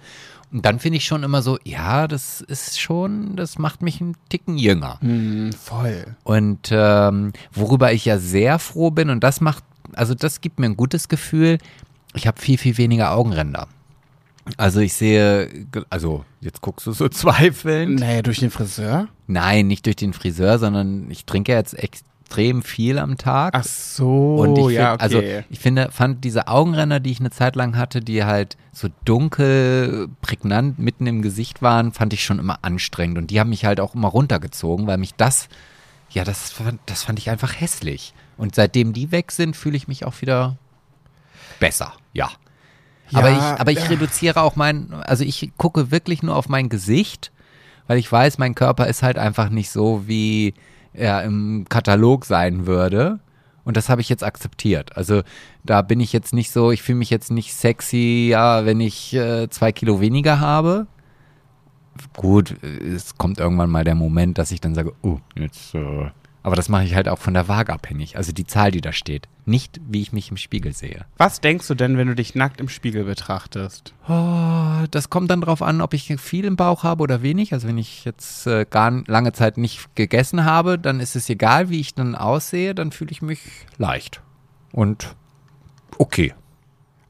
Und 0.51 0.65
dann 0.65 0.79
finde 0.79 0.97
ich 0.97 1.05
schon 1.05 1.23
immer 1.23 1.41
so, 1.41 1.57
ja, 1.63 2.07
das 2.07 2.41
ist 2.41 2.79
schon, 2.79 3.35
das 3.35 3.57
macht 3.57 3.81
mich 3.81 4.01
einen 4.01 4.15
Ticken 4.29 4.57
jünger. 4.57 4.99
Mhm, 5.01 5.51
voll. 5.53 6.15
Und 6.23 6.69
ähm, 6.71 7.33
worüber 7.51 7.91
ich 7.91 8.05
ja 8.05 8.19
sehr 8.19 8.59
froh 8.59 8.91
bin, 8.91 9.09
und 9.09 9.23
das 9.23 9.41
macht, 9.41 9.63
also 9.93 10.13
das 10.13 10.41
gibt 10.41 10.59
mir 10.59 10.67
ein 10.67 10.77
gutes 10.77 11.07
Gefühl, 11.07 11.57
ich 12.13 12.27
habe 12.27 12.39
viel, 12.39 12.59
viel 12.59 12.77
weniger 12.77 13.11
Augenränder. 13.13 13.67
Also 14.57 14.81
ich 14.81 14.93
sehe, 14.93 15.49
also 15.89 16.25
jetzt 16.41 16.61
guckst 16.61 16.85
du 16.85 16.91
so 16.91 17.09
zweifelnd. 17.09 17.99
Naja, 17.99 18.21
durch 18.21 18.39
den 18.39 18.51
Friseur? 18.51 19.07
Nein, 19.25 19.67
nicht 19.67 19.85
durch 19.85 19.95
den 19.95 20.13
Friseur, 20.13 20.59
sondern 20.59 21.09
ich 21.09 21.25
trinke 21.25 21.53
jetzt 21.53 21.73
extrem 22.33 22.63
viel 22.63 22.97
am 22.97 23.17
Tag. 23.17 23.53
Ach 23.55 23.63
so, 23.63 24.35
und 24.35 24.57
ich 24.57 24.75
ja, 24.75 24.91
find, 24.91 25.01
also 25.01 25.17
okay. 25.19 25.35
Also 25.35 25.47
ich 25.49 25.59
finde, 25.59 25.89
fand 25.91 26.23
diese 26.23 26.47
Augenränder, 26.47 26.99
die 26.99 27.11
ich 27.11 27.19
eine 27.19 27.29
Zeit 27.29 27.55
lang 27.55 27.77
hatte, 27.77 28.01
die 28.01 28.23
halt 28.23 28.57
so 28.71 28.89
dunkel, 29.05 30.09
prägnant 30.21 30.79
mitten 30.79 31.05
im 31.05 31.21
Gesicht 31.21 31.61
waren, 31.61 31.91
fand 31.91 32.13
ich 32.13 32.23
schon 32.23 32.39
immer 32.39 32.59
anstrengend. 32.63 33.17
Und 33.17 33.27
die 33.27 33.39
haben 33.39 33.49
mich 33.49 33.65
halt 33.65 33.79
auch 33.79 33.93
immer 33.93 34.07
runtergezogen, 34.07 34.87
weil 34.87 34.97
mich 34.97 35.13
das, 35.15 35.47
ja, 36.09 36.23
das, 36.23 36.53
das 36.85 37.03
fand 37.03 37.19
ich 37.19 37.29
einfach 37.29 37.59
hässlich. 37.59 38.13
Und 38.37 38.55
seitdem 38.55 38.93
die 38.93 39.11
weg 39.11 39.31
sind, 39.31 39.55
fühle 39.55 39.77
ich 39.77 39.87
mich 39.87 40.05
auch 40.05 40.21
wieder 40.21 40.57
besser, 41.59 41.93
ja. 42.13 42.29
Ja, 43.09 43.19
aber 43.19 43.31
ich, 43.31 43.37
aber 43.37 43.71
ich 43.71 43.89
reduziere 43.89 44.41
auch 44.41 44.55
mein, 44.55 44.91
also 44.91 45.23
ich 45.23 45.51
gucke 45.57 45.91
wirklich 45.91 46.23
nur 46.23 46.35
auf 46.35 46.49
mein 46.49 46.69
Gesicht, 46.69 47.31
weil 47.85 47.99
ich 47.99 48.11
weiß, 48.11 48.39
mein 48.39 48.55
Körper 48.55 48.87
ist 48.87 49.03
halt 49.03 49.19
einfach 49.19 49.49
nicht 49.49 49.69
so, 49.69 50.07
wie 50.07 50.55
er 50.93 51.23
im 51.23 51.65
Katalog 51.69 52.25
sein 52.25 52.65
würde. 52.67 53.19
Und 53.63 53.77
das 53.77 53.89
habe 53.89 54.01
ich 54.01 54.09
jetzt 54.09 54.23
akzeptiert. 54.23 54.97
Also 54.97 55.21
da 55.63 55.81
bin 55.81 55.99
ich 55.99 56.11
jetzt 56.11 56.33
nicht 56.33 56.51
so, 56.51 56.71
ich 56.71 56.81
fühle 56.81 56.97
mich 56.97 57.09
jetzt 57.09 57.31
nicht 57.31 57.53
sexy, 57.53 58.27
ja, 58.29 58.65
wenn 58.65 58.81
ich 58.81 59.13
äh, 59.13 59.49
zwei 59.49 59.71
Kilo 59.71 60.01
weniger 60.01 60.39
habe. 60.39 60.87
Gut, 62.17 62.55
es 62.63 63.17
kommt 63.17 63.39
irgendwann 63.39 63.69
mal 63.69 63.83
der 63.83 63.95
Moment, 63.95 64.37
dass 64.37 64.51
ich 64.51 64.59
dann 64.59 64.75
sage, 64.75 64.93
oh, 65.03 65.19
jetzt 65.35 65.75
äh, 65.75 66.09
aber 66.43 66.57
das 66.57 66.67
mache 66.67 66.83
ich 66.83 66.93
halt 66.93 67.07
auch 67.07 67.19
von 67.19 67.33
der 67.33 67.47
Waage 67.47 67.71
abhängig. 67.71 68.17
Also 68.17 68.33
die 68.33 68.45
Zahl, 68.45 68.71
die 68.71 68.81
da 68.81 68.91
steht. 68.91 69.29
Nicht, 69.45 69.79
wie 69.87 70.01
ich 70.01 70.11
mich 70.11 70.29
im 70.29 70.35
Spiegel 70.35 70.73
sehe. 70.73 71.05
Was 71.17 71.39
denkst 71.39 71.67
du 71.67 71.73
denn, 71.73 71.97
wenn 71.97 72.07
du 72.09 72.15
dich 72.15 72.35
nackt 72.35 72.59
im 72.59 72.67
Spiegel 72.67 73.05
betrachtest? 73.05 73.93
Oh, 74.09 74.85
das 74.91 75.09
kommt 75.09 75.31
dann 75.31 75.39
drauf 75.39 75.61
an, 75.61 75.79
ob 75.79 75.93
ich 75.93 76.13
viel 76.19 76.43
im 76.43 76.57
Bauch 76.57 76.83
habe 76.83 77.01
oder 77.01 77.21
wenig. 77.21 77.53
Also 77.53 77.69
wenn 77.69 77.77
ich 77.77 78.03
jetzt 78.03 78.45
äh, 78.45 78.65
gar 78.69 78.91
lange 79.07 79.31
Zeit 79.31 79.57
nicht 79.57 79.95
gegessen 79.95 80.43
habe, 80.43 80.77
dann 80.77 80.99
ist 80.99 81.15
es 81.15 81.29
egal, 81.29 81.69
wie 81.69 81.79
ich 81.79 81.95
dann 81.95 82.13
aussehe. 82.13 82.75
Dann 82.75 82.91
fühle 82.91 83.11
ich 83.11 83.21
mich 83.21 83.39
leicht. 83.77 84.21
Und 84.73 85.15
okay. 85.97 86.33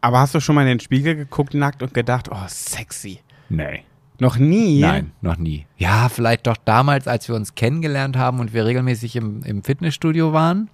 Aber 0.02 0.20
hast 0.20 0.36
du 0.36 0.42
schon 0.42 0.54
mal 0.54 0.62
in 0.62 0.68
den 0.68 0.80
Spiegel 0.80 1.16
geguckt, 1.16 1.56
nackt 1.56 1.82
und 1.82 1.96
gedacht, 1.96 2.30
oh, 2.32 2.46
sexy? 2.48 3.20
Nee. 3.50 3.84
Noch 4.20 4.38
nie? 4.38 4.80
Nein, 4.80 5.12
noch 5.22 5.38
nie. 5.38 5.66
Ja, 5.78 6.08
vielleicht 6.10 6.48
doch 6.48 6.58
damals, 6.66 7.08
als 7.08 7.28
wir 7.28 7.36
uns 7.36 7.56
kennengelernt 7.56 8.16
haben 8.18 8.40
und 8.40 8.54
wir 8.54 8.66
regelmäßig 8.66 9.16
im, 9.16 9.44
im 9.44 9.64
Fitnessstudio 9.64 10.34
waren. 10.34 10.70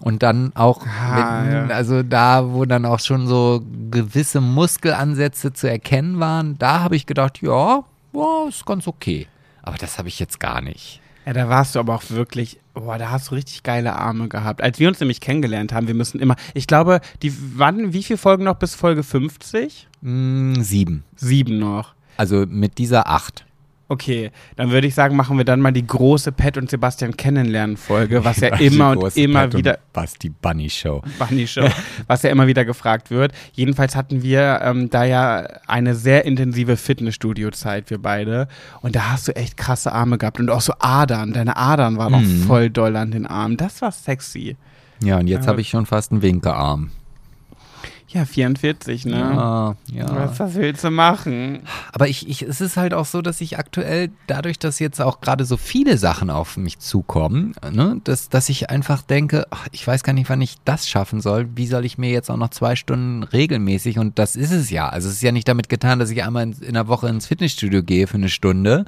Und 0.00 0.22
dann 0.24 0.50
auch, 0.56 0.84
Ah, 0.86 1.42
mit, 1.42 1.52
ja. 1.52 1.66
also 1.68 2.02
da, 2.02 2.52
wo 2.52 2.64
dann 2.64 2.84
auch 2.84 2.98
schon 2.98 3.26
so 3.28 3.62
gewisse 3.90 4.40
Muskelansätze 4.40 5.52
zu 5.52 5.70
erkennen 5.70 6.18
waren, 6.18 6.58
da 6.58 6.80
habe 6.80 6.96
ich 6.96 7.06
gedacht, 7.06 7.40
ja, 7.40 7.84
ja, 8.12 8.48
ist 8.48 8.66
ganz 8.66 8.88
okay. 8.88 9.28
Aber 9.62 9.78
das 9.78 9.98
habe 9.98 10.08
ich 10.08 10.18
jetzt 10.18 10.40
gar 10.40 10.60
nicht. 10.60 11.00
Ja, 11.24 11.32
da 11.32 11.48
warst 11.48 11.76
du 11.76 11.78
aber 11.78 11.94
auch 11.94 12.02
wirklich, 12.08 12.58
boah, 12.74 12.98
da 12.98 13.10
hast 13.12 13.30
du 13.30 13.36
richtig 13.36 13.62
geile 13.62 13.94
Arme 13.94 14.26
gehabt. 14.28 14.60
Als 14.60 14.80
wir 14.80 14.88
uns 14.88 14.98
nämlich 14.98 15.20
kennengelernt 15.20 15.72
haben, 15.72 15.86
wir 15.86 15.94
müssen 15.94 16.18
immer, 16.18 16.34
ich 16.52 16.66
glaube, 16.66 17.00
die 17.22 17.32
wann, 17.56 17.92
wie 17.92 18.02
viele 18.02 18.18
Folgen 18.18 18.42
noch 18.42 18.56
bis 18.56 18.74
Folge 18.74 19.04
50? 19.04 19.86
Mm, 20.00 20.54
sieben. 20.62 21.04
Sieben 21.14 21.58
noch. 21.60 21.94
Also 22.16 22.44
mit 22.48 22.78
dieser 22.78 23.08
acht. 23.08 23.44
Okay, 23.88 24.30
dann 24.56 24.70
würde 24.70 24.86
ich 24.86 24.94
sagen, 24.94 25.16
machen 25.16 25.36
wir 25.36 25.44
dann 25.44 25.60
mal 25.60 25.70
die 25.72 25.86
große 25.86 26.32
Pat 26.32 26.56
und 26.56 26.70
Sebastian 26.70 27.14
Kennenlernen-Folge, 27.14 28.24
was 28.24 28.40
ja 28.40 28.56
Die 28.56 28.64
immer 28.66 28.96
und 28.96 29.14
immer 29.18 29.40
Pat 29.40 29.54
wieder. 29.58 29.78
Basti 29.92 30.30
Bunny 30.30 30.70
Show. 30.70 31.02
Bunny 31.18 31.46
Show, 31.46 31.68
was 32.06 32.22
ja 32.22 32.30
immer 32.30 32.46
wieder 32.46 32.64
gefragt 32.64 33.10
wird. 33.10 33.32
Jedenfalls 33.52 33.94
hatten 33.94 34.22
wir 34.22 34.60
ähm, 34.62 34.88
da 34.88 35.04
ja 35.04 35.46
eine 35.66 35.94
sehr 35.94 36.24
intensive 36.24 36.78
Fitnessstudio-Zeit, 36.78 37.90
wir 37.90 37.98
beide. 38.00 38.48
Und 38.80 38.96
da 38.96 39.10
hast 39.12 39.28
du 39.28 39.36
echt 39.36 39.58
krasse 39.58 39.92
Arme 39.92 40.16
gehabt 40.16 40.40
und 40.40 40.48
auch 40.48 40.62
so 40.62 40.72
Adern. 40.78 41.34
Deine 41.34 41.58
Adern 41.58 41.98
waren 41.98 42.14
auch 42.14 42.20
Mhm. 42.20 42.44
voll 42.44 42.70
doll 42.70 42.96
an 42.96 43.10
den 43.10 43.26
Armen. 43.26 43.58
Das 43.58 43.82
war 43.82 43.92
sexy. 43.92 44.56
Ja, 45.02 45.18
und 45.18 45.26
jetzt 45.26 45.46
habe 45.46 45.60
ich 45.60 45.68
schon 45.68 45.84
fast 45.84 46.12
einen 46.12 46.22
Winkearm. 46.22 46.92
Ja, 48.12 48.26
44, 48.26 49.06
ne? 49.06 49.12
Ja, 49.12 49.76
ja. 49.90 50.14
Was, 50.14 50.38
was 50.38 50.54
willst 50.54 50.84
du 50.84 50.90
machen? 50.90 51.60
Aber 51.92 52.08
ich, 52.08 52.28
ich, 52.28 52.42
es 52.42 52.60
ist 52.60 52.76
halt 52.76 52.92
auch 52.92 53.06
so, 53.06 53.22
dass 53.22 53.40
ich 53.40 53.58
aktuell, 53.58 54.10
dadurch, 54.26 54.58
dass 54.58 54.78
jetzt 54.80 55.00
auch 55.00 55.22
gerade 55.22 55.46
so 55.46 55.56
viele 55.56 55.96
Sachen 55.96 56.28
auf 56.28 56.58
mich 56.58 56.78
zukommen, 56.78 57.54
ne, 57.70 58.00
dass, 58.04 58.28
dass 58.28 58.50
ich 58.50 58.68
einfach 58.68 59.00
denke, 59.00 59.46
ach, 59.50 59.66
ich 59.72 59.86
weiß 59.86 60.02
gar 60.02 60.12
nicht, 60.12 60.28
wann 60.28 60.42
ich 60.42 60.56
das 60.66 60.88
schaffen 60.88 61.22
soll. 61.22 61.48
Wie 61.54 61.66
soll 61.66 61.86
ich 61.86 61.96
mir 61.96 62.10
jetzt 62.10 62.30
auch 62.30 62.36
noch 62.36 62.50
zwei 62.50 62.76
Stunden 62.76 63.22
regelmäßig, 63.22 63.98
und 63.98 64.18
das 64.18 64.36
ist 64.36 64.52
es 64.52 64.68
ja. 64.68 64.90
Also 64.90 65.08
es 65.08 65.14
ist 65.14 65.22
ja 65.22 65.32
nicht 65.32 65.48
damit 65.48 65.70
getan, 65.70 65.98
dass 65.98 66.10
ich 66.10 66.22
einmal 66.22 66.42
in, 66.42 66.52
in 66.52 66.74
der 66.74 66.88
Woche 66.88 67.08
ins 67.08 67.26
Fitnessstudio 67.26 67.82
gehe 67.82 68.06
für 68.06 68.18
eine 68.18 68.28
Stunde 68.28 68.84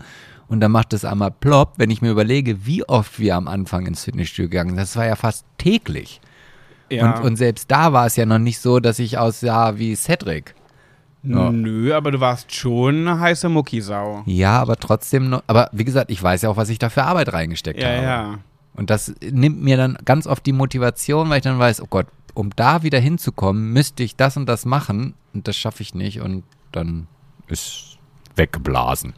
und 0.49 0.61
dann 0.61 0.73
macht 0.73 0.93
es 0.93 1.05
einmal 1.05 1.31
plopp, 1.31 1.75
wenn 1.79 1.91
ich 1.91 2.03
mir 2.03 2.11
überlege, 2.11 2.67
wie 2.67 2.87
oft 2.87 3.19
wir 3.19 3.37
am 3.37 3.49
Anfang 3.49 3.87
ins 3.87 4.05
Fitnessstudio 4.05 4.51
gegangen 4.51 4.71
sind. 4.71 4.81
Das 4.81 4.97
war 4.97 5.07
ja 5.07 5.17
fast 5.17 5.47
täglich. 5.57 6.21
Ja. 6.91 7.17
Und, 7.17 7.25
und 7.25 7.37
selbst 7.37 7.71
da 7.71 7.93
war 7.93 8.07
es 8.07 8.17
ja 8.17 8.27
noch 8.27 8.39
nicht 8.39 8.61
so, 8.61 8.81
dass 8.81 8.99
ich 8.99 9.19
aussah 9.19 9.79
wie 9.79 9.95
Cedric. 9.97 10.55
Ja. 11.23 11.51
Nö, 11.51 11.95
aber 11.95 12.11
du 12.11 12.21
warst 12.21 12.55
schon 12.55 13.09
eine 13.09 13.19
heiße 13.19 13.49
Muckisau. 13.49 14.23
Ja, 14.27 14.61
aber 14.61 14.77
trotzdem 14.77 15.31
noch. 15.31 15.43
Aber 15.47 15.71
wie 15.73 15.85
gesagt, 15.85 16.11
ich 16.11 16.23
weiß 16.23 16.43
ja 16.43 16.51
auch, 16.51 16.59
was 16.59 16.69
ich 16.69 16.79
da 16.79 16.91
für 16.91 17.05
Arbeit 17.05 17.33
reingesteckt 17.33 17.81
Ja, 17.81 17.89
habe. 17.89 18.03
ja. 18.03 18.39
Und 18.75 18.91
das 18.91 19.15
nimmt 19.23 19.63
mir 19.63 19.77
dann 19.79 19.97
ganz 20.05 20.27
oft 20.27 20.45
die 20.45 20.53
Motivation, 20.53 21.31
weil 21.31 21.39
ich 21.39 21.45
dann 21.45 21.59
weiß, 21.59 21.81
oh 21.81 21.87
Gott, 21.89 22.07
um 22.35 22.51
da 22.57 22.83
wieder 22.83 22.99
hinzukommen, 22.99 23.73
müsste 23.73 24.03
ich 24.03 24.17
das 24.17 24.37
und 24.37 24.47
das 24.47 24.67
machen. 24.67 25.15
Und 25.33 25.49
das 25.49 25.57
schaffe 25.57 25.83
ich 25.83 25.95
nicht. 25.95 26.21
Und 26.21 26.43
dann 26.73 27.07
ist 27.47 27.97
weggeblasen. 28.37 29.15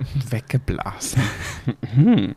Weggeblasen. 0.30 1.22
Hm. 1.94 2.34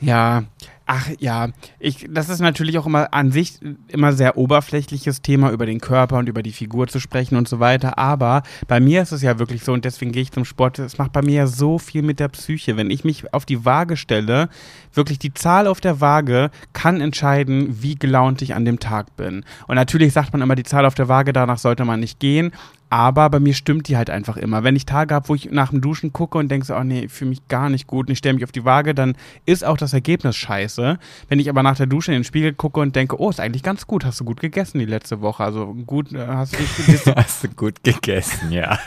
ja, 0.00 0.44
ach 0.86 1.10
ja, 1.18 1.48
ich, 1.80 2.06
das 2.08 2.28
ist 2.28 2.40
natürlich 2.40 2.78
auch 2.78 2.86
immer 2.86 3.12
an 3.12 3.32
sich 3.32 3.58
immer 3.88 4.12
sehr 4.12 4.38
oberflächliches 4.38 5.20
Thema 5.20 5.50
über 5.50 5.66
den 5.66 5.80
Körper 5.80 6.16
und 6.16 6.28
über 6.28 6.42
die 6.42 6.52
Figur 6.52 6.86
zu 6.86 7.00
sprechen 7.00 7.36
und 7.36 7.48
so 7.48 7.58
weiter. 7.58 7.98
Aber 7.98 8.42
bei 8.68 8.78
mir 8.78 9.02
ist 9.02 9.12
es 9.12 9.22
ja 9.22 9.38
wirklich 9.38 9.64
so 9.64 9.72
und 9.72 9.84
deswegen 9.84 10.12
gehe 10.12 10.22
ich 10.22 10.30
zum 10.32 10.44
Sport. 10.44 10.78
Es 10.78 10.98
macht 10.98 11.12
bei 11.12 11.22
mir 11.22 11.34
ja 11.34 11.46
so 11.46 11.78
viel 11.78 12.02
mit 12.02 12.20
der 12.20 12.28
Psyche. 12.28 12.76
Wenn 12.76 12.90
ich 12.90 13.04
mich 13.04 13.34
auf 13.34 13.44
die 13.44 13.64
Waage 13.64 13.96
stelle, 13.96 14.48
wirklich 14.94 15.18
die 15.18 15.34
Zahl 15.34 15.66
auf 15.66 15.80
der 15.80 16.00
Waage 16.00 16.50
kann 16.72 17.00
entscheiden, 17.00 17.82
wie 17.82 17.96
gelaunt 17.96 18.40
ich 18.40 18.54
an 18.54 18.64
dem 18.64 18.78
Tag 18.78 19.16
bin. 19.16 19.44
Und 19.66 19.74
natürlich 19.74 20.12
sagt 20.12 20.32
man 20.32 20.40
immer, 20.40 20.54
die 20.54 20.62
Zahl 20.62 20.86
auf 20.86 20.94
der 20.94 21.08
Waage, 21.08 21.32
danach 21.32 21.58
sollte 21.58 21.84
man 21.84 22.00
nicht 22.00 22.20
gehen. 22.20 22.52
Aber 22.88 23.28
bei 23.30 23.40
mir 23.40 23.52
stimmt 23.54 23.88
die 23.88 23.96
halt 23.96 24.10
einfach 24.10 24.36
immer. 24.36 24.62
Wenn 24.62 24.76
ich 24.76 24.86
Tage 24.86 25.12
habe, 25.12 25.28
wo 25.28 25.34
ich 25.34 25.50
nach 25.50 25.70
dem 25.70 25.80
Duschen 25.80 26.12
gucke 26.12 26.38
und 26.38 26.48
denke 26.48 26.64
so, 26.66 26.76
oh 26.76 26.84
nee, 26.84 27.00
ich 27.06 27.12
fühle 27.12 27.30
mich 27.30 27.48
gar 27.48 27.68
nicht 27.68 27.88
gut 27.88 28.06
und 28.06 28.12
ich 28.12 28.18
stelle 28.18 28.34
mich 28.34 28.44
auf 28.44 28.52
die 28.52 28.64
Waage, 28.64 28.94
dann 28.94 29.16
ist 29.44 29.64
auch 29.64 29.76
das 29.76 29.92
Ergebnis 29.92 30.36
scheiße. 30.36 30.98
Wenn 31.28 31.40
ich 31.40 31.48
aber 31.48 31.64
nach 31.64 31.76
der 31.76 31.86
Dusche 31.86 32.12
in 32.12 32.18
den 32.18 32.24
Spiegel 32.24 32.52
gucke 32.52 32.78
und 32.78 32.94
denke, 32.94 33.20
oh, 33.20 33.28
ist 33.28 33.40
eigentlich 33.40 33.64
ganz 33.64 33.88
gut, 33.88 34.04
hast 34.04 34.20
du 34.20 34.24
gut 34.24 34.40
gegessen 34.40 34.78
die 34.78 34.84
letzte 34.84 35.20
Woche. 35.20 35.42
Also 35.42 35.74
gut, 35.86 36.12
äh, 36.12 36.26
hast 36.28 36.52
du 36.54 36.58
dich 36.58 36.86
dis- 36.86 37.06
Hast 37.16 37.42
du 37.44 37.48
gut 37.48 37.82
gegessen, 37.82 38.52
ja. 38.52 38.78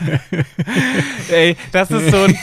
Ey, 1.30 1.56
das 1.72 1.90
ist 1.90 2.10
so 2.10 2.22
ein, 2.24 2.38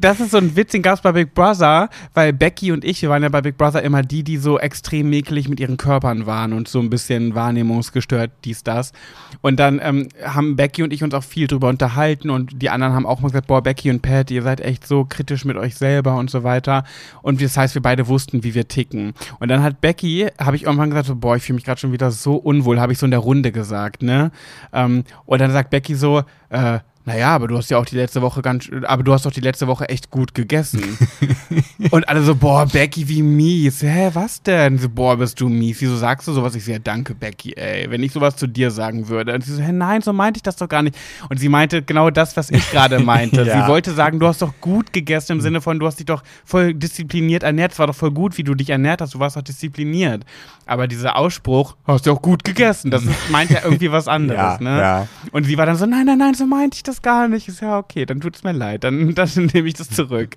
das 0.00 0.18
ist 0.20 0.32
so 0.32 0.38
ein 0.38 0.56
Witz, 0.56 0.72
den 0.72 0.82
gab 0.82 0.94
es 0.94 1.00
bei 1.02 1.12
Big 1.12 1.34
Brother, 1.34 1.88
weil 2.14 2.32
Becky 2.32 2.72
und 2.72 2.84
ich, 2.84 3.00
wir 3.02 3.10
waren 3.10 3.22
ja 3.22 3.28
bei 3.28 3.42
Big 3.42 3.56
Brother 3.56 3.82
immer 3.82 4.02
die, 4.02 4.24
die 4.24 4.38
so 4.38 4.58
extrem 4.58 5.08
mäkelig 5.10 5.48
mit 5.48 5.60
ihren 5.60 5.76
Körpern 5.76 6.26
waren 6.26 6.52
und 6.52 6.66
so 6.68 6.80
ein 6.80 6.90
bisschen 6.90 7.34
wahrnehmungsgestört, 7.34 8.32
dies, 8.44 8.64
das. 8.64 8.92
Und 9.40 9.60
dann 9.60 9.80
ähm, 9.82 10.08
haben 10.24 10.56
Becky 10.56 10.63
und 10.82 10.92
ich 10.92 11.02
uns 11.02 11.14
auch 11.14 11.22
viel 11.22 11.46
drüber 11.46 11.68
unterhalten 11.68 12.30
und 12.30 12.62
die 12.62 12.70
anderen 12.70 12.94
haben 12.94 13.06
auch 13.06 13.20
mal 13.20 13.28
gesagt, 13.28 13.46
boah, 13.46 13.62
Becky 13.62 13.90
und 13.90 14.02
Pat, 14.02 14.30
ihr 14.30 14.42
seid 14.42 14.60
echt 14.60 14.86
so 14.86 15.04
kritisch 15.04 15.44
mit 15.44 15.56
euch 15.56 15.74
selber 15.74 16.16
und 16.16 16.30
so 16.30 16.42
weiter. 16.42 16.84
Und 17.22 17.42
das 17.42 17.56
heißt, 17.56 17.74
wir 17.74 17.82
beide 17.82 18.08
wussten, 18.08 18.44
wie 18.44 18.54
wir 18.54 18.68
ticken. 18.68 19.14
Und 19.40 19.48
dann 19.48 19.62
hat 19.62 19.80
Becky, 19.80 20.28
habe 20.38 20.56
ich 20.56 20.64
irgendwann 20.64 20.90
gesagt, 20.90 21.06
so, 21.06 21.16
boah, 21.16 21.36
ich 21.36 21.42
fühle 21.42 21.56
mich 21.56 21.64
gerade 21.64 21.80
schon 21.80 21.92
wieder 21.92 22.10
so 22.10 22.36
unwohl, 22.36 22.80
habe 22.80 22.92
ich 22.92 22.98
so 22.98 23.06
in 23.06 23.10
der 23.10 23.20
Runde 23.20 23.52
gesagt, 23.52 24.02
ne? 24.02 24.30
Ähm, 24.72 25.04
und 25.26 25.40
dann 25.40 25.50
sagt 25.52 25.70
Becky 25.70 25.94
so, 25.94 26.22
äh, 26.48 26.78
naja, 27.06 27.34
aber 27.34 27.48
du 27.48 27.58
hast 27.58 27.70
ja 27.70 27.76
auch 27.76 27.84
die 27.84 27.96
letzte 27.96 28.22
Woche 28.22 28.40
ganz, 28.40 28.70
aber 28.84 29.02
du 29.02 29.12
hast 29.12 29.26
doch 29.26 29.30
die 29.30 29.40
letzte 29.40 29.66
Woche 29.66 29.88
echt 29.90 30.10
gut 30.10 30.34
gegessen. 30.34 30.96
und 31.90 32.08
alle 32.08 32.22
so, 32.22 32.34
boah, 32.34 32.66
Becky, 32.66 33.06
wie 33.08 33.22
mies. 33.22 33.82
Hä, 33.82 34.10
was 34.14 34.42
denn? 34.42 34.78
So, 34.78 34.88
boah, 34.88 35.18
bist 35.18 35.38
du 35.38 35.50
mies. 35.50 35.80
Wieso 35.80 35.96
sagst 35.96 36.26
du 36.28 36.32
sowas? 36.32 36.54
Ich 36.54 36.64
so, 36.64 36.72
ja, 36.72 36.78
danke, 36.78 37.14
Becky, 37.14 37.52
ey. 37.52 37.90
Wenn 37.90 38.02
ich 38.02 38.12
sowas 38.12 38.36
zu 38.36 38.46
dir 38.46 38.70
sagen 38.70 39.08
würde. 39.08 39.34
Und 39.34 39.44
sie 39.44 39.52
so, 39.52 39.60
hä, 39.62 39.72
nein, 39.72 40.00
so 40.00 40.14
meinte 40.14 40.38
ich 40.38 40.42
das 40.42 40.56
doch 40.56 40.68
gar 40.68 40.82
nicht. 40.82 40.96
Und 41.28 41.38
sie 41.38 41.50
meinte 41.50 41.82
genau 41.82 42.08
das, 42.08 42.36
was 42.38 42.50
ich 42.50 42.70
gerade 42.70 42.98
meinte. 43.00 43.34
Ja. 43.44 43.62
Sie 43.62 43.68
wollte 43.68 43.92
sagen, 43.92 44.20
du 44.20 44.26
hast 44.26 44.40
doch 44.40 44.54
gut 44.62 44.92
gegessen 44.94 45.32
im 45.32 45.40
Sinne 45.42 45.60
von, 45.60 45.78
du 45.78 45.86
hast 45.86 45.98
dich 45.98 46.06
doch 46.06 46.22
voll 46.46 46.72
diszipliniert 46.72 47.42
ernährt. 47.42 47.72
Es 47.72 47.78
war 47.78 47.86
doch 47.86 47.94
voll 47.94 48.10
gut, 48.10 48.38
wie 48.38 48.42
du 48.42 48.54
dich 48.54 48.70
ernährt 48.70 49.02
hast. 49.02 49.12
Du 49.12 49.18
warst 49.18 49.36
doch 49.36 49.42
diszipliniert. 49.42 50.24
Aber 50.64 50.88
dieser 50.88 51.16
Ausspruch, 51.16 51.76
hast 51.86 52.06
du 52.06 52.12
auch 52.12 52.22
gut 52.22 52.42
gegessen, 52.44 52.90
das 52.90 53.02
meint 53.30 53.50
ja 53.50 53.60
irgendwie 53.64 53.92
was 53.92 54.08
anderes, 54.08 54.38
Ja, 54.38 54.58
ne? 54.60 54.78
ja. 54.80 55.08
Und 55.32 55.44
sie 55.44 55.58
war 55.58 55.66
dann 55.66 55.76
so, 55.76 55.84
nein, 55.84 56.06
nein, 56.06 56.16
nein, 56.18 56.32
so 56.34 56.46
meinte 56.46 56.76
ich 56.76 56.82
das 56.82 56.93
gar 57.02 57.28
nicht. 57.28 57.48
Ist 57.48 57.60
ja 57.60 57.78
okay, 57.78 58.06
dann 58.06 58.20
tut 58.20 58.36
es 58.36 58.44
mir 58.44 58.52
leid, 58.52 58.84
dann, 58.84 59.14
dann 59.14 59.28
nehme 59.52 59.68
ich 59.68 59.74
das 59.74 59.90
zurück. 59.90 60.34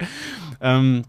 Ähm, 0.61 1.03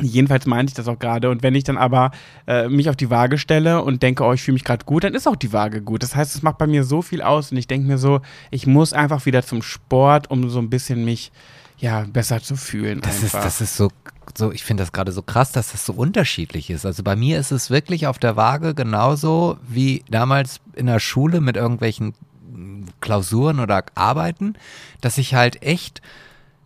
jedenfalls 0.00 0.46
meinte 0.46 0.70
ich 0.70 0.74
das 0.74 0.88
auch 0.88 0.98
gerade. 0.98 1.30
Und 1.30 1.42
wenn 1.42 1.54
ich 1.54 1.64
dann 1.64 1.76
aber 1.76 2.10
äh, 2.46 2.68
mich 2.68 2.88
auf 2.88 2.96
die 2.96 3.10
Waage 3.10 3.38
stelle 3.38 3.82
und 3.82 4.02
denke, 4.02 4.24
oh, 4.24 4.32
ich 4.32 4.42
fühle 4.42 4.54
mich 4.54 4.64
gerade 4.64 4.84
gut, 4.84 5.04
dann 5.04 5.14
ist 5.14 5.26
auch 5.26 5.36
die 5.36 5.52
Waage 5.52 5.82
gut. 5.82 6.02
Das 6.02 6.14
heißt, 6.14 6.34
es 6.34 6.42
macht 6.42 6.58
bei 6.58 6.66
mir 6.66 6.84
so 6.84 7.02
viel 7.02 7.22
aus 7.22 7.52
und 7.52 7.58
ich 7.58 7.66
denke 7.66 7.86
mir 7.86 7.98
so, 7.98 8.20
ich 8.50 8.66
muss 8.66 8.92
einfach 8.92 9.26
wieder 9.26 9.42
zum 9.42 9.62
Sport, 9.62 10.30
um 10.30 10.48
so 10.50 10.58
ein 10.58 10.70
bisschen 10.70 11.04
mich 11.04 11.32
ja 11.78 12.04
besser 12.12 12.42
zu 12.42 12.56
fühlen. 12.56 13.00
Das 13.00 13.22
ist, 13.22 13.34
das 13.34 13.60
ist 13.60 13.76
so, 13.76 13.90
so 14.36 14.52
ich 14.52 14.64
finde 14.64 14.82
das 14.82 14.92
gerade 14.92 15.12
so 15.12 15.22
krass, 15.22 15.52
dass 15.52 15.72
das 15.72 15.86
so 15.86 15.92
unterschiedlich 15.92 16.70
ist. 16.70 16.84
Also 16.84 17.02
bei 17.02 17.16
mir 17.16 17.38
ist 17.38 17.52
es 17.52 17.70
wirklich 17.70 18.06
auf 18.06 18.18
der 18.18 18.36
Waage 18.36 18.74
genauso 18.74 19.58
wie 19.66 20.04
damals 20.10 20.60
in 20.74 20.86
der 20.86 21.00
Schule 21.00 21.40
mit 21.40 21.56
irgendwelchen 21.56 22.14
Klausuren 23.00 23.60
oder 23.60 23.84
Arbeiten, 23.94 24.54
dass 25.00 25.18
ich 25.18 25.34
halt 25.34 25.62
echt, 25.62 26.02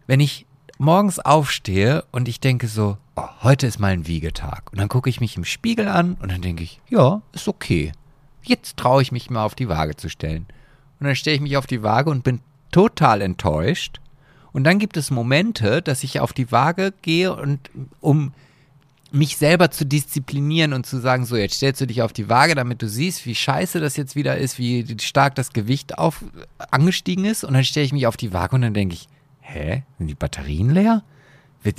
wenn 0.06 0.20
ich 0.20 0.46
morgens 0.78 1.18
aufstehe 1.18 2.04
und 2.10 2.28
ich 2.28 2.40
denke 2.40 2.66
so, 2.66 2.98
oh, 3.16 3.28
heute 3.42 3.66
ist 3.66 3.78
mal 3.78 3.92
ein 3.92 4.06
Wiegetag. 4.06 4.72
Und 4.72 4.80
dann 4.80 4.88
gucke 4.88 5.10
ich 5.10 5.20
mich 5.20 5.36
im 5.36 5.44
Spiegel 5.44 5.88
an 5.88 6.16
und 6.20 6.30
dann 6.30 6.42
denke 6.42 6.62
ich, 6.62 6.80
ja, 6.88 7.22
ist 7.32 7.48
okay. 7.48 7.92
Jetzt 8.42 8.76
traue 8.76 9.02
ich 9.02 9.12
mich 9.12 9.30
mal 9.30 9.44
auf 9.44 9.54
die 9.54 9.68
Waage 9.68 9.96
zu 9.96 10.08
stellen. 10.08 10.46
Und 10.98 11.06
dann 11.06 11.16
stelle 11.16 11.36
ich 11.36 11.42
mich 11.42 11.56
auf 11.56 11.66
die 11.66 11.82
Waage 11.82 12.10
und 12.10 12.24
bin 12.24 12.40
total 12.72 13.20
enttäuscht. 13.20 14.00
Und 14.52 14.64
dann 14.64 14.78
gibt 14.78 14.96
es 14.96 15.10
Momente, 15.10 15.82
dass 15.82 16.04
ich 16.04 16.20
auf 16.20 16.32
die 16.32 16.50
Waage 16.52 16.92
gehe 17.02 17.34
und 17.34 17.70
um 18.00 18.32
mich 19.12 19.36
selber 19.36 19.70
zu 19.70 19.84
disziplinieren 19.86 20.72
und 20.72 20.86
zu 20.86 20.98
sagen, 20.98 21.24
so 21.24 21.36
jetzt 21.36 21.56
stellst 21.56 21.80
du 21.80 21.86
dich 21.86 22.02
auf 22.02 22.12
die 22.12 22.28
Waage, 22.28 22.54
damit 22.54 22.80
du 22.82 22.88
siehst, 22.88 23.26
wie 23.26 23.34
scheiße 23.34 23.78
das 23.80 23.96
jetzt 23.96 24.16
wieder 24.16 24.38
ist, 24.38 24.58
wie 24.58 24.86
stark 25.00 25.34
das 25.34 25.52
Gewicht 25.52 25.98
auf 25.98 26.24
angestiegen 26.70 27.24
ist. 27.24 27.44
Und 27.44 27.54
dann 27.54 27.64
stelle 27.64 27.86
ich 27.86 27.92
mich 27.92 28.06
auf 28.06 28.16
die 28.16 28.32
Waage 28.32 28.54
und 28.56 28.62
dann 28.62 28.74
denke 28.74 28.94
ich, 28.94 29.08
hä, 29.40 29.82
sind 29.98 30.06
die 30.06 30.14
Batterien 30.14 30.70
leer? 30.70 31.02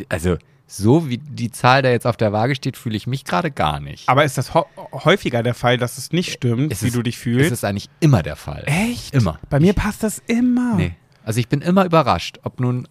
Also 0.09 0.37
so 0.65 1.09
wie 1.09 1.17
die 1.17 1.51
Zahl 1.51 1.81
da 1.81 1.89
jetzt 1.89 2.07
auf 2.07 2.17
der 2.17 2.31
Waage 2.31 2.55
steht, 2.55 2.77
fühle 2.77 2.95
ich 2.95 3.05
mich 3.05 3.25
gerade 3.25 3.51
gar 3.51 3.79
nicht. 3.79 4.07
aber 4.09 4.23
ist 4.23 4.37
das 4.37 4.53
hä- 4.55 4.63
häufiger 4.91 5.43
der 5.43 5.53
Fall, 5.53 5.77
dass 5.77 5.97
es 5.97 6.11
nicht 6.11 6.31
stimmt, 6.31 6.71
Es 6.71 6.81
wie 6.83 6.87
ist- 6.87 6.95
du 6.95 7.03
dich 7.03 7.15
Das 7.15 7.23
fühlst? 7.23 7.51
ist 7.51 7.63
eigentlich 7.65 7.89
immer 7.99 8.23
der 8.23 8.35
Fall. 8.35 8.63
Echt? 8.65 9.13
Immer. 9.13 9.39
Bei 9.49 9.59
mir 9.59 9.73
passt 9.73 10.03
das 10.03 10.21
immer. 10.27 10.75
Nee. 10.75 10.95
Also 11.25 11.39
ich 11.39 11.47
bin 11.47 11.61
immer 11.61 11.85
überrascht, 11.85 12.39
ob 12.43 12.59
nun 12.59 12.87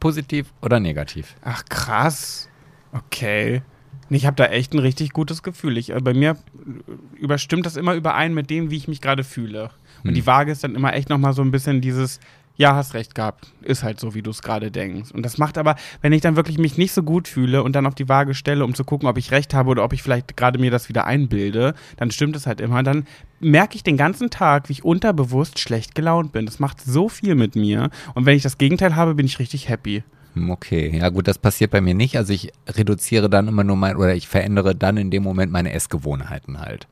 positiv 0.00 0.52
oder 0.62 0.80
negativ. 0.80 1.34
Ach 1.42 1.64
krass. 1.68 2.48
Okay. 2.92 3.62
Ich 4.10 4.24
habe 4.24 4.36
da 4.36 4.46
echt 4.46 4.72
ein 4.72 4.78
richtig 4.78 5.12
gutes 5.12 5.42
Gefühl. 5.42 5.76
Ich, 5.76 5.90
äh, 5.90 6.00
bei 6.00 6.14
mir 6.14 6.30
äh, 6.30 7.18
überstimmt 7.20 7.66
das 7.66 7.76
immer 7.76 7.94
überein 7.94 8.32
mit 8.32 8.48
dem, 8.50 8.70
wie 8.70 8.76
ich 8.76 8.88
mich 8.88 9.00
gerade 9.00 9.24
fühle. 9.24 9.70
Und 10.02 10.10
Hm. 10.10 10.14
die 10.14 10.26
Waage 10.26 10.52
ist 10.52 10.64
dann 10.64 10.74
immer 10.74 10.94
echt 10.94 11.10
nochmal 11.10 11.34
so 11.34 11.42
ein 11.42 11.50
bisschen 11.50 11.82
dieses, 11.82 12.18
ja, 12.56 12.74
hast 12.74 12.94
recht 12.94 13.14
gehabt. 13.14 13.52
Ist 13.62 13.82
halt 13.82 14.00
so, 14.00 14.14
wie 14.14 14.22
du 14.22 14.30
es 14.30 14.40
gerade 14.40 14.70
denkst. 14.70 15.10
Und 15.12 15.24
das 15.24 15.36
macht 15.36 15.58
aber, 15.58 15.76
wenn 16.00 16.12
ich 16.14 16.22
dann 16.22 16.36
wirklich 16.36 16.56
mich 16.56 16.78
nicht 16.78 16.92
so 16.92 17.02
gut 17.02 17.28
fühle 17.28 17.62
und 17.62 17.74
dann 17.74 17.84
auf 17.86 17.94
die 17.94 18.08
Waage 18.08 18.32
stelle, 18.34 18.64
um 18.64 18.74
zu 18.74 18.82
gucken, 18.84 19.08
ob 19.08 19.18
ich 19.18 19.30
recht 19.30 19.52
habe 19.52 19.68
oder 19.70 19.84
ob 19.84 19.92
ich 19.92 20.02
vielleicht 20.02 20.36
gerade 20.38 20.58
mir 20.58 20.70
das 20.70 20.88
wieder 20.88 21.04
einbilde, 21.04 21.74
dann 21.98 22.10
stimmt 22.10 22.34
es 22.34 22.46
halt 22.46 22.60
immer. 22.62 22.82
Dann 22.82 23.06
merke 23.40 23.76
ich 23.76 23.82
den 23.82 23.98
ganzen 23.98 24.30
Tag, 24.30 24.68
wie 24.70 24.72
ich 24.72 24.84
unterbewusst 24.84 25.58
schlecht 25.58 25.94
gelaunt 25.94 26.32
bin. 26.32 26.46
Das 26.46 26.58
macht 26.60 26.80
so 26.80 27.10
viel 27.10 27.34
mit 27.34 27.56
mir. 27.56 27.90
Und 28.14 28.24
wenn 28.24 28.36
ich 28.36 28.42
das 28.42 28.56
Gegenteil 28.58 28.96
habe, 28.96 29.14
bin 29.14 29.26
ich 29.26 29.38
richtig 29.38 29.68
happy. 29.68 30.02
Hm, 30.34 30.50
Okay, 30.50 30.96
ja 30.96 31.08
gut, 31.08 31.28
das 31.28 31.38
passiert 31.38 31.70
bei 31.70 31.80
mir 31.80 31.94
nicht. 31.94 32.16
Also 32.16 32.32
ich 32.32 32.52
reduziere 32.68 33.28
dann 33.30 33.48
immer 33.48 33.64
nur 33.64 33.76
mein, 33.76 33.96
oder 33.96 34.14
ich 34.14 34.28
verändere 34.28 34.74
dann 34.74 34.96
in 34.96 35.10
dem 35.10 35.22
Moment 35.22 35.52
meine 35.52 35.72
Essgewohnheiten 35.72 36.60
halt. 36.60 36.86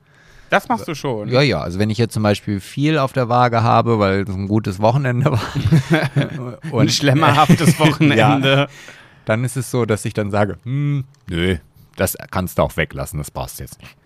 Das 0.50 0.68
machst 0.68 0.86
du 0.86 0.94
schon. 0.94 1.28
Ja, 1.28 1.42
ja. 1.42 1.60
Also 1.60 1.78
wenn 1.80 1.90
ich 1.90 1.98
jetzt 1.98 2.14
zum 2.14 2.22
Beispiel 2.22 2.60
viel 2.60 2.98
auf 2.98 3.12
der 3.12 3.28
Waage 3.28 3.62
habe, 3.64 3.98
weil 3.98 4.20
es 4.22 4.28
ein 4.34 4.46
gutes 4.46 4.80
Wochenende 4.80 5.32
war. 5.32 5.42
und 6.70 6.80
ein 6.82 6.88
schlemmerhaftes 6.88 7.78
Wochenende. 7.80 8.16
ja, 8.16 8.66
dann 9.24 9.42
ist 9.44 9.56
es 9.56 9.70
so, 9.72 9.84
dass 9.86 10.04
ich 10.04 10.14
dann 10.14 10.30
sage, 10.30 10.56
hm, 10.62 11.04
nö, 11.28 11.56
das 11.96 12.16
kannst 12.30 12.58
du 12.58 12.62
auch 12.62 12.76
weglassen, 12.76 13.18
das 13.18 13.30
brauchst 13.32 13.58
du 13.58 13.64
jetzt 13.64 13.80
nicht. 13.80 13.96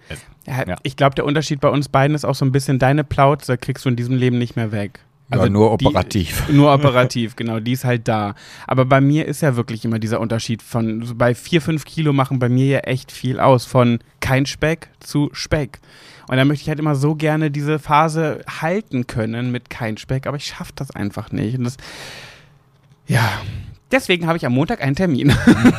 Ja, 0.47 0.67
ja. 0.67 0.77
Ich 0.83 0.97
glaube, 0.97 1.15
der 1.15 1.25
Unterschied 1.27 1.61
bei 1.61 1.69
uns 1.69 1.89
beiden 1.89 2.15
ist 2.17 2.25
auch 2.25 2.35
so 2.35 2.45
ein 2.47 2.53
bisschen, 2.53 2.79
deine 2.79 3.05
Plauze 3.05 3.59
kriegst 3.59 3.85
du 3.85 3.91
in 3.91 3.97
diesem 3.97 4.17
Leben 4.17 4.39
nicht 4.39 4.57
mehr 4.57 4.73
weg. 4.73 5.01
Also 5.31 5.45
ja, 5.45 5.51
nur 5.51 5.73
operativ. 5.73 6.45
Die, 6.49 6.53
nur 6.57 6.75
operativ, 6.75 7.37
genau, 7.37 7.61
die 7.61 7.73
ist 7.73 7.85
halt 7.85 8.09
da. 8.09 8.35
Aber 8.67 8.85
bei 8.85 9.01
mir 9.01 9.27
ist 9.27 9.43
ja 9.43 9.57
wirklich 9.57 9.85
immer 9.85 9.99
dieser 9.99 10.21
Unterschied 10.21 10.63
von, 10.63 11.03
so 11.05 11.15
bei 11.15 11.35
vier, 11.35 11.63
fünf 11.63 11.85
Kilo 11.85 12.13
machen 12.13 12.39
bei 12.39 12.49
mir 12.49 12.67
ja 12.67 12.79
echt 12.81 13.13
viel 13.13 13.39
aus, 13.39 13.65
von 13.65 14.01
kein 14.21 14.47
Speck 14.47 14.89
zu 14.99 15.31
Speck. 15.33 15.79
Und 16.29 16.37
da 16.37 16.45
möchte 16.45 16.63
ich 16.63 16.69
halt 16.69 16.79
immer 16.79 16.95
so 16.95 17.15
gerne 17.15 17.51
diese 17.51 17.79
Phase 17.79 18.45
halten 18.61 19.07
können 19.07 19.51
mit 19.51 19.71
kein 19.71 19.97
Speck, 19.97 20.27
aber 20.27 20.37
ich 20.37 20.47
schaffe 20.47 20.73
das 20.75 20.91
einfach 20.91 21.33
nicht. 21.33 21.57
Und 21.59 21.65
das, 21.65 21.77
ja, 23.07 23.29
Deswegen 23.91 24.27
habe 24.29 24.37
ich 24.37 24.47
am 24.47 24.53
Montag 24.53 24.83
einen 24.83 24.95
Termin. 24.95 25.35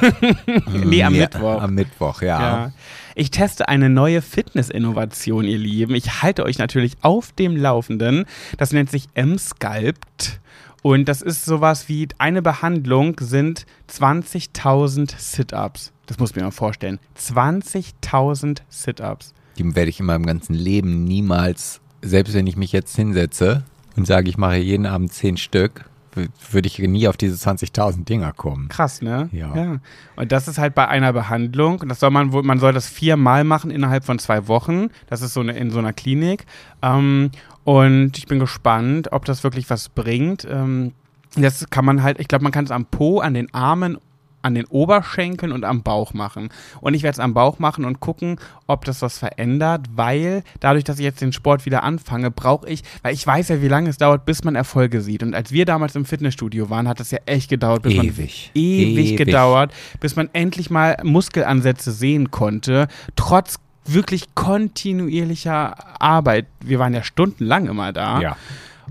nee, 0.84 1.02
am 1.02 1.16
ja, 1.16 1.22
Mittwoch. 1.22 1.62
Am 1.62 1.74
Mittwoch, 1.74 2.22
ja. 2.22 2.40
ja. 2.42 2.72
Ich 3.16 3.32
teste 3.32 3.68
eine 3.68 3.90
neue 3.90 4.22
Fitness-Innovation, 4.22 5.46
ihr 5.46 5.58
Lieben. 5.58 5.96
Ich 5.96 6.22
halte 6.22 6.44
euch 6.44 6.58
natürlich 6.58 6.94
auf 7.02 7.32
dem 7.34 7.58
Laufenden. 7.58 8.26
Das 8.58 8.72
nennt 8.72 8.90
sich 8.90 9.08
M-Sculpt. 9.14 10.40
Und 10.82 11.08
das 11.08 11.22
ist 11.22 11.46
sowas 11.46 11.90
wie 11.90 12.08
eine 12.18 12.42
Behandlung 12.42 13.16
sind 13.20 13.66
20.000 13.90 15.14
Sit-Ups. 15.18 15.92
Das 16.08 16.18
muss 16.18 16.32
ich 16.32 16.36
mir 16.38 16.44
mal 16.44 16.52
vorstellen. 16.52 17.00
20.000 17.20 18.60
Sit-Ups. 18.70 19.34
Die 19.58 19.76
werde 19.76 19.90
ich 19.90 20.00
in 20.00 20.06
meinem 20.06 20.26
ganzen 20.26 20.54
Leben 20.54 21.04
niemals, 21.04 21.82
selbst 22.02 22.34
wenn 22.34 22.48
ich 22.48 22.56
mich 22.56 22.72
jetzt 22.72 22.96
hinsetze 22.96 23.64
und 23.96 24.08
sage, 24.08 24.30
ich 24.30 24.38
mache 24.38 24.58
jeden 24.58 24.86
Abend 24.86 25.14
10 25.14 25.38
Stück, 25.38 25.86
würde 26.14 26.68
ich 26.68 26.78
nie 26.80 27.08
auf 27.08 27.18
diese 27.18 27.36
20.000 27.36 28.06
Dinger 28.06 28.34
kommen. 28.34 28.68
Krass, 28.68 29.02
ne? 29.02 29.30
Ja. 29.32 29.56
ja. 29.56 29.78
Und 30.16 30.32
das 30.32 30.48
ist 30.48 30.58
halt 30.58 30.76
bei 30.76 30.88
einer 30.88 31.14
Behandlung. 31.14 31.80
Und 31.80 31.90
das 31.90 32.00
soll 32.00 32.12
man, 32.12 32.30
man 32.30 32.60
soll 32.60 32.74
das 32.74 32.88
viermal 32.88 33.44
machen 33.44 33.72
innerhalb 33.72 34.04
von 34.04 34.20
zwei 34.20 34.48
Wochen. 34.48 34.90
Das 35.08 35.22
ist 35.22 35.34
so 35.34 35.40
eine, 35.40 35.54
in 35.54 35.72
so 35.72 35.80
einer 35.80 35.94
Klinik. 35.94 36.46
Ähm, 36.82 37.32
und 37.64 38.18
ich 38.18 38.28
bin 38.28 38.40
gespannt, 38.40 39.12
ob 39.12 39.26
das 39.26 39.44
wirklich 39.44 39.70
was 39.70 39.90
bringt. 39.90 40.46
Ähm, 40.50 40.94
das 41.36 41.70
kann 41.70 41.86
man 41.86 42.04
halt, 42.04 42.20
ich 42.20 42.28
glaube, 42.28 42.44
man 42.44 42.52
kann 42.52 42.66
es 42.66 42.72
am 42.72 42.86
Po, 42.86 43.20
an 43.20 43.34
den 43.34 43.54
Armen 43.54 43.98
an 44.42 44.56
den 44.56 44.66
Oberschenkeln 44.66 45.52
und 45.52 45.66
am 45.66 45.84
Bauch 45.84 46.14
machen. 46.14 46.50
Und 46.80 46.94
ich 46.94 47.04
werde 47.04 47.14
es 47.14 47.20
am 47.20 47.34
Bauch 47.34 47.60
machen 47.60 47.86
und 47.86 48.00
gucken, 48.00 48.38
ob 48.68 48.86
das 48.86 49.02
was 49.02 49.18
verändert, 49.18 49.88
weil 49.96 50.44
dadurch, 50.60 50.84
dass 50.84 51.00
ich 51.00 51.06
jetzt 51.06 51.22
den 51.22 51.34
Sport 51.34 51.66
wieder 51.66 51.84
anfange, 51.84 52.32
brauche 52.32 52.70
ich, 52.70 52.84
weil 53.04 53.14
ich 53.14 53.26
weiß 53.26 53.50
ja, 53.50 53.62
wie 53.62 53.68
lange 53.68 53.90
es 53.90 53.98
dauert, 53.98 54.26
bis 54.26 54.44
man 54.44 54.56
Erfolge 54.56 55.02
sieht. 55.02 55.24
Und 55.24 55.34
als 55.34 55.52
wir 55.52 55.66
damals 55.66 55.96
im 55.96 56.06
Fitnessstudio 56.06 56.70
waren, 56.70 56.88
hat 56.88 57.00
es 57.00 57.12
ja 57.12 57.20
echt 57.26 57.50
gedauert, 57.50 57.84
bis 57.84 57.94
ewig. 57.94 58.02
man 58.04 58.10
ewig, 58.16 58.52
ewig 58.56 59.18
gedauert, 59.18 59.74
bis 60.00 60.16
man 60.16 60.30
endlich 60.34 60.70
mal 60.70 60.98
Muskelansätze 61.04 61.92
sehen 61.92 62.32
konnte, 62.32 62.88
trotz 63.16 63.60
wirklich 63.86 64.36
kontinuierlicher 64.36 66.02
Arbeit. 66.02 66.48
Wir 66.60 66.80
waren 66.80 66.94
ja 66.94 67.04
stundenlang 67.04 67.68
immer 67.68 67.92
da. 67.94 68.22
Ja. 68.22 68.38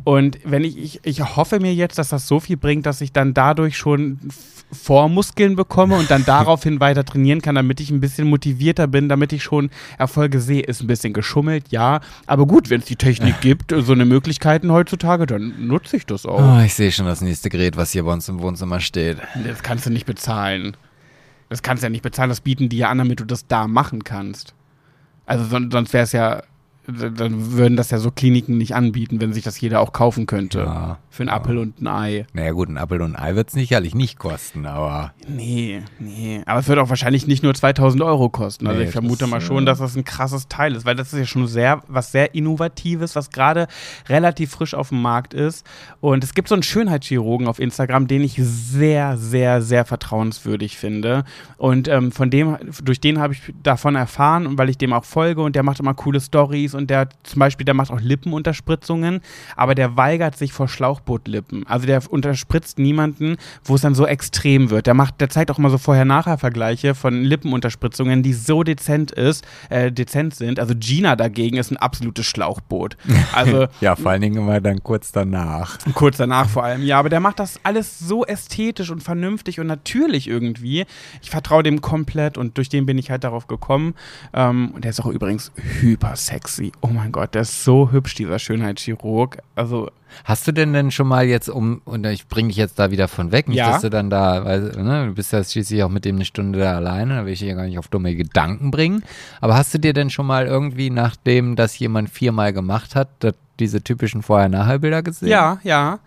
Und 0.05 0.39
wenn 0.45 0.65
ich, 0.65 0.79
ich, 0.79 1.01
ich 1.05 1.37
hoffe 1.37 1.61
mir 1.61 1.75
jetzt, 1.75 1.99
dass 1.99 2.09
das 2.09 2.27
so 2.27 2.41
viel 2.41 2.57
bringt, 2.57 2.87
dass 2.87 3.01
ich 3.01 3.13
dann 3.13 3.35
dadurch 3.35 3.77
schon 3.77 4.19
Vormuskeln 4.73 5.57
bekomme 5.57 5.97
und 5.97 6.11
dann 6.11 6.25
daraufhin 6.27 6.81
weiter 6.81 7.05
trainieren 7.05 7.43
kann, 7.43 7.55
damit 7.55 7.81
ich 7.81 7.91
ein 7.91 8.01
bisschen 8.01 8.29
motivierter 8.29 8.87
bin, 8.87 9.09
damit 9.09 9.33
ich 9.33 9.43
schon 9.43 9.71
Erfolge 9.99 10.41
sehe. 10.41 10.63
Ist 10.63 10.81
ein 10.81 10.87
bisschen 10.87 11.13
geschummelt, 11.13 11.69
ja. 11.71 12.01
Aber 12.27 12.47
gut, 12.47 12.71
wenn 12.71 12.81
es 12.81 12.87
die 12.87 12.97
Technik 12.97 13.41
gibt, 13.41 13.75
so 13.77 13.93
eine 13.93 14.05
Möglichkeiten 14.05 14.71
heutzutage, 14.71 15.27
dann 15.27 15.67
nutze 15.67 15.97
ich 15.97 16.07
das 16.07 16.25
auch. 16.27 16.41
Oh, 16.41 16.61
ich 16.65 16.75
sehe 16.75 16.93
schon 16.93 17.07
das 17.07 17.21
nächste 17.21 17.51
Gerät, 17.51 17.77
was 17.77 17.93
hier 17.93 18.05
bei 18.05 18.13
uns 18.13 18.29
im 18.29 18.41
Wohnzimmer 18.41 18.81
steht. 18.81 19.19
Das 19.47 19.63
kannst 19.63 19.87
du 19.87 19.91
nicht 19.91 20.07
bezahlen. 20.07 20.77
Das 21.49 21.63
kannst 21.63 21.83
du 21.83 21.87
ja 21.87 21.91
nicht 21.91 22.03
bezahlen, 22.03 22.31
das 22.31 22.41
bieten 22.41 22.69
die 22.69 22.79
ja 22.79 22.91
an, 22.91 22.99
damit 22.99 23.19
du 23.19 23.25
das 23.25 23.49
da 23.49 23.67
machen 23.67 24.05
kannst. 24.05 24.55
Also 25.27 25.45
sonst 25.45 25.93
wäre 25.93 26.05
es 26.05 26.13
ja 26.13 26.43
dann 26.91 27.53
würden 27.53 27.77
das 27.77 27.91
ja 27.91 27.99
so 27.99 28.11
Kliniken 28.11 28.59
nicht 28.59 28.75
anbieten, 28.75 29.21
wenn 29.21 29.33
sich 29.33 29.45
das 29.45 29.61
jeder 29.61 29.81
auch 29.81 29.93
kaufen 29.93 30.27
könnte. 30.27 30.61
Ja, 30.61 30.99
für 31.11 31.23
einen 31.23 31.29
ja. 31.29 31.37
Apfel 31.37 31.59
und 31.59 31.81
ein 31.81 31.87
Ei. 31.87 32.27
Naja 32.33 32.53
gut, 32.53 32.69
ein 32.69 32.79
Apfel 32.79 33.03
und 33.03 33.17
ein 33.17 33.23
Ei 33.23 33.35
wird 33.35 33.49
es 33.49 33.55
sicherlich 33.55 33.95
nicht 33.95 34.19
kosten, 34.19 34.67
aber... 34.67 35.13
Nee, 35.29 35.83
nee. 35.99 36.43
Aber 36.47 36.61
es 36.61 36.69
wird 36.69 36.79
auch 36.79 36.89
wahrscheinlich 36.89 37.27
nicht 37.27 37.43
nur 37.43 37.55
2000 37.55 38.03
Euro 38.03 38.29
kosten. 38.29 38.67
Also 38.67 38.81
nee, 38.81 38.87
ich 38.87 38.93
vermute 38.93 39.27
mal 39.27 39.41
schon, 39.41 39.67
dass 39.67 39.79
das 39.79 39.97
ein 39.97 40.05
krasses 40.05 40.49
Teil 40.49 40.75
ist, 40.75 40.85
weil 40.85 40.95
das 40.95 41.13
ist 41.13 41.19
ja 41.19 41.27
schon 41.27 41.47
sehr, 41.47 41.83
was 41.89 42.13
sehr 42.13 42.35
Innovatives, 42.35 43.17
was 43.17 43.31
gerade 43.31 43.67
relativ 44.09 44.51
frisch 44.51 44.75
auf 44.75 44.91
dem 44.91 45.03
Markt 45.03 45.35
ist. 45.35 45.67
Und 46.01 46.25
es 46.25 46.35
gibt 46.35 46.49
so 46.49 46.55
einen 46.55 46.63
Schönheitschirurgen 46.63 47.47
auf 47.47 47.59
Instagram, 47.59 48.07
den 48.07 48.23
ich 48.23 48.37
sehr, 48.37 49.17
sehr, 49.17 49.63
sehr 49.63 49.85
vertrauenswürdig 49.85 50.77
finde. 50.77 51.25
Und 51.57 51.89
ähm, 51.89 52.13
von 52.13 52.31
dem, 52.31 52.57
durch 52.83 53.01
den 53.01 53.19
habe 53.19 53.35
ich 53.35 53.43
davon 53.63 53.95
erfahren, 53.95 54.57
weil 54.59 54.69
ich 54.71 54.79
dem 54.79 54.93
auch 54.93 55.05
folge 55.05 55.43
und 55.43 55.57
der 55.57 55.63
macht 55.63 55.81
immer 55.81 55.95
coole 55.95 56.21
Stories 56.21 56.75
und 56.75 56.80
der 56.87 57.09
zum 57.23 57.41
Beispiel, 57.41 57.65
der 57.65 57.75
macht 57.75 57.91
auch 57.91 58.01
Lippenunterspritzungen, 58.01 59.21
aber 59.57 59.75
der 59.75 59.97
weigert 59.97 60.37
sich 60.37 60.53
vor 60.53 60.69
Schlauchbootlippen. 60.69 61.67
Also 61.67 61.87
der 61.87 62.03
unterspritzt 62.11 62.79
niemanden, 62.79 63.37
wo 63.65 63.75
es 63.75 63.83
dann 63.83 63.95
so 63.95 64.07
extrem 64.07 64.71
wird. 64.71 64.87
Der 64.87 64.95
macht, 64.95 65.21
der 65.21 65.31
zeigt 65.31 65.51
auch 65.51 65.59
immer 65.59 65.71
so 65.71 65.79
Vorher-Nachher-Vergleiche 65.79 66.95
von 66.95 67.23
Lippenunterspritzungen, 67.23 68.23
die 68.23 68.33
so 68.33 68.63
dezent 68.63 69.11
ist, 69.13 69.45
äh, 69.69 69.93
dezent 69.93 70.35
sind. 70.35 70.61
Also 70.61 70.75
Gina 70.77 71.17
dagegen 71.17 71.57
ist 71.57 71.71
ein 71.71 71.77
absolutes 71.77 72.27
Schlauchboot. 72.27 72.97
Also 73.33 73.69
ja, 73.81 73.97
vor 73.97 74.11
allen 74.11 74.23
Dingen 74.23 74.37
immer 74.37 74.61
dann 74.61 74.83
kurz 74.83 75.13
danach. 75.13 75.79
Kurz 75.95 76.17
danach 76.17 76.49
vor 76.49 76.65
allem, 76.65 76.83
ja. 76.83 76.99
Aber 76.99 77.09
der 77.09 77.21
macht 77.21 77.39
das 77.39 77.61
alles 77.63 77.99
so 77.99 78.25
ästhetisch 78.25 78.91
und 78.91 79.03
vernünftig 79.03 79.61
und 79.61 79.67
natürlich 79.67 80.27
irgendwie. 80.27 80.85
Ich 81.23 81.31
vertraue 81.31 81.63
dem 81.63 81.81
komplett 81.81 82.37
und 82.37 82.57
durch 82.57 82.69
den 82.69 82.87
bin 82.87 82.99
ich 82.99 83.11
halt 83.11 83.25
darauf 83.25 83.47
gekommen. 83.47 83.95
Ähm, 84.33 84.73
und 84.75 84.85
der 84.85 84.91
ist 84.91 85.01
auch 85.01 85.07
übrigens 85.07 85.53
hyper 85.81 86.17
sexy 86.17 86.60
oh 86.81 86.89
mein 86.89 87.13
Gott, 87.13 87.35
der 87.35 87.43
ist 87.43 87.65
so 87.65 87.91
hübsch, 87.91 88.15
dieser 88.15 88.39
Schönheitschirurg. 88.39 89.39
Also. 89.55 89.91
Hast 90.25 90.47
du 90.47 90.53
denn 90.53 90.73
denn 90.73 90.91
schon 90.91 91.07
mal 91.07 91.25
jetzt 91.25 91.49
um, 91.49 91.83
und 91.85 92.05
ich 92.05 92.27
bringe 92.27 92.49
dich 92.49 92.57
jetzt 92.57 92.79
da 92.79 92.91
wieder 92.91 93.07
von 93.07 93.31
weg, 93.31 93.49
nicht, 93.49 93.59
ja. 93.59 93.71
dass 93.71 93.83
du 93.83 93.91
dann 93.91 94.11
da, 94.11 94.45
weil, 94.45 94.61
ne, 94.61 95.07
du 95.07 95.15
bist 95.15 95.33
ja 95.33 95.43
schließlich 95.43 95.83
auch 95.85 95.89
mit 95.89 96.05
dem 96.05 96.17
eine 96.17 96.25
Stunde 96.25 96.59
da 96.59 96.77
alleine, 96.77 97.17
da 97.17 97.25
will 97.25 97.33
ich 97.33 97.39
dich 97.39 97.49
ja 97.49 97.55
gar 97.55 97.65
nicht 97.65 97.79
auf 97.79 97.89
dumme 97.89 98.15
Gedanken 98.15 98.71
bringen. 98.71 99.05
Aber 99.41 99.57
hast 99.57 99.73
du 99.73 99.79
dir 99.79 99.93
denn 99.93 100.11
schon 100.11 100.27
mal 100.27 100.47
irgendwie, 100.47 100.91
nachdem 100.91 101.55
das 101.55 101.79
jemand 101.79 102.11
viermal 102.11 102.53
gemacht 102.53 102.97
hat, 102.97 103.09
diese 103.61 103.83
typischen 103.83 104.23
Vorher-Nachher-Bilder 104.23 105.03
gesehen? 105.03 105.29
Ja, 105.29 105.59
ja. 105.63 106.01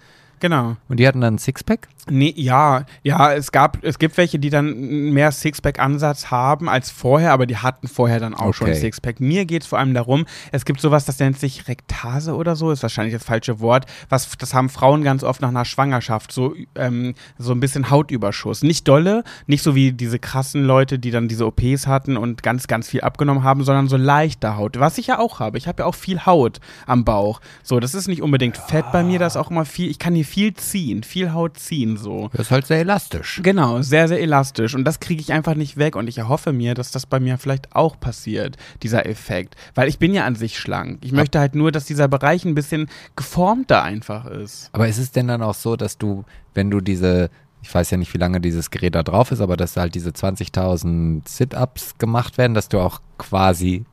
Genau. 0.44 0.76
Und 0.90 1.00
die 1.00 1.08
hatten 1.08 1.22
dann 1.22 1.36
ein 1.36 1.38
Sixpack? 1.38 1.88
Nee, 2.10 2.34
ja, 2.36 2.86
ja, 3.02 3.32
es 3.32 3.54
gab, 3.54 3.82
es 3.82 3.98
gibt 3.98 4.18
welche, 4.18 4.40
die 4.40 4.50
dann 4.50 5.12
mehr 5.14 5.32
Sixpack-Ansatz 5.32 6.32
haben 6.32 6.68
als 6.68 6.92
vorher, 6.92 7.32
aber 7.32 7.46
die 7.46 7.56
hatten 7.56 7.88
vorher 7.88 8.20
dann 8.20 8.34
auch 8.34 8.48
okay. 8.48 8.54
schon 8.54 8.74
Sixpack. 8.76 9.22
Mir 9.22 9.46
geht 9.46 9.62
es 9.62 9.70
vor 9.70 9.80
allem 9.80 9.94
darum, 9.94 10.26
es 10.52 10.66
gibt 10.66 10.82
sowas, 10.82 11.06
das 11.06 11.18
nennt 11.20 11.40
sich 11.40 11.70
Rektase 11.70 12.36
oder 12.36 12.58
so, 12.58 12.72
ist 12.72 12.84
wahrscheinlich 12.84 13.14
das 13.14 13.24
falsche 13.24 13.62
Wort. 13.62 13.86
Was, 14.10 14.38
das 14.38 14.54
haben 14.54 14.68
Frauen 14.68 15.02
ganz 15.04 15.24
oft 15.24 15.42
nach 15.42 15.48
einer 15.48 15.64
Schwangerschaft, 15.64 16.34
so, 16.34 16.54
ähm, 16.76 17.14
so 17.38 17.54
ein 17.54 17.62
bisschen 17.62 17.90
Hautüberschuss. 17.90 18.64
Nicht 18.64 18.86
dolle, 18.90 19.24
nicht 19.48 19.64
so 19.64 19.76
wie 19.76 19.94
diese 19.94 20.20
krassen 20.20 20.66
Leute, 20.66 21.00
die 21.00 21.12
dann 21.12 21.30
diese 21.30 21.46
OPs 21.46 21.88
hatten 21.88 22.18
und 22.18 22.44
ganz, 22.44 22.68
ganz 22.68 22.90
viel 22.90 23.00
abgenommen 23.00 23.44
haben, 23.44 23.64
sondern 23.64 23.88
so 23.88 23.96
leichte 23.96 24.58
Haut. 24.58 24.78
Was 24.78 24.98
ich 24.98 25.08
ja 25.08 25.20
auch 25.20 25.40
habe. 25.40 25.58
Ich 25.58 25.70
habe 25.70 25.84
ja 25.84 25.86
auch 25.86 25.96
viel 25.96 26.26
Haut 26.26 26.60
am 26.86 27.06
Bauch. 27.06 27.40
So, 27.64 27.80
das 27.80 27.96
ist 27.96 28.10
nicht 28.10 28.22
unbedingt 28.22 28.58
Fett 28.58 28.92
bei 28.92 29.06
mir, 29.06 29.20
das 29.20 29.36
ist 29.36 29.38
auch 29.38 29.50
immer 29.50 29.64
viel, 29.64 29.90
ich 29.90 30.00
kann 30.00 30.14
hier 30.14 30.26
viel 30.26 30.33
ziehen, 30.54 31.04
viel 31.04 31.34
Haut 31.34 31.58
ziehen 31.58 31.98
so. 31.98 32.30
Das 32.34 32.48
ist 32.48 32.52
halt 32.52 32.66
sehr 32.66 32.80
elastisch. 32.80 33.40
Genau, 33.44 33.82
sehr, 33.82 34.08
sehr 34.08 34.22
elastisch. 34.22 34.76
Und 34.76 34.84
das 34.84 35.00
kriege 35.00 35.22
ich 35.22 35.32
einfach 35.32 35.56
nicht 35.56 35.78
weg. 35.78 35.96
Und 35.96 36.08
ich 36.08 36.18
erhoffe 36.18 36.54
mir, 36.54 36.74
dass 36.74 36.92
das 36.92 37.06
bei 37.06 37.20
mir 37.20 37.38
vielleicht 37.38 37.76
auch 37.76 38.00
passiert, 38.00 38.58
dieser 38.82 39.06
Effekt. 39.06 39.56
Weil 39.76 39.88
ich 39.88 40.00
bin 40.00 40.14
ja 40.14 40.26
an 40.26 40.36
sich 40.36 40.58
schlank. 40.58 41.00
Ich 41.04 41.12
möchte 41.12 41.40
halt 41.40 41.56
nur, 41.56 41.72
dass 41.72 41.86
dieser 41.86 42.08
Bereich 42.08 42.46
ein 42.46 42.56
bisschen 42.56 42.90
geformter 43.16 43.84
einfach 43.84 44.26
ist. 44.26 44.70
Aber 44.72 44.88
ist 44.88 44.98
es 44.98 45.12
denn 45.12 45.28
dann 45.28 45.42
auch 45.44 45.56
so, 45.56 45.76
dass 45.76 45.98
du, 45.98 46.26
wenn 46.54 46.70
du 46.70 46.82
diese 46.82 47.30
ich 47.64 47.74
weiß 47.74 47.92
ja 47.92 47.98
nicht, 47.98 48.14
wie 48.14 48.18
lange 48.18 48.42
dieses 48.42 48.72
Gerät 48.72 48.94
da 48.94 49.04
drauf 49.04 49.32
ist, 49.32 49.40
aber 49.40 49.56
dass 49.56 49.78
halt 49.78 49.96
diese 49.96 50.10
20.000 50.10 51.22
Sit-Ups 51.26 51.98
gemacht 51.98 52.38
werden, 52.38 52.54
dass 52.54 52.68
du 52.68 52.80
auch 52.80 53.00
quasi 53.18 53.86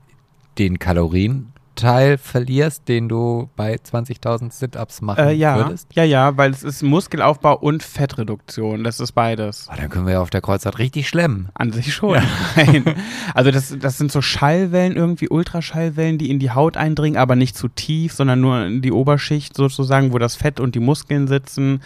den 0.58 0.80
Kalorien 0.80 1.52
Anteil 1.80 2.18
verlierst, 2.18 2.88
den 2.88 3.08
du 3.08 3.48
bei 3.56 3.74
20.000 3.76 4.52
Sit-Ups 4.52 5.00
machen 5.00 5.24
Äh, 5.28 5.32
ja, 5.32 5.56
würdest? 5.56 5.88
ja, 5.94 6.04
ja, 6.04 6.36
weil 6.36 6.50
es 6.50 6.62
ist 6.62 6.82
Muskelaufbau 6.82 7.56
und 7.56 7.82
Fettreduktion. 7.82 8.84
Das 8.84 9.00
ist 9.00 9.12
beides. 9.12 9.66
Oh, 9.72 9.74
dann 9.76 9.88
können 9.88 10.04
wir 10.06 10.14
ja 10.14 10.20
auf 10.20 10.28
der 10.30 10.42
Kreuzfahrt 10.42 10.78
richtig 10.78 11.08
schlemmen. 11.08 11.48
An 11.54 11.72
sich 11.72 11.94
schon. 11.94 12.18
Nein. 12.56 12.84
Also 13.34 13.50
das, 13.50 13.74
das 13.78 13.96
sind 13.98 14.12
so 14.12 14.20
Schallwellen 14.20 14.94
irgendwie, 14.96 15.28
Ultraschallwellen, 15.30 16.18
die 16.18 16.30
in 16.30 16.38
die 16.38 16.50
Haut 16.50 16.76
eindringen, 16.76 17.18
aber 17.18 17.34
nicht 17.34 17.56
zu 17.56 17.68
tief, 17.68 18.12
sondern 18.12 18.40
nur 18.40 18.66
in 18.66 18.82
die 18.82 18.92
Oberschicht 18.92 19.56
sozusagen, 19.56 20.12
wo 20.12 20.18
das 20.18 20.36
Fett 20.36 20.60
und 20.60 20.74
die 20.74 20.80
Muskeln 20.80 21.28
sitzen. 21.28 21.80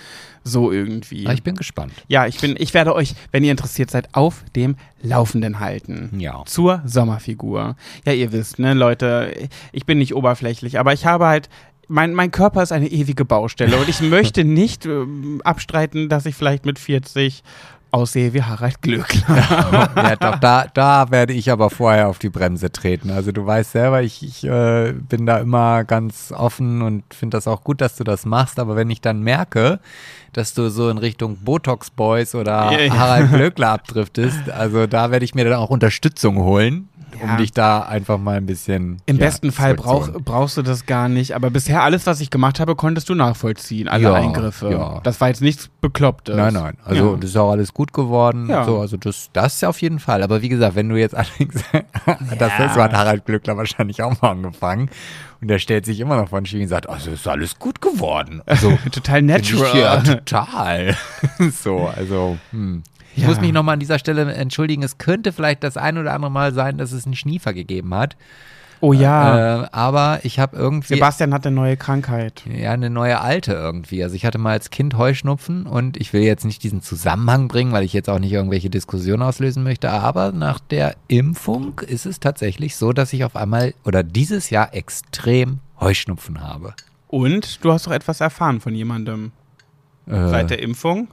So 0.44 0.70
irgendwie. 0.70 1.26
Ah, 1.26 1.32
ich 1.32 1.42
bin 1.42 1.56
gespannt. 1.56 1.92
Ja, 2.06 2.26
ich 2.26 2.38
bin, 2.38 2.54
ich 2.58 2.74
werde 2.74 2.94
euch, 2.94 3.14
wenn 3.32 3.42
ihr 3.42 3.50
interessiert 3.50 3.90
seid, 3.90 4.14
auf 4.14 4.44
dem 4.54 4.76
Laufenden 5.02 5.58
halten. 5.58 6.10
Ja. 6.18 6.42
Zur 6.44 6.82
Sommerfigur. 6.84 7.76
Ja, 8.04 8.12
ihr 8.12 8.30
wisst, 8.30 8.58
ne, 8.58 8.74
Leute, 8.74 9.48
ich 9.72 9.86
bin 9.86 9.98
nicht 9.98 10.14
oberflächlich, 10.14 10.78
aber 10.78 10.92
ich 10.92 11.06
habe 11.06 11.26
halt. 11.26 11.48
Mein, 11.86 12.14
mein 12.14 12.30
Körper 12.30 12.62
ist 12.62 12.72
eine 12.72 12.86
ewige 12.88 13.26
Baustelle 13.26 13.76
und 13.76 13.90
ich 13.90 14.00
möchte 14.00 14.42
nicht 14.42 14.86
ähm, 14.86 15.42
abstreiten, 15.44 16.08
dass 16.08 16.24
ich 16.24 16.34
vielleicht 16.34 16.64
mit 16.64 16.78
40 16.78 17.42
aussehe 17.94 18.34
wie 18.34 18.42
Harald 18.42 18.82
Glöckler. 18.82 19.88
ja, 19.96 20.16
doch, 20.16 20.38
da, 20.40 20.66
da 20.72 21.10
werde 21.10 21.32
ich 21.32 21.50
aber 21.50 21.70
vorher 21.70 22.08
auf 22.08 22.18
die 22.18 22.28
Bremse 22.28 22.70
treten. 22.72 23.10
Also 23.10 23.32
du 23.32 23.46
weißt 23.46 23.72
selber, 23.72 24.02
ich, 24.02 24.22
ich 24.22 24.44
äh, 24.44 24.92
bin 24.92 25.26
da 25.26 25.38
immer 25.38 25.84
ganz 25.84 26.32
offen 26.36 26.82
und 26.82 27.04
finde 27.14 27.36
das 27.36 27.46
auch 27.46 27.62
gut, 27.62 27.80
dass 27.80 27.96
du 27.96 28.04
das 28.04 28.26
machst. 28.26 28.58
Aber 28.58 28.76
wenn 28.76 28.90
ich 28.90 29.00
dann 29.00 29.20
merke, 29.20 29.78
dass 30.32 30.52
du 30.52 30.68
so 30.68 30.90
in 30.90 30.98
Richtung 30.98 31.36
Botox 31.36 31.90
Boys 31.90 32.34
oder 32.34 32.72
Ja, 32.72 32.80
ja. 32.80 32.98
Harald 32.98 33.30
Glöckler 33.32 33.70
abdriftest, 33.70 34.50
also 34.50 34.86
da 34.86 35.10
werde 35.10 35.24
ich 35.24 35.34
mir 35.34 35.44
dann 35.44 35.54
auch 35.54 35.70
Unterstützung 35.70 36.38
holen, 36.38 36.88
Ja. 37.18 37.30
um 37.30 37.36
dich 37.36 37.52
da 37.52 37.80
einfach 37.80 38.18
mal 38.18 38.36
ein 38.36 38.46
bisschen. 38.46 39.00
Im 39.06 39.16
ja, 39.16 39.26
besten 39.26 39.52
Fall 39.52 39.74
brauch, 39.74 40.10
brauchst 40.24 40.56
du 40.56 40.62
das 40.62 40.86
gar 40.86 41.08
nicht, 41.08 41.34
aber 41.34 41.50
bisher 41.50 41.82
alles, 41.82 42.06
was 42.06 42.20
ich 42.20 42.30
gemacht 42.30 42.60
habe, 42.60 42.76
konntest 42.76 43.08
du 43.08 43.14
nachvollziehen, 43.14 43.88
alle 43.88 44.04
Ja, 44.04 44.14
Eingriffe. 44.14 45.00
Das 45.02 45.20
war 45.20 45.28
jetzt 45.28 45.42
nichts 45.42 45.70
Beklopptes. 45.80 46.36
Nein, 46.36 46.54
nein. 46.54 46.76
Also 46.84 47.16
das 47.16 47.30
ist 47.30 47.36
auch 47.36 47.50
alles 47.50 47.74
gut 47.74 47.92
geworden. 47.92 48.48
Ja. 48.48 48.64
So, 48.64 48.80
also 48.80 48.96
das, 48.96 49.30
das 49.32 49.62
auf 49.64 49.80
jeden 49.82 49.98
Fall. 49.98 50.22
Aber 50.22 50.42
wie 50.42 50.48
gesagt, 50.48 50.74
wenn 50.76 50.88
du 50.88 50.96
jetzt 50.96 51.14
allerdings, 51.14 51.62
das 52.38 52.52
ist, 52.58 52.76
hat 52.76 52.92
Harald 52.92 53.24
Glückler 53.26 53.56
wahrscheinlich 53.56 54.02
auch 54.02 54.20
mal 54.20 54.30
angefangen. 54.30 54.90
Und 55.40 55.48
der 55.48 55.58
stellt 55.58 55.84
sich 55.84 56.00
immer 56.00 56.16
noch 56.16 56.30
von 56.30 56.46
Schienen 56.46 56.62
und 56.62 56.68
sagt, 56.68 56.88
also 56.88 57.10
ist 57.10 57.28
alles 57.28 57.58
gut 57.58 57.82
geworden. 57.82 58.40
Also 58.46 58.78
Total 58.90 59.20
natural. 59.20 59.78
Ja, 59.78 60.00
total. 60.00 60.96
so, 61.52 61.86
also, 61.94 62.38
hm. 62.50 62.82
Ich 63.16 63.22
Ja. 63.22 63.28
muss 63.28 63.40
mich 63.40 63.52
nochmal 63.52 63.74
an 63.74 63.80
dieser 63.80 63.98
Stelle 63.98 64.32
entschuldigen. 64.34 64.82
Es 64.82 64.98
könnte 64.98 65.32
vielleicht 65.32 65.62
das 65.62 65.76
ein 65.76 65.98
oder 65.98 66.12
andere 66.14 66.30
Mal 66.30 66.52
sein, 66.52 66.78
dass 66.78 66.92
es 66.92 67.06
einen 67.06 67.14
Schniefer 67.16 67.52
gegeben 67.54 67.94
hat. 67.94 68.16
Oh 68.80 68.92
ja. 68.92 69.62
Äh, 69.62 69.68
aber 69.72 70.20
ich 70.24 70.38
habe 70.40 70.56
irgendwie 70.56 70.94
Sebastian 70.94 71.32
hat 71.32 71.46
eine 71.46 71.54
neue 71.56 71.76
Krankheit. 71.76 72.42
ja 72.46 72.72
eine 72.72 72.90
neue 72.90 73.20
alte 73.20 73.52
irgendwie. 73.54 74.02
Also 74.02 74.14
ich 74.16 74.26
hatte 74.26 74.36
mal 74.36 74.50
als 74.50 74.68
Kind 74.70 74.98
Heuschnupfen 74.98 75.64
und 75.66 75.96
ich 75.96 76.12
will 76.12 76.22
jetzt 76.22 76.44
nicht 76.44 76.62
diesen 76.62 76.82
Zusammenhang 76.82 77.48
bringen, 77.48 77.72
weil 77.72 77.84
ich 77.84 77.92
jetzt 77.94 78.10
auch 78.10 78.18
nicht 78.18 78.32
irgendwelche 78.32 78.68
Diskussionen 78.68 79.22
auslösen 79.22 79.62
möchte. 79.62 79.90
Aber 79.90 80.32
nach 80.32 80.58
der 80.58 80.96
Impfung 81.08 81.78
ist 81.86 82.04
es 82.04 82.20
tatsächlich 82.20 82.76
so, 82.76 82.92
dass 82.92 83.12
ich 83.14 83.24
auf 83.24 83.36
einmal 83.36 83.72
oder 83.84 84.02
dieses 84.02 84.50
Jahr 84.50 84.74
extrem 84.74 85.60
Heuschnupfen 85.80 86.42
habe. 86.42 86.74
Und 87.08 87.64
du 87.64 87.72
hast 87.72 87.86
doch 87.86 87.92
etwas 87.92 88.20
erfahren 88.20 88.60
von 88.60 88.74
jemandem 88.74 89.30
Äh, 90.06 90.28
seit 90.28 90.50
der 90.50 90.60
Impfung. 90.60 91.08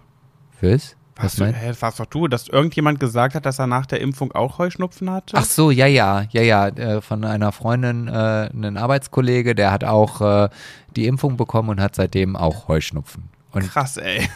was? 0.60 0.98
Was 1.22 1.34
Hast 1.34 1.40
du, 1.40 1.46
hä, 1.46 1.68
das 1.68 1.82
warst 1.82 2.00
doch 2.00 2.06
du, 2.06 2.28
dass 2.28 2.48
irgendjemand 2.48 3.00
gesagt 3.00 3.36
hat, 3.36 3.46
dass 3.46 3.60
er 3.60 3.68
nach 3.68 3.86
der 3.86 4.02
Impfung 4.02 4.32
auch 4.32 4.58
Heuschnupfen 4.58 5.10
hatte? 5.10 5.38
Ach 5.38 5.46
so, 5.46 5.72
ja, 5.72 5.86
ja, 5.86 6.26
ja, 6.32 6.42
ja, 6.42 6.68
äh, 6.68 7.02
von 7.02 7.24
einer 7.24 7.52
Freundin, 7.52 8.08
äh, 8.08 8.50
ein 8.54 8.78
Arbeitskollege, 8.78 9.56
der 9.56 9.72
hat 9.72 9.84
auch 9.84 10.22
äh, 10.22 10.50
die 10.96 11.08
Impfung 11.08 11.38
bekommen 11.38 11.70
und 11.70 11.82
hat 11.82 11.96
seitdem 11.96 12.36
auch 12.36 12.68
Heuschnupfen. 12.68 13.30
Und, 13.52 13.70
Krass, 13.70 13.98
ey. 13.98 14.30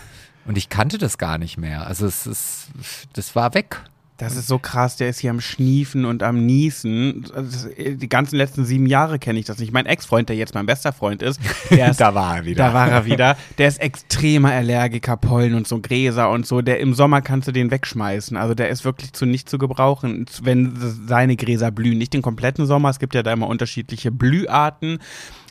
und 0.46 0.58
ich 0.58 0.70
kannte 0.70 0.98
das 0.98 1.18
gar 1.18 1.38
nicht 1.38 1.58
mehr. 1.58 1.88
Also 1.88 2.06
es 2.06 2.28
ist, 2.28 2.68
das 3.14 3.36
war 3.36 3.54
weg. 3.54 3.82
Das 4.18 4.38
ist 4.38 4.48
so 4.48 4.60
krass, 4.60 4.96
der 4.96 5.10
ist 5.10 5.20
hier 5.20 5.30
am 5.30 5.42
Schniefen 5.42 6.06
und 6.06 6.24
am 6.24 6.46
Niesen. 6.46 7.26
Das, 7.36 7.68
die 7.76 8.08
ganzen 8.08 8.38
letzten 8.38 8.64
sieben 8.64 8.86
Jahre 8.86 9.20
kenne 9.20 9.40
ich 9.40 9.46
das 9.46 9.60
nicht. 9.60 9.74
Mein 9.74 9.86
Ex-Freund, 9.86 10.30
der 10.30 10.38
jetzt 10.38 10.54
mein 10.54 10.66
bester 10.66 10.94
Freund 10.94 11.22
ist, 11.22 11.40
der 11.70 11.92
ist 11.92 12.00
war 12.00 12.38
er 12.38 12.56
Da 12.56 12.74
war 12.74 12.90
er 12.90 13.06
wieder. 13.06 13.36
Der 13.58 13.68
ist 13.68 13.82
extremer 13.82 14.52
Allergiker, 14.52 15.18
Pollen 15.18 15.54
und 15.54 15.68
so 15.68 15.82
Gräser 15.82 16.30
und 16.30 16.48
so. 16.48 16.62
Der 16.62 16.80
im 16.80 16.94
Sommer 16.94 17.22
kannst 17.22 17.50
du 17.50 17.52
den 17.52 17.72
wegschmeißen. 17.72 18.38
Also 18.38 18.54
der 18.54 18.70
ist 18.70 18.86
wirklich 18.86 19.12
zu 19.12 19.26
nicht 19.26 19.50
zu 19.50 19.58
gebrauchen, 19.58 20.26
wenn 20.42 20.74
seine 21.08 21.36
Gräser 21.36 21.72
blühen. 21.72 21.98
Nicht 21.98 22.14
den 22.14 22.22
kompletten 22.22 22.66
Sommer. 22.66 22.90
Es 22.92 23.00
gibt 23.00 23.16
ja 23.16 23.24
da 23.24 23.34
immer 23.34 23.48
unterschiedliche 23.48 24.12
Blüharten. 24.12 25.00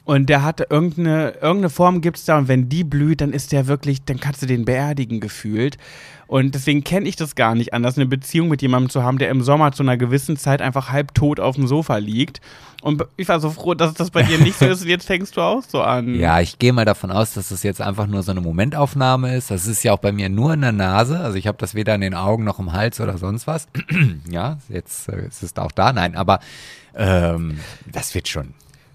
Und 0.04 0.28
der 0.28 0.42
hatte 0.42 0.66
irgendeine, 0.68 1.30
irgendeine 1.40 1.70
Form 1.70 2.02
gibt's 2.02 2.26
da 2.26 2.36
und 2.36 2.46
wenn 2.46 2.68
die 2.68 2.84
blüht, 2.84 3.22
dann 3.22 3.32
ist 3.32 3.52
der 3.52 3.66
wirklich, 3.66 4.04
dann 4.04 4.20
kannst 4.20 4.42
du 4.42 4.46
den 4.46 4.66
beerdigen 4.66 5.18
gefühlt. 5.18 5.78
Und 6.26 6.54
deswegen 6.54 6.84
kenne 6.84 7.08
ich 7.08 7.16
das 7.16 7.34
gar 7.34 7.54
nicht 7.54 7.72
anders, 7.72 7.96
eine 7.96 8.06
Beziehung 8.06 8.48
mit 8.48 8.60
jemandem 8.60 8.90
zu 8.90 9.02
haben, 9.02 9.18
der 9.18 9.30
im 9.30 9.42
Sommer 9.42 9.72
zu 9.72 9.82
einer 9.82 9.96
gewissen 9.96 10.36
Zeit 10.36 10.60
einfach 10.60 10.90
halbtot 10.90 11.40
auf 11.40 11.54
dem 11.54 11.66
Sofa 11.66 11.96
liegt. 11.96 12.42
Und 12.82 13.02
ich 13.16 13.28
war 13.28 13.40
so 13.40 13.48
froh, 13.48 13.72
dass 13.72 13.94
das 13.94 14.10
bei 14.10 14.22
dir 14.22 14.38
nicht 14.38 14.58
so 14.58 14.66
ist 14.66 14.82
und 14.82 14.88
jetzt 14.88 15.06
fängst 15.06 15.38
du 15.38 15.40
auch 15.40 15.62
so 15.62 15.80
an. 15.80 16.14
Ja, 16.16 16.40
ich 16.40 16.58
gehe 16.58 16.74
mal 16.74 16.84
davon 16.84 17.10
aus, 17.10 17.32
dass 17.32 17.48
das 17.48 17.62
jetzt 17.62 17.80
einfach 17.80 18.06
nur 18.06 18.22
so 18.22 18.30
eine 18.30 18.42
Momentaufnahme 18.42 19.34
ist. 19.34 19.50
Das 19.50 19.66
ist 19.66 19.82
ja 19.84 19.94
auch 19.94 19.98
bei 19.98 20.12
mir 20.12 20.28
nur 20.28 20.52
in 20.52 20.60
der 20.60 20.72
Nase. 20.72 21.18
Also 21.18 21.38
ich 21.38 21.46
habe 21.46 21.56
das 21.56 21.74
weder 21.74 21.94
in 21.94 22.02
den 22.02 22.14
Augen 22.14 22.44
noch 22.44 22.58
im 22.58 22.74
Hals 22.74 23.00
oder 23.00 23.16
sonst 23.16 23.46
was. 23.46 23.68
ja, 24.30 24.58
jetzt 24.68 25.08
äh, 25.08 25.26
ist 25.26 25.42
es 25.42 25.56
auch 25.56 25.72
da. 25.72 25.94
Nein, 25.94 26.14
aber 26.14 26.40
ähm, 26.94 27.60
das 27.90 28.14
wird 28.14 28.28
schon. 28.28 28.52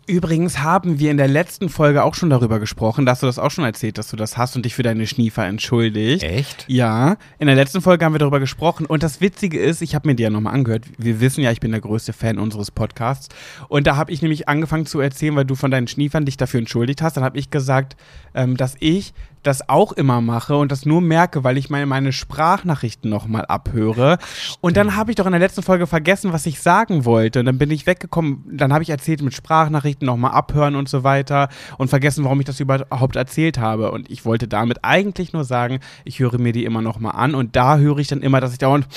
Übrigens 0.10 0.57
haben 0.64 0.97
wir 0.97 1.12
in 1.12 1.18
der 1.18 1.28
letzten 1.28 1.70
Folge 1.70 2.03
auch 2.03 2.16
schon 2.16 2.32
darüber 2.32 2.60
gesprochen, 2.60 3.05
dass 3.05 3.20
du 3.20 3.28
das 3.28 3.38
auch 3.38 3.51
schon 3.51 3.64
erzählt, 3.64 3.99
dass 3.99 4.10
du 4.10 4.16
das 4.16 4.38
hast 4.38 4.55
und 4.55 4.66
dich 4.66 4.74
für 4.74 4.82
deine 4.82 5.05
Schniefer 5.05 5.45
entschuldigt. 5.45 6.24
Echt? 6.24 6.66
Ja, 6.68 7.18
in 7.38 7.45
der 7.45 7.55
letzten 7.55 7.80
Folge 7.80 8.03
haben 8.03 8.16
wir 8.16 8.20
darüber 8.20 8.39
gesprochen 8.39 8.88
und 8.88 9.03
das 9.03 9.22
Witzige 9.22 9.60
ist, 9.60 9.84
ich 9.84 9.93
habe 9.93 10.07
mir 10.07 10.16
die 10.16 10.24
ja 10.24 10.32
nochmal 10.32 10.55
angehört. 10.55 10.86
Wir 10.97 11.22
wissen 11.22 11.43
ja, 11.43 11.51
ich 11.51 11.60
bin 11.60 11.70
der 11.70 11.82
größte 11.82 12.14
Fan 12.14 12.39
unseres 12.39 12.72
Podcasts 12.72 13.30
und 13.68 13.86
da 13.86 13.97
habe 13.97 14.12
ich 14.12 14.24
nämlich 14.24 14.49
angefangen 14.49 14.88
zu 14.88 14.99
erzählen, 14.99 15.36
weil 15.36 15.45
du 15.45 15.53
von 15.53 15.70
deinen 15.70 15.88
Schniefern 15.88 16.26
dich 16.26 16.38
dafür 16.38 16.57
entschuldigt 16.57 17.03
hast. 17.03 17.16
Dann 17.16 17.24
habe 17.24 17.38
ich 17.38 17.51
gesagt, 17.51 17.95
ähm, 18.34 18.57
dass 18.57 18.78
ich 18.80 19.14
das 19.44 19.70
auch 19.70 19.92
immer 19.94 20.22
mache 20.22 20.58
und 20.58 20.72
das 20.72 20.86
nur 20.86 21.02
merke, 21.02 21.44
weil 21.44 21.58
ich 21.58 21.70
meine, 21.70 21.86
meine 21.86 22.12
Sprachnachrichten 22.12 23.10
nochmal 23.10 23.46
abhöre. 23.46 24.18
Und 24.62 24.78
dann 24.78 24.96
habe 24.96 25.12
ich 25.12 25.16
doch 25.16 25.26
in 25.26 25.32
der 25.32 25.40
letzten 25.40 25.64
Folge 25.64 25.88
vergessen, 25.88 26.34
was 26.34 26.46
ich 26.46 26.60
sagen 26.60 27.06
wollte. 27.06 27.40
Und 27.40 27.46
dann 27.46 27.58
bin 27.58 27.72
ich 27.72 27.86
weggekommen, 27.86 28.44
dann 28.52 28.74
habe 28.74 28.84
ich 28.84 28.90
erzählt 28.90 29.22
mit 29.22 29.34
Sprachnachrichten 29.34 30.06
nochmal 30.06 30.32
abhören 30.32 30.76
und 30.76 30.90
so 30.90 31.04
weiter 31.04 31.50
und 31.78 31.90
vergessen, 31.90 32.24
warum 32.24 32.40
ich 32.40 32.46
das 32.46 32.60
überhaupt 32.60 33.16
erzählt 33.16 33.58
habe. 33.58 33.92
Und 33.92 34.10
ich 34.10 34.26
wollte 34.26 34.48
damit 34.48 34.80
eigentlich 34.84 35.34
nur 35.34 35.44
sagen, 35.44 35.80
ich 36.04 36.20
höre 36.20 36.38
mir 36.38 36.54
die 36.54 36.66
immer 36.66 36.82
nochmal 36.82 37.16
an 37.16 37.36
und 37.36 37.56
da 37.56 37.78
höre 37.78 38.00
ich 38.00 38.08
dann 38.08 38.22
immer, 38.22 38.42
dass 38.42 38.52
ich 38.52 38.60
dauernd 38.60 38.88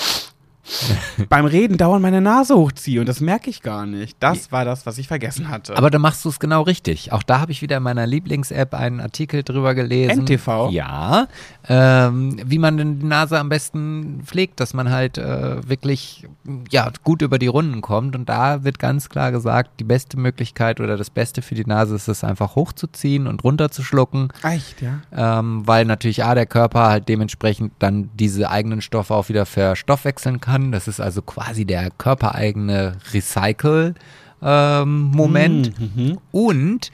beim 1.29 1.45
Reden 1.45 1.77
dauernd 1.77 2.01
meine 2.01 2.21
Nase 2.21 2.55
hochziehe 2.55 2.99
und 2.99 3.07
das 3.07 3.19
merke 3.19 3.49
ich 3.49 3.61
gar 3.61 3.85
nicht. 3.85 4.17
Das 4.19 4.51
war 4.51 4.65
das, 4.65 4.85
was 4.85 4.97
ich 4.97 5.07
vergessen 5.07 5.49
hatte. 5.49 5.75
Aber 5.75 5.89
da 5.89 5.99
machst 5.99 6.23
du 6.23 6.29
es 6.29 6.39
genau 6.39 6.61
richtig. 6.61 7.11
Auch 7.11 7.23
da 7.23 7.39
habe 7.39 7.51
ich 7.51 7.61
wieder 7.61 7.77
in 7.77 7.83
meiner 7.83 8.07
Lieblings-App 8.07 8.73
einen 8.73 8.99
Artikel 8.99 9.43
drüber 9.43 9.75
gelesen. 9.75 10.21
NTV? 10.21 10.69
Ja. 10.71 11.27
Ähm, 11.67 12.39
wie 12.45 12.59
man 12.59 12.77
denn 12.77 12.99
die 12.99 13.05
Nase 13.05 13.39
am 13.39 13.49
besten 13.49 14.21
pflegt, 14.23 14.59
dass 14.59 14.73
man 14.73 14.89
halt 14.89 15.17
äh, 15.17 15.67
wirklich 15.67 16.27
ja, 16.69 16.91
gut 17.03 17.21
über 17.21 17.39
die 17.39 17.47
Runden 17.47 17.81
kommt. 17.81 18.15
Und 18.15 18.29
da 18.29 18.63
wird 18.63 18.79
ganz 18.79 19.09
klar 19.09 19.31
gesagt, 19.31 19.79
die 19.79 19.83
beste 19.83 20.17
Möglichkeit 20.17 20.79
oder 20.79 20.97
das 20.97 21.09
Beste 21.09 21.41
für 21.41 21.55
die 21.55 21.65
Nase 21.65 21.95
ist 21.95 22.07
es 22.07 22.23
einfach 22.23 22.55
hochzuziehen 22.55 23.27
und 23.27 23.43
runterzuschlucken. 23.43 24.29
Echt, 24.43 24.81
ja? 24.81 25.01
Ähm, 25.11 25.63
weil 25.65 25.85
natürlich 25.85 26.23
A, 26.23 26.35
der 26.35 26.45
Körper 26.45 26.87
halt 26.87 27.09
dementsprechend 27.09 27.73
dann 27.79 28.09
diese 28.13 28.49
eigenen 28.49 28.81
Stoffe 28.81 29.13
auch 29.13 29.29
wieder 29.29 29.45
verstoffwechseln 29.45 30.39
kann. 30.39 30.52
Das 30.71 30.87
ist 30.87 30.99
also 30.99 31.21
quasi 31.21 31.65
der 31.65 31.91
körpereigene 31.91 32.97
Recycle-Moment. 33.13 35.79
Mhm. 35.79 36.17
Und 36.31 36.91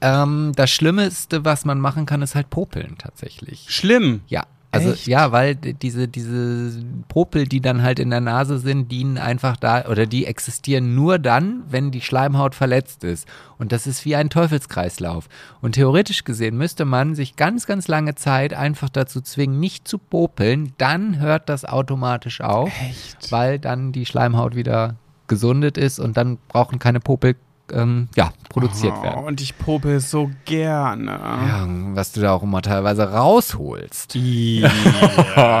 ähm, 0.00 0.52
das 0.56 0.70
Schlimmste, 0.70 1.44
was 1.44 1.64
man 1.64 1.78
machen 1.80 2.06
kann, 2.06 2.22
ist 2.22 2.34
halt 2.34 2.50
popeln 2.50 2.96
tatsächlich. 2.98 3.66
Schlimm. 3.68 4.22
Ja. 4.26 4.46
Also 4.72 4.92
Echt? 4.92 5.06
ja, 5.06 5.32
weil 5.32 5.54
diese, 5.54 6.08
diese 6.08 6.82
Popel, 7.08 7.46
die 7.46 7.60
dann 7.60 7.82
halt 7.82 7.98
in 7.98 8.08
der 8.08 8.22
Nase 8.22 8.58
sind, 8.58 8.90
dienen 8.90 9.18
einfach 9.18 9.58
da 9.58 9.84
oder 9.84 10.06
die 10.06 10.24
existieren 10.24 10.94
nur 10.94 11.18
dann, 11.18 11.62
wenn 11.68 11.90
die 11.90 12.00
Schleimhaut 12.00 12.54
verletzt 12.54 13.04
ist. 13.04 13.28
Und 13.58 13.70
das 13.70 13.86
ist 13.86 14.06
wie 14.06 14.16
ein 14.16 14.30
Teufelskreislauf. 14.30 15.28
Und 15.60 15.72
theoretisch 15.72 16.24
gesehen 16.24 16.56
müsste 16.56 16.86
man 16.86 17.14
sich 17.14 17.36
ganz, 17.36 17.66
ganz 17.66 17.86
lange 17.86 18.14
Zeit 18.14 18.54
einfach 18.54 18.88
dazu 18.88 19.20
zwingen, 19.20 19.60
nicht 19.60 19.86
zu 19.86 19.98
popeln. 19.98 20.72
Dann 20.78 21.20
hört 21.20 21.50
das 21.50 21.66
automatisch 21.66 22.40
auf, 22.40 22.72
Echt? 22.80 23.30
weil 23.30 23.58
dann 23.58 23.92
die 23.92 24.06
Schleimhaut 24.06 24.56
wieder 24.56 24.96
gesundet 25.26 25.76
ist 25.76 25.98
und 25.98 26.16
dann 26.16 26.38
brauchen 26.48 26.78
keine 26.78 27.00
Popel 27.00 27.36
ähm, 27.72 28.08
ja, 28.16 28.32
produziert 28.48 28.94
Oh, 28.98 29.02
werden. 29.02 29.24
und 29.24 29.40
ich 29.40 29.56
popel 29.58 30.00
so 30.00 30.30
gerne. 30.44 31.12
Ja, 31.12 31.66
was 31.94 32.12
du 32.12 32.20
da 32.20 32.32
auch 32.32 32.42
immer 32.42 32.62
teilweise 32.62 33.10
rausholst. 33.12 34.14
Ja. 34.14 34.70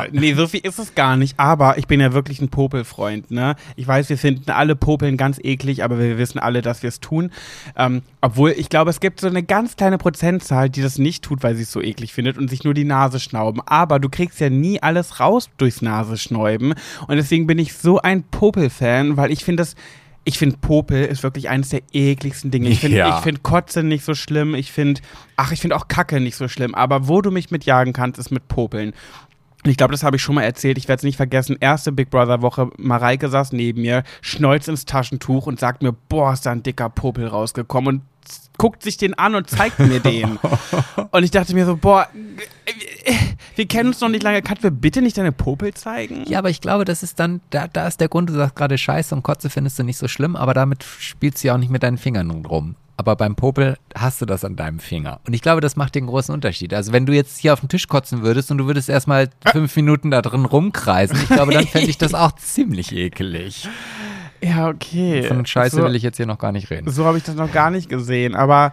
nee, 0.12 0.34
so 0.34 0.46
viel 0.46 0.60
ist 0.60 0.78
es 0.78 0.94
gar 0.94 1.16
nicht. 1.16 1.38
Aber 1.38 1.78
ich 1.78 1.86
bin 1.86 2.00
ja 2.00 2.12
wirklich 2.12 2.40
ein 2.40 2.48
Popelfreund, 2.48 3.30
ne? 3.30 3.56
Ich 3.76 3.86
weiß, 3.86 4.08
wir 4.08 4.18
finden 4.18 4.50
alle 4.50 4.76
Popeln 4.76 5.16
ganz 5.16 5.38
eklig, 5.42 5.82
aber 5.84 5.98
wir 5.98 6.18
wissen 6.18 6.38
alle, 6.38 6.62
dass 6.62 6.82
wir 6.82 6.88
es 6.88 7.00
tun. 7.00 7.30
Ähm, 7.76 8.02
obwohl, 8.20 8.50
ich 8.50 8.68
glaube, 8.68 8.90
es 8.90 9.00
gibt 9.00 9.20
so 9.20 9.26
eine 9.26 9.42
ganz 9.42 9.76
kleine 9.76 9.98
Prozentzahl, 9.98 10.70
die 10.70 10.82
das 10.82 10.98
nicht 10.98 11.24
tut, 11.24 11.42
weil 11.42 11.54
sie 11.54 11.62
es 11.62 11.72
so 11.72 11.80
eklig 11.80 12.12
findet 12.12 12.38
und 12.38 12.48
sich 12.48 12.64
nur 12.64 12.74
die 12.74 12.84
Nase 12.84 13.20
schnauben. 13.20 13.62
Aber 13.66 13.98
du 13.98 14.08
kriegst 14.08 14.40
ja 14.40 14.50
nie 14.50 14.82
alles 14.82 15.20
raus 15.20 15.48
durchs 15.56 15.82
Nasenschnäuben. 15.82 16.74
Und 17.08 17.16
deswegen 17.16 17.46
bin 17.46 17.58
ich 17.58 17.74
so 17.74 18.00
ein 18.00 18.22
Popel-Fan, 18.24 19.16
weil 19.16 19.30
ich 19.30 19.44
finde 19.44 19.62
das. 19.62 19.74
Ich 20.24 20.38
finde, 20.38 20.56
Popel 20.58 21.04
ist 21.04 21.22
wirklich 21.24 21.48
eines 21.48 21.70
der 21.70 21.82
ekligsten 21.92 22.50
Dinge. 22.50 22.68
Ich 22.68 22.80
finde 22.80 22.96
Ja. 22.98 23.16
ich 23.18 23.24
finde 23.24 23.40
Kotze 23.40 23.82
nicht 23.82 24.04
so 24.04 24.14
schlimm. 24.14 24.54
Ich 24.54 24.70
finde, 24.70 25.00
ach, 25.36 25.50
ich 25.52 25.60
finde 25.60 25.74
auch 25.76 25.88
Kacke 25.88 26.20
nicht 26.20 26.36
so 26.36 26.46
schlimm. 26.48 26.74
Aber 26.74 27.08
wo 27.08 27.20
du 27.22 27.30
mich 27.30 27.50
mitjagen 27.50 27.92
kannst, 27.92 28.20
ist 28.20 28.30
mit 28.30 28.46
Popeln. 28.46 28.92
Und 29.64 29.70
ich 29.70 29.76
glaube, 29.76 29.92
das 29.92 30.02
habe 30.02 30.16
ich 30.16 30.22
schon 30.22 30.34
mal 30.34 30.42
erzählt. 30.42 30.76
Ich 30.76 30.88
werde 30.88 31.00
es 31.00 31.04
nicht 31.04 31.16
vergessen. 31.16 31.56
Erste 31.60 31.92
Big 31.92 32.10
Brother 32.10 32.42
Woche. 32.42 32.70
Mareike 32.78 33.28
saß 33.28 33.52
neben 33.52 33.82
mir, 33.82 34.02
schnolzt 34.20 34.68
ins 34.68 34.84
Taschentuch 34.84 35.46
und 35.46 35.60
sagt 35.60 35.82
mir, 35.82 35.92
boah, 35.92 36.32
ist 36.32 36.46
da 36.46 36.50
ein 36.50 36.62
dicker 36.62 36.88
Popel 36.88 37.28
rausgekommen 37.28 37.96
und 37.96 38.02
guckt 38.58 38.82
sich 38.82 38.96
den 38.96 39.14
an 39.14 39.34
und 39.34 39.48
zeigt 39.48 39.78
mir 39.78 40.00
den. 40.00 40.38
und 41.10 41.22
ich 41.22 41.30
dachte 41.30 41.54
mir 41.54 41.64
so, 41.64 41.76
boah, 41.76 42.08
wir 43.54 43.66
kennen 43.66 43.90
uns 43.90 44.00
noch 44.00 44.08
nicht 44.08 44.22
lange. 44.22 44.42
Kannst 44.42 44.64
du 44.64 44.68
mir 44.68 44.76
bitte 44.76 45.00
nicht 45.00 45.16
deine 45.16 45.32
Popel 45.32 45.74
zeigen? 45.74 46.24
Ja, 46.26 46.38
aber 46.38 46.50
ich 46.50 46.60
glaube, 46.60 46.84
das 46.84 47.02
ist 47.02 47.20
dann, 47.20 47.40
da, 47.50 47.68
da 47.68 47.86
ist 47.86 48.00
der 48.00 48.08
Grund, 48.08 48.30
du 48.30 48.34
sagst 48.34 48.56
gerade 48.56 48.78
Scheiße 48.78 49.14
und 49.14 49.22
Kotze 49.22 49.50
findest 49.50 49.78
du 49.78 49.84
nicht 49.84 49.98
so 49.98 50.08
schlimm, 50.08 50.36
aber 50.36 50.54
damit 50.54 50.84
spielst 50.84 51.42
du 51.42 51.48
ja 51.48 51.54
auch 51.54 51.58
nicht 51.58 51.70
mit 51.70 51.82
deinen 51.82 51.98
Fingern 51.98 52.30
rum. 52.46 52.76
Aber 53.02 53.16
beim 53.16 53.34
Popel 53.34 53.78
hast 53.96 54.22
du 54.22 54.26
das 54.26 54.44
an 54.44 54.54
deinem 54.54 54.78
Finger. 54.78 55.18
Und 55.26 55.34
ich 55.34 55.42
glaube, 55.42 55.60
das 55.60 55.74
macht 55.74 55.96
den 55.96 56.06
großen 56.06 56.32
Unterschied. 56.32 56.72
Also 56.72 56.92
wenn 56.92 57.04
du 57.04 57.12
jetzt 57.12 57.36
hier 57.36 57.52
auf 57.52 57.58
den 57.58 57.68
Tisch 57.68 57.88
kotzen 57.88 58.22
würdest 58.22 58.52
und 58.52 58.58
du 58.58 58.68
würdest 58.68 58.88
erstmal 58.88 59.28
fünf 59.50 59.74
Minuten 59.74 60.12
da 60.12 60.22
drin 60.22 60.44
rumkreisen, 60.44 61.18
ich 61.20 61.28
glaube, 61.28 61.50
dann 61.50 61.66
fände 61.66 61.90
ich 61.90 61.98
das 61.98 62.14
auch 62.14 62.30
ziemlich 62.36 62.92
ekelig. 62.92 63.68
Ja, 64.40 64.68
okay. 64.68 65.24
Von 65.24 65.44
Scheiße 65.44 65.78
so, 65.78 65.82
will 65.82 65.96
ich 65.96 66.04
jetzt 66.04 66.16
hier 66.16 66.26
noch 66.26 66.38
gar 66.38 66.52
nicht 66.52 66.70
reden. 66.70 66.88
So 66.92 67.04
habe 67.04 67.18
ich 67.18 67.24
das 67.24 67.34
noch 67.34 67.50
gar 67.50 67.72
nicht 67.72 67.88
gesehen, 67.88 68.36
aber 68.36 68.72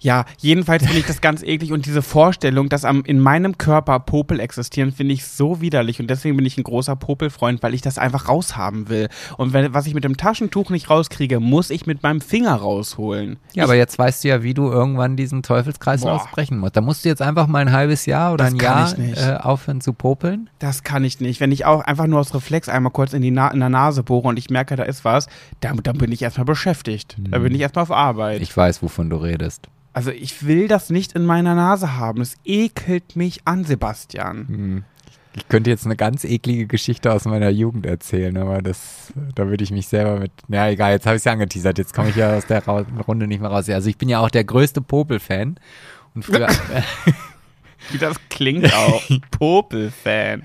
ja, 0.00 0.24
jedenfalls 0.38 0.84
finde 0.84 1.00
ich 1.00 1.06
das 1.06 1.20
ganz 1.20 1.42
eklig 1.42 1.72
und 1.72 1.86
diese 1.86 2.02
Vorstellung, 2.02 2.68
dass 2.68 2.84
am, 2.84 3.02
in 3.04 3.18
meinem 3.18 3.58
Körper 3.58 3.98
Popel 4.00 4.40
existieren, 4.40 4.92
finde 4.92 5.14
ich 5.14 5.26
so 5.26 5.60
widerlich 5.60 6.00
und 6.00 6.08
deswegen 6.08 6.36
bin 6.36 6.46
ich 6.46 6.56
ein 6.56 6.62
großer 6.62 6.96
Popelfreund, 6.96 7.62
weil 7.62 7.74
ich 7.74 7.82
das 7.82 7.98
einfach 7.98 8.28
raushaben 8.28 8.88
will. 8.88 9.08
Und 9.36 9.52
wenn, 9.52 9.74
was 9.74 9.86
ich 9.86 9.94
mit 9.94 10.04
dem 10.04 10.16
Taschentuch 10.16 10.70
nicht 10.70 10.88
rauskriege, 10.88 11.40
muss 11.40 11.70
ich 11.70 11.86
mit 11.86 12.02
meinem 12.02 12.20
Finger 12.20 12.54
rausholen. 12.54 13.38
Ja, 13.54 13.64
aber 13.64 13.74
jetzt 13.74 13.98
weißt 13.98 14.22
du 14.22 14.28
ja, 14.28 14.42
wie 14.42 14.54
du 14.54 14.70
irgendwann 14.70 15.16
diesen 15.16 15.42
Teufelskreis 15.42 16.02
Boah. 16.02 16.12
ausbrechen 16.12 16.58
musst. 16.58 16.76
Da 16.76 16.80
musst 16.80 17.04
du 17.04 17.08
jetzt 17.08 17.22
einfach 17.22 17.48
mal 17.48 17.60
ein 17.60 17.72
halbes 17.72 18.06
Jahr 18.06 18.32
oder 18.32 18.44
Das 18.44 18.54
ein 18.54 18.60
Jahr 18.60 18.96
ich 18.98 19.18
äh, 19.18 19.34
aufhören 19.34 19.80
zu 19.80 19.92
popeln. 19.92 20.48
Das 20.58 20.84
kann 20.84 21.04
ich 21.04 21.20
nicht. 21.20 21.40
Wenn 21.40 21.50
ich 21.52 21.64
auch 21.64 21.80
einfach 21.80 22.06
nur 22.06 22.20
aus 22.20 22.34
Reflex 22.34 22.68
einmal 22.68 22.92
kurz 22.92 23.12
in 23.12 23.22
die 23.22 23.30
Na 23.30 23.48
in 23.48 23.60
der 23.60 23.68
Nase 23.68 24.02
bohre 24.02 24.28
und 24.28 24.38
ich 24.38 24.50
merke, 24.50 24.76
da 24.76 24.84
ist 24.84 25.04
was, 25.04 25.26
dann, 25.60 25.80
dann 25.82 25.98
bin 25.98 26.12
ich 26.12 26.22
erstmal 26.22 26.44
beschäftigt. 26.44 27.16
Da 27.18 27.38
bin 27.38 27.54
ich 27.54 27.60
erstmal 27.60 27.82
auf 27.82 27.90
Arbeit. 27.90 28.40
Ich 28.42 28.56
weiß, 28.56 28.82
wovon 28.82 29.10
du 29.10 29.16
redest. 29.16 29.68
Also 29.98 30.12
ich 30.12 30.46
will 30.46 30.68
das 30.68 30.90
nicht 30.90 31.14
in 31.14 31.26
meiner 31.26 31.56
Nase 31.56 31.96
haben. 31.96 32.20
Es 32.20 32.36
ekelt 32.44 33.16
mich 33.16 33.40
an, 33.46 33.64
Sebastian. 33.64 34.84
Ich 35.34 35.48
könnte 35.48 35.70
jetzt 35.70 35.86
eine 35.86 35.96
ganz 35.96 36.22
eklige 36.22 36.68
Geschichte 36.68 37.12
aus 37.12 37.24
meiner 37.24 37.48
Jugend 37.48 37.84
erzählen, 37.84 38.36
aber 38.36 38.62
das, 38.62 39.12
da 39.34 39.48
würde 39.48 39.64
ich 39.64 39.72
mich 39.72 39.88
selber 39.88 40.20
mit. 40.20 40.30
Ja, 40.46 40.68
egal, 40.68 40.92
jetzt 40.92 41.04
habe 41.04 41.16
ich 41.16 41.22
es 41.22 41.24
ja 41.24 41.32
angeteasert, 41.32 41.78
jetzt 41.78 41.94
komme 41.94 42.10
ich 42.10 42.14
ja 42.14 42.36
aus 42.36 42.46
der 42.46 42.64
Runde 42.64 43.26
nicht 43.26 43.40
mehr 43.40 43.50
raus. 43.50 43.68
Also 43.68 43.90
ich 43.90 43.98
bin 43.98 44.08
ja 44.08 44.20
auch 44.20 44.30
der 44.30 44.44
größte 44.44 44.82
Popel-Fan. 44.82 45.58
Und 46.14 46.24
früher, 46.24 46.46
Wie 47.90 47.98
das 47.98 48.16
klingt 48.28 48.72
auch. 48.74 49.02
Popel-Fan. 49.38 50.44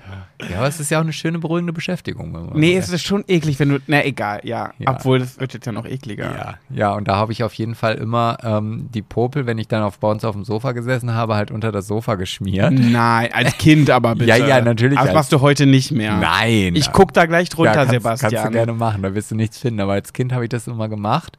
ja, 0.50 0.58
aber 0.58 0.68
es 0.68 0.80
ist 0.80 0.90
ja 0.90 0.98
auch 0.98 1.02
eine 1.02 1.12
schöne, 1.12 1.38
beruhigende 1.38 1.72
Beschäftigung. 1.72 2.50
Nee, 2.54 2.76
es 2.76 2.88
ist 2.90 3.04
schon 3.04 3.24
eklig, 3.28 3.58
wenn 3.60 3.68
du. 3.70 3.78
Na, 3.86 4.04
egal, 4.04 4.40
ja. 4.44 4.72
Ja. 4.78 4.90
Obwohl, 4.90 5.18
das 5.18 5.38
wird 5.40 5.54
jetzt 5.54 5.66
ja 5.66 5.72
noch 5.72 5.84
ekliger. 5.86 6.24
Ja, 6.34 6.54
ja, 6.70 6.92
und 6.94 7.08
da 7.08 7.16
habe 7.16 7.32
ich 7.32 7.42
auf 7.44 7.54
jeden 7.54 7.74
Fall 7.74 7.94
immer 7.96 8.38
ähm, 8.42 8.88
die 8.94 9.02
Popel, 9.02 9.46
wenn 9.46 9.58
ich 9.58 9.68
dann 9.68 9.82
auf, 9.82 9.98
bei 9.98 10.08
uns 10.08 10.24
auf 10.24 10.34
dem 10.34 10.44
Sofa 10.44 10.72
gesessen 10.72 11.14
habe, 11.14 11.34
halt 11.34 11.50
unter 11.50 11.70
das 11.72 11.86
Sofa 11.86 12.14
geschmiert. 12.16 12.72
Nein, 12.72 13.30
als 13.32 13.56
Kind 13.58 13.90
aber 13.90 14.14
bitte. 14.16 14.30
Ja, 14.30 14.36
ja, 14.36 14.60
natürlich 14.60 14.98
Das 14.98 15.08
als- 15.08 15.14
machst 15.14 15.32
du 15.32 15.40
heute 15.40 15.66
nicht 15.66 15.92
mehr. 15.92 16.16
Nein. 16.16 16.74
Ich 16.76 16.92
guck 16.92 17.12
da 17.12 17.26
gleich 17.26 17.48
drunter, 17.48 17.72
ja, 17.72 17.76
kannst, 17.78 17.92
Sebastian. 17.92 18.30
Kannst 18.32 18.46
du 18.46 18.50
gerne 18.52 18.72
machen, 18.72 19.02
da 19.02 19.14
wirst 19.14 19.30
du 19.30 19.34
nichts 19.34 19.58
finden. 19.58 19.80
Aber 19.80 19.92
als 19.92 20.12
Kind 20.12 20.32
habe 20.32 20.44
ich 20.44 20.50
das 20.50 20.66
immer 20.66 20.88
gemacht. 20.88 21.36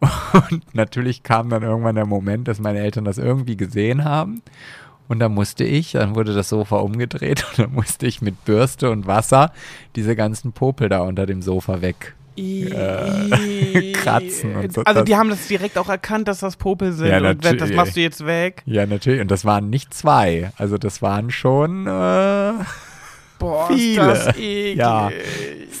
Und 0.50 0.74
natürlich 0.74 1.22
kam 1.22 1.48
dann 1.48 1.62
irgendwann 1.62 1.94
der 1.94 2.04
Moment, 2.06 2.46
dass 2.48 2.58
meine 2.58 2.80
Eltern 2.80 3.04
das 3.04 3.16
irgendwie 3.16 3.56
gesehen 3.56 4.04
haben. 4.04 4.42
Und 5.06 5.18
dann 5.18 5.32
musste 5.32 5.64
ich, 5.64 5.92
dann 5.92 6.14
wurde 6.14 6.34
das 6.34 6.48
Sofa 6.48 6.76
umgedreht 6.76 7.44
und 7.50 7.58
dann 7.58 7.72
musste 7.72 8.06
ich 8.06 8.22
mit 8.22 8.44
Bürste 8.44 8.90
und 8.90 9.06
Wasser 9.06 9.52
diese 9.96 10.16
ganzen 10.16 10.52
Popel 10.52 10.88
da 10.88 11.00
unter 11.00 11.26
dem 11.26 11.42
Sofa 11.42 11.80
weg. 11.82 12.14
Äh, 12.36 13.92
kratzen 13.94 14.56
und 14.56 14.72
so. 14.72 14.82
Also 14.82 15.02
die 15.02 15.14
haben 15.14 15.30
das 15.30 15.46
direkt 15.46 15.78
auch 15.78 15.88
erkannt, 15.88 16.26
dass 16.26 16.40
das 16.40 16.56
Popel 16.56 16.92
sind 16.92 17.06
Ja, 17.06 17.18
und 17.30 17.44
das 17.44 17.72
machst 17.72 17.96
du 17.96 18.00
jetzt 18.00 18.26
weg. 18.26 18.62
Ja, 18.66 18.86
natürlich. 18.86 19.20
Und 19.20 19.30
das 19.30 19.44
waren 19.44 19.70
nicht 19.70 19.94
zwei. 19.94 20.50
Also 20.56 20.76
das 20.76 21.00
waren 21.00 21.30
schon 21.30 21.86
äh, 21.86 22.52
Boah, 23.44 23.68
Viele. 23.68 24.12
ist 24.12 24.26
das 24.26 24.36
eklig. 24.36 24.76
Ja. 24.76 25.10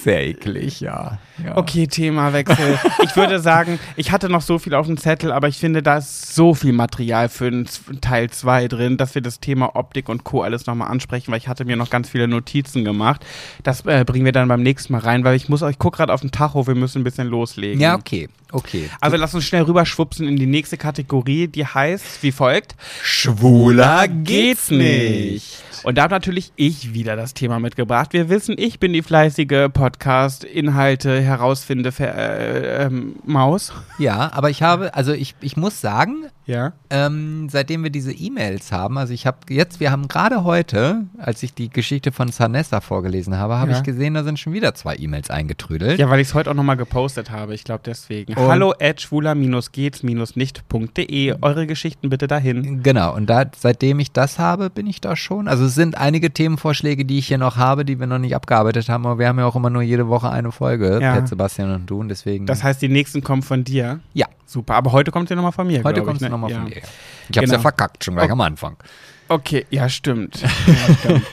sehr 0.02 0.26
eklig, 0.26 0.80
ja. 0.80 1.18
ja. 1.42 1.56
Okay, 1.56 1.86
Themawechsel. 1.86 2.78
ich 3.02 3.16
würde 3.16 3.40
sagen, 3.40 3.78
ich 3.96 4.12
hatte 4.12 4.28
noch 4.28 4.42
so 4.42 4.58
viel 4.58 4.74
auf 4.74 4.86
dem 4.86 4.98
Zettel, 4.98 5.32
aber 5.32 5.48
ich 5.48 5.56
finde, 5.56 5.82
da 5.82 5.96
ist 5.96 6.34
so 6.34 6.52
viel 6.52 6.74
Material 6.74 7.30
für 7.30 7.46
einen 7.46 7.66
Teil 8.02 8.28
2 8.28 8.68
drin, 8.68 8.96
dass 8.98 9.14
wir 9.14 9.22
das 9.22 9.40
Thema 9.40 9.76
Optik 9.76 10.10
und 10.10 10.24
Co. 10.24 10.42
alles 10.42 10.66
nochmal 10.66 10.88
ansprechen, 10.88 11.32
weil 11.32 11.38
ich 11.38 11.48
hatte 11.48 11.64
mir 11.64 11.76
noch 11.76 11.88
ganz 11.88 12.10
viele 12.10 12.28
Notizen 12.28 12.84
gemacht. 12.84 13.24
Das 13.62 13.86
äh, 13.86 14.04
bringen 14.04 14.26
wir 14.26 14.32
dann 14.32 14.48
beim 14.48 14.62
nächsten 14.62 14.92
Mal 14.92 15.00
rein, 15.00 15.24
weil 15.24 15.36
ich 15.36 15.48
muss, 15.48 15.62
ich 15.62 15.78
gucke 15.78 15.96
gerade 15.96 16.12
auf 16.12 16.20
den 16.20 16.32
Tacho, 16.32 16.66
wir 16.66 16.74
müssen 16.74 17.00
ein 17.00 17.04
bisschen 17.04 17.28
loslegen. 17.28 17.80
Ja, 17.80 17.94
okay. 17.94 18.28
Okay. 18.52 18.88
Also 19.00 19.16
lass 19.16 19.34
uns 19.34 19.44
schnell 19.44 19.62
rüberschwupsen 19.62 20.28
in 20.28 20.36
die 20.36 20.46
nächste 20.46 20.76
Kategorie, 20.76 21.48
die 21.48 21.66
heißt 21.66 22.22
wie 22.22 22.30
folgt. 22.30 22.76
Schwuler 23.02 24.06
geht's 24.06 24.70
nicht. 24.70 25.63
Und 25.84 25.98
da 25.98 26.04
habe 26.04 26.14
natürlich 26.14 26.50
ich 26.56 26.94
wieder 26.94 27.14
das 27.14 27.34
Thema 27.34 27.60
mitgebracht. 27.60 28.14
Wir 28.14 28.30
wissen, 28.30 28.56
ich 28.58 28.80
bin 28.80 28.94
die 28.94 29.02
fleißige 29.02 29.68
Podcast-Inhalte 29.70 31.20
herausfinde 31.20 31.92
äh, 32.00 32.84
ähm, 32.86 33.16
Maus. 33.24 33.70
Ja, 33.98 34.32
aber 34.32 34.48
ich 34.48 34.62
habe, 34.62 34.94
also 34.94 35.12
ich, 35.12 35.34
ich 35.42 35.58
muss 35.58 35.82
sagen, 35.82 36.24
Ja. 36.46 36.72
ähm, 36.90 37.48
seitdem 37.50 37.82
wir 37.82 37.90
diese 37.90 38.12
E-Mails 38.12 38.70
haben, 38.72 38.98
also 38.98 39.12
ich 39.14 39.26
habe 39.26 39.38
jetzt, 39.48 39.80
wir 39.80 39.90
haben 39.90 40.06
gerade 40.08 40.44
heute, 40.44 41.04
als 41.18 41.42
ich 41.42 41.54
die 41.54 41.68
Geschichte 41.70 42.12
von 42.12 42.28
Sanessa 42.28 42.80
vorgelesen 42.80 43.36
habe, 43.38 43.56
habe 43.58 43.70
Ja. 43.72 43.78
ich 43.78 43.82
gesehen, 43.82 44.14
da 44.14 44.22
sind 44.24 44.38
schon 44.38 44.52
wieder 44.52 44.74
zwei 44.74 44.96
E-Mails 44.96 45.30
eingetrödelt. 45.30 45.98
Ja, 45.98 46.08
weil 46.10 46.20
ich 46.20 46.28
es 46.28 46.34
heute 46.34 46.50
auch 46.50 46.54
nochmal 46.54 46.76
gepostet 46.76 47.30
habe. 47.30 47.54
Ich 47.54 47.64
glaube 47.64 47.82
deswegen. 47.86 48.34
Und- 48.34 48.48
Hallo 48.48 48.74
at 48.80 49.00
schwuler-geht's-nicht.de. 49.00 51.34
Eure 51.40 51.66
Geschichten 51.66 52.10
bitte 52.10 52.26
dahin. 52.26 52.82
Genau, 52.82 53.14
und 53.14 53.26
da, 53.30 53.44
seitdem 53.56 53.98
ich 54.00 54.12
das 54.12 54.38
habe, 54.38 54.70
bin 54.70 54.86
ich 54.86 55.00
da 55.00 55.16
schon. 55.16 55.48
Also 55.48 55.64
es 55.64 55.74
sind 55.74 55.96
einige 55.96 56.30
Themenvorschläge, 56.30 57.04
die 57.04 57.18
ich 57.18 57.28
hier 57.28 57.38
noch 57.38 57.56
habe, 57.56 57.84
die 57.84 57.98
wir 57.98 58.06
noch 58.06 58.18
nicht 58.18 58.34
abgearbeitet 58.36 58.88
haben, 58.88 59.06
aber 59.06 59.18
wir 59.18 59.28
haben 59.28 59.38
ja 59.38 59.46
auch 59.46 59.56
immer 59.56 59.70
nur 59.70 59.82
jede 59.82 60.08
Woche 60.08 60.30
eine 60.30 60.52
Folge, 60.52 60.98
Ja. 61.00 61.14
Pet 61.14 61.28
Sebastian 61.28 61.72
und 61.74 61.86
du, 61.90 62.00
und 62.00 62.08
deswegen. 62.08 62.46
Das 62.46 62.62
heißt, 62.62 62.82
die 62.82 62.88
nächsten 62.88 63.22
kommen 63.22 63.42
von 63.42 63.64
dir. 63.64 64.00
ja, 64.12 64.26
Super. 64.46 64.74
Aber 64.74 64.92
heute 64.92 65.10
kommt 65.10 65.30
ihr 65.30 65.36
nochmal 65.36 65.52
von 65.52 65.66
mir. 65.66 65.82
heute 65.84 66.00
ich, 66.00 66.06
du 66.06 66.24
ne? 66.24 66.30
nochmal 66.30 66.50
ja. 66.50 66.60
von 66.60 66.66
dir. 66.70 66.76
Ich 66.76 66.82
hab's 66.82 67.30
Genau. 67.30 67.52
ja 67.54 67.58
verkackt, 67.60 68.04
schon 68.04 68.14
gleich 68.14 68.28
Oh. 68.28 68.32
am 68.32 68.40
Anfang. 68.40 68.76
Okay, 69.28 69.66
ja, 69.70 69.88
stimmt. 69.88 70.42
Ja, 70.66 70.94
stimmt. 70.94 71.26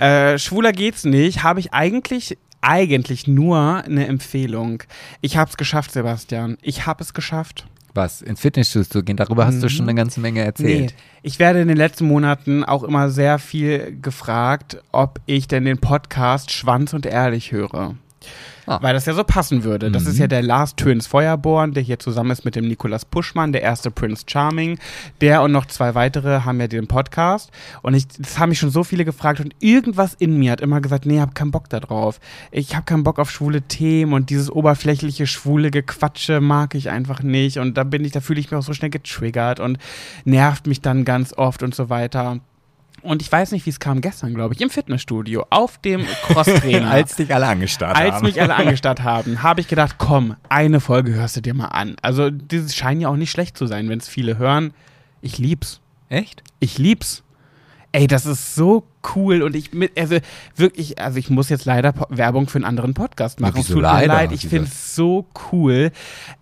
äh, 0.00 0.38
schwuler 0.38 0.72
geht's 0.72 1.04
nicht. 1.04 1.42
Habe 1.42 1.60
ich 1.60 1.72
eigentlich 1.72 2.36
eigentlich 2.60 3.28
nur 3.28 3.84
eine 3.84 4.06
Empfehlung. 4.08 4.82
Ich 5.20 5.36
habe 5.36 5.48
es 5.48 5.56
geschafft, 5.56 5.92
Sebastian. 5.92 6.58
Ich 6.62 6.86
habe 6.86 7.02
es 7.04 7.14
geschafft. 7.14 7.66
Was, 7.94 8.20
ins 8.20 8.40
Fitnessstudio 8.40 8.88
zu 8.88 9.02
gehen, 9.02 9.16
darüber 9.16 9.46
hast 9.46 9.62
du 9.62 9.70
schon 9.70 9.86
eine 9.88 9.94
ganze 9.94 10.20
Menge 10.20 10.42
erzählt. 10.44 10.90
Nee, 10.90 11.02
ich 11.22 11.38
werde 11.38 11.60
in 11.62 11.68
den 11.68 11.78
letzten 11.78 12.06
Monaten 12.06 12.62
auch 12.64 12.82
immer 12.82 13.08
sehr 13.08 13.38
viel 13.38 13.98
gefragt, 14.02 14.78
ob 14.92 15.20
ich 15.24 15.48
denn 15.48 15.64
den 15.64 15.78
Podcast 15.78 16.50
Schwanz 16.50 16.92
und 16.92 17.06
Ehrlich 17.06 17.52
höre. 17.52 17.94
Ah. 18.66 18.78
Weil 18.82 18.94
das 18.94 19.06
ja 19.06 19.14
so 19.14 19.22
passen 19.22 19.64
würde. 19.64 19.90
Das 19.90 20.06
ist 20.06 20.18
ja 20.18 20.26
der 20.26 20.42
Lars 20.42 20.74
Töns 20.74 21.06
Feuerborn, 21.06 21.72
der 21.72 21.82
hier 21.82 21.98
zusammen 21.98 22.32
ist 22.32 22.44
mit 22.44 22.56
dem 22.56 22.66
Nikolas 22.66 23.04
Puschmann, 23.04 23.52
der 23.52 23.62
erste 23.62 23.90
Prince 23.90 24.24
Charming. 24.26 24.78
Der 25.20 25.42
und 25.42 25.52
noch 25.52 25.66
zwei 25.66 25.94
weitere 25.94 26.40
haben 26.40 26.60
ja 26.60 26.66
den 26.66 26.88
Podcast. 26.88 27.50
Und 27.82 27.94
ich, 27.94 28.08
das 28.08 28.38
haben 28.38 28.48
mich 28.48 28.58
schon 28.58 28.70
so 28.70 28.82
viele 28.82 29.04
gefragt. 29.04 29.40
Und 29.40 29.54
irgendwas 29.60 30.14
in 30.14 30.36
mir 30.36 30.52
hat 30.52 30.60
immer 30.60 30.80
gesagt, 30.80 31.06
nee, 31.06 31.16
ich 31.16 31.20
hab 31.20 31.34
keinen 31.34 31.52
Bock 31.52 31.68
da 31.68 31.80
drauf. 31.80 32.18
Ich 32.50 32.74
habe 32.74 32.84
keinen 32.84 33.04
Bock 33.04 33.18
auf 33.18 33.30
schwule 33.30 33.62
Themen 33.62 34.12
und 34.12 34.30
dieses 34.30 34.50
oberflächliche, 34.50 35.26
schwule 35.26 35.70
Gequatsche 35.70 36.40
mag 36.40 36.74
ich 36.74 36.90
einfach 36.90 37.22
nicht. 37.22 37.58
Und 37.58 37.76
da 37.76 37.84
bin 37.84 38.04
ich, 38.04 38.12
da 38.12 38.20
fühle 38.20 38.40
ich 38.40 38.50
mich 38.50 38.58
auch 38.58 38.64
so 38.64 38.72
schnell 38.72 38.90
getriggert 38.90 39.60
und 39.60 39.78
nervt 40.24 40.66
mich 40.66 40.80
dann 40.80 41.04
ganz 41.04 41.32
oft 41.32 41.62
und 41.62 41.74
so 41.74 41.88
weiter. 41.88 42.40
Und 43.02 43.22
ich 43.22 43.30
weiß 43.30 43.52
nicht, 43.52 43.66
wie 43.66 43.70
es 43.70 43.78
kam 43.78 44.00
gestern, 44.00 44.34
glaube 44.34 44.54
ich, 44.54 44.60
im 44.60 44.70
Fitnessstudio, 44.70 45.46
auf 45.50 45.78
dem 45.78 46.04
Crosstrainer. 46.26 46.90
Als 46.90 47.16
dich 47.16 47.32
alle 47.34 47.46
angestarrt 47.46 47.96
Als 47.96 48.16
haben. 48.16 48.26
mich 48.26 48.40
alle 48.40 48.54
angestarrt 48.56 49.02
haben, 49.02 49.42
habe 49.42 49.60
ich 49.60 49.68
gedacht, 49.68 49.96
komm, 49.98 50.36
eine 50.48 50.80
Folge 50.80 51.14
hörst 51.14 51.36
du 51.36 51.40
dir 51.40 51.54
mal 51.54 51.66
an. 51.66 51.96
Also, 52.02 52.30
dieses 52.30 52.74
scheint 52.74 53.00
ja 53.02 53.08
auch 53.08 53.16
nicht 53.16 53.30
schlecht 53.30 53.56
zu 53.56 53.66
sein, 53.66 53.88
wenn 53.88 53.98
es 53.98 54.08
viele 54.08 54.38
hören. 54.38 54.72
Ich 55.20 55.38
lieb's. 55.38 55.80
Echt? 56.08 56.42
Ich 56.60 56.78
lieb's. 56.78 57.22
Ey, 57.92 58.06
das 58.06 58.26
ist 58.26 58.54
so 58.54 58.84
cool 59.14 59.42
und 59.42 59.56
ich 59.56 59.72
mit, 59.72 59.98
also 59.98 60.18
wirklich, 60.54 60.98
also 60.98 61.18
ich 61.18 61.30
muss 61.30 61.48
jetzt 61.48 61.64
leider 61.64 61.92
po 61.92 62.06
Werbung 62.10 62.48
für 62.48 62.56
einen 62.56 62.64
anderen 62.64 62.94
Podcast 62.94 63.40
machen. 63.40 63.60
Es 63.60 63.68
tut 63.68 63.76
mir 63.76 63.82
leider? 63.82 64.14
leid, 64.14 64.32
ich 64.32 64.48
finde 64.48 64.68
es 64.68 64.94
so 64.94 65.26
cool. 65.52 65.92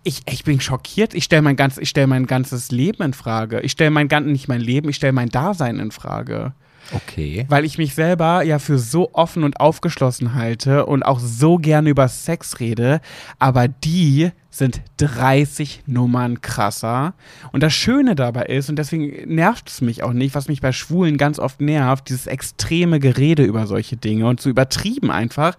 Ich, 0.03 0.23
ich 0.29 0.43
bin 0.43 0.59
schockiert. 0.59 1.13
Ich 1.13 1.23
stelle 1.23 1.41
mein 1.41 1.55
ganz, 1.55 1.77
ich 1.77 1.89
stelle 1.89 2.07
mein 2.07 2.25
ganzes 2.25 2.71
Leben 2.71 3.03
in 3.03 3.13
Frage. 3.13 3.61
Ich 3.61 3.71
stelle 3.71 3.91
mein 3.91 4.07
ganz, 4.07 4.27
nicht 4.27 4.47
mein 4.47 4.61
Leben, 4.61 4.89
ich 4.89 4.97
stelle 4.97 5.13
mein 5.13 5.29
Dasein 5.29 5.79
in 5.79 5.91
Frage 5.91 6.53
Okay. 6.93 7.45
weil 7.49 7.65
ich 7.65 7.77
mich 7.77 7.95
selber 7.95 8.43
ja 8.43 8.59
für 8.59 8.77
so 8.77 9.09
offen 9.13 9.43
und 9.43 9.59
aufgeschlossen 9.59 10.35
halte 10.35 10.85
und 10.85 11.03
auch 11.03 11.19
so 11.19 11.57
gerne 11.57 11.89
über 11.89 12.07
Sex 12.07 12.59
rede, 12.59 13.01
aber 13.39 13.67
die 13.67 14.31
sind 14.55 14.81
30 14.97 15.83
Nummern 15.85 16.41
krasser. 16.41 17.13
Und 17.51 17.61
das 17.61 17.73
Schöne 17.73 18.15
dabei 18.15 18.43
ist, 18.43 18.69
und 18.69 18.77
deswegen 18.77 19.33
nervt 19.33 19.69
es 19.69 19.81
mich 19.81 20.01
auch 20.01 20.13
nicht, 20.13 20.33
was 20.33 20.47
mich 20.47 20.61
bei 20.61 20.71
Schwulen 20.71 21.17
ganz 21.17 21.39
oft 21.39 21.59
nervt, 21.59 22.07
dieses 22.09 22.27
extreme 22.27 22.99
Gerede 22.99 23.43
über 23.43 23.67
solche 23.67 23.97
Dinge 23.97 24.27
und 24.27 24.39
so 24.39 24.49
übertrieben 24.49 25.11
einfach. 25.11 25.57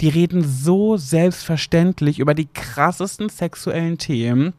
Die 0.00 0.08
reden 0.08 0.44
so 0.44 0.96
selbstverständlich 0.96 2.18
über 2.20 2.34
die 2.34 2.48
krassesten 2.52 3.28
sexuellen 3.28 3.98
Themen. 3.98 4.54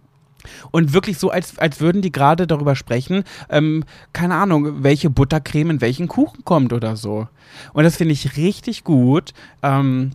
Und 0.71 0.93
wirklich 0.93 1.17
so, 1.17 1.29
als, 1.29 1.57
als 1.59 1.79
würden 1.81 2.01
die 2.01 2.11
gerade 2.11 2.47
darüber 2.47 2.75
sprechen, 2.75 3.23
ähm, 3.49 3.83
keine 4.13 4.35
Ahnung, 4.35 4.83
welche 4.83 5.09
Buttercreme 5.09 5.71
in 5.71 5.81
welchen 5.81 6.07
Kuchen 6.07 6.43
kommt 6.45 6.73
oder 6.73 6.95
so. 6.95 7.27
Und 7.73 7.83
das 7.83 7.97
finde 7.97 8.13
ich 8.13 8.37
richtig 8.37 8.83
gut. 8.83 9.33
Ähm, 9.63 10.11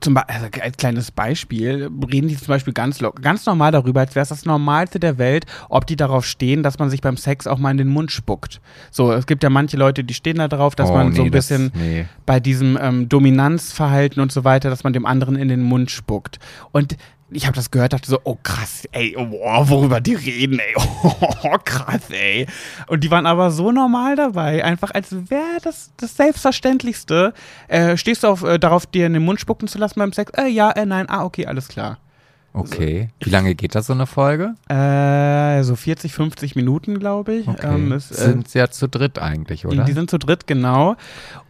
zum 0.00 0.14
Be 0.14 0.26
also 0.28 0.46
als 0.62 0.78
kleines 0.78 1.10
Beispiel 1.10 1.90
reden 2.10 2.28
die 2.28 2.36
zum 2.38 2.46
Beispiel 2.48 2.72
ganz, 2.72 3.00
ganz 3.20 3.44
normal 3.44 3.70
darüber, 3.70 4.00
als 4.00 4.14
wäre 4.14 4.22
es 4.22 4.30
das 4.30 4.46
Normalste 4.46 4.98
der 4.98 5.18
Welt, 5.18 5.44
ob 5.68 5.86
die 5.86 5.96
darauf 5.96 6.24
stehen, 6.24 6.62
dass 6.62 6.78
man 6.78 6.88
sich 6.88 7.02
beim 7.02 7.18
Sex 7.18 7.46
auch 7.46 7.58
mal 7.58 7.70
in 7.70 7.76
den 7.76 7.88
Mund 7.88 8.10
spuckt. 8.10 8.62
So, 8.90 9.12
es 9.12 9.26
gibt 9.26 9.42
ja 9.42 9.50
manche 9.50 9.76
Leute, 9.76 10.02
die 10.02 10.14
stehen 10.14 10.36
da 10.38 10.48
drauf, 10.48 10.74
dass 10.74 10.88
Oh, 10.88 10.94
man 10.94 11.12
so 11.12 11.20
nee, 11.22 11.28
ein 11.28 11.30
bisschen 11.30 11.70
das- 11.72 11.82
nee. 11.82 12.06
bei 12.24 12.40
diesem 12.40 12.78
ähm, 12.80 13.08
Dominanzverhalten 13.10 14.22
und 14.22 14.32
so 14.32 14.44
weiter, 14.44 14.70
dass 14.70 14.84
man 14.84 14.94
dem 14.94 15.04
anderen 15.04 15.36
in 15.36 15.48
den 15.48 15.60
Mund 15.62 15.90
spuckt. 15.90 16.38
Und 16.72 16.96
ich 17.30 17.46
habe 17.46 17.56
das 17.56 17.70
gehört, 17.70 17.92
dachte 17.92 18.08
so, 18.08 18.20
oh 18.24 18.36
krass, 18.42 18.86
ey, 18.92 19.16
oh, 19.18 19.26
boah, 19.26 19.68
worüber 19.68 20.00
die 20.00 20.14
reden, 20.14 20.58
ey, 20.58 20.74
oh, 21.02 21.56
krass, 21.64 22.10
ey. 22.10 22.46
Und 22.86 23.02
die 23.02 23.10
waren 23.10 23.26
aber 23.26 23.50
so 23.50 23.72
normal 23.72 24.16
dabei, 24.16 24.64
einfach 24.64 24.90
als 24.92 25.12
wäre 25.30 25.58
das 25.62 25.92
das 25.96 26.16
Selbstverständlichste. 26.16 27.32
Äh, 27.68 27.96
stehst 27.96 28.22
du 28.22 28.28
auf, 28.28 28.42
äh, 28.42 28.58
darauf, 28.58 28.86
dir 28.86 29.06
in 29.06 29.14
den 29.14 29.24
Mund 29.24 29.40
spucken 29.40 29.68
zu 29.68 29.78
lassen 29.78 29.98
beim 29.98 30.12
Sex? 30.12 30.32
Äh, 30.36 30.48
ja, 30.48 30.70
äh, 30.70 30.86
nein, 30.86 31.08
ah, 31.08 31.24
okay, 31.24 31.46
alles 31.46 31.68
klar. 31.68 31.98
Okay. 32.56 33.08
Wie 33.18 33.30
lange 33.30 33.56
geht 33.56 33.74
das 33.74 33.88
so 33.88 33.94
eine 33.94 34.06
Folge? 34.06 34.54
Äh, 34.68 35.64
so 35.64 35.74
40, 35.74 36.14
50 36.14 36.54
Minuten, 36.54 37.00
glaube 37.00 37.34
ich. 37.34 37.48
Okay. 37.48 37.74
Ähm, 37.74 37.90
es, 37.90 38.12
äh, 38.12 38.14
Sind 38.26 38.48
sie 38.48 38.58
ja 38.60 38.70
zu 38.70 38.88
dritt 38.88 39.18
eigentlich, 39.18 39.62
Die, 39.62 39.66
oder? 39.66 39.82
die 39.82 39.92
sind 39.92 40.08
zu 40.08 40.18
dritt, 40.18 40.46
genau. 40.46 40.94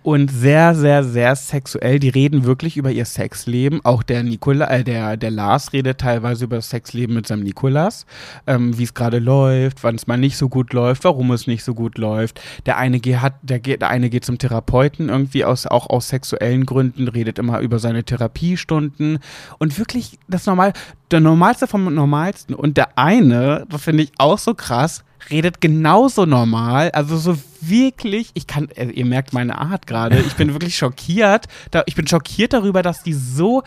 Und 0.04 0.30
sehr, 0.30 0.74
sehr, 0.74 1.02
sehr 1.02 1.34
sexuell. 1.34 1.98
Die 1.98 2.10
reden 2.10 2.44
wirklich 2.44 2.76
über 2.76 2.90
ihr 2.90 3.06
Sexleben. 3.06 3.80
Auch 3.84 4.02
der 4.02 4.22
Nikola, 4.22 4.68
äh, 4.68 4.84
der, 4.84 5.16
der 5.16 5.30
Lars 5.30 5.72
redet 5.72 5.96
teilweise 5.96 6.44
über 6.44 6.56
das 6.56 6.68
Sexleben 6.68 7.14
mit 7.14 7.26
seinem 7.26 7.42
Nikolas. 7.42 8.04
Ähm, 8.46 8.76
wie 8.76 8.82
es 8.82 8.92
gerade 8.92 9.18
läuft, 9.18 9.82
wann 9.82 9.94
es 9.94 10.06
mal 10.06 10.18
nicht 10.18 10.36
so 10.36 10.50
gut 10.50 10.74
läuft, 10.74 11.04
warum 11.04 11.30
es 11.30 11.46
nicht 11.46 11.64
so 11.64 11.72
gut 11.72 11.96
läuft. 11.96 12.38
Der 12.66 12.76
eine 12.76 13.00
geht, 13.00 13.22
hat, 13.22 13.36
der, 13.40 13.60
der 13.60 13.88
eine 13.88 14.10
geht 14.10 14.26
zum 14.26 14.36
Therapeuten 14.36 15.08
irgendwie 15.08 15.46
aus, 15.46 15.66
auch 15.66 15.88
aus 15.88 16.10
sexuellen 16.10 16.66
Gründen, 16.66 17.08
redet 17.08 17.38
immer 17.38 17.60
über 17.60 17.78
seine 17.78 18.04
Therapiestunden. 18.04 19.20
Und 19.58 19.78
wirklich 19.78 20.18
das 20.28 20.44
normal, 20.44 20.74
der 21.12 21.20
normalste 21.20 21.66
vom 21.66 21.94
normalsten. 21.94 22.54
Und 22.54 22.76
der 22.76 22.98
eine, 22.98 23.64
das 23.70 23.80
finde 23.80 24.02
ich 24.02 24.12
auch 24.18 24.36
so 24.36 24.52
krass, 24.52 25.02
redet 25.30 25.60
genauso 25.60 26.26
normal, 26.26 26.90
also 26.90 27.16
so 27.16 27.36
wirklich, 27.60 28.30
ich 28.34 28.46
kann, 28.46 28.68
äh, 28.70 28.86
ihr 28.86 29.06
merkt 29.06 29.32
meine 29.32 29.58
Art 29.58 29.86
gerade, 29.86 30.18
ich 30.20 30.34
bin 30.34 30.52
wirklich 30.52 30.76
schockiert, 30.76 31.46
da, 31.70 31.82
ich 31.86 31.94
bin 31.94 32.06
schockiert 32.06 32.52
darüber, 32.52 32.82
dass 32.82 33.02
die 33.02 33.14
so 33.14 33.62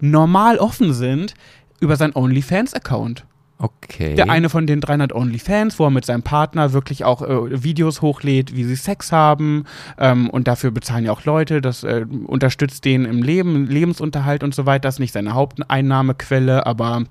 normal 0.00 0.58
offen 0.58 0.92
sind 0.92 1.34
über 1.80 1.96
sein 1.96 2.14
OnlyFans-Account. 2.14 3.24
Okay. 3.58 4.14
Der 4.14 4.28
eine 4.28 4.50
von 4.50 4.66
den 4.66 4.82
300 4.82 5.14
OnlyFans, 5.14 5.78
wo 5.78 5.84
er 5.84 5.90
mit 5.90 6.04
seinem 6.04 6.22
Partner 6.22 6.74
wirklich 6.74 7.04
auch 7.04 7.22
äh, 7.22 7.62
Videos 7.62 8.02
hochlädt, 8.02 8.54
wie 8.54 8.64
sie 8.64 8.76
Sex 8.76 9.12
haben. 9.12 9.64
Ähm, 9.98 10.28
und 10.28 10.46
dafür 10.46 10.70
bezahlen 10.70 11.06
ja 11.06 11.12
auch 11.12 11.24
Leute. 11.24 11.62
Das 11.62 11.82
äh, 11.82 12.04
unterstützt 12.26 12.84
den 12.84 13.06
im 13.06 13.22
Leben, 13.22 13.66
Lebensunterhalt 13.66 14.42
und 14.42 14.54
so 14.54 14.66
weiter. 14.66 14.82
Das 14.82 14.96
ist 14.96 15.00
nicht 15.00 15.12
seine 15.12 15.32
Haupteinnahmequelle, 15.32 16.66
aber 16.66 17.04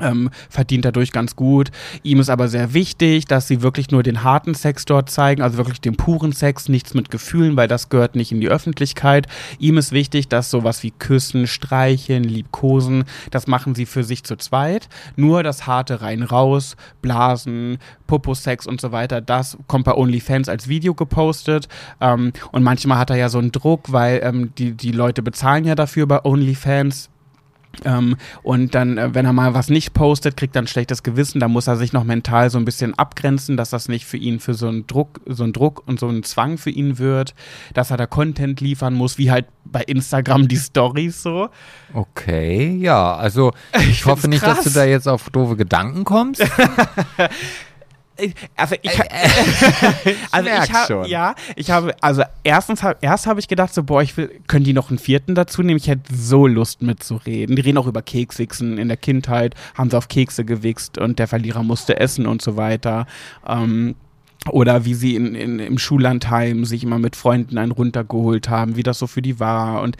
ähm, 0.00 0.30
verdient 0.48 0.84
dadurch 0.84 1.12
ganz 1.12 1.36
gut. 1.36 1.70
Ihm 2.02 2.20
ist 2.20 2.30
aber 2.30 2.48
sehr 2.48 2.74
wichtig, 2.74 3.26
dass 3.26 3.48
sie 3.48 3.62
wirklich 3.62 3.90
nur 3.90 4.02
den 4.02 4.22
harten 4.22 4.54
Sex 4.54 4.84
dort 4.84 5.10
zeigen, 5.10 5.42
also 5.42 5.56
wirklich 5.56 5.80
den 5.80 5.96
puren 5.96 6.32
Sex, 6.32 6.68
nichts 6.68 6.94
mit 6.94 7.10
Gefühlen, 7.10 7.56
weil 7.56 7.68
das 7.68 7.88
gehört 7.88 8.16
nicht 8.16 8.32
in 8.32 8.40
die 8.40 8.48
Öffentlichkeit. 8.48 9.26
Ihm 9.58 9.78
ist 9.78 9.92
wichtig, 9.92 10.28
dass 10.28 10.50
sowas 10.50 10.82
wie 10.82 10.90
Küssen, 10.90 11.46
Streicheln, 11.46 12.24
Liebkosen, 12.24 13.04
das 13.30 13.46
machen 13.46 13.74
sie 13.74 13.86
für 13.86 14.04
sich 14.04 14.24
zu 14.24 14.36
zweit. 14.36 14.88
Nur 15.16 15.42
das 15.42 15.66
harte 15.66 16.00
rein 16.00 16.22
raus, 16.22 16.76
Blasen, 17.02 17.78
Popo-Sex 18.06 18.66
und 18.66 18.80
so 18.80 18.92
weiter, 18.92 19.20
das 19.20 19.56
kommt 19.66 19.84
bei 19.84 19.94
OnlyFans 19.94 20.48
als 20.48 20.68
Video 20.68 20.94
gepostet. 20.94 21.68
Ähm, 22.00 22.32
und 22.52 22.62
manchmal 22.62 22.98
hat 22.98 23.10
er 23.10 23.16
ja 23.16 23.28
so 23.28 23.38
einen 23.38 23.52
Druck, 23.52 23.92
weil 23.92 24.20
ähm, 24.22 24.52
die, 24.58 24.72
die 24.72 24.92
Leute 24.92 25.22
bezahlen 25.22 25.64
ja 25.64 25.74
dafür 25.74 26.06
bei 26.06 26.24
OnlyFans. 26.24 27.10
Ähm, 27.84 28.16
und 28.42 28.74
dann, 28.74 28.98
äh, 28.98 29.14
wenn 29.14 29.26
er 29.26 29.32
mal 29.32 29.54
was 29.54 29.68
nicht 29.68 29.92
postet, 29.92 30.36
kriegt 30.36 30.56
er 30.56 30.62
ein 30.62 30.66
schlechtes 30.66 31.02
Gewissen. 31.02 31.40
Da 31.40 31.48
muss 31.48 31.66
er 31.66 31.76
sich 31.76 31.92
noch 31.92 32.04
mental 32.04 32.50
so 32.50 32.58
ein 32.58 32.64
bisschen 32.64 32.94
abgrenzen, 32.94 33.56
dass 33.56 33.70
das 33.70 33.88
nicht 33.88 34.06
für 34.06 34.16
ihn 34.16 34.40
für 34.40 34.54
so 34.54 34.68
einen 34.68 34.86
Druck, 34.86 35.20
so 35.26 35.44
einen 35.44 35.52
Druck 35.52 35.82
und 35.86 36.00
so 36.00 36.08
einen 36.08 36.22
Zwang 36.22 36.58
für 36.58 36.70
ihn 36.70 36.98
wird, 36.98 37.34
dass 37.74 37.90
er 37.90 37.96
da 37.96 38.06
Content 38.06 38.60
liefern 38.60 38.94
muss, 38.94 39.18
wie 39.18 39.30
halt 39.30 39.46
bei 39.64 39.82
Instagram 39.82 40.48
die 40.48 40.56
Stories 40.56 41.22
so. 41.22 41.48
Okay, 41.92 42.76
ja, 42.76 43.14
also 43.14 43.52
ich, 43.88 44.04
hoffe 44.06 44.22
find's 44.22 44.36
nicht, 44.36 44.46
dass 44.46 44.62
krass. 44.62 44.72
du 44.72 44.78
da 44.78 44.84
jetzt 44.84 45.08
auf 45.08 45.30
doofe 45.30 45.56
Gedanken 45.56 46.04
kommst. 46.04 46.42
Also 48.56 48.76
ich, 48.80 48.90
also 50.30 50.48
merk 50.48 50.64
ich 50.64 50.72
habe 50.72 50.86
schon. 50.86 51.04
ja, 51.06 51.34
ich 51.54 51.70
habe 51.70 51.94
also 52.00 52.22
erstens 52.44 52.82
hab, 52.82 53.02
erst 53.02 53.26
habe 53.26 53.40
ich 53.40 53.48
gedacht 53.48 53.74
so 53.74 53.82
boah, 53.82 54.02
ich 54.02 54.16
will 54.16 54.40
können 54.46 54.64
die 54.64 54.72
noch 54.72 54.88
einen 54.88 54.98
vierten 54.98 55.34
dazu 55.34 55.62
nehmen? 55.62 55.78
Ich 55.78 55.88
hätte 55.88 56.14
so 56.14 56.46
Lust 56.46 56.82
mitzureden. 56.82 57.56
Die 57.56 57.62
reden 57.62 57.78
auch 57.78 57.86
über 57.86 58.02
Kekswichsen 58.02 58.78
in 58.78 58.88
der 58.88 58.96
Kindheit, 58.96 59.54
haben 59.74 59.90
sie 59.90 59.96
auf 59.96 60.08
Kekse 60.08 60.44
gewichst 60.44 60.98
und 60.98 61.18
der 61.18 61.28
Verlierer 61.28 61.62
musste 61.62 62.00
essen 62.00 62.26
und 62.26 62.42
so 62.42 62.56
weiter. 62.56 63.06
Ähm, 63.46 63.96
oder 64.50 64.84
wie 64.84 64.94
sie 64.94 65.16
in, 65.16 65.34
in, 65.34 65.58
im 65.58 65.78
Schullandheim 65.78 66.64
sich 66.64 66.84
immer 66.84 66.98
mit 66.98 67.16
Freunden 67.16 67.58
einen 67.58 67.72
runtergeholt 67.72 68.48
haben, 68.48 68.76
wie 68.76 68.82
das 68.82 68.98
so 68.98 69.06
für 69.06 69.22
die 69.22 69.40
war. 69.40 69.82
Und 69.82 69.96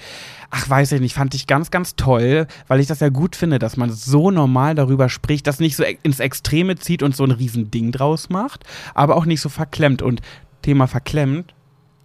ach, 0.51 0.68
weiß 0.68 0.93
ich 0.93 1.01
nicht, 1.01 1.14
fand 1.14 1.35
ich 1.35 1.47
ganz, 1.47 1.70
ganz 1.70 1.97
toll, 1.97 2.47
weil 2.68 2.81
ich 2.81 2.86
das 2.86 3.01
ja 3.01 3.09
gut 3.09 3.36
finde, 3.36 3.59
dass 3.59 3.77
man 3.77 3.90
so 3.90 4.31
normal 4.31 4.74
darüber 4.74 5.09
spricht, 5.09 5.47
das 5.47 5.60
nicht 5.60 5.77
so 5.77 5.82
e- 5.82 5.98
ins 6.02 6.20
Extreme 6.20 6.77
zieht 6.77 7.02
und 7.02 7.16
so 7.16 7.24
ein 7.24 7.31
Riesending 7.31 7.93
draus 7.93 8.28
macht, 8.28 8.64
aber 8.94 9.16
auch 9.16 9.27
nicht 9.27 9.40
so 9.40 9.48
verklemmt. 9.48 10.02
Und 10.02 10.20
Thema 10.62 10.86
verklemmt, 10.86 11.55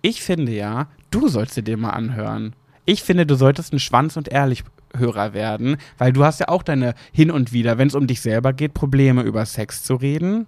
ich 0.02 0.22
finde 0.22 0.52
ja, 0.52 0.88
du 1.12 1.28
sollst 1.28 1.58
dir 1.58 1.64
den 1.64 1.80
mal 1.80 1.92
anhören. 1.92 2.54
Ich 2.86 3.04
finde, 3.04 3.26
du 3.26 3.36
solltest 3.36 3.74
ein 3.74 3.80
Schwanz- 3.80 4.18
und 4.18 4.28
Ehrlich-Hörer 4.28 5.34
werden, 5.34 5.78
weil 5.98 6.12
du 6.12 6.24
hast 6.24 6.40
ja 6.40 6.48
auch 6.50 6.64
deine 6.64 6.96
hin 7.12 7.30
und 7.30 7.54
wieder, 7.54 7.78
wenn 7.78 7.88
es 7.88 7.96
um 7.96 8.08
dich 8.08 8.22
selber 8.22 8.54
geht, 8.54 8.74
Probleme 8.74 9.22
über 9.22 9.46
Sex 9.46 9.84
zu 9.84 9.96
reden. 9.96 10.48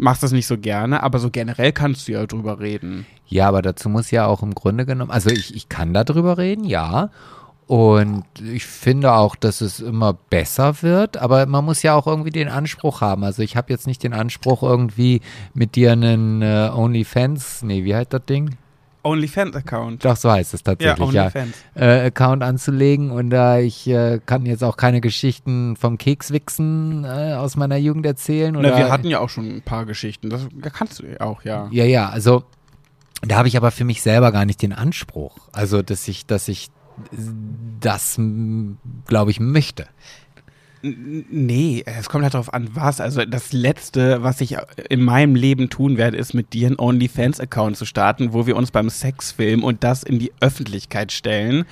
Machst 0.00 0.22
das 0.22 0.32
nicht 0.32 0.46
so 0.46 0.56
gerne, 0.56 1.02
aber 1.02 1.18
so 1.18 1.28
generell 1.30 1.72
kannst 1.72 2.08
du 2.08 2.12
ja 2.12 2.24
drüber 2.24 2.58
reden. 2.58 3.04
Ja, 3.26 3.48
aber 3.48 3.60
dazu 3.60 3.90
muss 3.90 4.10
ja 4.10 4.24
auch 4.26 4.42
im 4.42 4.54
Grunde 4.54 4.86
genommen, 4.86 5.10
also 5.10 5.28
ich, 5.28 5.54
ich 5.54 5.68
kann 5.68 5.92
darüber 5.92 6.38
reden, 6.38 6.64
ja. 6.64 7.10
Und 7.66 8.24
ich 8.42 8.64
finde 8.64 9.12
auch, 9.12 9.36
dass 9.36 9.60
es 9.60 9.78
immer 9.78 10.14
besser 10.14 10.82
wird, 10.82 11.18
aber 11.18 11.44
man 11.44 11.66
muss 11.66 11.82
ja 11.82 11.94
auch 11.94 12.06
irgendwie 12.06 12.30
den 12.30 12.48
Anspruch 12.48 13.02
haben. 13.02 13.24
Also 13.24 13.42
ich 13.42 13.56
habe 13.56 13.70
jetzt 13.70 13.86
nicht 13.86 14.02
den 14.02 14.14
Anspruch, 14.14 14.62
irgendwie 14.62 15.20
mit 15.52 15.76
dir 15.76 15.92
einen 15.92 16.40
äh, 16.40 16.70
OnlyFans, 16.74 17.62
nee, 17.62 17.84
wie 17.84 17.94
heißt 17.94 18.14
das 18.14 18.24
Ding? 18.24 18.56
OnlyFans-Account. 19.02 20.04
Doch, 20.04 20.16
so 20.16 20.30
heißt 20.30 20.54
es 20.54 20.60
Ja, 20.60 20.74
tatsächlich, 20.74 21.12
ja. 21.12 21.22
OnlyFans. 21.24 21.54
Äh, 21.74 22.06
Account 22.06 22.42
anzulegen 22.42 23.10
und 23.10 23.30
da 23.30 23.58
ich 23.58 23.88
äh, 23.88 24.20
kann 24.24 24.46
jetzt 24.46 24.62
auch 24.64 24.76
keine 24.76 25.00
Geschichten 25.00 25.76
vom 25.76 25.98
Kekswichsen 25.98 27.04
äh, 27.04 27.34
aus 27.34 27.56
meiner 27.56 27.76
Jugend 27.76 28.06
erzählen. 28.06 28.56
Oder 28.56 28.70
Na, 28.70 28.78
wir 28.78 28.90
hatten 28.90 29.06
ja 29.08 29.20
auch 29.20 29.28
schon 29.28 29.48
ein 29.48 29.62
paar 29.62 29.86
Geschichten. 29.86 30.30
Das 30.30 30.46
kannst 30.72 31.00
du 31.00 31.06
ja 31.06 31.20
auch, 31.20 31.44
ja. 31.44 31.68
Ja, 31.70 31.84
ja, 31.84 32.08
also 32.08 32.44
da 33.22 33.36
habe 33.36 33.48
ich 33.48 33.56
aber 33.56 33.70
für 33.70 33.84
mich 33.84 34.02
selber 34.02 34.32
gar 34.32 34.44
nicht 34.44 34.62
den 34.62 34.72
Anspruch. 34.72 35.36
Also, 35.52 35.82
dass 35.82 36.08
ich, 36.08 36.26
dass 36.26 36.48
ich 36.48 36.70
das, 37.80 38.20
glaube 39.06 39.30
ich, 39.30 39.40
möchte. 39.40 39.86
Nee, 40.82 41.82
es 41.84 42.08
kommt 42.08 42.24
halt 42.24 42.32
darauf 42.32 42.54
an, 42.54 42.70
was. 42.72 43.00
Also 43.00 43.24
das 43.26 43.52
Letzte, 43.52 44.22
was 44.22 44.40
ich 44.40 44.56
in 44.88 45.02
meinem 45.02 45.34
Leben 45.34 45.68
tun 45.68 45.98
werde, 45.98 46.16
ist 46.16 46.32
mit 46.32 46.54
dir 46.54 46.68
einen 46.68 46.78
OnlyFans-Account 46.78 47.76
zu 47.76 47.84
starten, 47.84 48.32
wo 48.32 48.46
wir 48.46 48.56
uns 48.56 48.70
beim 48.70 48.88
Sex 48.88 49.32
filmen 49.32 49.62
und 49.62 49.84
das 49.84 50.02
in 50.02 50.18
die 50.18 50.32
Öffentlichkeit 50.40 51.12
stellen. 51.12 51.66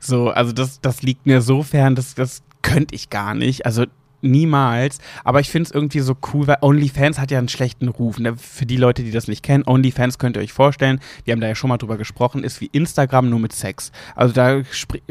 So, 0.00 0.30
also 0.30 0.52
das, 0.52 0.80
das 0.80 1.02
liegt 1.02 1.26
mir 1.26 1.42
so 1.42 1.62
fern, 1.62 1.94
das, 1.94 2.14
das 2.14 2.42
könnte 2.62 2.94
ich 2.94 3.10
gar 3.10 3.34
nicht. 3.34 3.66
Also 3.66 3.84
niemals. 4.24 4.98
Aber 5.22 5.40
ich 5.40 5.50
finde 5.50 5.68
es 5.68 5.74
irgendwie 5.74 6.00
so 6.00 6.16
cool, 6.32 6.46
weil 6.46 6.58
OnlyFans 6.60 7.18
hat 7.18 7.30
ja 7.30 7.38
einen 7.38 7.48
schlechten 7.48 7.88
Ruf. 7.88 8.18
Ne? 8.18 8.36
Für 8.36 8.66
die 8.66 8.76
Leute, 8.76 9.02
die 9.02 9.10
das 9.10 9.28
nicht 9.28 9.42
kennen, 9.42 9.64
OnlyFans 9.66 10.18
könnt 10.18 10.36
ihr 10.36 10.40
euch 10.40 10.52
vorstellen, 10.52 11.00
wir 11.24 11.32
haben 11.32 11.40
da 11.40 11.48
ja 11.48 11.54
schon 11.54 11.68
mal 11.68 11.78
drüber 11.78 11.96
gesprochen, 11.96 12.44
ist 12.44 12.60
wie 12.60 12.70
Instagram 12.72 13.28
nur 13.30 13.38
mit 13.38 13.52
Sex. 13.52 13.92
Also 14.14 14.34
da 14.34 14.62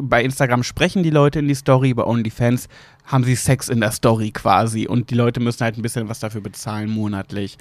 bei 0.01 0.23
Instagram 0.23 0.63
sprechen 0.63 1.03
die 1.03 1.09
Leute 1.09 1.39
in 1.39 1.47
die 1.47 1.55
Story, 1.55 1.93
bei 1.93 2.03
OnlyFans 2.03 2.67
haben 3.05 3.23
sie 3.23 3.35
Sex 3.35 3.69
in 3.69 3.81
der 3.81 3.91
Story 3.91 4.31
quasi 4.31 4.87
und 4.87 5.09
die 5.09 5.15
Leute 5.15 5.39
müssen 5.39 5.63
halt 5.63 5.77
ein 5.77 5.81
bisschen 5.81 6.09
was 6.09 6.19
dafür 6.19 6.41
bezahlen 6.41 6.89
monatlich. 6.89 7.57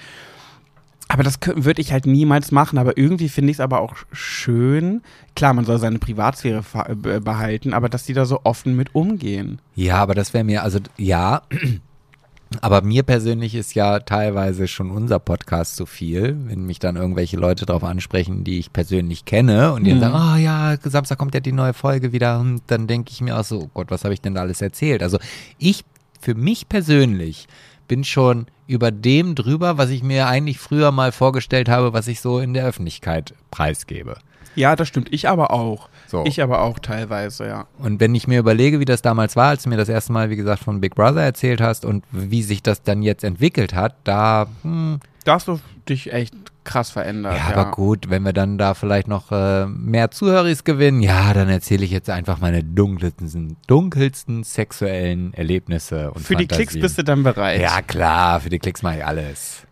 Aber 1.12 1.22
das 1.22 1.38
würde 1.56 1.82
ich 1.82 1.92
halt 1.92 2.06
niemals 2.06 2.52
machen, 2.52 2.78
aber 2.78 2.96
irgendwie 2.96 3.28
finde 3.28 3.50
ich 3.50 3.56
es 3.56 3.60
aber 3.60 3.80
auch 3.80 3.94
schön. 4.12 5.02
Klar, 5.36 5.52
man 5.52 5.66
soll 5.66 5.78
seine 5.78 5.98
Privatsphäre 5.98 6.64
äh, 6.86 6.94
be- 6.94 7.20
behalten, 7.20 7.74
aber 7.74 7.90
dass 7.90 8.04
die 8.04 8.14
da 8.14 8.24
so 8.24 8.40
offen 8.44 8.76
mit 8.76 8.94
umgehen. 8.94 9.60
Ja, 9.74 9.96
aber 9.96 10.14
das 10.14 10.32
wäre 10.32 10.42
mir, 10.44 10.62
also 10.62 10.78
ja, 10.96 11.42
aber 12.62 12.82
mir 12.82 13.02
persönlich 13.02 13.54
ist 13.54 13.74
ja 13.74 13.98
teilweise 14.00 14.68
schon 14.68 14.90
unser 14.90 15.18
Podcast 15.18 15.76
zu 15.76 15.84
viel, 15.86 16.36
wenn 16.46 16.64
mich 16.64 16.78
dann 16.78 16.96
irgendwelche 16.96 17.36
Leute 17.36 17.66
darauf 17.66 17.84
ansprechen, 17.84 18.42
die 18.44 18.58
ich 18.58 18.72
persönlich 18.72 19.24
kenne 19.24 19.72
und 19.72 19.84
die 19.84 19.90
dann 19.90 19.98
Mhm. 19.98 20.02
sagen, 20.02 20.34
oh 20.34 20.36
ja, 20.38 20.76
Samstag 20.82 21.18
kommt 21.18 21.34
ja 21.34 21.40
die 21.40 21.52
neue 21.52 21.74
Folge 21.74 22.12
wieder 22.12 22.40
und 22.40 22.62
dann 22.68 22.86
denke 22.86 23.10
ich 23.10 23.20
mir 23.20 23.38
auch 23.38 23.44
so, 23.44 23.60
oh 23.64 23.70
Gott, 23.74 23.90
was 23.90 24.04
habe 24.04 24.14
ich 24.14 24.20
denn 24.20 24.34
da 24.34 24.40
alles 24.42 24.60
erzählt? 24.62 25.02
Also 25.02 25.18
ich, 25.58 25.84
für 26.20 26.34
mich 26.34 26.68
persönlich, 26.68 27.48
bin 27.88 28.04
schon 28.04 28.46
über 28.66 28.90
dem 28.90 29.34
drüber, 29.34 29.78
was 29.78 29.90
ich 29.90 30.02
mir 30.02 30.26
eigentlich 30.26 30.58
früher 30.58 30.92
mal 30.92 31.12
vorgestellt 31.12 31.68
habe, 31.68 31.92
was 31.92 32.08
ich 32.08 32.20
so 32.20 32.38
in 32.38 32.54
der 32.54 32.64
Öffentlichkeit 32.64 33.34
preisgebe. 33.50 34.16
Ja, 34.54 34.76
das 34.76 34.88
stimmt. 34.88 35.12
Ich 35.12 35.28
aber 35.28 35.50
auch. 35.50 35.88
So. 36.06 36.24
Ich 36.26 36.42
aber 36.42 36.60
auch 36.60 36.78
teilweise, 36.78 37.46
ja. 37.46 37.66
Und 37.78 38.00
wenn 38.00 38.14
ich 38.14 38.26
mir 38.28 38.38
überlege, 38.38 38.80
wie 38.80 38.84
das 38.84 39.00
damals 39.00 39.34
war, 39.34 39.48
als 39.48 39.62
du 39.62 39.70
mir 39.70 39.78
das 39.78 39.88
erste 39.88 40.12
Mal, 40.12 40.28
wie 40.28 40.36
gesagt, 40.36 40.62
von 40.62 40.80
Big 40.80 40.94
Brother 40.94 41.22
erzählt 41.22 41.60
hast 41.60 41.84
und 41.84 42.04
wie 42.10 42.42
sich 42.42 42.62
das 42.62 42.82
dann 42.82 43.02
jetzt 43.02 43.24
entwickelt 43.24 43.74
hat, 43.74 43.96
da, 44.04 44.46
hm, 44.62 45.00
Da 45.24 45.34
hast 45.34 45.48
du 45.48 45.58
dich 45.88 46.12
echt 46.12 46.34
krass 46.64 46.90
verändert. 46.90 47.34
ja, 47.36 47.50
Ja, 47.50 47.56
aber 47.56 47.70
gut, 47.70 48.10
wenn 48.10 48.22
wir 48.22 48.32
dann 48.32 48.58
da 48.58 48.74
vielleicht 48.74 49.08
noch 49.08 49.32
äh, 49.32 49.66
mehr 49.66 50.10
Zuhörer 50.10 50.52
gewinnen, 50.64 51.00
ja, 51.00 51.32
dann 51.32 51.48
erzähle 51.48 51.84
ich 51.84 51.90
jetzt 51.90 52.10
einfach 52.10 52.38
meine 52.40 52.62
dunkelsten, 52.62 53.56
dunkelsten 53.66 54.44
sexuellen 54.44 55.34
Erlebnisse 55.34 56.10
und 56.10 56.22
Für 56.22 56.36
die 56.36 56.46
Klicks 56.46 56.72
Fantasien. 56.72 56.82
bist 56.82 56.98
du 56.98 57.04
dann 57.04 57.22
bereit. 57.22 57.60
Ja, 57.60 57.82
klar, 57.82 58.40
für 58.40 58.50
die 58.50 58.58
Klicks 58.58 58.82
mache 58.82 58.98
ich 58.98 59.04
alles. 59.04 59.66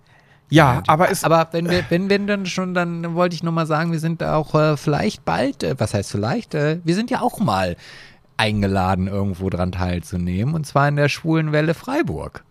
ja 0.49 0.83
aber 0.87 1.11
es 1.11 1.25
Aber 1.25 1.49
wenn 1.53 1.69
wir, 1.71 1.85
wenn, 1.89 2.11
wenn 2.11 2.27
dann 2.27 2.47
schon, 2.47 2.75
dann 2.75 3.15
wollte 3.15 3.35
ich 3.35 3.43
nochmal 3.43 3.67
sagen, 3.67 3.93
wir 3.93 4.01
sind 4.01 4.23
auch 4.23 4.55
äh, 4.55 4.77
vielleicht 4.77 5.25
bald, 5.25 5.63
äh, 5.63 5.75
was 5.79 5.95
heißt 5.95 6.11
vielleicht, 6.11 6.55
äh, 6.55 6.81
wir 6.85 6.95
sind 6.95 7.11
ja 7.11 7.21
auch 7.21 7.39
mal 7.41 7.77
eingeladen, 8.37 9.07
irgendwo 9.07 9.51
dran 9.51 9.73
teilzunehmen, 9.73 10.55
und 10.55 10.67
zwar 10.67 10.89
in 10.89 10.97
der 10.97 11.09
Schwulen 11.09 11.53
Welle 11.53 11.75
Freiburg. 11.75 12.43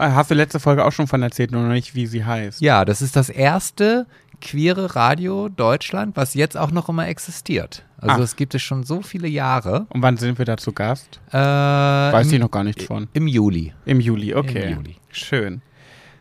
Ah, 0.00 0.14
hast 0.14 0.30
du 0.30 0.34
letzte 0.34 0.60
Folge 0.60 0.82
auch 0.86 0.92
schon 0.92 1.06
von 1.06 1.22
erzählt, 1.22 1.50
nur 1.52 1.60
noch 1.60 1.72
nicht, 1.72 1.94
wie 1.94 2.06
sie 2.06 2.24
heißt. 2.24 2.62
Ja, 2.62 2.86
das 2.86 3.02
ist 3.02 3.16
das 3.16 3.28
erste 3.28 4.06
queere 4.40 4.96
Radio 4.96 5.50
Deutschland, 5.50 6.16
was 6.16 6.32
jetzt 6.32 6.56
auch 6.56 6.70
noch 6.70 6.88
immer 6.88 7.06
existiert. 7.06 7.84
Also 7.98 8.16
Ach. 8.16 8.20
es 8.20 8.36
gibt 8.36 8.54
es 8.54 8.62
schon 8.62 8.82
so 8.82 9.02
viele 9.02 9.28
Jahre. 9.28 9.84
Und 9.90 10.00
wann 10.00 10.16
sind 10.16 10.38
wir 10.38 10.46
da 10.46 10.56
zu 10.56 10.72
Gast? 10.72 11.20
Äh, 11.28 11.36
Weiß 11.36 12.28
im, 12.28 12.32
ich 12.32 12.40
noch 12.40 12.50
gar 12.50 12.64
nicht 12.64 12.82
von. 12.82 13.08
Im 13.12 13.26
Juli. 13.26 13.74
Im 13.84 14.00
Juli, 14.00 14.34
okay. 14.34 14.70
Im 14.70 14.76
Juli. 14.78 14.96
Schön. 15.10 15.60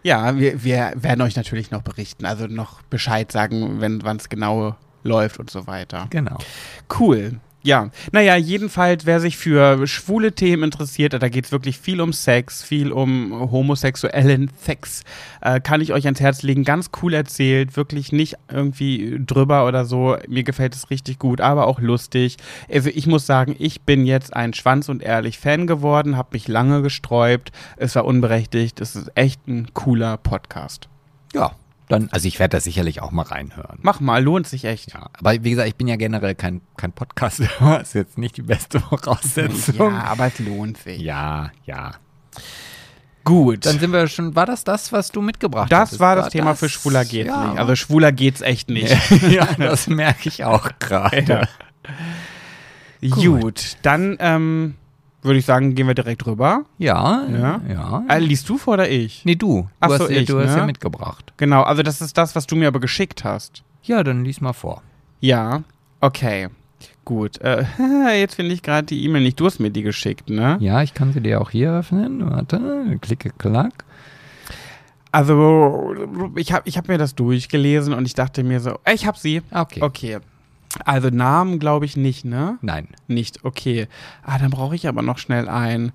Ja, 0.04 0.38
wir, 0.38 0.62
wir 0.62 0.92
werden 0.96 1.22
euch 1.22 1.38
natürlich 1.38 1.72
noch 1.72 1.82
berichten, 1.82 2.26
also 2.26 2.48
noch 2.48 2.82
Bescheid 2.82 3.32
sagen, 3.32 3.80
wenn 3.80 4.04
wann 4.04 4.18
es 4.18 4.28
genau 4.28 4.76
läuft 5.04 5.40
und 5.40 5.50
so 5.50 5.68
weiter. 5.68 6.08
Genau. 6.10 6.38
Cool. 7.00 7.40
Ja, 7.62 7.90
naja, 8.14 8.38
jedenfalls, 8.38 9.06
wer 9.06 9.20
sich 9.20 9.36
für 9.36 9.86
schwule 9.86 10.32
Themen 10.32 10.64
interessiert, 10.64 11.12
da 11.14 11.28
geht 11.28 11.46
es 11.46 11.52
wirklich 11.52 11.78
viel 11.78 12.00
um 12.00 12.14
Sex, 12.14 12.64
viel 12.64 12.94
um 12.94 13.52
homosexuellen 13.52 14.50
Sex, 14.62 15.04
äh, 15.42 15.60
kann 15.60 15.82
ich 15.82 15.92
euch 15.92 16.06
ans 16.06 16.22
Herz 16.22 16.42
legen. 16.42 16.64
Ganz 16.64 16.90
cool 17.02 17.14
erzählt, 17.14 17.76
wirklich 17.76 18.14
nicht 18.14 18.36
irgendwie 18.50 19.20
drüber 19.20 19.68
oder 19.68 19.84
so. 19.84 20.16
Mir 20.30 20.44
gefällt 20.44 20.74
es 20.74 20.90
richtig 20.90 21.20
gut, 21.20 21.42
aber 21.42 21.68
auch 21.68 21.82
lustig. 21.82 22.38
Also 22.72 22.90
ich 22.94 23.08
muss 23.08 23.26
sagen, 23.26 23.58
ich 23.60 23.82
bin 23.82 24.06
jetzt 24.06 24.34
ein 24.34 24.54
Schwanz 24.54 24.88
und 24.88 25.04
ehrlich 25.04 25.38
Fan 25.38 25.68
geworden, 25.68 26.16
habe 26.16 26.30
mich 26.32 26.48
lange 26.48 26.82
gesträubt. 26.82 27.52
Es 27.76 27.94
war 27.96 28.06
unberechtigt. 28.06 28.80
Es 28.80 28.96
ist 28.96 29.12
echt 29.16 29.46
ein 29.50 29.74
cooler 29.74 30.16
Podcast. 30.16 30.88
Ja, 31.34 31.52
dann, 31.90 32.08
also 32.12 32.28
ich 32.28 32.40
werde 32.40 32.58
da 32.58 32.62
sicherlich 32.62 33.02
auch 33.02 33.12
mal 33.12 33.24
reinhören. 33.24 33.80
Mach 33.82 34.00
mal, 34.00 34.24
lohnt 34.24 34.48
sich 34.48 34.64
echt. 34.64 34.94
Ja, 34.94 35.10
aber 35.18 35.44
wie 35.44 35.50
gesagt, 35.50 35.68
ich 35.68 35.76
bin 35.76 35.88
ja 35.88 35.96
generell 35.96 36.36
kein, 36.36 36.62
kein 36.78 36.94
Podcaster. 36.94 37.50
Das 37.60 37.90
ist 37.90 37.94
jetzt 37.96 38.18
nicht 38.18 38.38
die 38.38 38.44
beste 38.44 38.80
Voraussetzung. 38.80 39.76
Ja, 39.76 40.04
aber 40.04 40.28
es 40.28 40.40
lohnt 40.40 40.78
sich. 40.78 41.02
ja. 41.02 41.52
ja. 41.66 41.94
Gut. 43.24 43.66
Dann 43.66 43.80
sind 43.80 43.92
wir 43.92 44.08
schon, 44.08 44.36
war 44.36 44.46
das 44.46 44.64
das, 44.64 44.92
was 44.92 45.12
du 45.12 45.22
mitgebracht 45.22 45.74
hast? 45.74 45.94
Das 45.94 46.00
war 46.00 46.16
das 46.16 46.30
Thema 46.30 46.56
für 46.56 46.70
Schwuler 46.70 47.06
geht's 47.06 47.30
ja. 47.30 47.48
nicht. 47.48 47.60
Also 47.60 47.76
Schwuler 47.76 48.12
geht's 48.12 48.42
echt 48.42 48.70
nicht. 48.72 48.96
ja, 49.30 49.48
das 49.58 49.88
merke 49.88 50.30
ich 50.30 50.44
auch 50.46 50.70
gerade. 50.80 51.48
Gut. 53.02 53.78
dann 53.82 54.18
ähm, 54.20 54.76
würde 55.22 55.40
ich 55.40 55.46
sagen, 55.46 55.76
gehen 55.76 55.88
wir 55.88 55.94
direkt 55.96 56.26
rüber. 56.26 56.64
Ja, 56.78 57.26
Ja. 57.32 57.62
ja. 57.68 58.04
Äh, 58.08 58.20
liest 58.20 58.48
du 58.50 58.58
vor 58.58 58.76
oder 58.76 58.90
ich? 58.90 59.26
Nee, 59.26 59.36
du. 59.36 59.62
Du, 59.64 59.70
Ach 59.80 59.90
hast, 59.90 59.98
so, 60.00 60.10
ja, 60.10 60.22
ich, 60.22 60.28
du 60.28 60.40
hast 60.40 60.52
ne? 60.54 60.58
ja 60.60 60.66
mitgebracht. 60.66 61.34
Genau, 61.38 61.64
also 61.64 61.84
das 61.84 62.02
ist 62.02 62.18
das, 62.18 62.36
was 62.36 62.48
du 62.48 62.56
mir 62.56 62.68
aber 62.68 62.80
geschickt 62.80 63.24
hast. 63.24 63.64
Ja, 63.84 64.04
dann 64.04 64.24
lies 64.24 64.42
mal 64.42 64.54
vor. 64.54 64.82
Ja, 65.20 65.64
okay. 66.00 66.48
Gut. 67.04 67.42
Äh, 67.42 67.66
jetzt 68.20 68.36
finde 68.36 68.54
ich 68.54 68.62
gerade 68.62 68.86
die 68.86 69.04
E-Mail 69.04 69.24
nicht. 69.24 69.40
Du 69.40 69.46
hast 69.46 69.60
mir 69.60 69.72
die 69.72 69.82
geschickt, 69.82 70.30
ne? 70.30 70.58
Ja, 70.62 70.82
ich 70.82 70.94
kann 70.94 71.12
sie 71.12 71.22
dir 71.22 71.42
auch 71.42 71.50
hier 71.50 71.72
öffnen. 71.74 72.30
Warte, 72.30 72.98
klicke, 73.02 73.32
klack. 73.38 73.84
Also, 75.12 75.96
ich 76.36 76.54
habe 76.54 76.70
ich 76.70 76.78
hab 76.78 76.88
mir 76.88 77.00
das 77.00 77.16
durchgelesen 77.16 77.94
und 77.94 78.06
ich 78.06 78.14
dachte 78.14 78.44
mir 78.44 78.60
so, 78.60 78.78
ich 78.94 79.08
habe 79.08 79.18
sie. 79.18 79.42
Okay. 79.52 79.82
Okay. 79.82 80.20
Also 80.86 81.10
Namen 81.10 81.60
glaube 81.60 81.86
ich 81.86 81.98
nicht, 81.98 82.26
ne? 82.26 82.58
Nein. 82.62 82.90
Nicht, 83.08 83.44
okay. 83.44 83.88
Ah, 84.24 84.38
dann 84.38 84.52
brauche 84.52 84.76
ich 84.76 84.88
aber 84.88 85.02
noch 85.02 85.18
schnell 85.18 85.50
einen. 85.50 85.92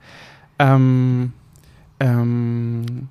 Ähm, 0.59 1.33
ähm, 2.01 3.09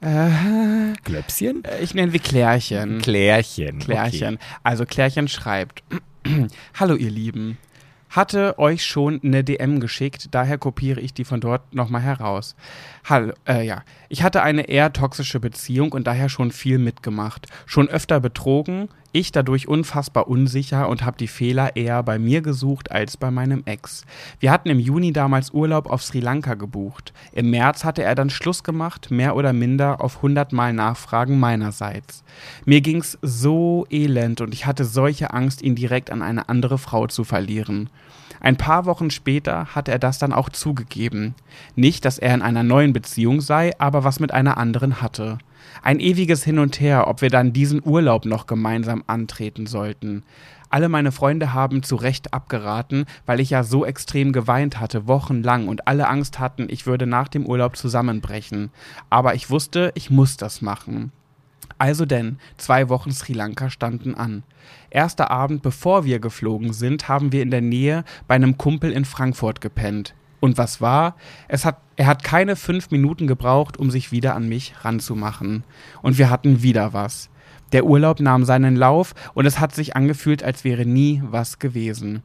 äh, 0.00 0.92
Klöpschen? 1.04 1.62
ich 1.80 1.94
nenne 1.94 2.12
sie 2.12 2.18
Klärchen. 2.18 3.00
Klärchen. 3.00 3.78
Klärchen. 3.78 4.38
Also 4.62 4.84
Klärchen 4.84 5.28
schreibt, 5.28 5.82
Hallo 6.78 6.94
ihr 6.94 7.10
Lieben. 7.10 7.58
Hatte 8.10 8.58
euch 8.58 8.84
schon 8.84 9.20
eine 9.24 9.42
DM 9.42 9.80
geschickt, 9.80 10.28
daher 10.30 10.58
kopiere 10.58 11.00
ich 11.00 11.14
die 11.14 11.24
von 11.24 11.40
dort 11.40 11.74
nochmal 11.74 12.02
heraus. 12.02 12.54
Hallo, 13.06 13.34
äh, 13.46 13.66
ja. 13.66 13.82
Ich 14.08 14.22
hatte 14.22 14.42
eine 14.42 14.62
eher 14.62 14.90
toxische 14.94 15.38
Beziehung 15.38 15.92
und 15.92 16.06
daher 16.06 16.30
schon 16.30 16.50
viel 16.50 16.78
mitgemacht. 16.78 17.48
Schon 17.66 17.90
öfter 17.90 18.18
betrogen, 18.18 18.88
ich 19.12 19.30
dadurch 19.30 19.68
unfassbar 19.68 20.26
unsicher 20.26 20.88
und 20.88 21.04
habe 21.04 21.18
die 21.18 21.26
Fehler 21.28 21.76
eher 21.76 22.02
bei 22.02 22.18
mir 22.18 22.40
gesucht 22.40 22.90
als 22.90 23.18
bei 23.18 23.30
meinem 23.30 23.62
Ex. 23.66 24.06
Wir 24.40 24.50
hatten 24.50 24.70
im 24.70 24.80
Juni 24.80 25.12
damals 25.12 25.50
Urlaub 25.50 25.90
auf 25.90 26.02
Sri 26.02 26.20
Lanka 26.20 26.54
gebucht. 26.54 27.12
Im 27.32 27.50
März 27.50 27.84
hatte 27.84 28.02
er 28.02 28.14
dann 28.14 28.30
Schluss 28.30 28.64
gemacht, 28.64 29.10
mehr 29.10 29.36
oder 29.36 29.52
minder 29.52 30.00
auf 30.00 30.16
100 30.16 30.54
Mal 30.54 30.72
Nachfragen 30.72 31.38
meinerseits. 31.38 32.24
Mir 32.64 32.80
ging's 32.80 33.18
so 33.20 33.86
elend 33.90 34.40
und 34.40 34.54
ich 34.54 34.64
hatte 34.64 34.86
solche 34.86 35.34
Angst, 35.34 35.60
ihn 35.60 35.74
direkt 35.74 36.10
an 36.10 36.22
eine 36.22 36.48
andere 36.48 36.78
Frau 36.78 37.06
zu 37.06 37.24
verlieren. 37.24 37.90
Ein 38.44 38.58
paar 38.58 38.84
Wochen 38.84 39.10
später 39.10 39.74
hat 39.74 39.88
er 39.88 39.98
das 39.98 40.18
dann 40.18 40.34
auch 40.34 40.50
zugegeben. 40.50 41.34
Nicht, 41.76 42.04
dass 42.04 42.18
er 42.18 42.34
in 42.34 42.42
einer 42.42 42.62
neuen 42.62 42.92
Beziehung 42.92 43.40
sei, 43.40 43.72
aber 43.78 44.04
was 44.04 44.20
mit 44.20 44.34
einer 44.34 44.58
anderen 44.58 45.00
hatte. 45.00 45.38
Ein 45.82 45.98
ewiges 45.98 46.44
Hin 46.44 46.58
und 46.58 46.78
Her, 46.78 47.08
ob 47.08 47.22
wir 47.22 47.30
dann 47.30 47.54
diesen 47.54 47.80
Urlaub 47.82 48.26
noch 48.26 48.46
gemeinsam 48.46 49.02
antreten 49.06 49.64
sollten. 49.64 50.24
Alle 50.68 50.90
meine 50.90 51.10
Freunde 51.10 51.54
haben 51.54 51.82
zu 51.82 51.96
Recht 51.96 52.34
abgeraten, 52.34 53.06
weil 53.24 53.40
ich 53.40 53.48
ja 53.48 53.64
so 53.64 53.86
extrem 53.86 54.34
geweint 54.34 54.78
hatte, 54.78 55.06
wochenlang 55.06 55.66
und 55.66 55.88
alle 55.88 56.06
Angst 56.06 56.38
hatten, 56.38 56.66
ich 56.68 56.84
würde 56.84 57.06
nach 57.06 57.28
dem 57.28 57.46
Urlaub 57.46 57.78
zusammenbrechen. 57.78 58.68
Aber 59.08 59.34
ich 59.34 59.48
wusste, 59.48 59.90
ich 59.94 60.10
muss 60.10 60.36
das 60.36 60.60
machen. 60.60 61.12
Also 61.78 62.06
denn, 62.06 62.38
zwei 62.56 62.88
Wochen 62.88 63.12
Sri 63.12 63.32
Lanka 63.32 63.70
standen 63.70 64.14
an. 64.14 64.42
Erster 64.90 65.30
Abend, 65.30 65.62
bevor 65.62 66.04
wir 66.04 66.18
geflogen 66.18 66.72
sind, 66.72 67.08
haben 67.08 67.32
wir 67.32 67.42
in 67.42 67.50
der 67.50 67.60
Nähe 67.60 68.04
bei 68.26 68.34
einem 68.34 68.58
Kumpel 68.58 68.92
in 68.92 69.04
Frankfurt 69.04 69.60
gepennt. 69.60 70.14
Und 70.40 70.58
was 70.58 70.80
war? 70.80 71.16
Es 71.48 71.64
hat, 71.64 71.78
er 71.96 72.06
hat 72.06 72.22
keine 72.22 72.56
fünf 72.56 72.90
Minuten 72.90 73.26
gebraucht, 73.26 73.78
um 73.78 73.90
sich 73.90 74.12
wieder 74.12 74.34
an 74.34 74.48
mich 74.48 74.74
ranzumachen. 74.82 75.64
Und 76.02 76.18
wir 76.18 76.30
hatten 76.30 76.62
wieder 76.62 76.92
was. 76.92 77.30
Der 77.72 77.86
Urlaub 77.86 78.20
nahm 78.20 78.44
seinen 78.44 78.76
Lauf 78.76 79.14
und 79.34 79.46
es 79.46 79.58
hat 79.58 79.74
sich 79.74 79.96
angefühlt, 79.96 80.44
als 80.44 80.62
wäre 80.62 80.86
nie 80.86 81.22
was 81.24 81.58
gewesen. 81.58 82.22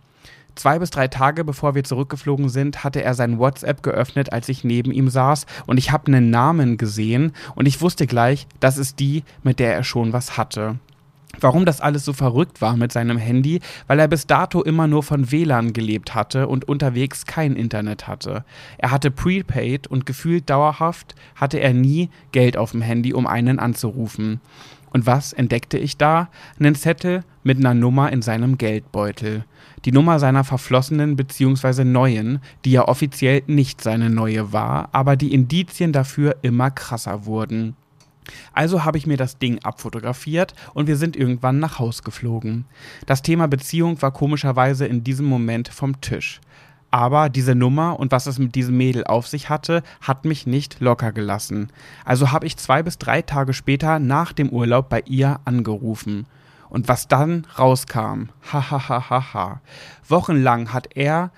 Zwei 0.55 0.79
bis 0.79 0.89
drei 0.89 1.07
Tage 1.07 1.43
bevor 1.43 1.75
wir 1.75 1.83
zurückgeflogen 1.83 2.49
sind, 2.49 2.83
hatte 2.83 3.01
er 3.03 3.13
sein 3.13 3.39
WhatsApp 3.39 3.83
geöffnet, 3.83 4.33
als 4.33 4.49
ich 4.49 4.63
neben 4.63 4.91
ihm 4.91 5.09
saß 5.09 5.45
und 5.67 5.77
ich 5.77 5.91
habe 5.91 6.07
einen 6.07 6.29
Namen 6.29 6.77
gesehen 6.77 7.33
und 7.55 7.67
ich 7.67 7.81
wusste 7.81 8.07
gleich, 8.07 8.47
das 8.59 8.77
ist 8.77 8.99
die, 8.99 9.23
mit 9.43 9.59
der 9.59 9.73
er 9.73 9.83
schon 9.83 10.13
was 10.13 10.37
hatte. 10.37 10.75
Warum 11.39 11.65
das 11.65 11.79
alles 11.79 12.03
so 12.05 12.11
verrückt 12.11 12.59
war 12.59 12.75
mit 12.75 12.91
seinem 12.91 13.17
Handy, 13.17 13.61
weil 13.87 13.99
er 13.99 14.07
bis 14.07 14.25
dato 14.25 14.63
immer 14.63 14.87
nur 14.87 15.03
von 15.03 15.31
WLAN 15.31 15.73
gelebt 15.73 16.15
hatte 16.15 16.47
und 16.47 16.67
unterwegs 16.67 17.25
kein 17.25 17.55
Internet 17.55 18.07
hatte. 18.07 18.43
Er 18.77 18.91
hatte 18.91 19.11
Prepaid 19.11 19.87
und 19.87 20.05
gefühlt 20.05 20.49
dauerhaft 20.49 21.15
hatte 21.35 21.59
er 21.59 21.73
nie 21.73 22.09
Geld 22.31 22.57
auf 22.57 22.71
dem 22.71 22.81
Handy, 22.81 23.13
um 23.13 23.27
einen 23.27 23.59
anzurufen. 23.59 24.41
Und 24.91 25.05
was 25.05 25.33
entdeckte 25.33 25.77
ich 25.77 25.97
da? 25.97 26.29
Einen 26.59 26.75
Zettel 26.75 27.23
mit 27.43 27.57
einer 27.57 27.73
Nummer 27.73 28.11
in 28.11 28.21
seinem 28.21 28.57
Geldbeutel. 28.57 29.45
Die 29.85 29.91
Nummer 29.91 30.19
seiner 30.19 30.43
verflossenen 30.43 31.15
bzw. 31.15 31.83
neuen, 31.83 32.39
die 32.65 32.71
ja 32.71 32.87
offiziell 32.87 33.43
nicht 33.47 33.81
seine 33.81 34.09
neue 34.09 34.51
war, 34.51 34.89
aber 34.91 35.15
die 35.15 35.33
Indizien 35.33 35.93
dafür 35.93 36.37
immer 36.41 36.71
krasser 36.71 37.25
wurden. 37.25 37.75
Also 38.53 38.83
habe 38.83 38.97
ich 38.97 39.07
mir 39.07 39.17
das 39.17 39.37
Ding 39.37 39.59
abfotografiert 39.63 40.53
und 40.73 40.87
wir 40.87 40.97
sind 40.97 41.15
irgendwann 41.15 41.59
nach 41.59 41.79
Haus 41.79 42.03
geflogen. 42.03 42.65
Das 43.05 43.21
Thema 43.21 43.47
Beziehung 43.47 44.01
war 44.01 44.11
komischerweise 44.11 44.85
in 44.85 45.03
diesem 45.03 45.25
Moment 45.25 45.69
vom 45.69 45.99
Tisch. 46.01 46.41
Aber 46.91 47.29
diese 47.29 47.53
Nummer 47.53 47.99
und 47.99 48.11
was 48.11 48.25
es 48.25 48.39
mit 48.39 48.55
diesem 48.55 48.77
Mädel 48.77 49.03
auf 49.03 49.27
sich 49.27 49.49
hatte, 49.49 49.83
hat 50.01 50.25
mich 50.25 50.47
nicht 50.47 50.79
locker 50.79 51.11
gelassen. 51.11 51.69
Also 52.03 52.31
habe 52.31 52.47
ich 52.47 52.57
zwei 52.57 52.81
bis 52.81 52.97
drei 52.97 53.21
Tage 53.21 53.53
später 53.53 53.99
nach 53.99 54.33
dem 54.33 54.49
Urlaub 54.49 54.89
bei 54.89 55.03
ihr 55.05 55.39
angerufen. 55.45 56.25
Und 56.69 56.87
was 56.87 57.07
dann 57.07 57.45
rauskam, 57.57 58.29
ha 58.51 58.71
ha 58.71 58.89
ha 58.89 59.09
ha 59.09 59.33
ha. 59.33 59.61
Wochenlang 60.07 60.73
hat 60.73 60.89
er 60.95 61.31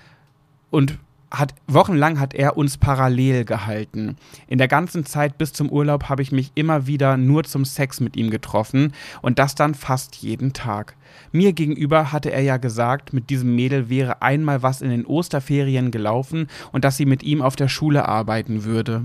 und 0.70 0.98
hat, 1.32 1.54
wochenlang 1.66 2.20
hat 2.20 2.34
er 2.34 2.56
uns 2.56 2.76
parallel 2.76 3.44
gehalten. 3.44 4.16
In 4.46 4.58
der 4.58 4.68
ganzen 4.68 5.06
Zeit 5.06 5.38
bis 5.38 5.52
zum 5.52 5.70
Urlaub 5.70 6.08
habe 6.08 6.22
ich 6.22 6.30
mich 6.30 6.52
immer 6.54 6.86
wieder 6.86 7.16
nur 7.16 7.44
zum 7.44 7.64
Sex 7.64 8.00
mit 8.00 8.16
ihm 8.16 8.30
getroffen 8.30 8.92
und 9.22 9.38
das 9.38 9.54
dann 9.54 9.74
fast 9.74 10.16
jeden 10.16 10.52
Tag. 10.52 10.94
Mir 11.32 11.52
gegenüber 11.52 12.12
hatte 12.12 12.30
er 12.30 12.42
ja 12.42 12.58
gesagt, 12.58 13.12
mit 13.12 13.30
diesem 13.30 13.54
Mädel 13.54 13.88
wäre 13.88 14.20
einmal 14.20 14.62
was 14.62 14.82
in 14.82 14.90
den 14.90 15.06
Osterferien 15.06 15.90
gelaufen 15.90 16.48
und 16.70 16.84
dass 16.84 16.96
sie 16.96 17.06
mit 17.06 17.22
ihm 17.22 17.40
auf 17.40 17.56
der 17.56 17.68
Schule 17.68 18.08
arbeiten 18.08 18.64
würde. 18.64 19.04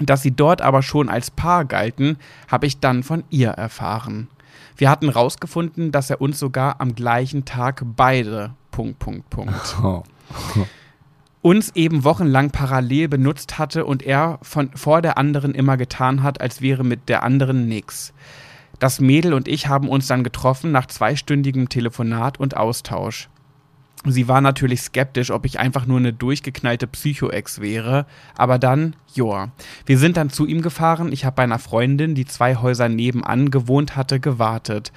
Dass 0.00 0.22
sie 0.22 0.32
dort 0.32 0.60
aber 0.60 0.82
schon 0.82 1.08
als 1.08 1.30
Paar 1.30 1.64
galten, 1.64 2.18
habe 2.48 2.66
ich 2.66 2.80
dann 2.80 3.02
von 3.02 3.24
ihr 3.30 3.50
erfahren. 3.50 4.28
Wir 4.76 4.90
hatten 4.90 5.08
rausgefunden, 5.08 5.92
dass 5.92 6.10
er 6.10 6.20
uns 6.20 6.38
sogar 6.38 6.80
am 6.80 6.94
gleichen 6.94 7.44
Tag 7.44 7.84
beide 7.96 8.54
Punkt, 8.70 8.98
Punkt, 8.98 9.30
Punkt. 9.30 9.76
Oh 9.82 10.02
uns 11.44 11.72
eben 11.74 12.04
wochenlang 12.04 12.52
parallel 12.52 13.08
benutzt 13.08 13.58
hatte 13.58 13.84
und 13.84 14.02
er 14.02 14.38
von 14.40 14.70
vor 14.74 15.02
der 15.02 15.18
anderen 15.18 15.54
immer 15.54 15.76
getan 15.76 16.22
hat, 16.22 16.40
als 16.40 16.62
wäre 16.62 16.84
mit 16.84 17.10
der 17.10 17.22
anderen 17.22 17.68
nix. 17.68 18.14
Das 18.78 18.98
Mädel 18.98 19.34
und 19.34 19.46
ich 19.46 19.68
haben 19.68 19.90
uns 19.90 20.06
dann 20.06 20.24
getroffen 20.24 20.72
nach 20.72 20.86
zweistündigem 20.86 21.68
Telefonat 21.68 22.40
und 22.40 22.56
Austausch. 22.56 23.28
Sie 24.06 24.26
war 24.26 24.40
natürlich 24.40 24.80
skeptisch, 24.80 25.30
ob 25.30 25.44
ich 25.44 25.58
einfach 25.58 25.84
nur 25.84 25.98
eine 25.98 26.14
durchgeknallte 26.14 26.86
Psycho-Ex 26.86 27.60
wäre, 27.60 28.06
aber 28.38 28.58
dann, 28.58 28.96
joa. 29.14 29.52
Wir 29.84 29.98
sind 29.98 30.16
dann 30.16 30.30
zu 30.30 30.46
ihm 30.46 30.62
gefahren, 30.62 31.12
ich 31.12 31.26
habe 31.26 31.36
bei 31.36 31.42
einer 31.42 31.58
Freundin, 31.58 32.14
die 32.14 32.24
zwei 32.24 32.56
Häuser 32.56 32.88
nebenan 32.88 33.50
gewohnt 33.50 33.96
hatte, 33.96 34.18
gewartet. 34.18 34.92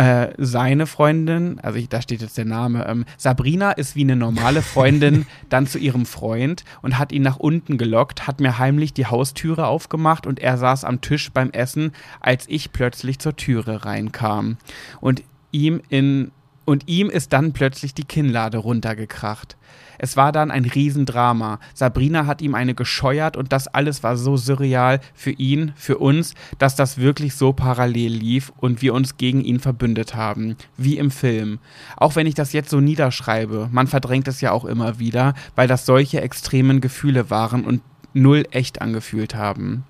Äh, 0.00 0.32
seine 0.38 0.86
Freundin, 0.86 1.60
also 1.60 1.78
ich, 1.78 1.90
da 1.90 2.00
steht 2.00 2.22
jetzt 2.22 2.38
der 2.38 2.46
Name, 2.46 2.86
ähm, 2.88 3.04
Sabrina 3.18 3.72
ist 3.72 3.96
wie 3.96 4.00
eine 4.00 4.16
normale 4.16 4.62
Freundin 4.62 5.26
dann 5.50 5.66
zu 5.66 5.78
ihrem 5.78 6.06
Freund 6.06 6.64
und 6.80 6.98
hat 6.98 7.12
ihn 7.12 7.20
nach 7.20 7.36
unten 7.36 7.76
gelockt, 7.76 8.26
hat 8.26 8.40
mir 8.40 8.58
heimlich 8.58 8.94
die 8.94 9.04
Haustüre 9.04 9.66
aufgemacht 9.66 10.26
und 10.26 10.40
er 10.40 10.56
saß 10.56 10.84
am 10.84 11.02
Tisch 11.02 11.30
beim 11.32 11.50
Essen, 11.50 11.92
als 12.18 12.46
ich 12.48 12.72
plötzlich 12.72 13.18
zur 13.18 13.36
Türe 13.36 13.84
reinkam. 13.84 14.56
Und 15.02 15.22
ihm 15.52 15.82
in 15.90 16.30
und 16.64 16.88
ihm 16.88 17.10
ist 17.10 17.34
dann 17.34 17.52
plötzlich 17.52 17.92
die 17.92 18.04
Kinnlade 18.04 18.56
runtergekracht. 18.56 19.58
Es 20.02 20.16
war 20.16 20.32
dann 20.32 20.50
ein 20.50 20.64
Riesendrama. 20.64 21.58
Sabrina 21.74 22.24
hat 22.24 22.40
ihm 22.40 22.54
eine 22.54 22.74
gescheuert 22.74 23.36
und 23.36 23.52
das 23.52 23.68
alles 23.68 24.02
war 24.02 24.16
so 24.16 24.38
surreal 24.38 25.00
für 25.12 25.32
ihn, 25.32 25.72
für 25.76 25.98
uns, 25.98 26.32
dass 26.58 26.74
das 26.74 26.96
wirklich 26.96 27.34
so 27.34 27.52
parallel 27.52 28.10
lief 28.10 28.50
und 28.56 28.80
wir 28.80 28.94
uns 28.94 29.18
gegen 29.18 29.42
ihn 29.42 29.60
verbündet 29.60 30.14
haben. 30.14 30.56
Wie 30.78 30.96
im 30.96 31.10
Film. 31.10 31.58
Auch 31.98 32.16
wenn 32.16 32.26
ich 32.26 32.34
das 32.34 32.54
jetzt 32.54 32.70
so 32.70 32.80
niederschreibe, 32.80 33.68
man 33.70 33.88
verdrängt 33.88 34.26
es 34.26 34.40
ja 34.40 34.52
auch 34.52 34.64
immer 34.64 34.98
wieder, 34.98 35.34
weil 35.54 35.68
das 35.68 35.84
solche 35.84 36.22
extremen 36.22 36.80
Gefühle 36.80 37.28
waren 37.28 37.66
und 37.66 37.82
null 38.14 38.46
echt 38.52 38.80
angefühlt 38.80 39.34
haben. 39.34 39.84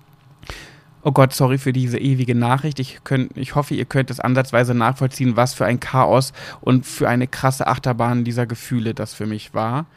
Oh 1.03 1.11
Gott, 1.11 1.33
sorry 1.33 1.57
für 1.57 1.73
diese 1.73 1.97
ewige 1.97 2.35
Nachricht. 2.35 2.79
Ich, 2.79 3.03
könnt, 3.03 3.35
ich 3.35 3.55
hoffe, 3.55 3.73
ihr 3.73 3.85
könnt 3.85 4.11
es 4.11 4.19
ansatzweise 4.19 4.75
nachvollziehen, 4.75 5.35
was 5.35 5.53
für 5.53 5.65
ein 5.65 5.79
Chaos 5.79 6.31
und 6.61 6.85
für 6.85 7.09
eine 7.09 7.27
krasse 7.27 7.65
Achterbahn 7.65 8.23
dieser 8.23 8.45
Gefühle 8.45 8.93
das 8.93 9.13
für 9.13 9.25
mich 9.25 9.53
war. 9.53 9.87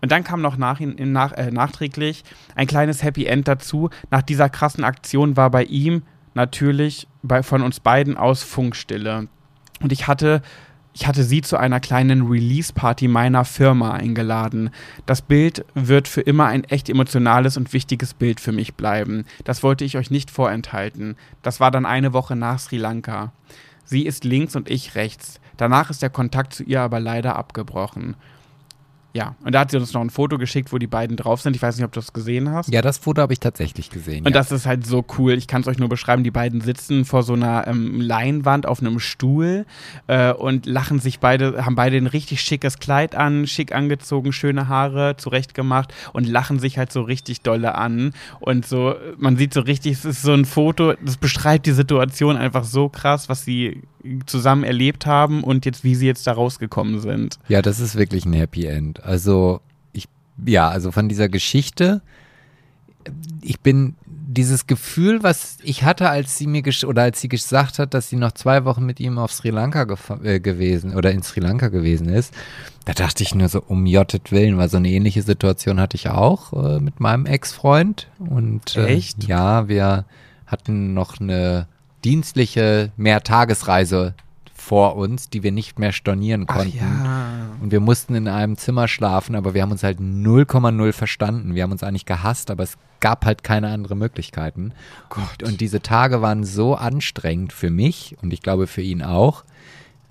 Und 0.00 0.12
dann 0.12 0.22
kam 0.22 0.42
noch 0.42 0.56
nach, 0.56 0.80
nach, 0.80 1.32
äh, 1.32 1.50
nachträglich 1.50 2.24
ein 2.54 2.66
kleines 2.66 3.02
Happy 3.02 3.26
End 3.26 3.48
dazu. 3.48 3.90
Nach 4.10 4.22
dieser 4.22 4.48
krassen 4.48 4.84
Aktion 4.84 5.36
war 5.36 5.50
bei 5.50 5.64
ihm 5.64 6.02
natürlich 6.34 7.08
bei, 7.22 7.42
von 7.42 7.62
uns 7.62 7.80
beiden 7.80 8.16
aus 8.16 8.42
Funkstille. 8.42 9.28
Und 9.80 9.92
ich 9.92 10.06
hatte 10.06 10.42
ich 10.94 11.08
hatte 11.08 11.24
sie 11.24 11.42
zu 11.42 11.56
einer 11.56 11.80
kleinen 11.80 12.28
Release-Party 12.28 13.08
meiner 13.08 13.44
Firma 13.44 13.92
eingeladen. 13.92 14.70
Das 15.06 15.22
Bild 15.22 15.64
wird 15.74 16.06
für 16.06 16.20
immer 16.20 16.46
ein 16.46 16.62
echt 16.62 16.88
emotionales 16.88 17.56
und 17.56 17.72
wichtiges 17.72 18.14
Bild 18.14 18.38
für 18.38 18.52
mich 18.52 18.74
bleiben. 18.74 19.24
Das 19.42 19.64
wollte 19.64 19.84
ich 19.84 19.96
euch 19.96 20.12
nicht 20.12 20.30
vorenthalten. 20.30 21.16
Das 21.42 21.58
war 21.58 21.72
dann 21.72 21.84
eine 21.84 22.12
Woche 22.12 22.36
nach 22.36 22.60
Sri 22.60 22.76
Lanka. 22.76 23.32
Sie 23.84 24.06
ist 24.06 24.22
links 24.22 24.54
und 24.54 24.70
ich 24.70 24.94
rechts. 24.94 25.40
Danach 25.56 25.90
ist 25.90 26.00
der 26.00 26.10
Kontakt 26.10 26.54
zu 26.54 26.62
ihr 26.62 26.80
aber 26.80 27.00
leider 27.00 27.34
abgebrochen. 27.34 28.14
Ja, 29.14 29.36
und 29.44 29.54
da 29.54 29.60
hat 29.60 29.70
sie 29.70 29.76
uns 29.76 29.92
noch 29.92 30.00
ein 30.00 30.10
Foto 30.10 30.38
geschickt, 30.38 30.72
wo 30.72 30.78
die 30.78 30.88
beiden 30.88 31.16
drauf 31.16 31.40
sind. 31.40 31.54
Ich 31.54 31.62
weiß 31.62 31.76
nicht, 31.76 31.84
ob 31.84 31.92
du 31.92 32.00
das 32.00 32.12
gesehen 32.12 32.50
hast. 32.50 32.72
Ja, 32.72 32.82
das 32.82 32.98
Foto 32.98 33.22
habe 33.22 33.32
ich 33.32 33.38
tatsächlich 33.38 33.88
gesehen. 33.90 34.26
Und 34.26 34.32
ja. 34.32 34.32
das 34.32 34.50
ist 34.50 34.66
halt 34.66 34.84
so 34.84 35.04
cool. 35.16 35.34
Ich 35.34 35.46
kann 35.46 35.60
es 35.60 35.68
euch 35.68 35.78
nur 35.78 35.88
beschreiben. 35.88 36.24
Die 36.24 36.32
beiden 36.32 36.60
sitzen 36.60 37.04
vor 37.04 37.22
so 37.22 37.34
einer 37.34 37.68
ähm, 37.68 38.00
Leinwand 38.00 38.66
auf 38.66 38.80
einem 38.80 38.98
Stuhl 38.98 39.66
äh, 40.08 40.32
und 40.32 40.66
lachen 40.66 40.98
sich 40.98 41.20
beide, 41.20 41.64
haben 41.64 41.76
beide 41.76 41.96
ein 41.96 42.08
richtig 42.08 42.40
schickes 42.40 42.80
Kleid 42.80 43.14
an, 43.14 43.46
schick 43.46 43.72
angezogen, 43.72 44.32
schöne 44.32 44.66
Haare 44.66 45.16
zurechtgemacht 45.16 45.94
und 46.12 46.26
lachen 46.26 46.58
sich 46.58 46.76
halt 46.76 46.90
so 46.90 47.02
richtig 47.02 47.42
dolle 47.42 47.76
an. 47.76 48.14
Und 48.40 48.66
so, 48.66 48.96
man 49.16 49.36
sieht 49.36 49.54
so 49.54 49.60
richtig, 49.60 49.92
es 49.92 50.04
ist 50.04 50.22
so 50.22 50.32
ein 50.32 50.44
Foto, 50.44 50.94
das 50.94 51.18
beschreibt 51.18 51.66
die 51.66 51.72
Situation 51.72 52.36
einfach 52.36 52.64
so 52.64 52.88
krass, 52.88 53.28
was 53.28 53.44
sie 53.44 53.82
zusammen 54.26 54.64
erlebt 54.64 55.06
haben 55.06 55.42
und 55.42 55.64
jetzt, 55.64 55.84
wie 55.84 55.94
sie 55.94 56.06
jetzt 56.06 56.26
da 56.26 56.32
rausgekommen 56.32 57.00
sind. 57.00 57.38
Ja, 57.48 57.62
das 57.62 57.80
ist 57.80 57.96
wirklich 57.96 58.24
ein 58.24 58.32
Happy 58.32 58.66
End. 58.66 59.02
Also, 59.04 59.60
ich, 59.92 60.08
ja, 60.44 60.68
also 60.68 60.92
von 60.92 61.08
dieser 61.08 61.28
Geschichte, 61.28 62.02
ich 63.42 63.60
bin 63.60 63.94
dieses 64.06 64.66
Gefühl, 64.66 65.22
was 65.22 65.58
ich 65.62 65.84
hatte, 65.84 66.08
als 66.08 66.38
sie 66.38 66.46
mir 66.46 66.62
oder 66.86 67.02
als 67.02 67.20
sie 67.20 67.28
gesagt 67.28 67.78
hat, 67.78 67.94
dass 67.94 68.08
sie 68.08 68.16
noch 68.16 68.32
zwei 68.32 68.64
Wochen 68.64 68.84
mit 68.84 69.00
ihm 69.00 69.18
auf 69.18 69.32
Sri 69.32 69.50
Lanka 69.50 69.86
äh, 70.22 70.40
gewesen 70.40 70.94
oder 70.94 71.12
in 71.12 71.22
Sri 71.22 71.40
Lanka 71.40 71.68
gewesen 71.68 72.08
ist, 72.08 72.34
da 72.84 72.92
dachte 72.92 73.22
ich 73.22 73.34
nur 73.34 73.48
so 73.48 73.62
um 73.66 73.86
Jottet 73.86 74.32
Willen, 74.32 74.58
weil 74.58 74.68
so 74.68 74.78
eine 74.78 74.90
ähnliche 74.90 75.22
Situation 75.22 75.80
hatte 75.80 75.96
ich 75.96 76.08
auch 76.08 76.52
äh, 76.52 76.80
mit 76.80 77.00
meinem 77.00 77.26
Ex-Freund 77.26 78.08
und 78.18 78.76
äh, 78.76 78.86
Echt? 78.86 79.24
ja, 79.24 79.68
wir 79.68 80.04
hatten 80.46 80.94
noch 80.94 81.20
eine 81.20 81.66
dienstliche 82.04 82.92
Mehrtagesreise 82.96 84.14
vor 84.54 84.96
uns, 84.96 85.28
die 85.28 85.42
wir 85.42 85.52
nicht 85.52 85.78
mehr 85.78 85.92
stornieren 85.92 86.46
konnten. 86.46 86.78
Ja. 86.78 87.48
Und 87.60 87.70
wir 87.70 87.80
mussten 87.80 88.14
in 88.14 88.28
einem 88.28 88.56
Zimmer 88.56 88.88
schlafen, 88.88 89.34
aber 89.34 89.52
wir 89.52 89.62
haben 89.62 89.72
uns 89.72 89.82
halt 89.82 90.00
0,0 90.00 90.92
verstanden. 90.92 91.54
Wir 91.54 91.62
haben 91.64 91.72
uns 91.72 91.82
eigentlich 91.82 92.06
gehasst, 92.06 92.50
aber 92.50 92.62
es 92.62 92.78
gab 93.00 93.26
halt 93.26 93.44
keine 93.44 93.68
anderen 93.68 93.98
Möglichkeiten. 93.98 94.72
Gott. 95.10 95.42
Und 95.42 95.60
diese 95.60 95.82
Tage 95.82 96.22
waren 96.22 96.44
so 96.44 96.74
anstrengend 96.74 97.52
für 97.52 97.68
mich 97.68 98.16
und 98.22 98.32
ich 98.32 98.40
glaube 98.40 98.66
für 98.66 98.80
ihn 98.80 99.02
auch. 99.02 99.44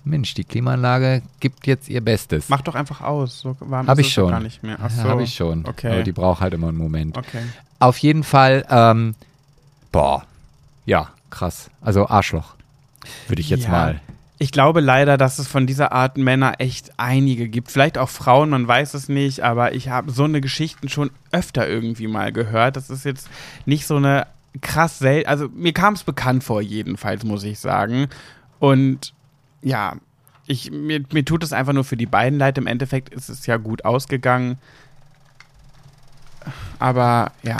Mensch, 0.04 0.34
die 0.34 0.44
Klimaanlage 0.44 1.22
gibt 1.40 1.66
jetzt 1.66 1.88
ihr 1.88 2.02
Bestes. 2.02 2.48
Mach 2.48 2.60
doch 2.60 2.74
einfach 2.74 3.00
aus. 3.00 3.40
So 3.40 3.56
warm 3.58 3.88
Hab 3.88 3.98
ich 3.98 4.12
schon. 4.12 4.30
gar 4.30 4.40
nicht 4.40 4.62
mehr. 4.62 4.78
Ach 4.80 4.90
so. 4.90 5.02
Habe 5.02 5.22
ich 5.22 5.34
schon. 5.34 5.66
Okay. 5.66 5.90
Aber 5.90 6.02
die 6.02 6.12
braucht 6.12 6.40
halt 6.40 6.54
immer 6.54 6.68
einen 6.68 6.76
Moment. 6.76 7.16
Okay. 7.16 7.42
Auf 7.80 7.98
jeden 7.98 8.22
Fall, 8.22 8.64
ähm, 8.70 9.14
boah, 9.90 10.24
ja, 10.86 11.08
krass. 11.34 11.70
Also 11.80 12.08
Arschloch, 12.08 12.54
würde 13.28 13.40
ich 13.40 13.50
jetzt 13.50 13.64
ja. 13.64 13.70
mal. 13.70 14.00
Ich 14.38 14.50
glaube 14.50 14.80
leider, 14.80 15.16
dass 15.16 15.38
es 15.38 15.46
von 15.46 15.66
dieser 15.66 15.92
Art 15.92 16.16
Männer 16.16 16.54
echt 16.58 16.92
einige 16.96 17.48
gibt. 17.48 17.70
Vielleicht 17.70 17.98
auch 17.98 18.08
Frauen, 18.08 18.50
man 18.50 18.66
weiß 18.66 18.94
es 18.94 19.08
nicht, 19.08 19.40
aber 19.40 19.74
ich 19.74 19.88
habe 19.88 20.10
so 20.10 20.24
eine 20.24 20.40
Geschichten 20.40 20.88
schon 20.88 21.10
öfter 21.30 21.68
irgendwie 21.68 22.08
mal 22.08 22.32
gehört. 22.32 22.76
Das 22.76 22.90
ist 22.90 23.04
jetzt 23.04 23.28
nicht 23.64 23.86
so 23.86 23.96
eine 23.96 24.26
krass 24.60 24.98
selten. 24.98 25.28
Also 25.28 25.48
mir 25.48 25.72
kam 25.72 25.94
es 25.94 26.02
bekannt 26.04 26.42
vor, 26.44 26.60
jedenfalls, 26.60 27.24
muss 27.24 27.44
ich 27.44 27.58
sagen. 27.58 28.08
Und 28.58 29.14
ja, 29.62 29.96
Ich, 30.46 30.70
mir, 30.70 31.02
mir 31.12 31.24
tut 31.24 31.42
es 31.42 31.52
einfach 31.52 31.72
nur 31.72 31.84
für 31.84 31.96
die 31.96 32.06
beiden 32.06 32.38
leid. 32.38 32.58
Im 32.58 32.66
Endeffekt 32.66 33.14
ist 33.14 33.30
es 33.30 33.46
ja 33.46 33.56
gut 33.56 33.84
ausgegangen. 33.84 34.58
Aber 36.78 37.32
ja. 37.42 37.56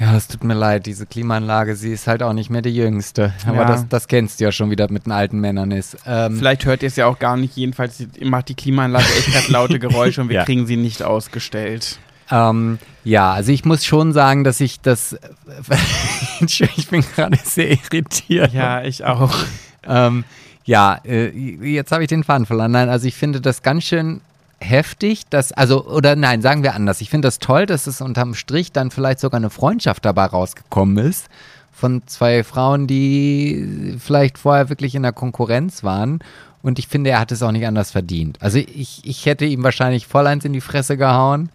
Ja, 0.00 0.16
es 0.16 0.28
tut 0.28 0.44
mir 0.44 0.54
leid, 0.54 0.86
diese 0.86 1.06
Klimaanlage, 1.06 1.74
sie 1.74 1.92
ist 1.92 2.06
halt 2.06 2.22
auch 2.22 2.32
nicht 2.32 2.50
mehr 2.50 2.62
die 2.62 2.74
jüngste. 2.74 3.32
Aber 3.46 3.56
Ja. 3.62 3.64
das, 3.64 3.88
das 3.88 4.06
kennst 4.06 4.38
du 4.38 4.44
ja 4.44 4.52
schon, 4.52 4.70
wie 4.70 4.76
das 4.76 4.90
mit 4.90 5.06
den 5.06 5.12
alten 5.12 5.40
Männern 5.40 5.72
ist. 5.72 5.96
Ähm, 6.06 6.36
Vielleicht 6.38 6.64
hört 6.66 6.82
ihr 6.82 6.86
es 6.86 6.94
ja 6.96 7.06
auch 7.06 7.18
gar 7.18 7.36
nicht. 7.36 7.56
Jedenfalls 7.56 8.02
macht 8.22 8.48
die 8.48 8.54
Klimaanlage 8.54 9.04
echt 9.06 9.32
gerade 9.32 9.50
laute 9.52 9.78
Geräusche 9.80 10.20
und 10.20 10.28
wir 10.28 10.36
Ja. 10.36 10.44
kriegen 10.44 10.66
sie 10.68 10.76
nicht 10.76 11.02
ausgestellt. 11.02 11.98
Ähm, 12.30 12.78
ja, 13.04 13.32
also 13.32 13.50
ich 13.50 13.64
muss 13.64 13.84
schon 13.84 14.12
sagen, 14.12 14.44
dass 14.44 14.60
ich 14.60 14.80
das. 14.80 15.16
ich 16.40 16.88
bin 16.88 17.02
gerade 17.16 17.38
sehr 17.42 17.70
irritiert. 17.72 18.52
Ja, 18.52 18.82
ich 18.82 19.04
auch. 19.04 19.34
Ähm, 19.86 20.24
ja, 20.64 21.00
äh, 21.04 21.28
jetzt 21.72 21.92
habe 21.92 22.02
ich 22.02 22.08
den 22.08 22.24
Faden 22.24 22.44
verloren. 22.46 22.70
Nein, 22.72 22.88
also 22.90 23.06
ich 23.08 23.14
finde 23.14 23.40
das 23.40 23.62
ganz 23.62 23.84
schön 23.84 24.20
heftig, 24.60 25.24
dass, 25.30 25.52
also, 25.52 25.86
oder 25.86 26.16
nein, 26.16 26.42
sagen 26.42 26.62
wir 26.62 26.74
anders. 26.74 27.00
Ich 27.00 27.10
finde 27.10 27.26
das 27.26 27.38
toll, 27.38 27.66
dass 27.66 27.86
es 27.86 28.00
unterm 28.00 28.34
Strich 28.34 28.72
dann 28.72 28.90
vielleicht 28.90 29.20
sogar 29.20 29.38
eine 29.38 29.50
Freundschaft 29.50 30.04
dabei 30.04 30.26
rausgekommen 30.26 30.98
ist 30.98 31.28
von 31.78 32.02
zwei 32.06 32.42
Frauen, 32.42 32.88
die 32.88 33.96
vielleicht 34.00 34.36
vorher 34.36 34.68
wirklich 34.68 34.96
in 34.96 35.04
der 35.04 35.12
Konkurrenz 35.12 35.84
waren. 35.84 36.18
Und 36.60 36.80
ich 36.80 36.88
finde, 36.88 37.10
er 37.10 37.20
hat 37.20 37.30
es 37.30 37.42
auch 37.42 37.52
nicht 37.52 37.66
anders 37.66 37.92
verdient. 37.92 38.38
Also 38.42 38.58
ich, 38.58 39.02
ich 39.04 39.26
hätte 39.26 39.44
ihm 39.44 39.62
wahrscheinlich 39.62 40.08
voll 40.08 40.26
eins 40.26 40.44
in 40.44 40.52
die 40.52 40.60
Fresse 40.60 40.96
gehauen. 40.96 41.50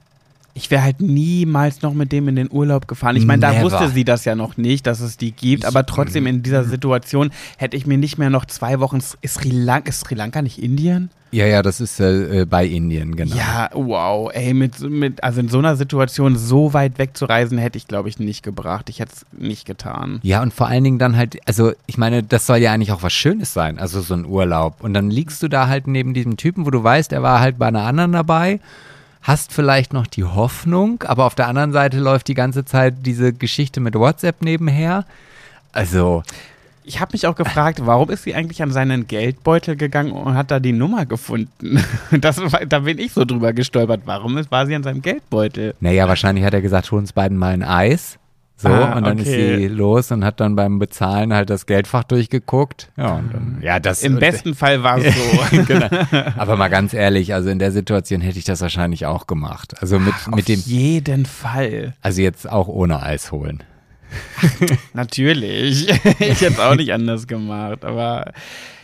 Ich 0.56 0.70
wäre 0.70 0.84
halt 0.84 1.02
niemals 1.02 1.82
noch 1.82 1.94
mit 1.94 2.12
dem 2.12 2.28
in 2.28 2.36
den 2.36 2.52
Urlaub 2.52 2.88
gefahren. 2.88 3.16
Ich 3.16 3.26
meine, 3.26 3.42
da 3.42 3.52
Never. 3.52 3.64
wusste 3.64 3.90
sie 3.90 4.04
das 4.04 4.24
ja 4.26 4.36
noch 4.36 4.58
nicht, 4.58 4.86
dass 4.86 5.00
es 5.00 5.18
die 5.18 5.32
gibt, 5.32 5.66
aber 5.66 5.86
trotzdem 5.86 6.28
in 6.28 6.44
dieser 6.44 6.64
Situation 6.64 7.32
hätte 7.58 7.76
ich 7.76 7.88
mir 7.88 7.98
nicht 7.98 8.18
mehr 8.18 8.30
noch 8.30 8.46
zwei 8.46 8.80
Wochen. 8.80 8.98
Ist 8.98 9.34
Sri 9.34 9.50
Lanka, 9.50 9.90
ist 9.90 10.02
Sri 10.02 10.16
Lanka 10.16 10.42
nicht 10.42 10.62
Indien? 10.62 11.10
Ja, 11.34 11.48
ja, 11.48 11.64
das 11.64 11.82
ist 11.82 12.00
äh, 12.00 12.42
äh, 12.42 12.46
bei 12.46 12.64
Indien, 12.64 13.16
genau. 13.16 13.36
Ja, 13.36 13.72
wow, 13.74 14.30
ey, 14.32 14.54
mit, 14.54 14.80
mit, 14.82 15.24
also 15.24 15.40
in 15.40 15.50
so 15.50 15.58
einer 15.58 15.76
Situation 15.76 16.38
so 16.38 16.76
weit 16.76 17.00
wegzureisen, 17.00 17.58
hätte 17.58 17.80
ich, 17.80 17.88
glaube 17.88 18.08
ich, 18.08 18.20
nicht 18.20 18.44
gebracht. 18.44 18.88
Ich 18.88 19.00
hätte 19.00 19.14
es 19.16 19.26
nicht 19.32 19.66
getan. 19.66 20.20
Ja, 20.22 20.44
und 20.44 20.54
vor 20.54 20.68
allen 20.68 20.84
Dingen 20.84 21.00
dann 21.00 21.18
halt, 21.18 21.40
also 21.48 21.72
ich 21.88 21.98
meine, 21.98 22.22
das 22.22 22.46
soll 22.46 22.58
ja 22.58 22.72
eigentlich 22.72 22.92
auch 22.92 23.02
was 23.02 23.14
Schönes 23.14 23.52
sein, 23.52 23.80
also 23.80 24.02
so 24.02 24.14
ein 24.14 24.28
Urlaub. 24.28 24.84
Und 24.84 24.94
dann 24.94 25.10
liegst 25.10 25.42
du 25.42 25.48
da 25.48 25.68
halt 25.68 25.88
neben 25.88 26.14
diesem 26.14 26.38
Typen, 26.38 26.68
wo 26.68 26.70
du 26.70 26.84
weißt, 26.84 27.12
er 27.12 27.24
war 27.24 27.40
halt 27.40 27.58
bei 27.58 27.66
einer 27.66 27.82
anderen 27.82 28.12
dabei, 28.12 28.60
hast 29.24 29.54
vielleicht 29.54 29.94
noch 29.94 30.06
die 30.06 30.26
Hoffnung, 30.26 31.04
aber 31.04 31.26
auf 31.26 31.36
der 31.36 31.48
anderen 31.48 31.72
Seite 31.72 32.00
läuft 32.00 32.28
die 32.28 32.34
ganze 32.34 32.66
Zeit 32.66 32.96
diese 33.02 33.34
Geschichte 33.34 33.80
mit 33.80 33.96
WhatsApp 33.96 34.42
nebenher. 34.42 35.06
Also, 35.72 36.24
Ich 36.86 37.00
habe 37.00 37.14
mich 37.14 37.26
auch 37.26 37.36
gefragt, 37.36 37.80
warum 37.86 38.10
ist 38.10 38.24
sie 38.24 38.36
eigentlich 38.36 38.62
an 38.62 38.72
seinen 38.72 39.08
Geldbeutel 39.08 39.78
gegangen 39.78 40.12
und 40.12 40.36
hat 40.36 40.52
da 40.52 40.60
die 40.60 40.74
Nummer 40.74 41.06
gefunden? 41.06 41.82
Das, 42.12 42.42
da 42.68 42.80
bin 42.80 43.00
ich 43.00 43.14
so 43.14 43.24
drüber 43.24 43.54
gestolpert. 43.54 44.02
Warum 44.06 44.38
ist, 44.38 44.52
war 44.52 44.68
sie 44.68 44.76
an 44.76 44.84
seinem 44.84 45.02
Geldbeutel? 45.02 45.74
naja, 45.80 46.08
wahrscheinlich 46.10 46.44
hat 46.44 46.54
er 46.54 46.62
gesagt, 46.62 46.92
hol 46.92 47.00
uns 47.00 47.14
beiden 47.14 47.38
mal 47.38 47.54
ein 47.54 47.64
Eis. 47.64 48.20
So, 48.56 48.70
Ah, 48.70 48.96
und 48.96 49.04
dann 49.06 49.20
okay. 49.20 49.54
ist 49.56 49.60
sie 49.60 49.68
los 49.68 50.12
und 50.12 50.24
hat 50.24 50.40
dann 50.40 50.56
beim 50.56 50.80
Bezahlen 50.80 51.34
halt 51.34 51.50
das 51.50 51.66
Geldfach 51.66 52.04
durchgeguckt. 52.06 52.92
Ja, 52.98 53.14
und 53.16 53.34
dann, 53.34 53.58
ja, 53.62 53.80
das 53.80 54.04
Im 54.04 54.20
besten 54.20 54.56
Fall 54.56 54.84
war 54.84 55.00
es 55.00 55.14
so. 55.16 55.58
genau. 55.68 55.88
Aber 56.38 56.56
mal 56.56 56.70
ganz 56.70 56.94
ehrlich, 56.94 57.34
also 57.34 57.50
in 57.50 57.60
der 57.60 57.72
Situation 57.72 58.22
hätte 58.22 58.38
ich 58.38 58.46
das 58.46 58.62
wahrscheinlich 58.62 59.06
auch 59.06 59.28
gemacht. 59.28 59.74
Also 59.82 60.00
mit, 60.00 60.14
mit 60.34 60.48
dem, 60.48 60.60
Auf 60.60 60.66
jeden 60.68 61.26
Fall. 61.26 61.94
also 62.02 62.22
jetzt 62.22 62.50
auch 62.50 62.68
ohne 62.68 63.02
Eis 63.02 63.32
holen. 63.32 63.64
Natürlich. 64.94 65.88
Ich 66.20 66.42
hätte 66.42 66.54
es 66.54 66.60
auch 66.60 66.76
nicht 66.76 66.94
anders 66.94 67.28
gemacht. 67.28 67.84
Aber 67.84 68.32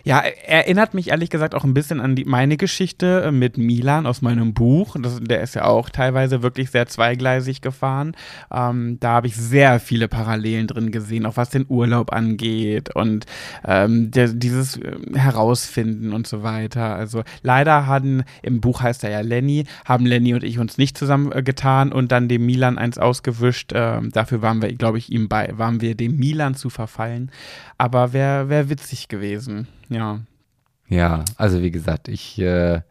ja, 0.10 0.22
erinnert 0.22 0.96
mich 0.96 1.10
ehrlich 1.10 1.30
gesagt 1.30 1.54
auch 1.54 1.64
ein 1.64 1.76
bisschen 1.76 2.00
an 2.00 2.16
die, 2.16 2.26
meine 2.26 2.58
Geschichte 2.58 3.26
äh, 3.26 3.32
mit 3.32 3.60
Milan 3.60 4.08
aus 4.08 4.24
meinem 4.24 4.56
Buch. 4.56 4.96
Das, 5.00 5.20
der 5.22 5.42
ist 5.42 5.54
ja 5.54 5.66
auch 5.66 5.92
teilweise 5.92 6.42
wirklich 6.42 6.72
sehr 6.72 6.88
zweigleisig 6.88 7.62
gefahren. 7.62 8.16
Ähm, 8.52 8.98
da 9.00 9.12
habe 9.12 9.28
ich 9.28 9.36
sehr 9.36 9.80
viele 9.80 10.08
Parallelen 10.08 10.66
drin 10.66 10.90
gesehen, 10.90 11.28
auch 11.28 11.38
was 11.38 11.52
den 11.52 11.68
Urlaub 11.70 12.12
angeht 12.12 12.96
und 12.96 13.28
ähm, 13.64 14.10
der, 14.10 14.30
dieses 14.30 14.78
äh, 14.78 14.98
Herausfinden 15.14 16.12
und 16.12 16.26
so 16.26 16.42
weiter. 16.42 16.96
Also 16.96 17.22
leider 17.44 17.86
hatten, 17.86 18.24
im 18.42 18.62
Buch 18.62 18.82
heißt 18.82 19.04
er 19.04 19.12
ja 19.12 19.22
Lenny, 19.22 19.66
haben 19.86 20.08
Lenny 20.08 20.34
und 20.34 20.44
ich 20.44 20.58
uns 20.58 20.80
nicht 20.80 20.98
zusammen 20.98 21.32
äh, 21.32 21.44
und 21.94 22.12
dann 22.12 22.28
dem 22.28 22.48
Milan 22.48 22.80
eins 22.80 22.98
ausgewischt. 22.98 23.74
Ähm, 23.76 24.10
dafür 24.12 24.42
waren 24.42 24.60
wir, 24.64 24.74
glaube 24.74 24.98
ich, 24.98 25.12
ihm 25.12 25.30
bei, 25.30 25.56
waren 25.56 25.82
wir 25.82 25.94
dem 25.94 26.16
Milan 26.16 26.56
zu 26.56 26.72
verfallen. 26.72 27.30
Aber 27.78 28.12
wäre 28.12 28.50
wär 28.50 28.72
witzig 28.72 29.08
gewesen. 29.08 29.68
Ja. 29.90 30.22
Ja, 30.88 31.24
also 31.38 31.62
wie 31.62 31.72
gesagt, 31.72 32.08
ich, 32.08 32.40
äh, 32.40 32.82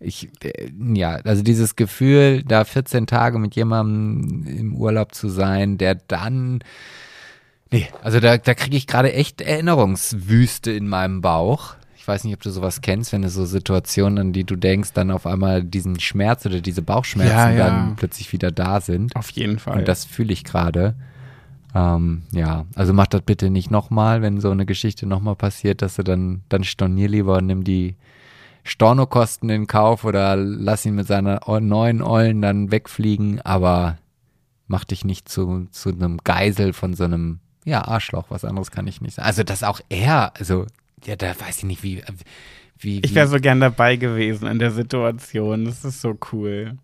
ich, 0.00 0.28
äh, 0.42 0.70
ja, 0.94 1.16
also 1.24 1.42
dieses 1.42 1.76
Gefühl, 1.76 2.42
da 2.42 2.64
14 2.64 3.06
Tage 3.06 3.38
mit 3.38 3.54
jemandem 3.54 4.46
im 4.46 4.74
Urlaub 4.74 5.14
zu 5.14 5.28
sein, 5.28 5.78
der 5.78 5.94
dann, 5.94 6.60
nee, 7.70 7.88
also 8.02 8.18
da, 8.20 8.38
da 8.38 8.54
kriege 8.54 8.76
ich 8.76 8.86
gerade 8.86 9.12
echt 9.12 9.40
Erinnerungswüste 9.40 10.72
in 10.72 10.88
meinem 10.88 11.20
Bauch. 11.20 11.76
Ich 11.96 12.06
weiß 12.06 12.24
nicht, 12.24 12.34
ob 12.34 12.42
du 12.42 12.50
sowas 12.50 12.82
kennst, 12.82 13.12
wenn 13.12 13.22
du 13.22 13.30
so 13.30 13.46
Situationen, 13.46 14.18
an 14.18 14.32
die 14.32 14.44
du 14.44 14.56
denkst, 14.56 14.92
dann 14.92 15.10
auf 15.10 15.24
einmal 15.26 15.62
diesen 15.62 15.98
Schmerz 16.00 16.44
oder 16.44 16.60
diese 16.60 16.82
Bauchschmerzen 16.82 17.32
Ja, 17.32 17.50
ja. 17.50 17.66
dann 17.66 17.96
plötzlich 17.96 18.32
wieder 18.32 18.50
da 18.50 18.80
sind. 18.82 19.16
Auf 19.16 19.30
jeden 19.30 19.58
Fall. 19.58 19.78
Und 19.78 19.88
das 19.88 20.04
fühle 20.04 20.32
ich 20.32 20.44
gerade. 20.44 20.96
Ähm, 21.74 22.22
ja, 22.30 22.66
also 22.74 22.92
mach 22.92 23.08
das 23.08 23.22
bitte 23.22 23.50
nicht 23.50 23.70
nochmal, 23.70 24.22
wenn 24.22 24.40
so 24.40 24.50
eine 24.50 24.64
Geschichte 24.64 25.06
nochmal 25.06 25.34
passiert, 25.34 25.82
dass 25.82 25.96
du 25.96 26.04
dann, 26.04 26.42
dann 26.48 26.62
stornier 26.62 27.08
lieber 27.08 27.38
und 27.38 27.46
nimm 27.46 27.64
die 27.64 27.96
Stornokosten 28.62 29.50
in 29.50 29.66
Kauf 29.66 30.04
oder 30.04 30.36
lass 30.36 30.86
ihn 30.86 30.94
mit 30.94 31.06
seiner 31.06 31.40
neuen 31.60 32.00
Eulen 32.00 32.40
dann 32.40 32.70
wegfliegen, 32.70 33.40
aber 33.42 33.98
mach 34.66 34.84
dich 34.84 35.04
nicht 35.04 35.28
zu, 35.28 35.66
zu 35.70 35.90
einem 35.90 36.18
Geisel 36.24 36.72
von 36.72 36.94
so 36.94 37.04
einem, 37.04 37.40
ja, 37.64 37.86
Arschloch, 37.86 38.26
was 38.30 38.44
anderes 38.44 38.70
kann 38.70 38.86
ich 38.86 39.00
nicht 39.00 39.14
sagen. 39.14 39.26
Also, 39.26 39.42
dass 39.42 39.62
auch 39.62 39.80
er, 39.88 40.32
also, 40.38 40.66
ja, 41.04 41.16
da 41.16 41.38
weiß 41.38 41.58
ich 41.58 41.64
nicht, 41.64 41.82
wie, 41.82 42.02
wie, 42.78 43.00
ich 43.00 43.10
wie 43.10 43.14
wäre 43.14 43.28
so 43.28 43.38
gern 43.38 43.60
dabei 43.60 43.96
gewesen 43.96 44.46
in 44.46 44.58
der 44.58 44.70
Situation. 44.70 45.66
Das 45.66 45.84
ist 45.84 46.00
so 46.00 46.16
cool. 46.32 46.78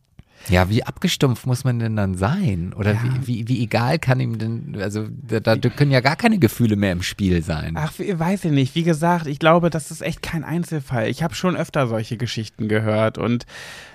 Ja, 0.49 0.69
wie 0.71 0.83
abgestumpft 0.85 1.47
muss 1.47 1.65
man 1.65 1.79
denn 1.79 1.97
dann 1.97 2.15
sein? 2.17 2.73
Oder 2.75 2.95
Ja. 2.95 3.01
wie, 3.05 3.27
wie, 3.27 3.49
wie 3.49 3.63
egal 3.63 3.99
kann 3.99 4.21
ihm 4.21 4.39
denn, 4.39 4.77
also 4.81 5.07
da, 5.29 5.41
da 5.41 5.57
können 5.69 5.91
ja 5.91 6.01
gar 6.01 6.17
keine 6.17 6.39
Gefühle 6.39 6.77
mehr 6.77 6.93
im 6.93 7.03
Spiel 7.03 7.43
sein. 7.43 7.75
Ach, 7.77 7.93
weiß 7.99 8.47
ich 8.47 8.51
nicht. 8.53 8.75
Wie 8.75 8.83
gesagt, 8.83 9.27
ich 9.27 9.39
glaube, 9.39 9.69
das 9.71 9.91
ist 9.91 10.01
echt 10.01 10.23
kein 10.23 10.43
Einzelfall. 10.43 11.09
Ich 11.09 11.23
habe 11.23 11.35
schon 11.35 11.57
öfter 11.57 11.87
solche 11.89 12.17
Geschichten 12.17 12.69
gehört 12.69 13.19
und 13.19 13.45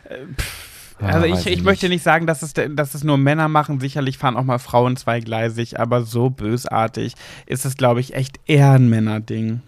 äh, 0.08 0.18
pff, 0.40 0.96
Ja, 1.02 1.08
also 1.08 1.26
ich, 1.26 1.48
ich 1.48 1.64
möchte 1.64 1.90
nicht. 1.90 2.04
sagen, 2.04 2.26
dass 2.28 2.42
es, 2.44 2.54
dass 2.54 2.94
es 2.94 3.04
nur 3.04 3.18
Männer 3.18 3.48
machen. 3.50 3.80
Sicherlich 3.82 4.18
fahren 4.20 4.38
auch 4.38 4.44
mal 4.44 4.60
Frauen 4.60 4.96
zweigleisig, 4.98 5.80
aber 5.80 6.04
so 6.04 6.30
bösartig 6.30 7.16
ist 7.48 7.66
es, 7.66 7.76
glaube 7.76 8.00
ich, 8.02 8.14
echt 8.14 8.40
eher 8.46 8.72
ein 8.72 8.88
Männerding, 8.88 9.62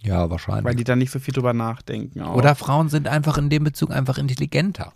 Ja, 0.00 0.22
weil 0.22 0.30
wahrscheinlich. 0.30 0.76
die 0.76 0.84
da 0.84 0.96
nicht 0.96 1.10
so 1.12 1.18
viel 1.20 1.34
drüber 1.34 1.52
nachdenken. 1.52 2.22
Auch. 2.22 2.34
Oder 2.34 2.54
Frauen 2.54 2.88
sind 2.88 3.06
einfach 3.08 3.36
in 3.38 3.50
dem 3.50 3.62
Bezug 3.62 3.90
einfach 3.92 4.16
intelligenter. 4.18 4.92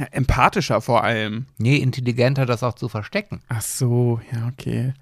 Ja, 0.00 0.06
empathischer 0.10 0.80
vor 0.80 1.04
allem. 1.04 1.46
Nee, 1.58 1.76
intelligenter, 1.76 2.46
das 2.46 2.62
auch 2.62 2.74
zu 2.74 2.88
verstecken. 2.88 3.40
Ach 3.48 3.60
so, 3.62 4.20
ja, 4.32 4.48
okay. 4.48 4.94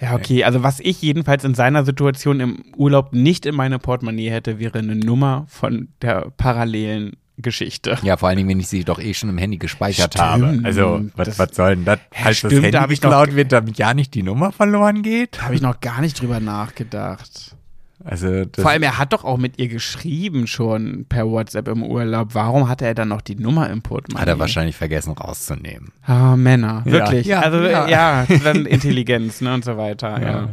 Ja, 0.00 0.14
okay. 0.14 0.44
Also, 0.44 0.62
was 0.62 0.78
ich 0.80 1.02
jedenfalls 1.02 1.42
in 1.44 1.54
seiner 1.54 1.84
Situation 1.84 2.38
im 2.40 2.64
Urlaub 2.76 3.12
nicht 3.12 3.46
in 3.46 3.54
meine 3.56 3.78
Portemonnaie 3.80 4.30
hätte, 4.30 4.58
wäre 4.60 4.78
eine 4.78 4.94
Nummer 4.94 5.46
von 5.48 5.88
der 6.02 6.30
parallelen 6.36 7.16
Geschichte. 7.36 7.98
Ja, 8.02 8.16
vor 8.16 8.28
allen 8.28 8.36
Dingen, 8.38 8.48
wenn 8.48 8.60
ich 8.60 8.68
sie 8.68 8.84
doch 8.84 9.00
eh 9.00 9.12
schon 9.14 9.28
im 9.28 9.38
Handy 9.38 9.58
gespeichert 9.58 10.14
Stimmt. 10.14 10.24
habe. 10.28 10.60
Also, 10.64 11.04
was, 11.16 11.28
Das- 11.28 11.38
was 11.40 11.54
soll 11.56 11.76
denn 11.76 11.84
das? 11.84 11.98
Ja, 12.16 12.26
Als 12.26 12.36
stimmt, 12.38 12.52
das 12.52 12.56
Handy 12.58 12.70
da 12.72 12.80
hab 12.82 12.90
ich 12.90 13.02
noch- 13.02 13.10
geklaut 13.10 13.34
wird, 13.34 13.52
damit 13.52 13.76
ja 13.78 13.92
nicht 13.94 14.14
die 14.14 14.22
Nummer 14.22 14.52
verloren 14.52 15.02
geht? 15.02 15.36
Da 15.38 15.42
habe 15.42 15.54
ich 15.56 15.60
noch 15.62 15.80
gar 15.80 16.00
nicht 16.00 16.20
drüber 16.20 16.38
nachgedacht. 16.40 17.56
Also, 18.04 18.44
das, 18.44 18.62
Vor 18.62 18.70
allem, 18.70 18.84
er 18.84 18.96
hat 18.98 19.12
doch 19.12 19.24
auch 19.24 19.38
mit 19.38 19.58
ihr 19.58 19.66
geschrieben 19.68 20.46
schon 20.46 21.04
per 21.08 21.28
WhatsApp 21.28 21.66
im 21.68 21.82
Urlaub. 21.82 22.28
Warum 22.32 22.68
hatte 22.68 22.86
er 22.86 22.94
dann 22.94 23.08
noch 23.08 23.20
die 23.20 23.34
Nummer 23.34 23.68
im 23.70 23.82
Portemonnaie? 23.82 24.20
hat 24.22 24.28
er 24.28 24.38
wahrscheinlich 24.38 24.76
vergessen 24.76 25.12
rauszunehmen. 25.12 25.92
Ah, 26.02 26.36
Männer, 26.36 26.82
Ja. 26.86 26.92
wirklich. 26.92 27.26
Ja, 27.26 27.40
also, 27.40 27.60
ja. 27.62 27.88
ja. 27.88 28.26
dann 28.44 28.66
Intelligenz 28.66 29.40
ne, 29.40 29.52
und 29.52 29.64
so 29.64 29.76
weiter. 29.76 30.22
Ja. 30.22 30.48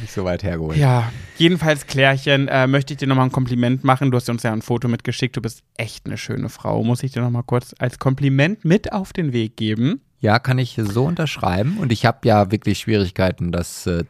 Nicht 0.00 0.12
so 0.12 0.24
weit 0.24 0.42
hergeholt. 0.42 0.78
Ja, 0.78 1.10
jedenfalls, 1.36 1.86
Klärchen, 1.86 2.48
äh, 2.48 2.66
möchte 2.66 2.94
ich 2.94 2.98
dir 2.98 3.06
nochmal 3.08 3.26
ein 3.26 3.32
Kompliment 3.32 3.84
machen. 3.84 4.10
Du 4.10 4.16
hast 4.16 4.30
uns 4.30 4.42
ja 4.42 4.52
ein 4.52 4.62
Foto 4.62 4.88
mitgeschickt. 4.88 5.36
Du 5.36 5.42
bist 5.42 5.62
echt 5.76 6.06
eine 6.06 6.16
schöne 6.16 6.48
Frau. 6.48 6.82
Muss 6.82 7.02
ich 7.02 7.12
dir 7.12 7.20
nochmal 7.20 7.42
kurz 7.44 7.74
als 7.78 7.98
Kompliment 7.98 8.64
mit 8.64 8.92
auf 8.92 9.12
den 9.12 9.32
Weg 9.34 9.56
geben. 9.56 10.00
Ja, 10.20 10.38
kann 10.38 10.58
ich 10.58 10.80
so 10.82 11.04
unterschreiben. 11.04 11.76
Und 11.78 11.92
ich 11.92 12.06
habe 12.06 12.26
ja 12.26 12.50
wirklich 12.50 12.78
Schwierigkeiten, 12.78 13.52
das 13.52 13.86
äh, 13.86 14.04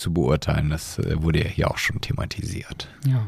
zu 0.00 0.12
beurteilen. 0.12 0.70
Das 0.70 0.98
äh, 0.98 1.22
wurde 1.22 1.44
ja 1.44 1.48
hier 1.48 1.70
auch 1.70 1.78
schon 1.78 2.00
thematisiert. 2.00 2.88
Ja. 3.06 3.26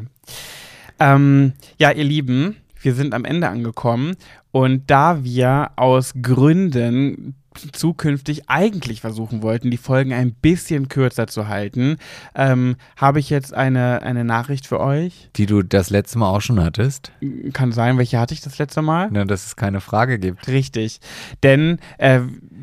Ähm, 0.99 1.53
ja, 1.79 1.91
ihr 1.91 2.05
Lieben, 2.05 2.57
wir 2.81 2.95
sind 2.95 3.15
am 3.15 3.25
Ende 3.25 3.49
angekommen 3.49 4.17
und 4.51 4.91
da 4.91 5.25
wir 5.25 5.71
aus 5.77 6.13
Gründen 6.21 7.35
zukünftig 7.73 8.49
eigentlich 8.49 9.01
versuchen 9.01 9.43
wollten, 9.43 9.71
die 9.71 9.77
Folgen 9.77 10.13
ein 10.13 10.33
bisschen 10.33 10.89
kürzer 10.89 11.27
zu 11.27 11.49
halten, 11.49 11.97
ähm, 12.35 12.77
habe 12.97 13.21
ich 13.21 13.31
jetzt 13.31 13.53
eine, 13.55 14.03
eine 14.03 14.25
Nachricht 14.25 14.67
für 14.67 14.81
euch. 14.81 15.31
Die 15.37 15.47
du 15.47 15.63
das 15.63 15.91
letzte 15.91 16.19
Mal 16.19 16.31
auch 16.31 16.41
schon 16.41 16.63
hattest. 16.63 17.13
Kann 17.53 17.73
sein, 17.73 17.99
welche 17.99 18.19
hatte 18.19 18.35
ich 18.35 18.41
das 18.41 18.59
letzte 18.59 18.83
Mal? 18.83 19.09
Na, 19.11 19.25
dass 19.25 19.47
es 19.47 19.57
keine 19.57 19.81
Frage 19.81 20.19
gibt. 20.19 20.49
Richtig. 20.49 21.01
Denn 21.43 21.79
äh, 21.99 22.21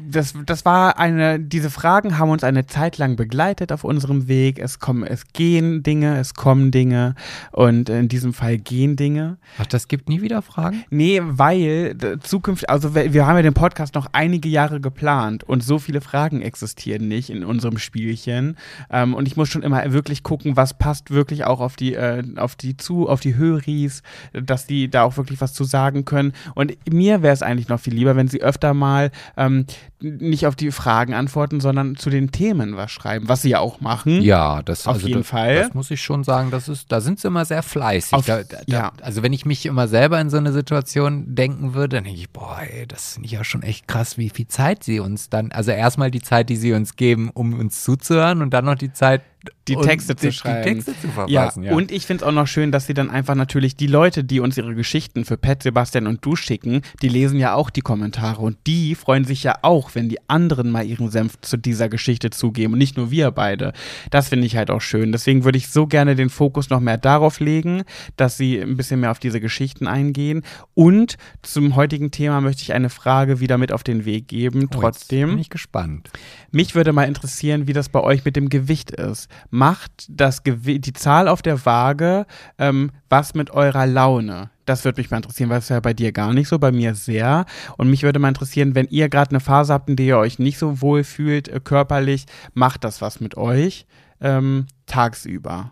das, 0.09 0.33
das 0.45 0.65
war 0.65 0.97
eine, 0.97 1.39
diese 1.39 1.69
Fragen 1.69 2.17
haben 2.17 2.29
uns 2.29 2.43
eine 2.43 2.65
Zeit 2.65 2.97
lang 2.97 3.15
begleitet 3.15 3.71
auf 3.71 3.83
unserem 3.83 4.27
Weg. 4.27 4.59
Es 4.59 4.79
kommen, 4.79 5.03
es 5.03 5.27
gehen 5.33 5.83
Dinge, 5.83 6.17
es 6.17 6.33
kommen 6.33 6.71
Dinge 6.71 7.15
und 7.51 7.89
in 7.89 8.07
diesem 8.07 8.33
Fall 8.33 8.57
gehen 8.57 8.95
Dinge. 8.95 9.37
Ach, 9.57 9.65
das 9.67 9.87
gibt 9.87 10.09
nie 10.09 10.21
wieder 10.21 10.41
Fragen? 10.41 10.83
Nee, 10.89 11.21
weil 11.23 11.95
zukünftig, 12.21 12.69
also 12.69 12.95
wir 12.95 13.27
haben 13.27 13.35
ja 13.35 13.41
den 13.43 13.53
Podcast 13.53 13.95
noch 13.95 14.07
einige 14.11 14.49
Jahre 14.49 14.81
geplant 14.81 15.43
und 15.43 15.63
so 15.63 15.79
viele 15.79 16.01
Fragen 16.01 16.41
existieren 16.41 17.07
nicht 17.07 17.29
in 17.29 17.43
unserem 17.43 17.77
Spielchen. 17.77 18.57
Ähm, 18.89 19.13
und 19.13 19.27
ich 19.27 19.37
muss 19.37 19.49
schon 19.49 19.63
immer 19.63 19.91
wirklich 19.91 20.23
gucken, 20.23 20.57
was 20.57 20.77
passt 20.77 21.11
wirklich 21.11 21.45
auch 21.45 21.59
auf 21.59 21.75
die, 21.75 21.93
äh, 21.93 22.23
auf 22.37 22.55
die 22.55 22.77
zu, 22.77 23.07
auf 23.07 23.19
die 23.19 23.35
Höris, 23.35 24.01
dass 24.33 24.65
die 24.65 24.89
da 24.89 25.03
auch 25.03 25.17
wirklich 25.17 25.41
was 25.41 25.53
zu 25.53 25.63
sagen 25.63 26.05
können. 26.05 26.33
Und 26.55 26.75
mir 26.91 27.21
wäre 27.21 27.33
es 27.33 27.43
eigentlich 27.43 27.69
noch 27.69 27.79
viel 27.79 27.93
lieber, 27.93 28.15
wenn 28.15 28.27
sie 28.27 28.41
öfter 28.41 28.73
mal 28.73 29.11
ähm, 29.37 29.65
nicht 30.01 30.47
auf 30.47 30.55
die 30.55 30.71
Fragen 30.71 31.13
antworten, 31.13 31.59
sondern 31.59 31.95
zu 31.95 32.09
den 32.09 32.31
Themen 32.31 32.77
was 32.77 32.91
schreiben, 32.91 33.27
was 33.27 33.41
sie 33.41 33.49
ja 33.49 33.59
auch 33.59 33.81
machen. 33.81 34.21
Ja, 34.21 34.61
das 34.63 34.87
auf 34.87 34.95
also 34.95 35.07
jeden 35.07 35.21
das, 35.21 35.27
Fall. 35.27 35.55
Das 35.55 35.73
muss 35.73 35.91
ich 35.91 36.01
schon 36.01 36.23
sagen, 36.23 36.51
das 36.51 36.69
ist, 36.69 36.91
da 36.91 37.01
sind 37.01 37.19
sie 37.19 37.27
immer 37.27 37.45
sehr 37.45 37.63
fleißig. 37.63 38.13
Auf- 38.13 38.25
da, 38.25 38.43
da, 38.43 38.59
ja. 38.65 38.91
Also 39.01 39.23
wenn 39.23 39.33
ich 39.33 39.45
mich 39.45 39.65
immer 39.65 39.87
selber 39.87 40.19
in 40.21 40.29
so 40.29 40.37
eine 40.37 40.53
Situation 40.53 41.35
denken 41.35 41.73
würde, 41.73 41.97
dann 41.97 42.05
denke 42.05 42.19
ich, 42.19 42.29
boah, 42.29 42.59
ey, 42.61 42.87
das 42.87 43.13
finde 43.13 43.25
ich 43.27 43.33
ja 43.33 43.43
schon 43.43 43.63
echt 43.63 43.87
krass, 43.87 44.17
wie 44.17 44.29
viel 44.29 44.47
Zeit 44.47 44.83
sie 44.83 44.99
uns 44.99 45.29
dann, 45.29 45.51
also 45.51 45.71
erstmal 45.71 46.11
die 46.11 46.21
Zeit, 46.21 46.49
die 46.49 46.55
sie 46.55 46.73
uns 46.73 46.95
geben, 46.95 47.29
um 47.33 47.53
uns 47.59 47.83
zuzuhören 47.83 48.41
und 48.41 48.51
dann 48.51 48.65
noch 48.65 48.75
die 48.75 48.93
Zeit, 48.93 49.21
die 49.67 49.75
Texte 49.75 50.15
zu 50.15 50.27
die, 50.27 50.33
schreiben. 50.33 50.63
Die 50.79 50.83
Texte 50.83 50.99
zu 50.99 51.07
Ja, 51.27 51.41
verfassen, 51.41 51.63
ja. 51.63 51.73
und 51.73 51.91
ich 51.91 52.05
finde 52.05 52.23
es 52.23 52.27
auch 52.27 52.33
noch 52.33 52.47
schön, 52.47 52.71
dass 52.71 52.87
sie 52.87 52.93
dann 52.93 53.09
einfach 53.09 53.35
natürlich 53.35 53.75
die 53.75 53.87
Leute, 53.87 54.23
die 54.23 54.39
uns 54.39 54.57
ihre 54.57 54.75
Geschichten 54.75 55.25
für 55.25 55.37
Pat, 55.37 55.63
Sebastian 55.63 56.07
und 56.07 56.25
du 56.25 56.35
schicken, 56.35 56.81
die 57.01 57.09
lesen 57.09 57.39
ja 57.39 57.53
auch 57.53 57.69
die 57.69 57.81
Kommentare 57.81 58.41
und 58.41 58.57
die 58.67 58.95
freuen 58.95 59.25
sich 59.25 59.43
ja 59.43 59.55
auch, 59.61 59.95
wenn 59.95 60.09
die 60.09 60.17
anderen 60.27 60.71
mal 60.71 60.85
ihren 60.85 61.09
Senf 61.09 61.39
zu 61.41 61.55
dieser 61.57 61.87
Geschichte 61.87 62.31
zugeben 62.31 62.73
und 62.73 62.79
nicht 62.79 62.97
nur 62.97 63.11
wir 63.11 63.31
beide. 63.31 63.73
Das 64.11 64.29
finde 64.29 64.45
ich 64.45 64.57
halt 64.57 64.69
auch 64.71 64.81
schön. 64.81 65.11
Deswegen 65.11 65.43
würde 65.45 65.57
ich 65.57 65.69
so 65.69 65.87
gerne 65.87 66.15
den 66.15 66.29
Fokus 66.29 66.69
noch 66.69 66.79
mehr 66.81 66.97
darauf 66.97 67.39
legen, 67.39 67.83
dass 68.17 68.37
sie 68.37 68.59
ein 68.59 68.75
bisschen 68.75 68.99
mehr 68.99 69.11
auf 69.11 69.19
diese 69.19 69.39
Geschichten 69.39 69.87
eingehen. 69.87 70.43
Und 70.73 71.15
zum 71.43 71.75
heutigen 71.75 72.11
Thema 72.11 72.41
möchte 72.41 72.63
ich 72.63 72.73
eine 72.73 72.89
Frage 72.89 73.39
wieder 73.39 73.57
mit 73.57 73.71
auf 73.71 73.83
den 73.83 74.03
Weg 74.05 74.27
geben. 74.27 74.65
Oh, 74.65 74.79
Trotzdem. 74.81 75.29
bin 75.29 75.39
ich 75.39 75.49
gespannt. 75.49 76.09
Mich 76.51 76.75
würde 76.75 76.91
mal 76.91 77.05
interessieren, 77.05 77.67
wie 77.67 77.73
das 77.73 77.89
bei 77.89 78.01
euch 78.01 78.25
mit 78.25 78.35
dem 78.35 78.49
Gewicht 78.49 78.91
ist. 78.91 79.28
Macht 79.49 80.07
das 80.09 80.43
Gewi 80.43 80.79
die 80.79 80.93
Zahl 80.93 81.27
auf 81.27 81.41
der 81.41 81.65
Waage 81.65 82.25
ähm, 82.57 82.91
was 83.09 83.33
mit 83.33 83.51
eurer 83.51 83.85
Laune? 83.85 84.49
Das 84.65 84.85
würde 84.85 85.01
mich 85.01 85.09
mal 85.09 85.17
interessieren, 85.17 85.49
weil 85.49 85.59
es 85.59 85.69
ja 85.69 85.79
bei 85.79 85.93
dir 85.93 86.11
gar 86.11 86.31
nicht 86.33 86.47
so, 86.47 86.59
bei 86.59 86.71
mir 86.71 86.93
sehr. 86.93 87.45
Und 87.77 87.89
mich 87.89 88.03
würde 88.03 88.19
mal 88.19 88.27
interessieren, 88.29 88.75
wenn 88.75 88.87
ihr 88.89 89.09
gerade 89.09 89.31
eine 89.31 89.39
Phase 89.39 89.73
habt, 89.73 89.89
in 89.89 89.95
der 89.95 90.05
ihr 90.05 90.17
euch 90.17 90.37
nicht 90.37 90.59
so 90.59 90.81
wohl 90.81 91.03
fühlt, 91.03 91.47
äh, 91.47 91.59
körperlich, 91.59 92.25
macht 92.53 92.83
das 92.83 93.01
was 93.01 93.19
mit 93.19 93.35
euch 93.37 93.85
ähm, 94.21 94.67
tagsüber? 94.85 95.71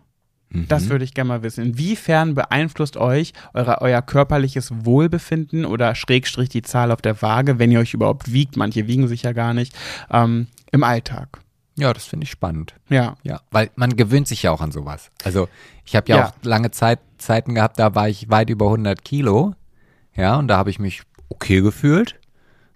Das 0.50 0.86
Mhm. 0.86 0.90
würde 0.92 1.04
ich 1.04 1.14
gerne 1.14 1.28
mal 1.28 1.44
wissen. 1.44 1.66
Inwiefern 1.66 2.34
beeinflusst 2.34 2.96
euch 2.96 3.34
eure, 3.54 3.82
euer 3.82 4.02
körperliches 4.02 4.72
Wohlbefinden 4.86 5.66
oder 5.66 5.94
Schrägstrich 5.94 6.48
die 6.48 6.62
Zahl 6.62 6.92
auf 6.92 7.02
der 7.02 7.22
Waage, 7.22 7.60
wenn 7.60 7.70
ihr 7.70 7.80
euch 7.82 7.94
überhaupt 7.94 8.32
wiegt, 8.32 8.56
manche 8.56 8.88
wiegen 8.88 9.10
sich 9.10 9.24
ja 9.24 9.34
gar 9.34 9.54
nicht, 9.54 9.76
ähm, 10.10 10.48
im 10.72 10.84
Alltag? 10.84 11.40
Ja, 11.78 11.94
das 11.94 12.06
finde 12.06 12.24
ich 12.24 12.32
spannend. 12.32 12.74
Ja. 12.90 13.16
Ja, 13.24 13.42
weil 13.52 13.70
man 13.76 13.96
gewöhnt 13.96 14.28
sich 14.28 14.44
ja 14.44 14.52
auch 14.52 14.62
an 14.62 14.72
sowas. 14.72 15.12
Also 15.24 15.48
ich 15.86 15.96
habe 15.96 16.10
ja, 16.10 16.18
Ja. 16.18 16.28
auch 16.28 16.34
lange 16.44 16.72
Zeit, 16.72 17.00
Zeiten 17.18 17.54
gehabt, 17.56 17.78
da 17.80 17.94
war 17.96 18.10
ich 18.10 18.30
weit 18.30 18.50
über 18.50 18.66
100 18.66 19.04
Kilo. 19.06 19.54
Ja, 20.16 20.38
und 20.38 20.48
da 20.48 20.58
habe 20.58 20.70
ich 20.72 20.80
mich 20.80 21.04
okay 21.30 21.62
gefühlt. 21.62 22.20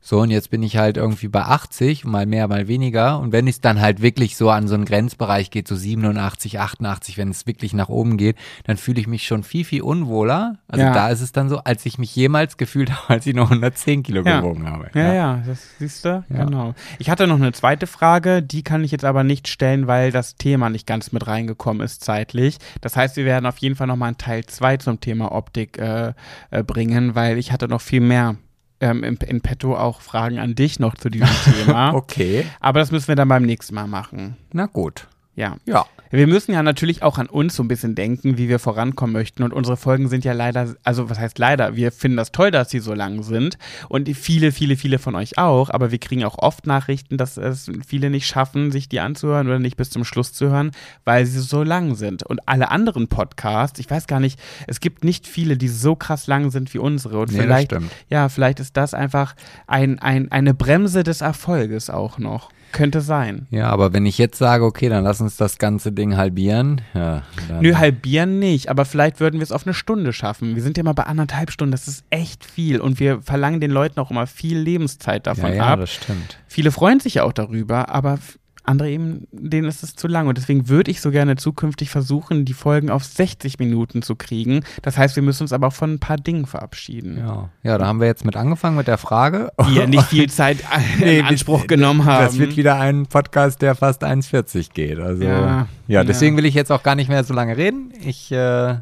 So, 0.03 0.19
und 0.21 0.31
jetzt 0.31 0.49
bin 0.49 0.63
ich 0.63 0.77
halt 0.77 0.97
irgendwie 0.97 1.27
bei 1.27 1.43
80, 1.43 2.05
mal 2.05 2.25
mehr, 2.25 2.47
mal 2.47 2.67
weniger. 2.67 3.19
Und 3.19 3.31
wenn 3.31 3.47
es 3.47 3.61
dann 3.61 3.79
halt 3.79 4.01
wirklich 4.01 4.35
so 4.35 4.49
an 4.49 4.67
so 4.67 4.73
einen 4.73 4.85
Grenzbereich 4.85 5.51
geht, 5.51 5.67
so 5.67 5.75
87, 5.75 6.59
88, 6.59 7.19
wenn 7.19 7.29
es 7.29 7.45
wirklich 7.45 7.73
nach 7.73 7.87
oben 7.87 8.17
geht, 8.17 8.35
dann 8.65 8.77
fühle 8.77 8.99
ich 8.99 9.05
mich 9.05 9.27
schon 9.27 9.43
viel, 9.43 9.63
viel 9.63 9.83
unwohler. 9.83 10.57
Also 10.67 10.85
Ja. 10.85 10.91
da 10.91 11.09
ist 11.09 11.21
es 11.21 11.33
dann 11.33 11.49
so, 11.49 11.59
als 11.59 11.85
ich 11.85 11.99
mich 11.99 12.15
jemals 12.15 12.57
gefühlt 12.57 12.91
habe, 12.91 13.09
als 13.13 13.27
ich 13.27 13.35
noch 13.35 13.51
110 13.51 14.01
Kilo 14.01 14.23
Ja. 14.23 14.39
gewogen 14.39 14.67
habe. 14.67 14.89
Ja, 14.95 15.13
ja, 15.13 15.43
das 15.45 15.59
siehst 15.77 16.03
du, 16.03 16.23
Ja. 16.29 16.45
genau. 16.45 16.73
Ich 16.97 17.11
hatte 17.11 17.27
noch 17.27 17.35
eine 17.35 17.51
zweite 17.51 17.85
Frage, 17.85 18.41
die 18.41 18.63
kann 18.63 18.83
ich 18.83 18.89
jetzt 18.91 19.05
aber 19.05 19.23
nicht 19.23 19.47
stellen, 19.47 19.85
weil 19.85 20.11
das 20.11 20.35
Thema 20.35 20.71
nicht 20.71 20.87
ganz 20.87 21.11
mit 21.11 21.27
reingekommen 21.27 21.83
ist 21.85 22.03
zeitlich. 22.03 22.57
Das 22.81 22.95
heißt, 22.97 23.17
wir 23.17 23.25
werden 23.25 23.45
auf 23.45 23.59
jeden 23.59 23.75
Fall 23.75 23.85
nochmal 23.85 24.07
einen 24.07 24.17
Teil 24.17 24.45
2 24.47 24.77
zum 24.77 24.99
Thema 24.99 25.31
Optik 25.31 25.77
äh, 25.77 26.13
äh, 26.49 26.63
bringen, 26.63 27.13
weil 27.13 27.37
ich 27.37 27.51
hatte 27.51 27.67
noch 27.67 27.81
viel 27.81 28.01
mehr 28.01 28.35
ähm, 28.81 29.03
in, 29.03 29.15
in 29.17 29.41
petto 29.41 29.75
auch 29.75 30.01
Fragen 30.01 30.39
an 30.39 30.55
dich 30.55 30.79
noch 30.79 30.95
zu 30.95 31.09
diesem 31.09 31.29
Thema. 31.45 31.93
Okay. 32.01 32.45
Aber 32.59 32.79
das 32.79 32.91
müssen 32.91 33.07
wir 33.07 33.15
dann 33.15 33.27
beim 33.27 33.43
nächsten 33.43 33.75
Mal 33.75 33.87
machen. 33.87 34.37
Na 34.51 34.65
gut. 34.65 35.07
Ja. 35.35 35.55
Ja. 35.65 35.85
Wir 36.11 36.27
müssen 36.27 36.51
ja 36.51 36.61
natürlich 36.61 37.03
auch 37.03 37.17
an 37.17 37.27
uns 37.27 37.55
so 37.55 37.63
ein 37.63 37.69
bisschen 37.69 37.95
denken, 37.95 38.37
wie 38.37 38.49
wir 38.49 38.59
vorankommen 38.59 39.13
möchten. 39.13 39.43
Und 39.43 39.53
unsere 39.53 39.77
Folgen 39.77 40.09
sind 40.09 40.25
ja 40.25 40.33
leider, 40.33 40.75
also 40.83 41.09
was 41.09 41.19
heißt 41.19 41.39
leider, 41.39 41.75
wir 41.75 41.91
finden 41.91 42.17
das 42.17 42.33
toll, 42.33 42.51
dass 42.51 42.69
sie 42.69 42.79
so 42.79 42.93
lang 42.93 43.23
sind. 43.23 43.57
Und 43.87 44.09
viele, 44.09 44.51
viele, 44.51 44.75
viele 44.75 44.99
von 44.99 45.15
euch 45.15 45.37
auch. 45.37 45.69
Aber 45.69 45.91
wir 45.91 45.99
kriegen 45.99 46.25
auch 46.25 46.37
oft 46.37 46.67
Nachrichten, 46.67 47.17
dass 47.17 47.37
es 47.37 47.71
viele 47.87 48.09
nicht 48.09 48.27
schaffen, 48.27 48.71
sich 48.71 48.89
die 48.89 48.99
anzuhören 48.99 49.47
oder 49.47 49.59
nicht 49.59 49.77
bis 49.77 49.89
zum 49.89 50.03
Schluss 50.03 50.33
zu 50.33 50.49
hören, 50.49 50.71
weil 51.05 51.25
sie 51.25 51.39
so 51.39 51.63
lang 51.63 51.95
sind. 51.95 52.23
Und 52.23 52.47
alle 52.47 52.71
anderen 52.71 53.07
Podcasts, 53.07 53.79
ich 53.79 53.89
weiß 53.89 54.07
gar 54.07 54.19
nicht, 54.19 54.39
es 54.67 54.81
gibt 54.81 55.05
nicht 55.05 55.27
viele, 55.27 55.55
die 55.55 55.69
so 55.69 55.95
krass 55.95 56.27
lang 56.27 56.51
sind 56.51 56.73
wie 56.73 56.79
unsere. 56.79 57.19
Und 57.19 57.31
Nee, 57.31 57.39
vielleicht, 57.39 57.73
ja, 58.09 58.27
vielleicht 58.27 58.59
ist 58.59 58.75
das 58.75 58.93
einfach 58.93 59.35
ein, 59.65 59.99
ein, 59.99 60.29
eine 60.31 60.53
Bremse 60.53 61.03
des 61.03 61.21
Erfolges 61.21 61.89
auch 61.89 62.17
noch. 62.17 62.49
Könnte 62.71 63.01
sein. 63.01 63.47
Ja, 63.49 63.67
aber 63.67 63.93
wenn 63.93 64.05
ich 64.05 64.17
jetzt 64.17 64.37
sage, 64.37 64.63
okay, 64.63 64.89
dann 64.89 65.03
lass 65.03 65.21
uns 65.21 65.37
das 65.37 65.57
ganze 65.57 65.91
Ding 65.91 66.17
halbieren. 66.17 66.81
Ja, 66.93 67.23
Nö, 67.61 67.75
halbieren 67.75 68.39
nicht, 68.39 68.69
aber 68.69 68.85
vielleicht 68.85 69.19
würden 69.19 69.39
wir 69.39 69.43
es 69.43 69.51
auf 69.51 69.65
eine 69.65 69.73
Stunde 69.73 70.13
schaffen. 70.13 70.55
Wir 70.55 70.63
sind 70.63 70.77
ja 70.77 70.83
mal 70.83 70.93
bei 70.93 71.03
anderthalb 71.03 71.51
Stunden, 71.51 71.71
das 71.71 71.87
ist 71.87 72.03
echt 72.09 72.45
viel 72.45 72.79
und 72.79 72.99
wir 72.99 73.21
verlangen 73.21 73.59
den 73.59 73.71
Leuten 73.71 73.99
auch 73.99 74.11
immer 74.11 74.27
viel 74.27 74.57
Lebenszeit 74.57 75.27
ja, 75.27 75.33
davon 75.33 75.53
ja, 75.53 75.63
ab. 75.65 75.79
das 75.79 75.93
stimmt. 75.93 76.37
Viele 76.47 76.71
freuen 76.71 76.99
sich 76.99 77.15
ja 77.15 77.23
auch 77.23 77.33
darüber, 77.33 77.89
aber 77.89 78.19
andere 78.63 78.89
eben, 78.89 79.27
denen 79.31 79.67
ist 79.67 79.83
es 79.83 79.95
zu 79.95 80.07
lang 80.07 80.27
und 80.27 80.37
deswegen 80.37 80.69
würde 80.69 80.91
ich 80.91 81.01
so 81.01 81.11
gerne 81.11 81.35
zukünftig 81.35 81.89
versuchen, 81.89 82.45
die 82.45 82.53
Folgen 82.53 82.89
auf 82.89 83.03
60 83.03 83.59
Minuten 83.59 84.01
zu 84.01 84.15
kriegen. 84.15 84.63
Das 84.81 84.97
heißt, 84.97 85.15
wir 85.15 85.23
müssen 85.23 85.43
uns 85.43 85.53
aber 85.53 85.67
auch 85.67 85.73
von 85.73 85.93
ein 85.93 85.99
paar 85.99 86.17
Dingen 86.17 86.45
verabschieden. 86.45 87.17
Ja. 87.17 87.49
ja, 87.63 87.77
da 87.77 87.87
haben 87.87 87.99
wir 87.99 88.07
jetzt 88.07 88.25
mit 88.25 88.35
angefangen 88.35 88.77
mit 88.77 88.87
der 88.87 88.97
Frage. 88.97 89.51
Die 89.67 89.75
ja 89.75 89.87
nicht 89.87 90.05
viel 90.07 90.29
Zeit 90.31 90.57
Nee, 90.99 91.19
in 91.19 91.25
Anspruch 91.25 91.67
genommen 91.67 92.05
haben. 92.05 92.25
Das 92.25 92.37
wird 92.37 92.55
wieder 92.55 92.79
ein 92.79 93.07
Podcast, 93.07 93.61
der 93.61 93.75
fast 93.75 94.03
1,40 94.03 94.73
geht. 94.73 94.99
Also, 94.99 95.23
Ja, 95.23 95.67
ja, 95.87 96.03
deswegen 96.03 96.35
ja. 96.35 96.37
will 96.37 96.45
ich 96.45 96.53
jetzt 96.53 96.71
auch 96.71 96.83
gar 96.83 96.95
nicht 96.95 97.09
mehr 97.09 97.23
so 97.23 97.33
lange 97.33 97.57
reden. 97.57 97.91
Ich, 98.03 98.31
äh, 98.31 98.75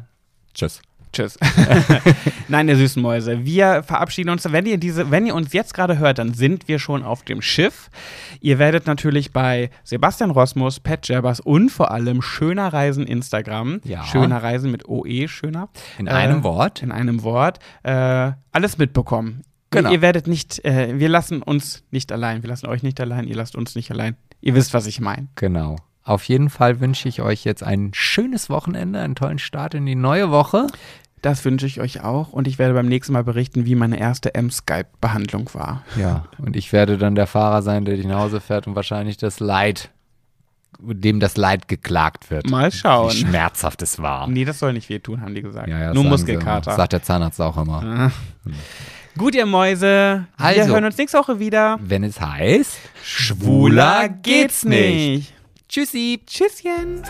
tschüss. 0.54 0.82
Tschüss. 1.12 1.38
Nein, 2.48 2.68
ihr 2.68 2.76
süßen 2.76 3.02
Mäuse. 3.02 3.44
Wir 3.44 3.82
verabschieden 3.82 4.30
uns. 4.30 4.50
Wenn 4.50 4.66
ihr 4.66 4.78
diese, 4.78 5.10
wenn 5.10 5.26
ihr 5.26 5.34
uns 5.34 5.52
jetzt 5.52 5.74
gerade 5.74 5.98
hört, 5.98 6.18
dann 6.18 6.34
sind 6.34 6.68
wir 6.68 6.78
schon 6.78 7.02
auf 7.02 7.22
dem 7.24 7.42
Schiff. 7.42 7.90
Ihr 8.40 8.58
werdet 8.58 8.86
natürlich 8.86 9.32
bei 9.32 9.70
Sebastian 9.84 10.30
Rosmus, 10.30 10.78
Pat 10.80 11.08
Jabbers 11.08 11.40
und 11.40 11.70
vor 11.70 11.90
allem 11.90 12.22
Schöner 12.22 12.72
Reisen 12.72 13.06
Instagram. 13.06 13.80
Ja. 13.84 14.04
Schöner 14.04 14.42
Reisen 14.42 14.70
mit 14.70 14.88
OE, 14.88 15.26
schöner. 15.28 15.68
In 15.98 16.06
Äh, 16.06 16.10
einem 16.10 16.44
Wort. 16.44 16.82
In 16.82 16.92
einem 16.92 17.22
Wort. 17.22 17.58
Äh, 17.82 18.32
alles 18.52 18.78
mitbekommen. 18.78 19.42
Genau. 19.70 19.90
Ihr 19.92 20.02
werdet 20.02 20.26
nicht, 20.26 20.64
äh, 20.64 20.98
wir 20.98 21.08
lassen 21.08 21.42
uns 21.42 21.84
nicht 21.90 22.10
allein. 22.12 22.42
Wir 22.42 22.50
lassen 22.50 22.66
euch 22.66 22.82
nicht 22.82 23.00
allein. 23.00 23.26
Ihr 23.28 23.36
lasst 23.36 23.54
uns 23.56 23.74
nicht 23.74 23.90
allein. 23.90 24.16
Ihr 24.40 24.54
wisst, 24.54 24.74
was 24.74 24.86
ich 24.86 25.00
meine. 25.00 25.28
Genau. 25.36 25.76
Auf 26.02 26.24
jeden 26.24 26.50
Fall 26.50 26.80
wünsche 26.80 27.08
ich 27.08 27.20
euch 27.22 27.44
jetzt 27.44 27.62
ein 27.62 27.90
schönes 27.92 28.48
Wochenende, 28.50 29.00
einen 29.00 29.14
tollen 29.14 29.38
Start 29.38 29.74
in 29.74 29.86
die 29.86 29.94
neue 29.94 30.30
Woche. 30.30 30.66
Das 31.22 31.44
wünsche 31.44 31.66
ich 31.66 31.80
euch 31.80 32.02
auch. 32.02 32.32
Und 32.32 32.48
ich 32.48 32.58
werde 32.58 32.72
beim 32.74 32.86
nächsten 32.88 33.12
Mal 33.12 33.24
berichten, 33.24 33.66
wie 33.66 33.74
meine 33.74 33.98
erste 34.00 34.34
M-Skype-Behandlung 34.34 35.50
war. 35.52 35.82
Ja, 35.96 36.24
und 36.38 36.56
ich 36.56 36.72
werde 36.72 36.96
dann 36.96 37.14
der 37.14 37.26
Fahrer 37.26 37.60
sein, 37.60 37.84
der 37.84 37.96
dich 37.96 38.06
nach 38.06 38.20
Hause 38.20 38.40
fährt 38.40 38.66
und 38.66 38.74
wahrscheinlich 38.74 39.18
das 39.18 39.38
Leid, 39.40 39.90
dem 40.80 41.20
das 41.20 41.36
Leid 41.36 41.68
geklagt 41.68 42.30
wird. 42.30 42.48
Mal 42.48 42.72
schauen. 42.72 43.12
Wie 43.12 43.16
schmerzhaft 43.18 43.82
es 43.82 44.00
war. 44.00 44.26
Nee, 44.28 44.46
das 44.46 44.58
soll 44.58 44.72
nicht 44.72 44.88
wehtun, 44.88 45.20
haben 45.20 45.34
die 45.34 45.42
gesagt. 45.42 45.68
Ja, 45.68 45.78
ja, 45.78 45.92
Nur 45.94 46.04
Muskelkater. 46.04 46.74
Sagt 46.74 46.94
der 46.94 47.02
Zahnarzt 47.02 47.40
auch 47.42 47.58
immer. 47.58 47.82
Ah. 47.82 48.10
Gut, 49.18 49.34
ihr 49.34 49.44
Mäuse. 49.44 50.26
Wir 50.38 50.46
Also. 50.46 50.72
hören 50.72 50.84
uns 50.86 50.96
nächste 50.96 51.18
Woche 51.18 51.38
wieder. 51.38 51.78
Wenn 51.82 52.04
es 52.04 52.18
heißt, 52.18 52.78
Schwuler 53.04 54.08
geht's 54.08 54.64
nicht. 54.64 55.34
Tschüssi, 55.70 56.20
tschüsschen. 56.26 57.04